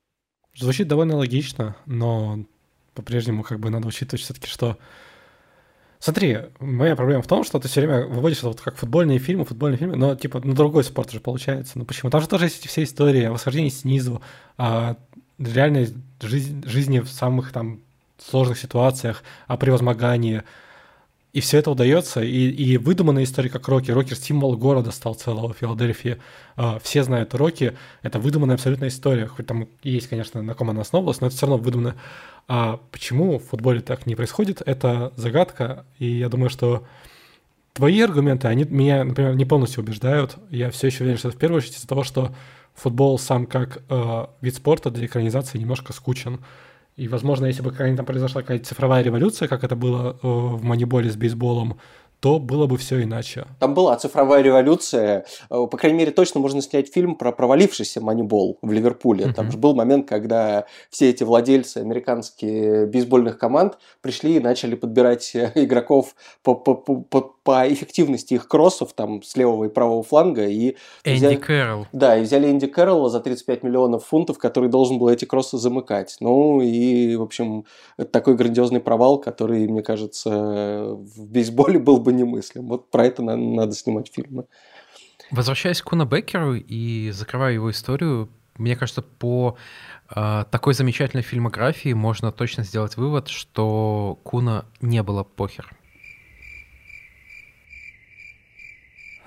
Звучит 0.57 0.89
довольно 0.89 1.16
логично, 1.16 1.77
но 1.85 2.39
по-прежнему 2.95 3.43
как 3.43 3.61
бы 3.61 3.69
надо 3.69 3.89
учитывать 3.89 4.23
все-таки, 4.23 4.47
что 4.47 4.78
Смотри, 5.99 6.39
моя 6.61 6.97
проблема 6.97 7.20
в 7.20 7.27
том, 7.27 7.45
что 7.45 7.59
ты 7.59 7.69
все 7.69 7.82
время 7.82 8.07
выводишь 8.07 8.43
вот 8.43 8.59
как 8.62 8.77
футбольные 8.77 9.19
фильмы, 9.19 9.45
футбольные 9.45 9.77
фильмы, 9.77 9.97
но 9.97 10.15
типа 10.15 10.41
на 10.41 10.55
другой 10.55 10.82
спорт 10.82 11.11
же 11.11 11.20
получается. 11.20 11.78
Ну 11.78 11.85
почему? 11.85 12.11
Там 12.11 12.23
же 12.23 12.28
тоже 12.28 12.47
есть 12.47 12.66
все 12.66 12.85
истории 12.85 13.24
о 13.24 13.32
восхождении 13.32 13.69
снизу, 13.69 14.23
о 14.57 14.95
реальной 15.39 15.89
жизни, 16.23 16.66
жизни 16.66 17.01
в 17.01 17.11
самых 17.11 17.53
там 17.53 17.81
сложных 18.16 18.59
ситуациях, 18.59 19.23
о 19.47 19.59
превозмогании, 19.59 20.43
и 21.32 21.40
все 21.40 21.59
это 21.59 21.70
удается, 21.70 22.23
и, 22.23 22.48
и 22.51 22.77
выдуманная 22.77 23.23
история, 23.23 23.51
как 23.51 23.69
Рокки. 23.69 23.90
Рокки 23.90 24.15
символ 24.15 24.57
города 24.57 24.90
стал 24.90 25.15
целого 25.15 25.55
Филадельфии. 25.55 26.19
Uh, 26.57 26.81
все 26.82 27.05
знают 27.05 27.35
Рокки, 27.35 27.77
это 28.02 28.19
выдуманная 28.19 28.57
абсолютная 28.57 28.89
история. 28.89 29.27
Хоть 29.27 29.47
там 29.47 29.69
есть, 29.82 30.09
конечно, 30.09 30.43
на 30.43 30.55
ком 30.55 30.70
она 30.70 30.81
основывалась, 30.81 31.20
но 31.20 31.28
это 31.28 31.36
все 31.36 31.47
равно 31.47 31.62
выдуманная. 31.62 31.94
А 32.48 32.81
почему 32.90 33.39
в 33.39 33.44
футболе 33.44 33.81
так 33.81 34.07
не 34.07 34.16
происходит, 34.16 34.61
это 34.66 35.12
загадка. 35.16 35.85
И 35.98 36.07
я 36.07 36.28
думаю, 36.28 36.51
что 36.51 36.85
твои 37.74 38.01
аргументы, 38.01 38.48
они 38.48 38.65
меня, 38.65 39.05
например, 39.05 39.36
не 39.36 39.44
полностью 39.44 39.85
убеждают. 39.85 40.36
Я 40.51 40.70
все 40.70 40.89
еще 40.89 41.05
уверен, 41.05 41.19
что 41.19 41.28
это 41.28 41.36
в 41.36 41.40
первую 41.40 41.59
очередь 41.59 41.77
из-за 41.77 41.86
того, 41.86 42.02
что 42.02 42.35
футбол 42.74 43.19
сам 43.19 43.47
как 43.47 43.82
э, 43.89 44.27
вид 44.40 44.55
спорта 44.57 44.90
для 44.90 45.07
экранизации 45.07 45.59
немножко 45.59 45.93
скучен. 45.93 46.40
И, 46.97 47.09
возможно, 47.09 47.47
если 47.47 47.62
бы 47.62 47.71
какая-нибудь 47.71 47.99
там 47.99 48.07
произошла 48.07 48.43
какая-то 48.43 48.67
цифровая 48.67 49.03
революция, 49.03 49.49
как 49.49 49.65
это 49.65 49.77
было 49.77 50.12
э, 50.12 50.17
в 50.23 50.62
Маниболе 50.62 51.11
с 51.11 51.17
бейсболом, 51.17 51.79
то 52.21 52.39
было 52.39 52.67
бы 52.67 52.77
все 52.77 53.03
иначе. 53.03 53.47
Там 53.59 53.75
была 53.75 53.97
цифровая 53.97 54.43
революция. 54.43 55.25
Э, 55.49 55.67
по 55.67 55.77
крайней 55.79 55.99
мере, 55.99 56.12
точно 56.12 56.41
можно 56.41 56.61
снять 56.61 56.93
фильм 56.93 57.17
про 57.17 57.33
провалившийся 57.33 58.01
манибол 58.01 58.59
в 58.61 58.71
Ливерпуле. 58.71 59.25
Uh-huh. 59.25 59.35
Там 59.35 59.51
же 59.51 59.57
был 59.57 59.75
момент, 59.75 60.07
когда 60.07 60.67
все 60.91 61.09
эти 61.09 61.25
владельцы 61.25 61.79
американских 61.79 62.89
бейсбольных 62.89 63.39
команд 63.39 63.79
пришли 64.03 64.37
и 64.37 64.41
начали 64.41 64.75
подбирать 64.75 65.35
э, 65.35 65.51
игроков 65.55 66.15
по, 66.43 66.55
по, 66.55 66.75
по, 66.75 66.97
по 66.97 67.35
эффективности 67.68 68.35
их 68.35 68.48
кроссов 68.48 68.93
там 68.93 69.22
с 69.22 69.36
левого 69.36 69.64
и 69.64 69.68
правого 69.68 70.02
фланга. 70.02 70.47
И 70.47 70.77
Энди 71.05 71.18
взяли, 71.18 71.36
Кэрролл. 71.36 71.86
Да, 71.93 72.18
и 72.18 72.22
взяли 72.22 72.51
Энди 72.51 72.66
Кэрролла 72.66 73.10
за 73.10 73.20
35 73.20 73.62
миллионов 73.62 74.06
фунтов, 74.06 74.39
который 74.39 74.68
должен 74.68 74.98
был 74.98 75.09
эти 75.09 75.24
кроссы 75.24 75.59
замыкать. 75.59 76.16
Ну 76.20 76.60
и, 76.60 77.16
в 77.16 77.22
общем, 77.22 77.64
это 77.97 78.10
такой 78.10 78.36
грандиозный 78.36 78.81
провал, 78.81 79.18
который, 79.18 79.66
мне 79.68 79.82
кажется, 79.82 80.31
в 80.31 81.27
бейсболе 81.27 81.78
был 81.78 81.98
бы 81.98 82.12
немыслим. 82.12 82.68
Вот 82.68 82.90
про 82.90 83.06
это 83.06 83.22
надо, 83.22 83.40
надо 83.43 83.72
снимать 83.74 84.10
фильмы. 84.12 84.44
Возвращаясь 85.31 85.81
к 85.81 85.85
Куна 85.85 86.05
Беккеру 86.05 86.55
и 86.55 87.10
закрывая 87.12 87.52
его 87.52 87.70
историю, 87.70 88.28
мне 88.60 88.77
кажется, 88.77 89.01
по 89.01 89.56
э, 90.14 90.44
такой 90.51 90.74
замечательной 90.74 91.22
фильмографии 91.22 91.93
можно 91.93 92.31
точно 92.31 92.64
сделать 92.64 92.97
вывод, 92.97 93.28
что 93.28 94.18
Куна 94.22 94.66
не 94.81 95.02
было 95.02 95.24
похер. 95.24 95.72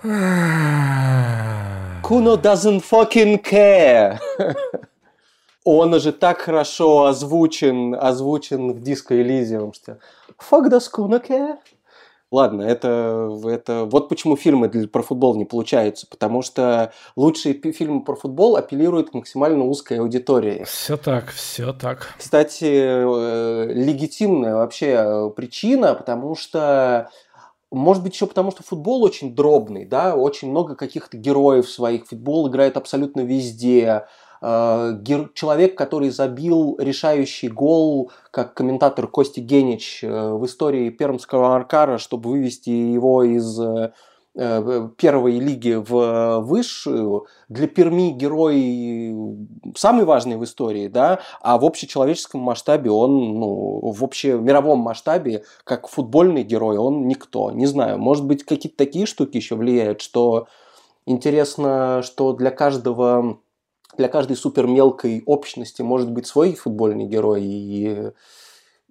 Куно 2.04 2.36
doesn't 2.36 2.82
fucking 2.82 3.42
care. 3.42 4.20
Он 5.64 5.94
уже 5.94 6.12
так 6.12 6.40
хорошо 6.42 7.06
озвучен, 7.06 7.96
озвучен 7.96 8.74
в 8.74 8.82
диско 8.82 9.22
Элизиум, 9.22 9.72
что 9.72 10.00
fuck 10.38 10.70
does 10.70 10.90
Kuno 10.94 11.26
care? 11.26 11.56
Ладно, 12.32 12.64
это, 12.64 13.40
это 13.46 13.86
вот 13.86 14.10
почему 14.10 14.36
фильмы 14.36 14.68
для, 14.68 14.90
про 14.90 15.04
футбол 15.04 15.36
не 15.36 15.46
получаются, 15.46 16.06
потому 16.08 16.42
что 16.42 16.92
лучшие 17.16 17.54
фильмы 17.54 18.04
про 18.04 18.16
футбол 18.16 18.58
апеллируют 18.58 19.12
к 19.12 19.14
максимально 19.14 19.64
узкой 19.64 20.00
аудитории. 20.00 20.66
Все 20.66 20.98
так, 20.98 21.30
все 21.30 21.72
так. 21.72 22.14
Кстати, 22.18 22.66
э, 22.66 23.72
легитимная 23.72 24.56
вообще 24.56 24.96
э, 24.98 25.30
причина, 25.30 25.94
потому 25.94 26.36
что 26.36 27.10
может 27.74 28.04
быть, 28.04 28.14
еще 28.14 28.28
потому, 28.28 28.52
что 28.52 28.64
футбол 28.64 29.04
очень 29.04 29.36
дробный, 29.36 29.86
да, 29.86 30.16
очень 30.16 30.50
много 30.50 30.76
каких-то 30.76 31.18
героев 31.18 31.70
своих. 31.70 32.08
Футбол 32.08 32.48
играет 32.48 32.78
абсолютно 32.78 33.22
везде. 33.22 34.06
Э, 34.42 34.94
человек, 35.34 35.78
который 35.78 36.10
забил 36.10 36.76
решающий 36.80 37.48
гол, 37.48 38.12
как 38.30 38.54
комментатор 38.54 39.08
Кости 39.08 39.40
Генич 39.40 40.04
э, 40.04 40.32
в 40.34 40.46
истории 40.46 40.90
Пермского 40.90 41.56
Аркара, 41.56 41.98
чтобы 41.98 42.30
вывести 42.30 42.70
его 42.70 43.24
из 43.24 43.60
э, 43.60 43.94
первой 44.36 45.40
лиги 45.40 45.74
в 45.74 46.40
высшую, 46.40 47.28
для 47.50 47.68
Перми 47.68 48.12
герой 48.12 49.16
самый 49.76 50.06
важный 50.06 50.38
в 50.38 50.44
истории, 50.44 50.88
да, 50.88 51.20
а 51.42 51.60
в 51.60 51.66
общечеловеческом 51.66 52.42
масштабе 52.42 52.90
он, 52.90 53.40
ну, 53.40 53.92
в 53.92 54.04
общемировом 54.04 54.80
масштабе, 54.80 55.44
как 55.64 55.88
футбольный 55.88 56.44
герой, 56.44 56.78
он 56.78 57.08
никто. 57.08 57.52
Не 57.52 57.68
знаю, 57.68 58.00
может 58.00 58.26
быть, 58.26 58.44
какие-то 58.44 58.78
такие 58.78 59.06
штуки 59.06 59.38
еще 59.38 59.56
влияют, 59.56 60.02
что 60.02 60.48
интересно, 61.06 62.02
что 62.04 62.34
для 62.34 62.50
каждого 62.50 63.40
для 63.96 64.08
каждой 64.08 64.36
супер 64.36 64.66
мелкой 64.66 65.22
общности 65.28 65.84
может 65.84 66.12
быть 66.12 66.26
свой 66.26 66.56
футбольный 66.56 67.06
герой, 67.06 67.44
и 67.44 68.12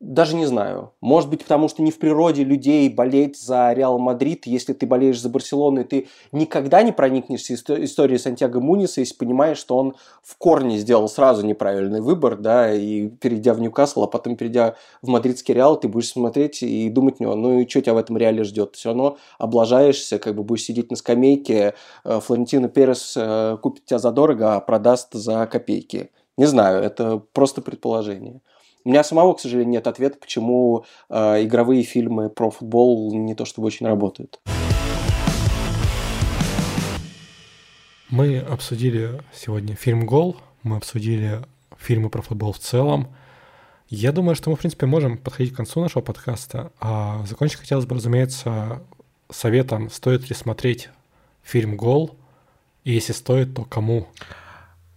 даже 0.03 0.35
не 0.35 0.47
знаю. 0.47 0.93
Может 1.01 1.31
быть, 1.31 1.45
потому 1.45 1.69
что 1.69 1.81
не 1.81 1.93
в 1.93 1.99
природе 2.01 2.43
людей 2.43 2.89
болеть 2.89 3.41
за 3.41 3.73
Реал 3.73 4.01
Мадрид. 4.01 4.47
Если 4.47 4.73
ты 4.73 4.85
болеешь 4.85 5.21
за 5.21 5.29
Барселону, 5.29 5.85
ты 5.85 6.09
никогда 6.33 6.83
не 6.83 6.91
проникнешься 6.91 7.55
историей 7.55 8.19
Сантьяго 8.19 8.59
Муниса, 8.59 9.01
если 9.01 9.15
понимаешь, 9.15 9.59
что 9.59 9.77
он 9.77 9.95
в 10.25 10.37
корне 10.39 10.79
сделал 10.79 11.09
сразу 11.09 11.47
неправильный 11.47 12.01
выбор, 12.01 12.37
да, 12.37 12.75
и 12.75 13.11
перейдя 13.11 13.55
в 13.55 13.61
Ньюкасл, 13.61 14.03
а 14.03 14.07
потом 14.09 14.35
перейдя 14.35 14.75
в 15.03 15.09
мадридский 15.09 15.55
Реал, 15.55 15.79
ты 15.79 15.87
будешь 15.87 16.09
смотреть 16.09 16.65
и 16.65 16.91
думать, 16.91 17.21
ну, 17.21 17.37
ну 17.37 17.61
и 17.61 17.69
что 17.69 17.81
тебя 17.81 17.95
в 17.95 17.99
этом 17.99 18.17
Реале 18.17 18.43
ждет? 18.43 18.75
Все 18.75 18.89
равно 18.89 19.19
облажаешься, 19.39 20.19
как 20.19 20.35
бы 20.35 20.43
будешь 20.43 20.65
сидеть 20.65 20.91
на 20.91 20.97
скамейке, 20.97 21.75
э, 22.03 22.21
Флорентино 22.21 22.69
Перес 22.69 23.15
э, 23.17 23.57
купит 23.63 23.85
тебя 23.85 24.01
задорого, 24.01 24.57
а 24.57 24.61
продаст 24.61 25.15
за 25.15 25.47
копейки. 25.47 26.11
Не 26.37 26.47
знаю, 26.47 26.83
это 26.83 27.19
просто 27.33 27.63
предположение. 27.63 28.41
У 28.85 28.89
меня 28.89 29.05
самого, 29.05 29.35
к 29.35 29.41
сожалению, 29.41 29.75
нет 29.75 29.87
ответа, 29.87 30.19
почему 30.19 30.85
э, 31.09 31.45
игровые 31.45 31.85
фильмы 31.85 32.29
про 32.29 32.51
футбол 32.51 33.15
не 33.15 33.35
то 33.37 33.45
чтобы 33.45 33.69
очень 33.69 33.87
работают. 33.87 34.41
Мы 38.11 38.39
обсудили 38.39 39.23
сегодня 39.33 39.77
фильм 39.77 40.05
«Гол», 40.05 40.37
мы 40.65 40.77
обсудили 40.77 41.43
фильмы 41.79 42.11
про 42.11 42.23
футбол 42.23 42.53
в 42.53 42.59
целом. 42.59 43.15
Я 43.89 44.11
думаю, 44.11 44.35
что 44.35 44.51
мы, 44.51 44.57
в 44.57 44.59
принципе, 44.59 44.87
можем 44.87 45.17
подходить 45.17 45.53
к 45.53 45.57
концу 45.57 45.81
нашего 45.81 46.03
подкаста. 46.03 46.73
А 46.81 47.25
закончить 47.25 47.61
хотелось 47.61 47.87
бы, 47.87 47.95
разумеется, 47.95 48.83
советом, 49.31 49.91
стоит 49.91 50.29
ли 50.29 50.35
смотреть 50.35 50.91
фильм 51.43 51.77
«Гол», 51.77 52.17
и 52.83 52.93
если 52.93 53.13
стоит, 53.13 53.55
то 53.55 53.65
кому? 53.65 54.09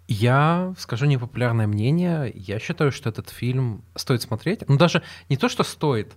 Я 0.07 0.73
скажу 0.77 1.06
непопулярное 1.06 1.68
мнение. 1.68 2.32
Я 2.36 2.60
считаю, 2.60 2.91
что 2.91 3.10
этот 3.10 3.30
фильм 3.30 3.84
стоит 3.95 4.22
смотреть. 4.22 4.68
Ну, 4.68 4.77
даже 4.77 5.02
не 5.30 5.38
то, 5.38 5.49
что 5.49 5.64
стоит, 5.64 6.14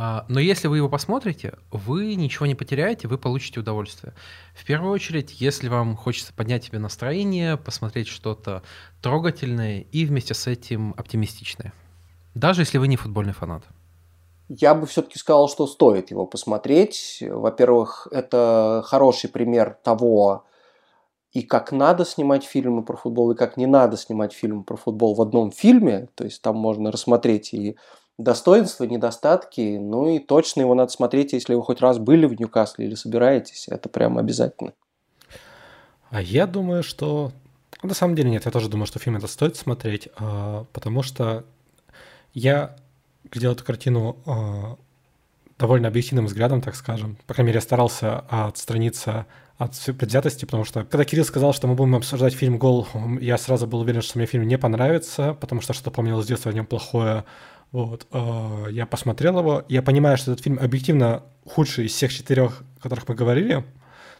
а, 0.00 0.24
но 0.28 0.38
если 0.38 0.68
вы 0.68 0.76
его 0.76 0.88
посмотрите, 0.88 1.54
вы 1.72 2.14
ничего 2.14 2.46
не 2.46 2.54
потеряете, 2.54 3.08
вы 3.08 3.18
получите 3.18 3.58
удовольствие. 3.58 4.14
В 4.54 4.64
первую 4.64 4.92
очередь, 4.92 5.40
если 5.40 5.66
вам 5.66 5.96
хочется 5.96 6.32
поднять 6.32 6.64
себе 6.64 6.78
настроение, 6.78 7.56
посмотреть 7.56 8.06
что-то 8.06 8.62
трогательное 9.02 9.80
и 9.80 10.04
вместе 10.04 10.34
с 10.34 10.46
этим 10.46 10.94
оптимистичное. 10.96 11.72
Даже 12.36 12.62
если 12.62 12.78
вы 12.78 12.86
не 12.86 12.96
футбольный 12.96 13.32
фанат. 13.32 13.64
Я 14.48 14.74
бы 14.74 14.86
все-таки 14.86 15.18
сказал, 15.18 15.48
что 15.48 15.66
стоит 15.66 16.12
его 16.12 16.26
посмотреть. 16.26 17.22
Во-первых, 17.28 18.06
это 18.12 18.84
хороший 18.86 19.28
пример 19.28 19.78
того, 19.82 20.44
и 21.32 21.42
как 21.42 21.72
надо 21.72 22.04
снимать 22.04 22.44
фильмы 22.44 22.82
про 22.82 22.96
футбол, 22.96 23.32
и 23.32 23.36
как 23.36 23.56
не 23.56 23.66
надо 23.66 23.96
снимать 23.96 24.32
фильмы 24.32 24.64
про 24.64 24.76
футбол 24.76 25.14
в 25.14 25.20
одном 25.20 25.52
фильме. 25.52 26.08
То 26.14 26.24
есть 26.24 26.40
там 26.42 26.56
можно 26.56 26.90
рассмотреть 26.90 27.52
и 27.52 27.76
достоинства, 28.18 28.84
недостатки, 28.84 29.78
ну 29.78 30.08
и 30.08 30.18
точно 30.18 30.62
его 30.62 30.74
надо 30.74 30.90
смотреть, 30.90 31.32
если 31.32 31.54
вы 31.54 31.62
хоть 31.62 31.80
раз 31.80 31.98
были 31.98 32.26
в 32.26 32.38
Ньюкасле 32.38 32.86
или 32.86 32.94
собираетесь. 32.94 33.68
Это 33.68 33.88
прям 33.88 34.18
обязательно. 34.18 34.72
А 36.10 36.20
я 36.22 36.46
думаю, 36.46 36.82
что... 36.82 37.32
На 37.82 37.94
самом 37.94 38.16
деле 38.16 38.30
нет, 38.30 38.44
я 38.44 38.50
тоже 38.50 38.68
думаю, 38.68 38.86
что 38.86 38.98
фильм 38.98 39.16
это 39.16 39.28
стоит 39.28 39.56
смотреть, 39.56 40.08
а, 40.16 40.64
потому 40.72 41.02
что 41.02 41.44
я 42.34 42.76
глядел 43.30 43.52
эту 43.52 43.64
картину 43.64 44.16
а, 44.26 44.76
довольно 45.58 45.86
объективным 45.86 46.26
взглядом, 46.26 46.60
так 46.60 46.74
скажем. 46.74 47.18
По 47.26 47.34
крайней 47.34 47.48
мере, 47.48 47.58
я 47.58 47.62
старался 47.62 48.20
отстраниться 48.28 49.26
от 49.58 49.72
предвзятости, 49.98 50.44
потому 50.44 50.64
что 50.64 50.84
когда 50.84 51.04
Кирилл 51.04 51.24
сказал, 51.24 51.52
что 51.52 51.66
мы 51.66 51.74
будем 51.74 51.96
обсуждать 51.96 52.32
фильм 52.32 52.58
«Гол», 52.58 52.86
я 53.20 53.36
сразу 53.36 53.66
был 53.66 53.80
уверен, 53.80 54.02
что 54.02 54.16
мне 54.16 54.26
фильм 54.26 54.46
не 54.46 54.56
понравится, 54.56 55.34
потому 55.34 55.60
что 55.60 55.72
что-то 55.72 55.90
помнил 55.90 56.22
с 56.22 56.26
детства 56.26 56.52
о 56.52 56.54
нем 56.54 56.64
плохое. 56.64 57.24
Вот. 57.72 58.06
Э, 58.12 58.66
я 58.70 58.86
посмотрел 58.86 59.40
его, 59.40 59.64
я 59.68 59.82
понимаю, 59.82 60.16
что 60.16 60.32
этот 60.32 60.44
фильм 60.44 60.58
объективно 60.60 61.24
худший 61.44 61.86
из 61.86 61.92
всех 61.92 62.12
четырех, 62.12 62.62
о 62.78 62.82
которых 62.82 63.08
мы 63.08 63.14
говорили, 63.16 63.64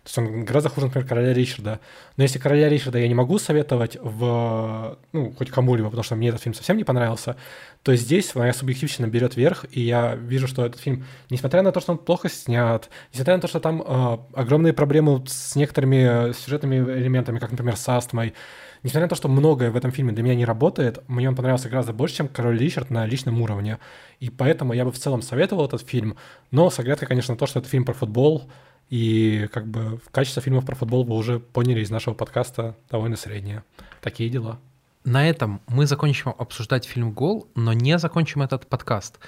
то 0.02 0.06
есть 0.06 0.18
он 0.18 0.44
гораздо 0.44 0.68
хуже, 0.68 0.86
например, 0.86 1.06
короля 1.06 1.32
Ричарда. 1.34 1.80
Но 2.16 2.22
если 2.22 2.38
короля 2.38 2.68
Ричарда 2.68 2.98
я 2.98 3.08
не 3.08 3.14
могу 3.14 3.38
советовать 3.38 3.96
в, 4.00 4.98
ну, 5.12 5.32
хоть 5.36 5.50
кому-либо, 5.50 5.88
потому 5.88 6.02
что 6.02 6.16
мне 6.16 6.28
этот 6.28 6.42
фильм 6.42 6.54
совсем 6.54 6.76
не 6.76 6.84
понравился, 6.84 7.36
то 7.82 7.94
здесь 7.94 8.34
моя 8.34 8.52
субъективщина 8.52 9.06
берет 9.06 9.36
верх, 9.36 9.66
и 9.70 9.80
я 9.80 10.14
вижу, 10.14 10.48
что 10.48 10.64
этот 10.64 10.80
фильм, 10.80 11.04
несмотря 11.30 11.62
на 11.62 11.72
то, 11.72 11.80
что 11.80 11.92
он 11.92 11.98
плохо 11.98 12.28
снят, 12.28 12.88
несмотря 13.12 13.36
на 13.36 13.40
то, 13.40 13.48
что 13.48 13.60
там 13.60 13.82
э, 13.82 14.18
огромные 14.34 14.72
проблемы 14.72 15.24
с 15.26 15.56
некоторыми 15.56 16.32
сюжетными 16.32 16.76
элементами, 16.76 17.38
как, 17.38 17.50
например, 17.50 17.76
с 17.76 17.88
астмой, 17.88 18.34
несмотря 18.82 19.06
на 19.06 19.08
то, 19.08 19.14
что 19.14 19.28
многое 19.28 19.70
в 19.70 19.76
этом 19.76 19.90
фильме 19.90 20.12
для 20.12 20.22
меня 20.22 20.34
не 20.34 20.44
работает, 20.44 21.02
мне 21.08 21.28
он 21.28 21.36
понравился 21.36 21.68
гораздо 21.68 21.92
больше, 21.92 22.16
чем 22.16 22.28
«Король 22.28 22.58
Ричард» 22.58 22.90
на 22.90 23.06
личном 23.06 23.40
уровне. 23.40 23.78
И 24.20 24.30
поэтому 24.30 24.72
я 24.72 24.84
бы 24.84 24.92
в 24.92 24.98
целом 24.98 25.22
советовал 25.22 25.66
этот 25.66 25.82
фильм, 25.82 26.16
но 26.50 26.70
с 26.70 26.78
оглядкой, 26.78 27.08
конечно, 27.08 27.34
на 27.34 27.38
то, 27.38 27.46
что 27.46 27.60
это 27.60 27.68
фильм 27.68 27.84
про 27.84 27.94
футбол, 27.94 28.50
и 28.90 29.48
как 29.52 29.66
бы 29.66 30.01
качество 30.10 30.43
фильмов 30.43 30.65
про 30.65 30.74
футбол 30.74 31.05
вы 31.05 31.15
уже 31.15 31.40
поняли 31.40 31.81
из 31.81 31.90
нашего 31.90 32.15
подкаста 32.15 32.77
довольно 32.90 33.16
среднее. 33.16 33.65
Такие 34.01 34.31
дела. 34.31 34.59
На 35.05 35.28
этом 35.28 35.60
мы 35.69 35.86
закончим 35.86 36.35
обсуждать 36.36 36.85
фильм 36.85 37.12
«Гол», 37.12 37.48
но 37.55 37.73
не 37.73 37.98
закончим 37.98 38.43
этот 38.43 38.66
подкаст. 38.66 39.19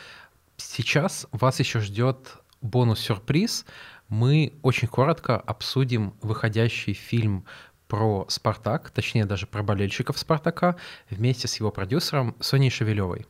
Сейчас 0.56 1.26
вас 1.32 1.58
еще 1.58 1.80
ждет 1.80 2.36
бонус-сюрприз. 2.60 3.64
Мы 4.08 4.54
очень 4.62 4.88
коротко 4.88 5.38
обсудим 5.38 6.14
выходящий 6.20 6.92
фильм 6.92 7.44
про 7.88 8.26
«Спартак», 8.28 8.90
точнее 8.90 9.24
даже 9.24 9.46
про 9.46 9.62
болельщиков 9.62 10.18
«Спартака», 10.18 10.76
вместе 11.08 11.48
с 11.48 11.56
его 11.56 11.70
продюсером 11.70 12.36
Соней 12.40 12.70
Шевелевой. 12.70 13.26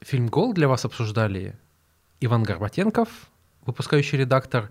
Фильм 0.00 0.28
«Гол» 0.28 0.54
для 0.54 0.68
вас 0.68 0.84
обсуждали 0.84 1.58
Иван 2.20 2.42
Горбатенков, 2.42 3.08
выпускающий 3.68 4.18
редактор 4.18 4.70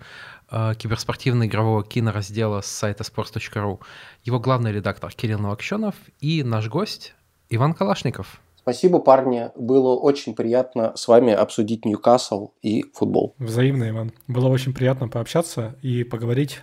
э, 0.49 0.73
киберспортивно-игрового 0.75 1.83
кинораздела 1.83 2.61
с 2.61 2.65
сайта 2.65 3.03
sports.ru, 3.03 3.79
его 4.23 4.39
главный 4.39 4.73
редактор 4.73 5.11
Кирилл 5.11 5.39
Новокщенов 5.39 5.95
и 6.19 6.43
наш 6.43 6.67
гость 6.67 7.15
Иван 7.49 7.73
Калашников. 7.73 8.41
Спасибо, 8.55 8.99
парни. 8.99 9.49
Было 9.55 9.95
очень 9.95 10.35
приятно 10.35 10.91
с 10.95 11.07
вами 11.07 11.31
обсудить 11.31 11.85
Ньюкасл 11.85 12.49
и 12.61 12.83
футбол. 12.93 13.33
Взаимно, 13.37 13.87
Иван. 13.87 14.11
Было 14.27 14.49
очень 14.49 14.73
приятно 14.73 15.07
пообщаться 15.07 15.77
и 15.81 16.03
поговорить 16.03 16.61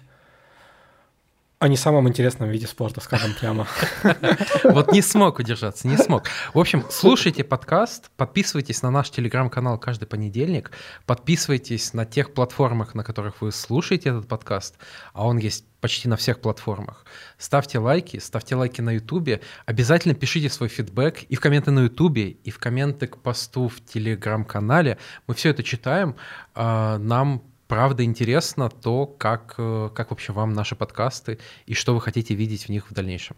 о 1.58 1.68
не 1.68 1.76
самом 1.76 2.08
интересном 2.08 2.50
виде 2.50 2.66
спорта, 2.66 3.00
скажем 3.00 3.34
прямо. 3.34 3.66
Вот 4.64 4.92
не 4.92 5.02
смог 5.02 5.38
удержаться, 5.38 5.86
не 5.88 5.96
смог. 5.96 6.24
В 6.52 6.58
общем, 6.58 6.84
слушайте 6.90 7.44
подкаст, 7.44 8.10
подписывайтесь 8.16 8.82
на 8.82 8.90
наш 8.90 9.10
телеграм-канал 9.10 9.78
каждый 9.78 10.06
понедельник, 10.06 10.72
подписывайтесь 11.06 11.94
на 11.94 12.04
тех 12.04 12.34
платформах, 12.34 12.94
на 12.94 13.04
которых 13.04 13.40
вы 13.40 13.52
слушаете 13.52 14.10
этот 14.10 14.28
подкаст, 14.28 14.76
а 15.12 15.26
он 15.26 15.38
есть 15.38 15.64
почти 15.80 16.08
на 16.08 16.16
всех 16.16 16.40
платформах. 16.40 17.04
Ставьте 17.38 17.78
лайки, 17.78 18.18
ставьте 18.18 18.56
лайки 18.56 18.80
на 18.80 18.92
Ютубе, 18.92 19.40
обязательно 19.66 20.14
пишите 20.14 20.48
свой 20.48 20.68
фидбэк 20.68 21.24
и 21.24 21.36
в 21.36 21.40
комменты 21.40 21.70
на 21.70 21.80
Ютубе, 21.80 22.30
и 22.30 22.50
в 22.50 22.58
комменты 22.58 23.06
к 23.06 23.18
посту 23.18 23.68
в 23.68 23.84
телеграм-канале. 23.84 24.98
Мы 25.26 25.34
все 25.34 25.50
это 25.50 25.62
читаем, 25.62 26.16
а, 26.54 26.98
нам 26.98 27.42
правда 27.68 28.04
интересно 28.04 28.68
то, 28.68 29.06
как, 29.06 29.54
э, 29.58 29.90
как 29.94 30.10
вообще 30.10 30.32
вам 30.32 30.52
наши 30.52 30.76
подкасты 30.76 31.38
и 31.66 31.74
что 31.74 31.94
вы 31.94 32.00
хотите 32.00 32.34
видеть 32.34 32.66
в 32.66 32.68
них 32.68 32.90
в 32.90 32.94
дальнейшем. 32.94 33.36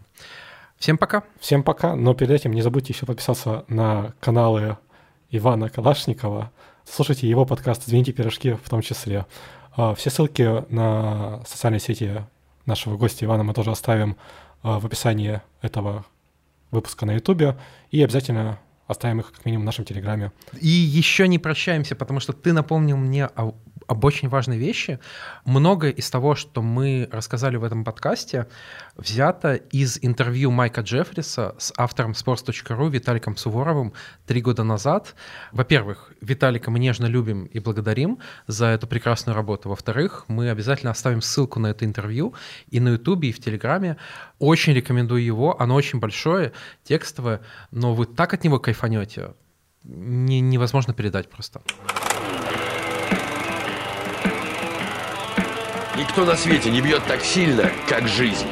Всем 0.77 0.97
пока. 0.97 1.23
Всем 1.39 1.63
пока, 1.63 1.95
но 1.95 2.13
перед 2.13 2.31
этим 2.31 2.53
не 2.53 2.61
забудьте 2.61 2.93
еще 2.93 3.05
подписаться 3.05 3.65
на 3.67 4.13
каналы 4.19 4.77
Ивана 5.31 5.69
Калашникова. 5.69 6.51
Слушайте 6.85 7.27
его 7.27 7.45
подкаст 7.45 7.87
«Извините, 7.87 8.13
пирожки» 8.13 8.53
в 8.53 8.69
том 8.69 8.81
числе. 8.81 9.25
А, 9.75 9.95
все 9.95 10.09
ссылки 10.09 10.71
на 10.71 11.43
социальные 11.45 11.79
сети 11.79 12.23
нашего 12.65 12.95
гостя 12.95 13.25
Ивана 13.25 13.43
мы 13.43 13.53
тоже 13.53 13.71
оставим 13.71 14.17
а, 14.61 14.79
в 14.79 14.85
описании 14.85 15.41
этого 15.61 16.05
выпуска 16.71 17.05
на 17.05 17.13
Ютубе. 17.13 17.57
И 17.91 18.03
обязательно 18.03 18.59
оставим 18.87 19.19
их 19.19 19.31
как 19.31 19.45
минимум 19.45 19.63
в 19.63 19.65
нашем 19.65 19.85
Телеграме. 19.85 20.31
И 20.59 20.67
еще 20.67 21.27
не 21.27 21.39
прощаемся, 21.39 21.95
потому 21.95 22.19
что 22.19 22.33
ты 22.33 22.53
напомнил 22.53 22.97
мне 22.97 23.25
о 23.25 23.53
об 23.87 24.03
очень 24.03 24.29
важной 24.29 24.57
вещи. 24.57 24.99
Многое 25.45 25.91
из 25.91 26.09
того, 26.09 26.35
что 26.35 26.61
мы 26.61 27.07
рассказали 27.11 27.55
в 27.55 27.63
этом 27.63 27.83
подкасте, 27.83 28.47
взято 28.95 29.55
из 29.55 29.97
интервью 30.01 30.51
Майка 30.51 30.81
Джеффриса 30.81 31.55
с 31.57 31.73
автором 31.77 32.11
sports.ru 32.11 32.89
Виталиком 32.89 33.37
Суворовым 33.37 33.93
три 34.25 34.41
года 34.41 34.63
назад. 34.63 35.15
Во-первых, 35.51 36.11
Виталика 36.21 36.69
мы 36.69 36.79
нежно 36.79 37.05
любим 37.05 37.45
и 37.45 37.59
благодарим 37.59 38.19
за 38.45 38.67
эту 38.67 38.87
прекрасную 38.87 39.35
работу. 39.35 39.69
Во-вторых, 39.69 40.25
мы 40.27 40.49
обязательно 40.49 40.91
оставим 40.91 41.21
ссылку 41.21 41.59
на 41.59 41.67
это 41.67 41.85
интервью 41.85 42.33
и 42.69 42.79
на 42.79 42.89
Ютубе, 42.89 43.29
и 43.29 43.31
в 43.31 43.39
Телеграме. 43.39 43.97
Очень 44.39 44.73
рекомендую 44.73 45.23
его, 45.23 45.59
оно 45.59 45.75
очень 45.75 45.99
большое, 45.99 46.51
текстовое, 46.83 47.41
но 47.71 47.93
вы 47.93 48.05
так 48.05 48.33
от 48.33 48.43
него 48.43 48.59
кайфанете, 48.59 49.33
не, 49.83 50.41
невозможно 50.41 50.93
передать 50.93 51.29
просто. 51.29 51.61
Никто 55.97 56.25
на 56.25 56.35
свете 56.35 56.69
не 56.69 56.79
бьет 56.79 57.03
так 57.07 57.23
сильно, 57.23 57.71
как 57.89 58.07
жизнь. 58.07 58.45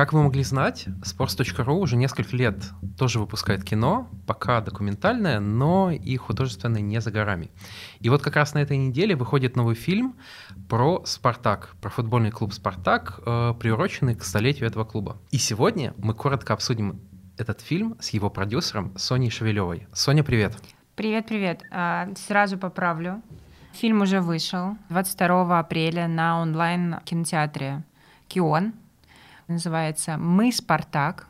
Как 0.00 0.14
вы 0.14 0.22
могли 0.22 0.42
знать, 0.44 0.86
sports.ru 1.02 1.74
уже 1.74 1.96
несколько 1.96 2.34
лет 2.34 2.56
тоже 2.96 3.20
выпускает 3.20 3.64
кино, 3.64 4.08
пока 4.26 4.62
документальное, 4.62 5.40
но 5.40 5.90
и 5.90 6.16
художественное 6.16 6.80
не 6.80 7.02
за 7.02 7.10
горами. 7.10 7.50
И 7.98 8.08
вот 8.08 8.22
как 8.22 8.36
раз 8.36 8.54
на 8.54 8.60
этой 8.60 8.78
неделе 8.78 9.14
выходит 9.14 9.56
новый 9.56 9.74
фильм 9.74 10.16
про 10.70 11.04
«Спартак», 11.04 11.76
про 11.82 11.90
футбольный 11.90 12.30
клуб 12.30 12.54
«Спартак», 12.54 13.20
э, 13.26 13.52
приуроченный 13.60 14.14
к 14.14 14.24
столетию 14.24 14.66
этого 14.66 14.84
клуба. 14.84 15.18
И 15.32 15.36
сегодня 15.36 15.92
мы 15.98 16.14
коротко 16.14 16.54
обсудим 16.54 17.02
этот 17.36 17.60
фильм 17.60 17.98
с 18.00 18.08
его 18.08 18.30
продюсером 18.30 18.96
Соней 18.96 19.28
Шевелевой. 19.28 19.86
Соня, 19.92 20.24
привет. 20.24 20.56
Привет-привет. 20.96 21.60
А, 21.70 22.08
сразу 22.16 22.56
поправлю. 22.56 23.20
Фильм 23.74 24.00
уже 24.00 24.22
вышел 24.22 24.78
22 24.88 25.58
апреля 25.58 26.08
на 26.08 26.40
онлайн-кинотеатре 26.40 27.84
«Кион» 28.28 28.72
называется 29.50 30.16
«Мы 30.16 30.52
Спартак». 30.52 31.26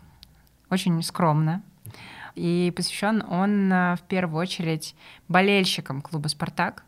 Очень 0.71 1.03
скромно. 1.03 1.63
И 2.35 2.73
посвящен 2.77 3.25
он 3.29 3.73
э, 3.73 3.97
в 3.97 4.03
первую 4.03 4.41
очередь 4.41 4.95
болельщикам 5.29 6.01
клуба 6.01 6.29
«Спартак», 6.29 6.85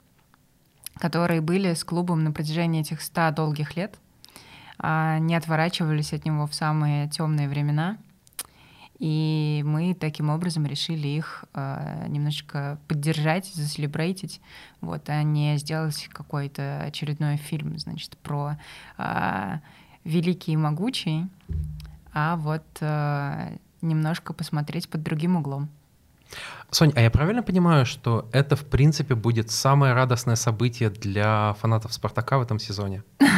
которые 0.99 1.41
были 1.41 1.75
с 1.75 1.85
клубом 1.85 2.23
на 2.23 2.33
протяжении 2.33 2.81
этих 2.81 3.01
ста 3.01 3.31
долгих 3.31 3.77
лет, 3.77 3.99
а, 4.79 5.19
не 5.19 5.35
отворачивались 5.35 6.13
от 6.13 6.25
него 6.25 6.47
в 6.47 6.55
самые 6.55 7.09
темные 7.09 7.49
времена. 7.49 7.99
И 8.99 9.63
мы 9.67 9.95
таким 9.95 10.31
образом 10.31 10.65
решили 10.65 11.09
их 11.09 11.45
э, 11.55 12.07
немножечко 12.07 12.79
поддержать, 12.87 13.47
заселебрейтить, 13.47 14.41
вот, 14.81 15.09
а 15.09 15.25
не 15.25 15.59
сделать 15.59 16.09
какой-то 16.13 16.83
очередной 16.83 17.37
фильм, 17.37 17.77
значит, 17.79 18.17
про 18.19 18.59
э, 18.99 19.59
великий 20.05 20.53
и 20.53 20.57
могучий, 20.57 21.27
а 22.13 22.37
вот 22.37 22.65
э, 22.81 23.57
немножко 23.81 24.33
посмотреть 24.33 24.89
под 24.89 25.03
другим 25.03 25.37
углом. 25.37 25.69
Сонь, 26.71 26.93
а 26.97 27.01
я 27.03 27.11
правильно 27.11 27.43
понимаю, 27.43 27.85
что 27.85 28.29
это, 28.33 28.57
в 28.57 28.65
принципе, 28.65 29.15
будет 29.15 29.51
самое 29.51 29.93
радостное 29.93 30.37
событие 30.37 30.89
для 30.89 31.55
фанатов 31.61 31.93
«Спартака» 31.93 32.39
в 32.39 32.43
этом 32.43 32.59
сезоне? 32.59 33.03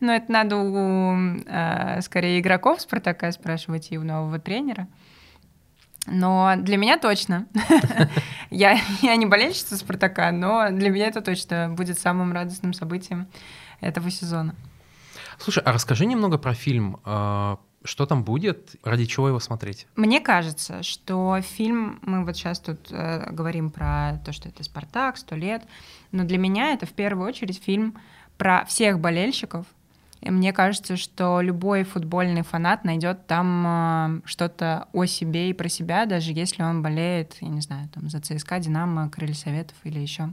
Ну, 0.00 0.10
это 0.10 0.32
надо 0.32 0.56
у, 0.56 1.14
э, 1.46 2.00
скорее, 2.02 2.40
игроков 2.40 2.80
«Спартака» 2.80 3.30
спрашивать 3.30 3.92
и 3.92 3.98
у 3.98 4.02
нового 4.02 4.40
тренера. 4.40 4.88
Но 6.06 6.54
для 6.56 6.76
меня 6.76 6.98
точно. 6.98 7.46
я, 8.50 8.80
я 9.02 9.16
не 9.16 9.26
болельщица 9.26 9.76
«Спартака», 9.76 10.32
но 10.32 10.70
для 10.70 10.90
меня 10.90 11.06
это 11.06 11.20
точно 11.20 11.68
будет 11.70 11.98
самым 12.00 12.32
радостным 12.32 12.72
событием 12.72 13.28
этого 13.80 14.10
сезона. 14.10 14.56
Слушай, 15.42 15.64
а 15.64 15.72
расскажи 15.72 16.06
немного 16.06 16.38
про 16.38 16.54
фильм. 16.54 17.00
А, 17.04 17.58
что 17.82 18.06
там 18.06 18.22
будет? 18.22 18.76
Ради 18.84 19.06
чего 19.06 19.26
его 19.26 19.40
смотреть? 19.40 19.88
Мне 19.96 20.20
кажется, 20.20 20.84
что 20.84 21.40
фильм, 21.40 21.98
мы 22.02 22.24
вот 22.24 22.36
сейчас 22.36 22.60
тут 22.60 22.92
э, 22.92 23.28
говорим 23.32 23.70
про 23.70 24.20
то, 24.24 24.32
что 24.32 24.48
это 24.48 24.62
«Спартак», 24.62 25.16
«Сто 25.16 25.34
лет», 25.34 25.64
но 26.12 26.22
для 26.22 26.38
меня 26.38 26.74
это 26.74 26.86
в 26.86 26.92
первую 26.92 27.26
очередь 27.26 27.60
фильм 27.60 27.98
про 28.38 28.64
всех 28.66 29.00
болельщиков. 29.00 29.66
И 30.20 30.30
мне 30.30 30.52
кажется, 30.52 30.96
что 30.96 31.40
любой 31.40 31.82
футбольный 31.82 32.42
фанат 32.42 32.84
найдет 32.84 33.26
там 33.26 33.64
э, 33.66 34.20
что-то 34.24 34.86
о 34.92 35.06
себе 35.06 35.50
и 35.50 35.52
про 35.52 35.68
себя, 35.68 36.06
даже 36.06 36.30
если 36.30 36.62
он 36.62 36.82
болеет, 36.82 37.36
я 37.40 37.48
не 37.48 37.62
знаю, 37.62 37.88
там 37.88 38.08
за 38.08 38.20
ЦСКА, 38.20 38.60
Динамо, 38.60 39.10
Крылья 39.10 39.34
Советов 39.34 39.76
или 39.82 39.98
еще 39.98 40.28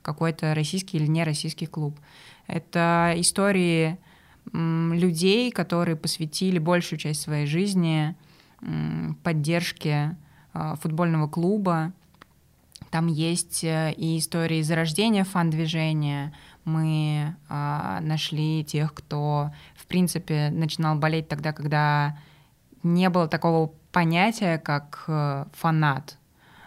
какой-то 0.00 0.54
российский 0.54 0.96
или 0.96 1.06
нероссийский 1.06 1.66
клуб. 1.66 1.98
Это 2.46 3.12
истории 3.16 3.98
людей, 4.52 5.50
которые 5.50 5.96
посвятили 5.96 6.58
большую 6.58 6.98
часть 6.98 7.22
своей 7.22 7.46
жизни 7.46 8.14
поддержке 9.22 10.16
а, 10.52 10.76
футбольного 10.76 11.28
клуба. 11.28 11.92
Там 12.90 13.08
есть 13.08 13.64
э, 13.64 13.92
и 13.96 14.18
истории 14.18 14.62
зарождения 14.62 15.24
фан-движения. 15.24 16.32
Мы 16.64 17.34
а, 17.48 18.00
нашли 18.00 18.64
тех, 18.64 18.94
кто, 18.94 19.50
в 19.74 19.86
принципе, 19.86 20.50
начинал 20.50 20.96
болеть 20.96 21.28
тогда, 21.28 21.52
когда 21.52 22.16
не 22.84 23.10
было 23.10 23.26
такого 23.26 23.72
понятия, 23.90 24.58
как 24.58 25.04
э, 25.08 25.44
фанат. 25.52 26.18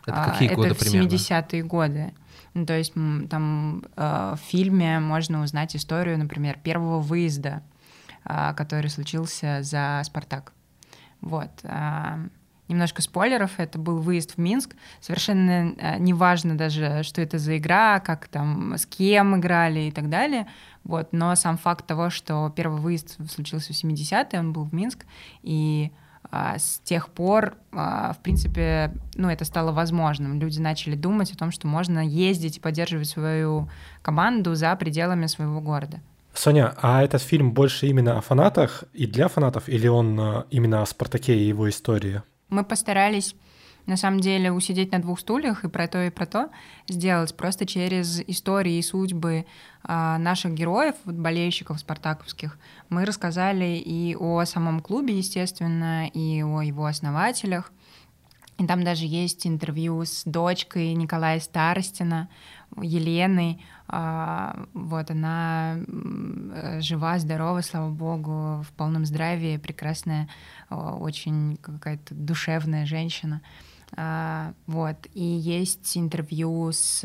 Это 0.05 0.31
какие 0.31 0.49
а, 0.49 0.55
годы 0.55 0.69
Это 0.69 0.75
в 0.75 0.81
70-е 0.81 1.63
годы. 1.63 2.13
Ну, 2.57 2.65
то 2.65 2.75
есть 2.75 2.93
там 3.29 3.83
э, 3.95 4.33
в 4.35 4.39
фильме 4.39 4.99
можно 4.99 5.43
узнать 5.43 5.75
историю, 5.75 6.17
например, 6.17 6.57
первого 6.57 6.99
выезда, 6.99 7.61
э, 8.25 8.53
который 8.55 8.89
случился 8.89 9.59
за 9.61 10.01
«Спартак». 10.03 10.53
Вот. 11.21 11.51
Э, 11.61 12.17
немножко 12.67 13.03
спойлеров. 13.03 13.59
Это 13.59 13.77
был 13.77 13.99
выезд 13.99 14.31
в 14.33 14.37
Минск. 14.39 14.75
Совершенно 15.01 15.75
э, 15.77 15.99
неважно 15.99 16.57
даже, 16.57 17.03
что 17.03 17.21
это 17.21 17.37
за 17.37 17.59
игра, 17.59 17.99
как 17.99 18.27
там, 18.27 18.73
с 18.73 18.87
кем 18.87 19.37
играли 19.37 19.81
и 19.81 19.91
так 19.91 20.09
далее. 20.09 20.47
Вот. 20.83 21.09
Но 21.11 21.35
сам 21.35 21.59
факт 21.59 21.85
того, 21.85 22.09
что 22.09 22.51
первый 22.55 22.81
выезд 22.81 23.19
случился 23.29 23.71
в 23.71 23.75
70-е, 23.75 24.39
он 24.39 24.51
был 24.51 24.63
в 24.63 24.73
Минск, 24.73 25.05
и 25.43 25.91
с 26.31 26.79
тех 26.83 27.09
пор, 27.09 27.55
а, 27.71 28.13
в 28.13 28.17
принципе, 28.19 28.93
ну, 29.15 29.29
это 29.29 29.45
стало 29.45 29.71
возможным. 29.71 30.39
Люди 30.39 30.59
начали 30.59 30.95
думать 30.95 31.31
о 31.31 31.37
том, 31.37 31.51
что 31.51 31.67
можно 31.67 31.99
ездить 31.99 32.57
и 32.57 32.59
поддерживать 32.59 33.07
свою 33.07 33.69
команду 34.01 34.55
за 34.55 34.75
пределами 34.75 35.27
своего 35.27 35.61
города. 35.61 36.01
Соня, 36.33 36.75
а 36.81 37.03
этот 37.03 37.21
фильм 37.21 37.51
больше 37.51 37.87
именно 37.87 38.17
о 38.17 38.21
фанатах 38.21 38.83
и 38.93 39.07
для 39.07 39.27
фанатов, 39.27 39.69
или 39.69 39.87
он 39.87 40.19
а, 40.19 40.45
именно 40.51 40.81
о 40.81 40.85
Спартаке 40.85 41.35
и 41.35 41.47
его 41.47 41.67
истории? 41.67 42.21
Мы 42.49 42.63
постарались 42.63 43.35
на 43.87 43.95
самом 43.95 44.19
деле 44.19 44.51
усидеть 44.51 44.91
на 44.91 44.99
двух 44.99 45.19
стульях 45.19 45.63
и 45.63 45.69
про 45.69 45.87
то, 45.87 46.03
и 46.03 46.09
про 46.09 46.25
то 46.25 46.49
сделать 46.89 47.35
просто 47.35 47.65
через 47.65 48.19
истории 48.27 48.75
и 48.75 48.81
судьбы 48.81 49.45
а, 49.83 50.17
наших 50.17 50.53
героев, 50.53 50.95
болельщиков 51.05 51.79
спартаковских. 51.79 52.59
Мы 52.89 53.05
рассказали 53.05 53.81
и 53.83 54.15
о 54.15 54.43
самом 54.43 54.81
клубе, 54.81 55.17
естественно, 55.17 56.07
и 56.07 56.43
о 56.43 56.61
его 56.61 56.85
основателях, 56.85 57.71
И 58.57 58.67
там 58.67 58.83
даже 58.83 59.05
есть 59.05 59.47
интервью 59.47 60.03
с 60.03 60.23
дочкой 60.25 60.93
Николая 60.93 61.39
Старостина, 61.39 62.27
Еленой. 62.81 63.63
А, 63.87 64.65
вот 64.73 65.11
она 65.11 65.77
жива, 66.79 67.19
здорова, 67.19 67.61
слава 67.61 67.89
богу, 67.89 68.63
в 68.63 68.73
полном 68.75 69.05
здравии, 69.05 69.55
прекрасная, 69.57 70.27
очень 70.69 71.57
какая-то 71.61 72.13
душевная 72.13 72.85
женщина. 72.85 73.41
А, 73.97 74.53
вот. 74.67 75.07
И 75.13 75.23
есть 75.23 75.97
интервью 75.97 76.71
с 76.71 77.03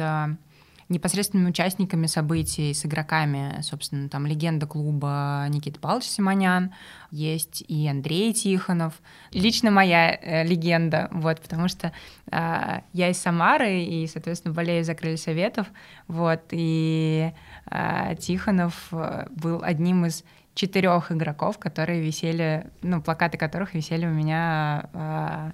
непосредственными 0.93 1.49
участниками 1.51 2.07
событий, 2.07 2.73
с 2.75 2.85
игроками, 2.85 3.61
собственно, 3.63 4.09
там 4.09 4.27
легенда 4.27 4.67
клуба 4.67 5.47
Никита 5.49 5.81
Павлович 5.81 6.07
Симонян, 6.07 6.73
есть 7.11 7.65
и 7.67 7.89
Андрей 7.89 8.33
Тихонов. 8.33 9.01
Лично 9.33 9.71
моя 9.71 10.15
э, 10.15 10.45
легенда, 10.45 11.09
вот, 11.11 11.41
потому 11.41 11.69
что 11.69 11.93
э, 12.31 12.81
я 12.93 13.09
из 13.09 13.19
Самары 13.19 13.83
и, 13.83 14.07
соответственно, 14.07 14.55
болею 14.55 14.85
за 14.85 14.95
крылья 14.95 15.17
советов, 15.17 15.67
вот, 16.09 16.43
и 16.51 17.33
э, 17.71 18.17
Тихонов 18.17 18.89
э, 18.93 19.27
был 19.31 19.63
одним 19.65 20.07
из 20.07 20.25
четырех 20.55 21.11
игроков, 21.11 21.59
которые 21.59 22.03
висели, 22.03 22.71
ну, 22.83 23.01
плакаты 23.01 23.39
которых 23.39 23.75
висели 23.75 24.05
у 24.05 24.11
меня, 24.11 24.91
э, 24.93 25.53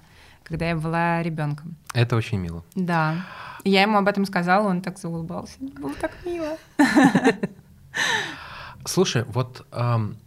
когда 0.49 0.67
я 0.67 0.75
была 0.75 1.23
ребенком. 1.23 1.77
Это 1.93 2.15
очень 2.15 2.39
мило. 2.39 2.63
Да. 2.75 3.25
Я 3.63 3.83
ему 3.83 3.97
об 3.97 4.07
этом 4.07 4.25
сказала, 4.25 4.67
он 4.67 4.81
так 4.81 4.97
заулыбался. 4.97 5.53
Было 5.59 5.93
так 5.93 6.11
мило. 6.25 6.57
Слушай, 8.85 9.23
вот 9.27 9.65
эм, 9.71 10.17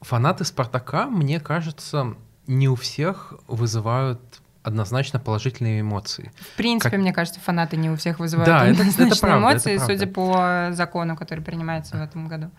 фанаты 0.00 0.44
Спартака, 0.44 1.06
мне 1.06 1.40
кажется, 1.40 2.14
не 2.46 2.68
у 2.68 2.74
всех 2.74 3.34
вызывают 3.48 4.20
однозначно 4.62 5.20
положительные 5.20 5.82
эмоции. 5.82 6.32
В 6.40 6.56
принципе, 6.56 6.90
как... 6.90 7.00
мне 7.00 7.12
кажется, 7.12 7.38
фанаты 7.38 7.76
не 7.76 7.90
у 7.90 7.96
всех 7.96 8.18
вызывают 8.18 8.48
да, 8.48 8.62
однозначные 8.62 9.06
это, 9.06 9.16
это 9.16 9.20
правда, 9.20 9.38
эмоции, 9.38 9.76
это 9.76 9.84
судя 9.84 10.06
по 10.06 10.68
закону, 10.72 11.16
который 11.16 11.40
принимается 11.44 11.96
в 11.96 12.00
этом 12.00 12.28
году. 12.28 12.50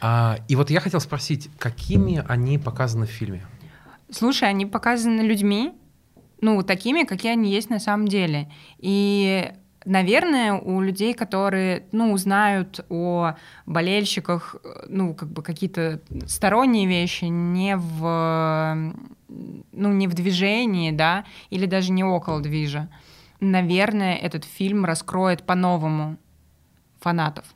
А, 0.00 0.38
и 0.48 0.56
вот 0.56 0.70
я 0.70 0.80
хотел 0.80 1.00
спросить, 1.00 1.50
какими 1.58 2.24
они 2.26 2.58
показаны 2.58 3.06
в 3.06 3.10
фильме? 3.10 3.46
Слушай, 4.10 4.48
они 4.48 4.66
показаны 4.66 5.20
людьми, 5.20 5.74
ну, 6.40 6.62
такими, 6.62 7.04
какие 7.04 7.32
они 7.32 7.50
есть 7.50 7.70
на 7.70 7.78
самом 7.78 8.08
деле. 8.08 8.50
И 8.78 9.52
Наверное, 9.86 10.52
у 10.52 10.82
людей, 10.82 11.14
которые, 11.14 11.84
ну, 11.90 12.14
знают 12.18 12.84
о 12.90 13.36
болельщиках, 13.64 14.56
ну, 14.86 15.14
как 15.14 15.30
бы 15.30 15.42
какие-то 15.42 16.02
сторонние 16.26 16.86
вещи, 16.86 17.24
не 17.24 17.76
в, 17.78 18.94
ну, 19.28 19.92
не 19.92 20.06
в 20.06 20.12
движении, 20.12 20.90
да, 20.90 21.24
или 21.48 21.64
даже 21.64 21.92
не 21.92 22.04
около 22.04 22.42
движа, 22.42 22.90
наверное, 23.40 24.16
этот 24.16 24.44
фильм 24.44 24.84
раскроет 24.84 25.44
по-новому 25.44 26.18
фанатов. 27.00 27.46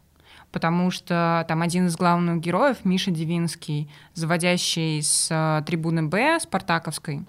Потому 0.51 0.90
что 0.90 1.44
там 1.47 1.61
один 1.61 1.89
из 1.89 1.97
главных 1.97 2.40
героев, 2.40 2.85
Миша 2.85 3.11
Дивинский, 3.11 3.90
заводящий 4.15 5.02
с 5.02 5.28
э, 5.31 5.62
трибуны 5.66 6.05
Б 6.05 6.39
Спартаковской, 6.40 7.24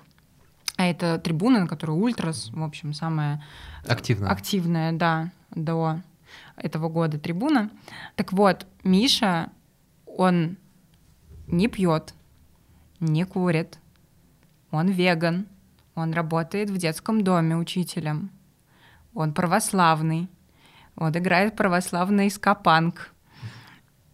а 0.77 0.87
это 0.87 1.17
трибуна, 1.19 1.61
на 1.61 1.67
которой 1.67 1.91
Ультрас, 1.91 2.49
в 2.51 2.63
общем, 2.63 2.93
самая 2.93 3.43
активная, 3.87 4.29
активная 4.29 4.91
да, 4.91 5.31
до 5.51 6.01
этого 6.57 6.89
года 6.89 7.17
трибуна. 7.17 7.69
Так 8.15 8.33
вот, 8.33 8.65
Миша, 8.83 9.49
он 10.05 10.57
не 11.47 11.67
пьет, 11.67 12.13
не 12.99 13.25
курит, 13.25 13.79
он 14.71 14.89
веган, 14.89 15.47
он 15.95 16.13
работает 16.13 16.69
в 16.69 16.77
детском 16.77 17.23
доме 17.23 17.55
учителем, 17.55 18.31
он 19.13 19.33
православный, 19.33 20.29
он 20.97 21.17
играет 21.17 21.55
православный 21.55 22.29
скапанк. 22.29 23.13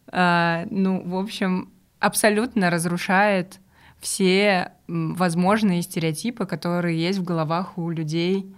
А, 0.08 0.66
ну, 0.70 1.02
в 1.08 1.16
общем, 1.16 1.72
абсолютно 2.00 2.70
разрушает 2.70 3.60
все 4.02 4.74
возможные 4.88 5.84
стереотипы, 5.84 6.46
которые 6.46 7.00
есть 7.00 7.20
в 7.20 7.24
головах 7.24 7.78
у 7.78 7.90
людей 7.90 8.54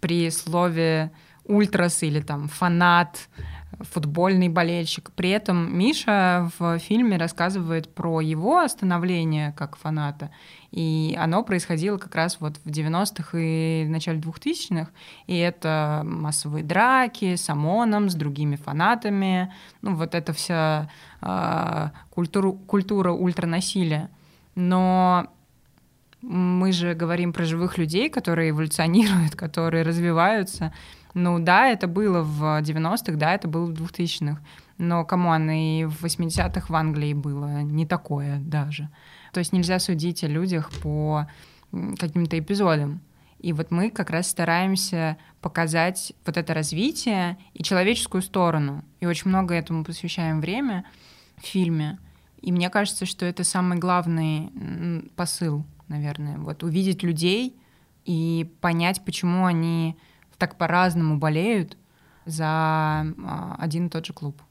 при 0.00 0.28
слове 0.30 1.12
ультрас 1.44 2.02
или 2.02 2.20
там 2.20 2.48
фанат, 2.48 3.28
футбольный 3.80 4.48
болельщик. 4.48 5.10
При 5.12 5.30
этом 5.30 5.76
Миша 5.76 6.50
в 6.58 6.78
фильме 6.78 7.16
рассказывает 7.16 7.92
про 7.94 8.20
его 8.20 8.66
становление 8.68 9.52
как 9.52 9.76
фаната, 9.76 10.30
и 10.70 11.16
оно 11.18 11.42
происходило 11.42 11.98
как 11.98 12.14
раз 12.14 12.38
вот 12.40 12.58
в 12.64 12.68
90-х 12.68 13.38
и 13.38 13.84
начале 13.88 14.20
2000-х, 14.20 14.90
и 15.26 15.36
это 15.36 16.02
массовые 16.04 16.64
драки 16.64 17.36
с 17.36 17.48
ОМОНом, 17.48 18.10
с 18.10 18.14
другими 18.14 18.56
фанатами, 18.56 19.52
ну 19.80 19.94
вот 19.94 20.14
эта 20.14 20.32
вся 20.32 20.90
э, 21.20 21.88
культура, 22.10 22.52
культура 22.52 23.12
ультранасилия 23.12 24.10
но 24.54 25.28
мы 26.20 26.72
же 26.72 26.94
говорим 26.94 27.32
про 27.32 27.44
живых 27.44 27.78
людей, 27.78 28.08
которые 28.08 28.50
эволюционируют, 28.50 29.34
которые 29.34 29.82
развиваются. 29.82 30.72
Ну 31.14 31.38
да, 31.38 31.68
это 31.68 31.88
было 31.88 32.22
в 32.22 32.62
90-х, 32.62 33.12
да, 33.16 33.34
это 33.34 33.48
было 33.48 33.66
в 33.66 33.72
2000-х. 33.72 34.40
Но, 34.78 35.04
come 35.04 35.30
on, 35.30 35.50
и 35.50 35.84
в 35.84 36.04
80-х 36.04 36.66
в 36.68 36.74
Англии 36.74 37.12
было 37.12 37.62
не 37.62 37.86
такое 37.86 38.38
даже. 38.38 38.88
То 39.32 39.40
есть 39.40 39.52
нельзя 39.52 39.78
судить 39.78 40.24
о 40.24 40.28
людях 40.28 40.70
по 40.82 41.26
каким-то 41.98 42.38
эпизодам. 42.38 43.00
И 43.38 43.52
вот 43.52 43.70
мы 43.70 43.90
как 43.90 44.10
раз 44.10 44.30
стараемся 44.30 45.16
показать 45.40 46.12
вот 46.24 46.36
это 46.36 46.54
развитие 46.54 47.36
и 47.54 47.62
человеческую 47.62 48.22
сторону. 48.22 48.84
И 49.00 49.06
очень 49.06 49.28
много 49.28 49.54
этому 49.54 49.84
посвящаем 49.84 50.40
время 50.40 50.84
в 51.38 51.42
фильме. 51.42 51.98
И 52.42 52.52
мне 52.52 52.68
кажется, 52.70 53.06
что 53.06 53.24
это 53.24 53.44
самый 53.44 53.78
главный 53.78 55.10
посыл, 55.16 55.64
наверное. 55.88 56.38
Вот 56.38 56.62
увидеть 56.62 57.02
людей 57.02 57.56
и 58.04 58.52
понять, 58.60 59.04
почему 59.04 59.46
они 59.46 59.96
так 60.38 60.58
по-разному 60.58 61.18
болеют 61.18 61.76
за 62.24 62.44
а, 62.46 63.56
один 63.58 63.86
и 63.86 63.90
тот 63.90 64.06
же 64.06 64.12
клуб. 64.12 64.42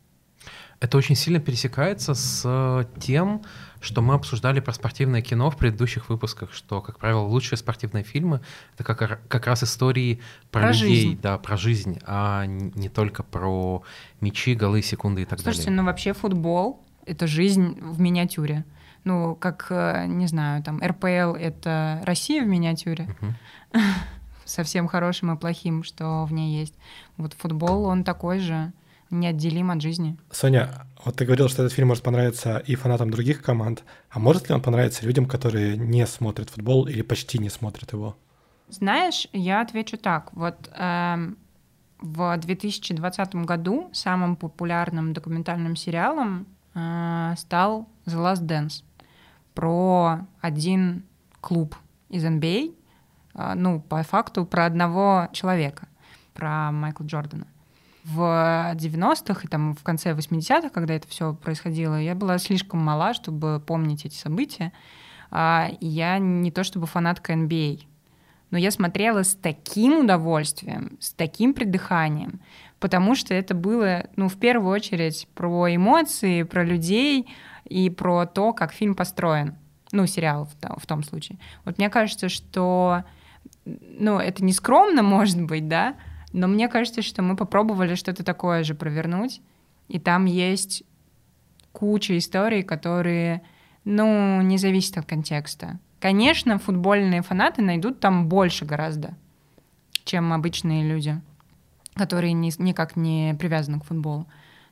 Это 0.79 0.97
очень 0.97 1.15
сильно 1.15 1.39
пересекается 1.39 2.13
с 2.15 2.87
тем, 2.99 3.43
что 3.81 4.01
мы 4.01 4.15
обсуждали 4.15 4.61
про 4.61 4.73
спортивное 4.73 5.21
кино 5.21 5.51
в 5.51 5.57
предыдущих 5.57 6.09
выпусках, 6.09 6.53
что, 6.53 6.81
как 6.81 6.97
правило, 6.97 7.21
лучшие 7.21 7.57
спортивные 7.57 8.03
фильмы— 8.03 8.41
это 8.73 8.83
как, 8.83 9.21
как 9.27 9.47
раз 9.47 9.63
истории 9.63 10.21
про, 10.49 10.61
про 10.61 10.71
людей, 10.71 11.01
жизнь. 11.01 11.19
да, 11.21 11.37
про 11.37 11.57
жизнь, 11.57 11.99
а 12.07 12.45
не 12.45 12.89
только 12.89 13.21
про 13.21 13.83
мячи, 14.21 14.55
голы, 14.55 14.81
секунды 14.81 15.21
и 15.21 15.25
так 15.25 15.39
Слушайте, 15.39 15.43
далее. 15.43 15.53
Слушайте, 15.53 15.71
ну 15.71 15.85
вообще 15.85 16.13
футбол 16.13 16.83
это 17.05 17.27
жизнь 17.27 17.79
в 17.81 17.99
миниатюре. 17.99 18.65
Ну, 19.03 19.35
как, 19.35 19.67
э, 19.69 20.05
не 20.07 20.27
знаю, 20.27 20.63
там, 20.63 20.79
РПЛ— 20.83 21.07
это 21.39 22.01
Россия 22.05 22.43
в 22.43 22.47
миниатюре, 22.47 23.07
uh-huh. 23.73 23.79
со 24.45 24.63
всем 24.63 24.87
хорошим 24.87 25.31
и 25.31 25.37
плохим, 25.37 25.83
что 25.83 26.25
в 26.25 26.33
ней 26.33 26.59
есть. 26.59 26.75
Вот 27.17 27.33
футбол, 27.33 27.85
он 27.85 28.03
такой 28.03 28.39
же, 28.39 28.71
неотделим 29.11 29.71
от 29.71 29.81
жизни. 29.81 30.17
Соня, 30.31 30.85
вот 31.03 31.15
ты 31.15 31.25
говорил, 31.25 31.49
что 31.49 31.63
этот 31.63 31.73
фильм 31.73 31.89
может 31.89 32.03
понравиться 32.03 32.57
и 32.59 32.75
фанатам 32.75 33.09
других 33.11 33.41
команд, 33.41 33.83
а 34.09 34.19
может 34.19 34.49
ли 34.49 34.55
он 34.55 34.61
понравиться 34.61 35.05
людям, 35.05 35.25
которые 35.25 35.77
не 35.77 36.05
смотрят 36.07 36.49
футбол 36.49 36.87
или 36.87 37.01
почти 37.01 37.39
не 37.39 37.49
смотрят 37.49 37.93
его? 37.93 38.15
Знаешь, 38.69 39.27
я 39.33 39.61
отвечу 39.61 39.97
так. 39.97 40.31
Вот 40.33 40.69
эм, 40.73 41.37
в 41.99 42.37
2020 42.37 43.35
году 43.35 43.89
самым 43.93 44.35
популярным 44.35 45.13
документальным 45.13 45.75
сериалом 45.75 46.47
стал 46.73 47.89
The 48.05 48.17
Last 48.17 48.45
Dance 48.45 48.83
про 49.53 50.27
один 50.39 51.03
клуб 51.41 51.75
из 52.09 52.23
NBA, 52.23 52.75
э, 53.33 53.53
ну, 53.55 53.81
по 53.81 54.03
факту, 54.03 54.45
про 54.45 54.65
одного 54.65 55.27
человека, 55.33 55.87
про 56.33 56.71
Майкла 56.71 57.05
Джордана. 57.05 57.47
В 58.03 58.73
90-х 58.75 59.41
и 59.43 59.47
там 59.47 59.75
в 59.75 59.83
конце 59.83 60.13
80-х, 60.13 60.69
когда 60.69 60.95
это 60.95 61.07
все 61.07 61.35
происходило, 61.35 61.99
я 61.99 62.15
была 62.15 62.39
слишком 62.39 62.83
мала, 62.83 63.13
чтобы 63.13 63.61
помнить 63.65 64.05
эти 64.05 64.15
события. 64.15 64.71
А, 65.29 65.69
я 65.81 66.17
не 66.17 66.51
то 66.51 66.63
чтобы 66.63 66.87
фанатка 66.87 67.33
NBA, 67.33 67.83
но 68.49 68.57
я 68.57 68.71
смотрела 68.71 69.23
с 69.23 69.35
таким 69.35 69.99
удовольствием, 69.99 70.97
с 70.99 71.13
таким 71.13 71.53
придыханием, 71.53 72.41
потому 72.81 73.13
что 73.13 73.33
это 73.33 73.53
было, 73.53 74.07
ну, 74.17 74.27
в 74.27 74.37
первую 74.37 74.73
очередь 74.73 75.27
про 75.35 75.73
эмоции, 75.73 76.43
про 76.43 76.65
людей 76.65 77.29
и 77.63 77.89
про 77.91 78.25
то, 78.25 78.51
как 78.53 78.73
фильм 78.73 78.95
построен. 78.95 79.55
Ну, 79.91 80.07
сериал 80.07 80.45
в, 80.45 80.79
в 80.79 80.85
том 80.87 81.03
случае. 81.03 81.37
Вот 81.63 81.77
мне 81.77 81.89
кажется, 81.89 82.27
что, 82.27 83.03
ну, 83.65 84.17
это 84.17 84.43
не 84.43 84.51
скромно, 84.51 85.03
может 85.17 85.41
быть, 85.41 85.67
да, 85.67 85.95
но 86.33 86.47
мне 86.47 86.67
кажется, 86.67 87.03
что 87.03 87.21
мы 87.21 87.35
попробовали 87.35 87.93
что-то 87.93 88.23
такое 88.23 88.63
же 88.63 88.73
провернуть, 88.73 89.41
и 89.87 89.99
там 89.99 90.25
есть 90.25 90.83
куча 91.71 92.17
историй, 92.17 92.63
которые, 92.63 93.43
ну, 93.85 94.41
не 94.41 94.57
зависят 94.57 94.97
от 94.97 95.05
контекста. 95.05 95.79
Конечно, 95.99 96.57
футбольные 96.57 97.21
фанаты 97.21 97.61
найдут 97.61 97.99
там 97.99 98.27
больше 98.27 98.65
гораздо, 98.65 99.13
чем 100.03 100.33
обычные 100.33 100.83
люди, 100.89 101.21
которые 101.95 102.33
ни, 102.33 102.51
никак 102.61 102.95
не 102.95 103.35
привязаны 103.39 103.79
к 103.79 103.85
футболу. 103.85 104.27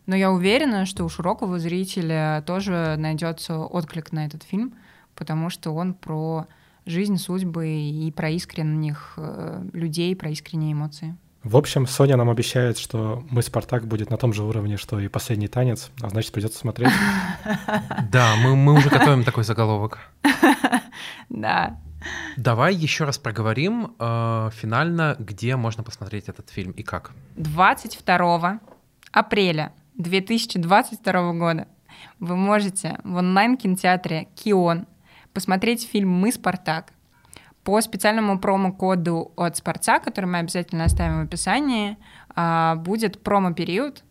Но 0.06 0.16
я 0.16 0.32
уверена, 0.32 0.86
что 0.86 1.06
у 1.06 1.10
широкого 1.10 1.60
зрителя 1.60 2.44
тоже 2.46 2.96
найдется 2.98 3.60
отклик 3.60 4.12
на 4.12 4.26
этот 4.26 4.44
фильм, 4.44 4.74
потому 5.16 5.50
что 5.50 5.72
он 5.72 5.94
про 5.94 6.48
жизнь, 6.86 7.18
судьбы 7.18 7.68
и 7.68 8.12
про 8.12 8.30
искренних 8.30 9.14
э, 9.18 9.64
людей, 9.74 10.16
про 10.16 10.30
искренние 10.32 10.74
эмоции. 10.74 11.16
В 11.44 11.56
общем, 11.56 11.88
Соня 11.88 12.18
нам 12.18 12.30
обещает, 12.30 12.78
что 12.78 13.24
мы 13.30 13.42
«Спартак» 13.42 13.88
будет 13.88 14.10
на 14.10 14.18
том 14.18 14.34
же 14.34 14.44
уровне, 14.44 14.76
что 14.76 15.00
и 15.00 15.08
«Последний 15.08 15.48
танец», 15.48 15.90
а 16.02 16.10
значит, 16.10 16.34
придется 16.34 16.60
смотреть. 16.60 16.92
Да, 18.12 18.36
мы, 18.44 18.56
мы 18.58 18.74
уже 18.74 18.90
готовим 18.90 19.24
такой 19.24 19.44
заголовок. 19.44 20.00
Да. 21.30 21.78
Давай 22.38 22.74
еще 22.74 23.04
раз 23.04 23.18
проговорим 23.18 23.96
э, 24.00 24.50
финально, 24.54 25.16
где 25.20 25.56
можно 25.56 25.84
посмотреть 25.84 26.30
этот 26.30 26.50
фильм 26.50 26.72
и 26.72 26.84
как. 26.84 27.12
22 27.36 28.60
апреля 29.12 29.74
2022 29.98 31.34
года 31.34 31.68
вы 32.20 32.36
можете 32.36 33.00
в 33.04 33.16
онлайн-кинотеатре 33.16 34.28
«Кион» 34.36 34.88
посмотреть 35.34 35.88
фильм 35.88 36.10
«Мы, 36.10 36.32
Спартак» 36.32 36.94
по 37.64 37.82
специальному 37.82 38.40
промокоду 38.40 39.32
от 39.36 39.58
Спорца, 39.58 40.00
который 40.00 40.26
мы 40.26 40.40
обязательно 40.40 40.86
оставим 40.86 41.20
в 41.20 41.26
описании, 41.26 41.98
а, 42.36 42.76
будет 42.76 43.22
промо-период. 43.22 44.04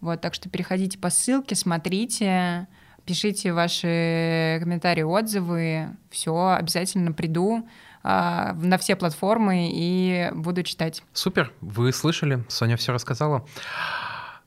Вот, 0.00 0.20
так 0.20 0.34
что 0.34 0.48
переходите 0.48 0.98
по 0.98 1.10
ссылке, 1.10 1.54
смотрите, 1.54 2.66
пишите 3.04 3.52
ваши 3.52 4.58
комментарии, 4.60 5.02
отзывы. 5.02 5.96
Все, 6.10 6.56
обязательно 6.58 7.12
приду 7.12 7.68
а, 8.02 8.52
на 8.54 8.78
все 8.78 8.96
платформы 8.96 9.70
и 9.72 10.30
буду 10.34 10.62
читать. 10.62 11.02
Супер, 11.12 11.52
вы 11.60 11.92
слышали, 11.92 12.44
Соня 12.48 12.76
все 12.76 12.92
рассказала. 12.92 13.46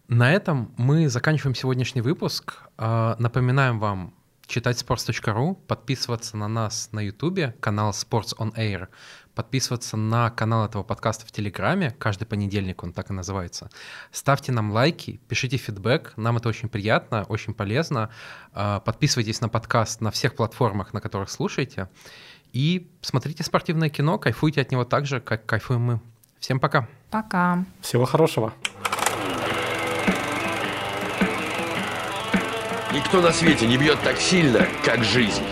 На 0.08 0.32
этом 0.32 0.74
мы 0.78 1.10
заканчиваем 1.10 1.56
сегодняшний 1.56 2.02
выпуск. 2.02 2.60
А, 2.78 3.16
напоминаем 3.20 3.80
вам 3.80 4.14
читать 4.46 4.82
sports.ru, 4.82 5.56
подписываться 5.68 6.38
на 6.38 6.48
нас 6.48 6.90
на 6.92 7.02
YouTube, 7.02 7.60
канал 7.60 7.92
Sports 7.92 8.36
on 8.38 8.56
Air, 8.56 8.88
подписываться 9.38 9.98
на 9.98 10.32
канал 10.32 10.66
этого 10.66 10.82
подкаста 10.82 11.28
в 11.28 11.32
Телеграме, 11.32 11.92
каждый 12.00 12.26
понедельник 12.26 12.82
он 12.82 12.92
так 12.92 13.12
и 13.12 13.14
называется. 13.14 13.70
Ставьте 14.12 14.52
нам 14.52 14.72
лайки, 14.72 15.22
пишите 15.28 15.58
фидбэк, 15.58 16.14
нам 16.18 16.38
это 16.38 16.50
очень 16.50 16.70
приятно, 16.70 17.24
очень 17.30 17.54
полезно. 17.54 18.10
А, 18.52 18.80
подписывайтесь 18.80 19.40
на 19.40 19.48
подкаст 19.48 20.02
на 20.02 20.10
всех 20.10 20.36
платформах, 20.36 20.92
на 20.92 21.02
которых 21.02 21.30
слушаете. 21.30 21.88
И 22.52 22.90
смотрите 23.02 23.44
спортивное 23.44 23.90
кино, 23.90 24.18
кайфуйте 24.18 24.62
от 24.62 24.72
него 24.72 24.86
так 24.86 25.06
же, 25.06 25.20
как 25.20 25.46
кайфуем 25.46 25.82
мы. 25.82 26.00
Всем 26.40 26.60
пока. 26.60 26.88
Пока. 27.12 27.64
Всего 27.82 28.06
хорошего. 28.06 28.52
Никто 32.92 33.22
на 33.22 33.32
свете 33.32 33.68
не 33.68 33.78
бьет 33.78 34.00
так 34.02 34.18
сильно, 34.18 34.68
как 34.84 35.04
жизнь. 35.04 35.44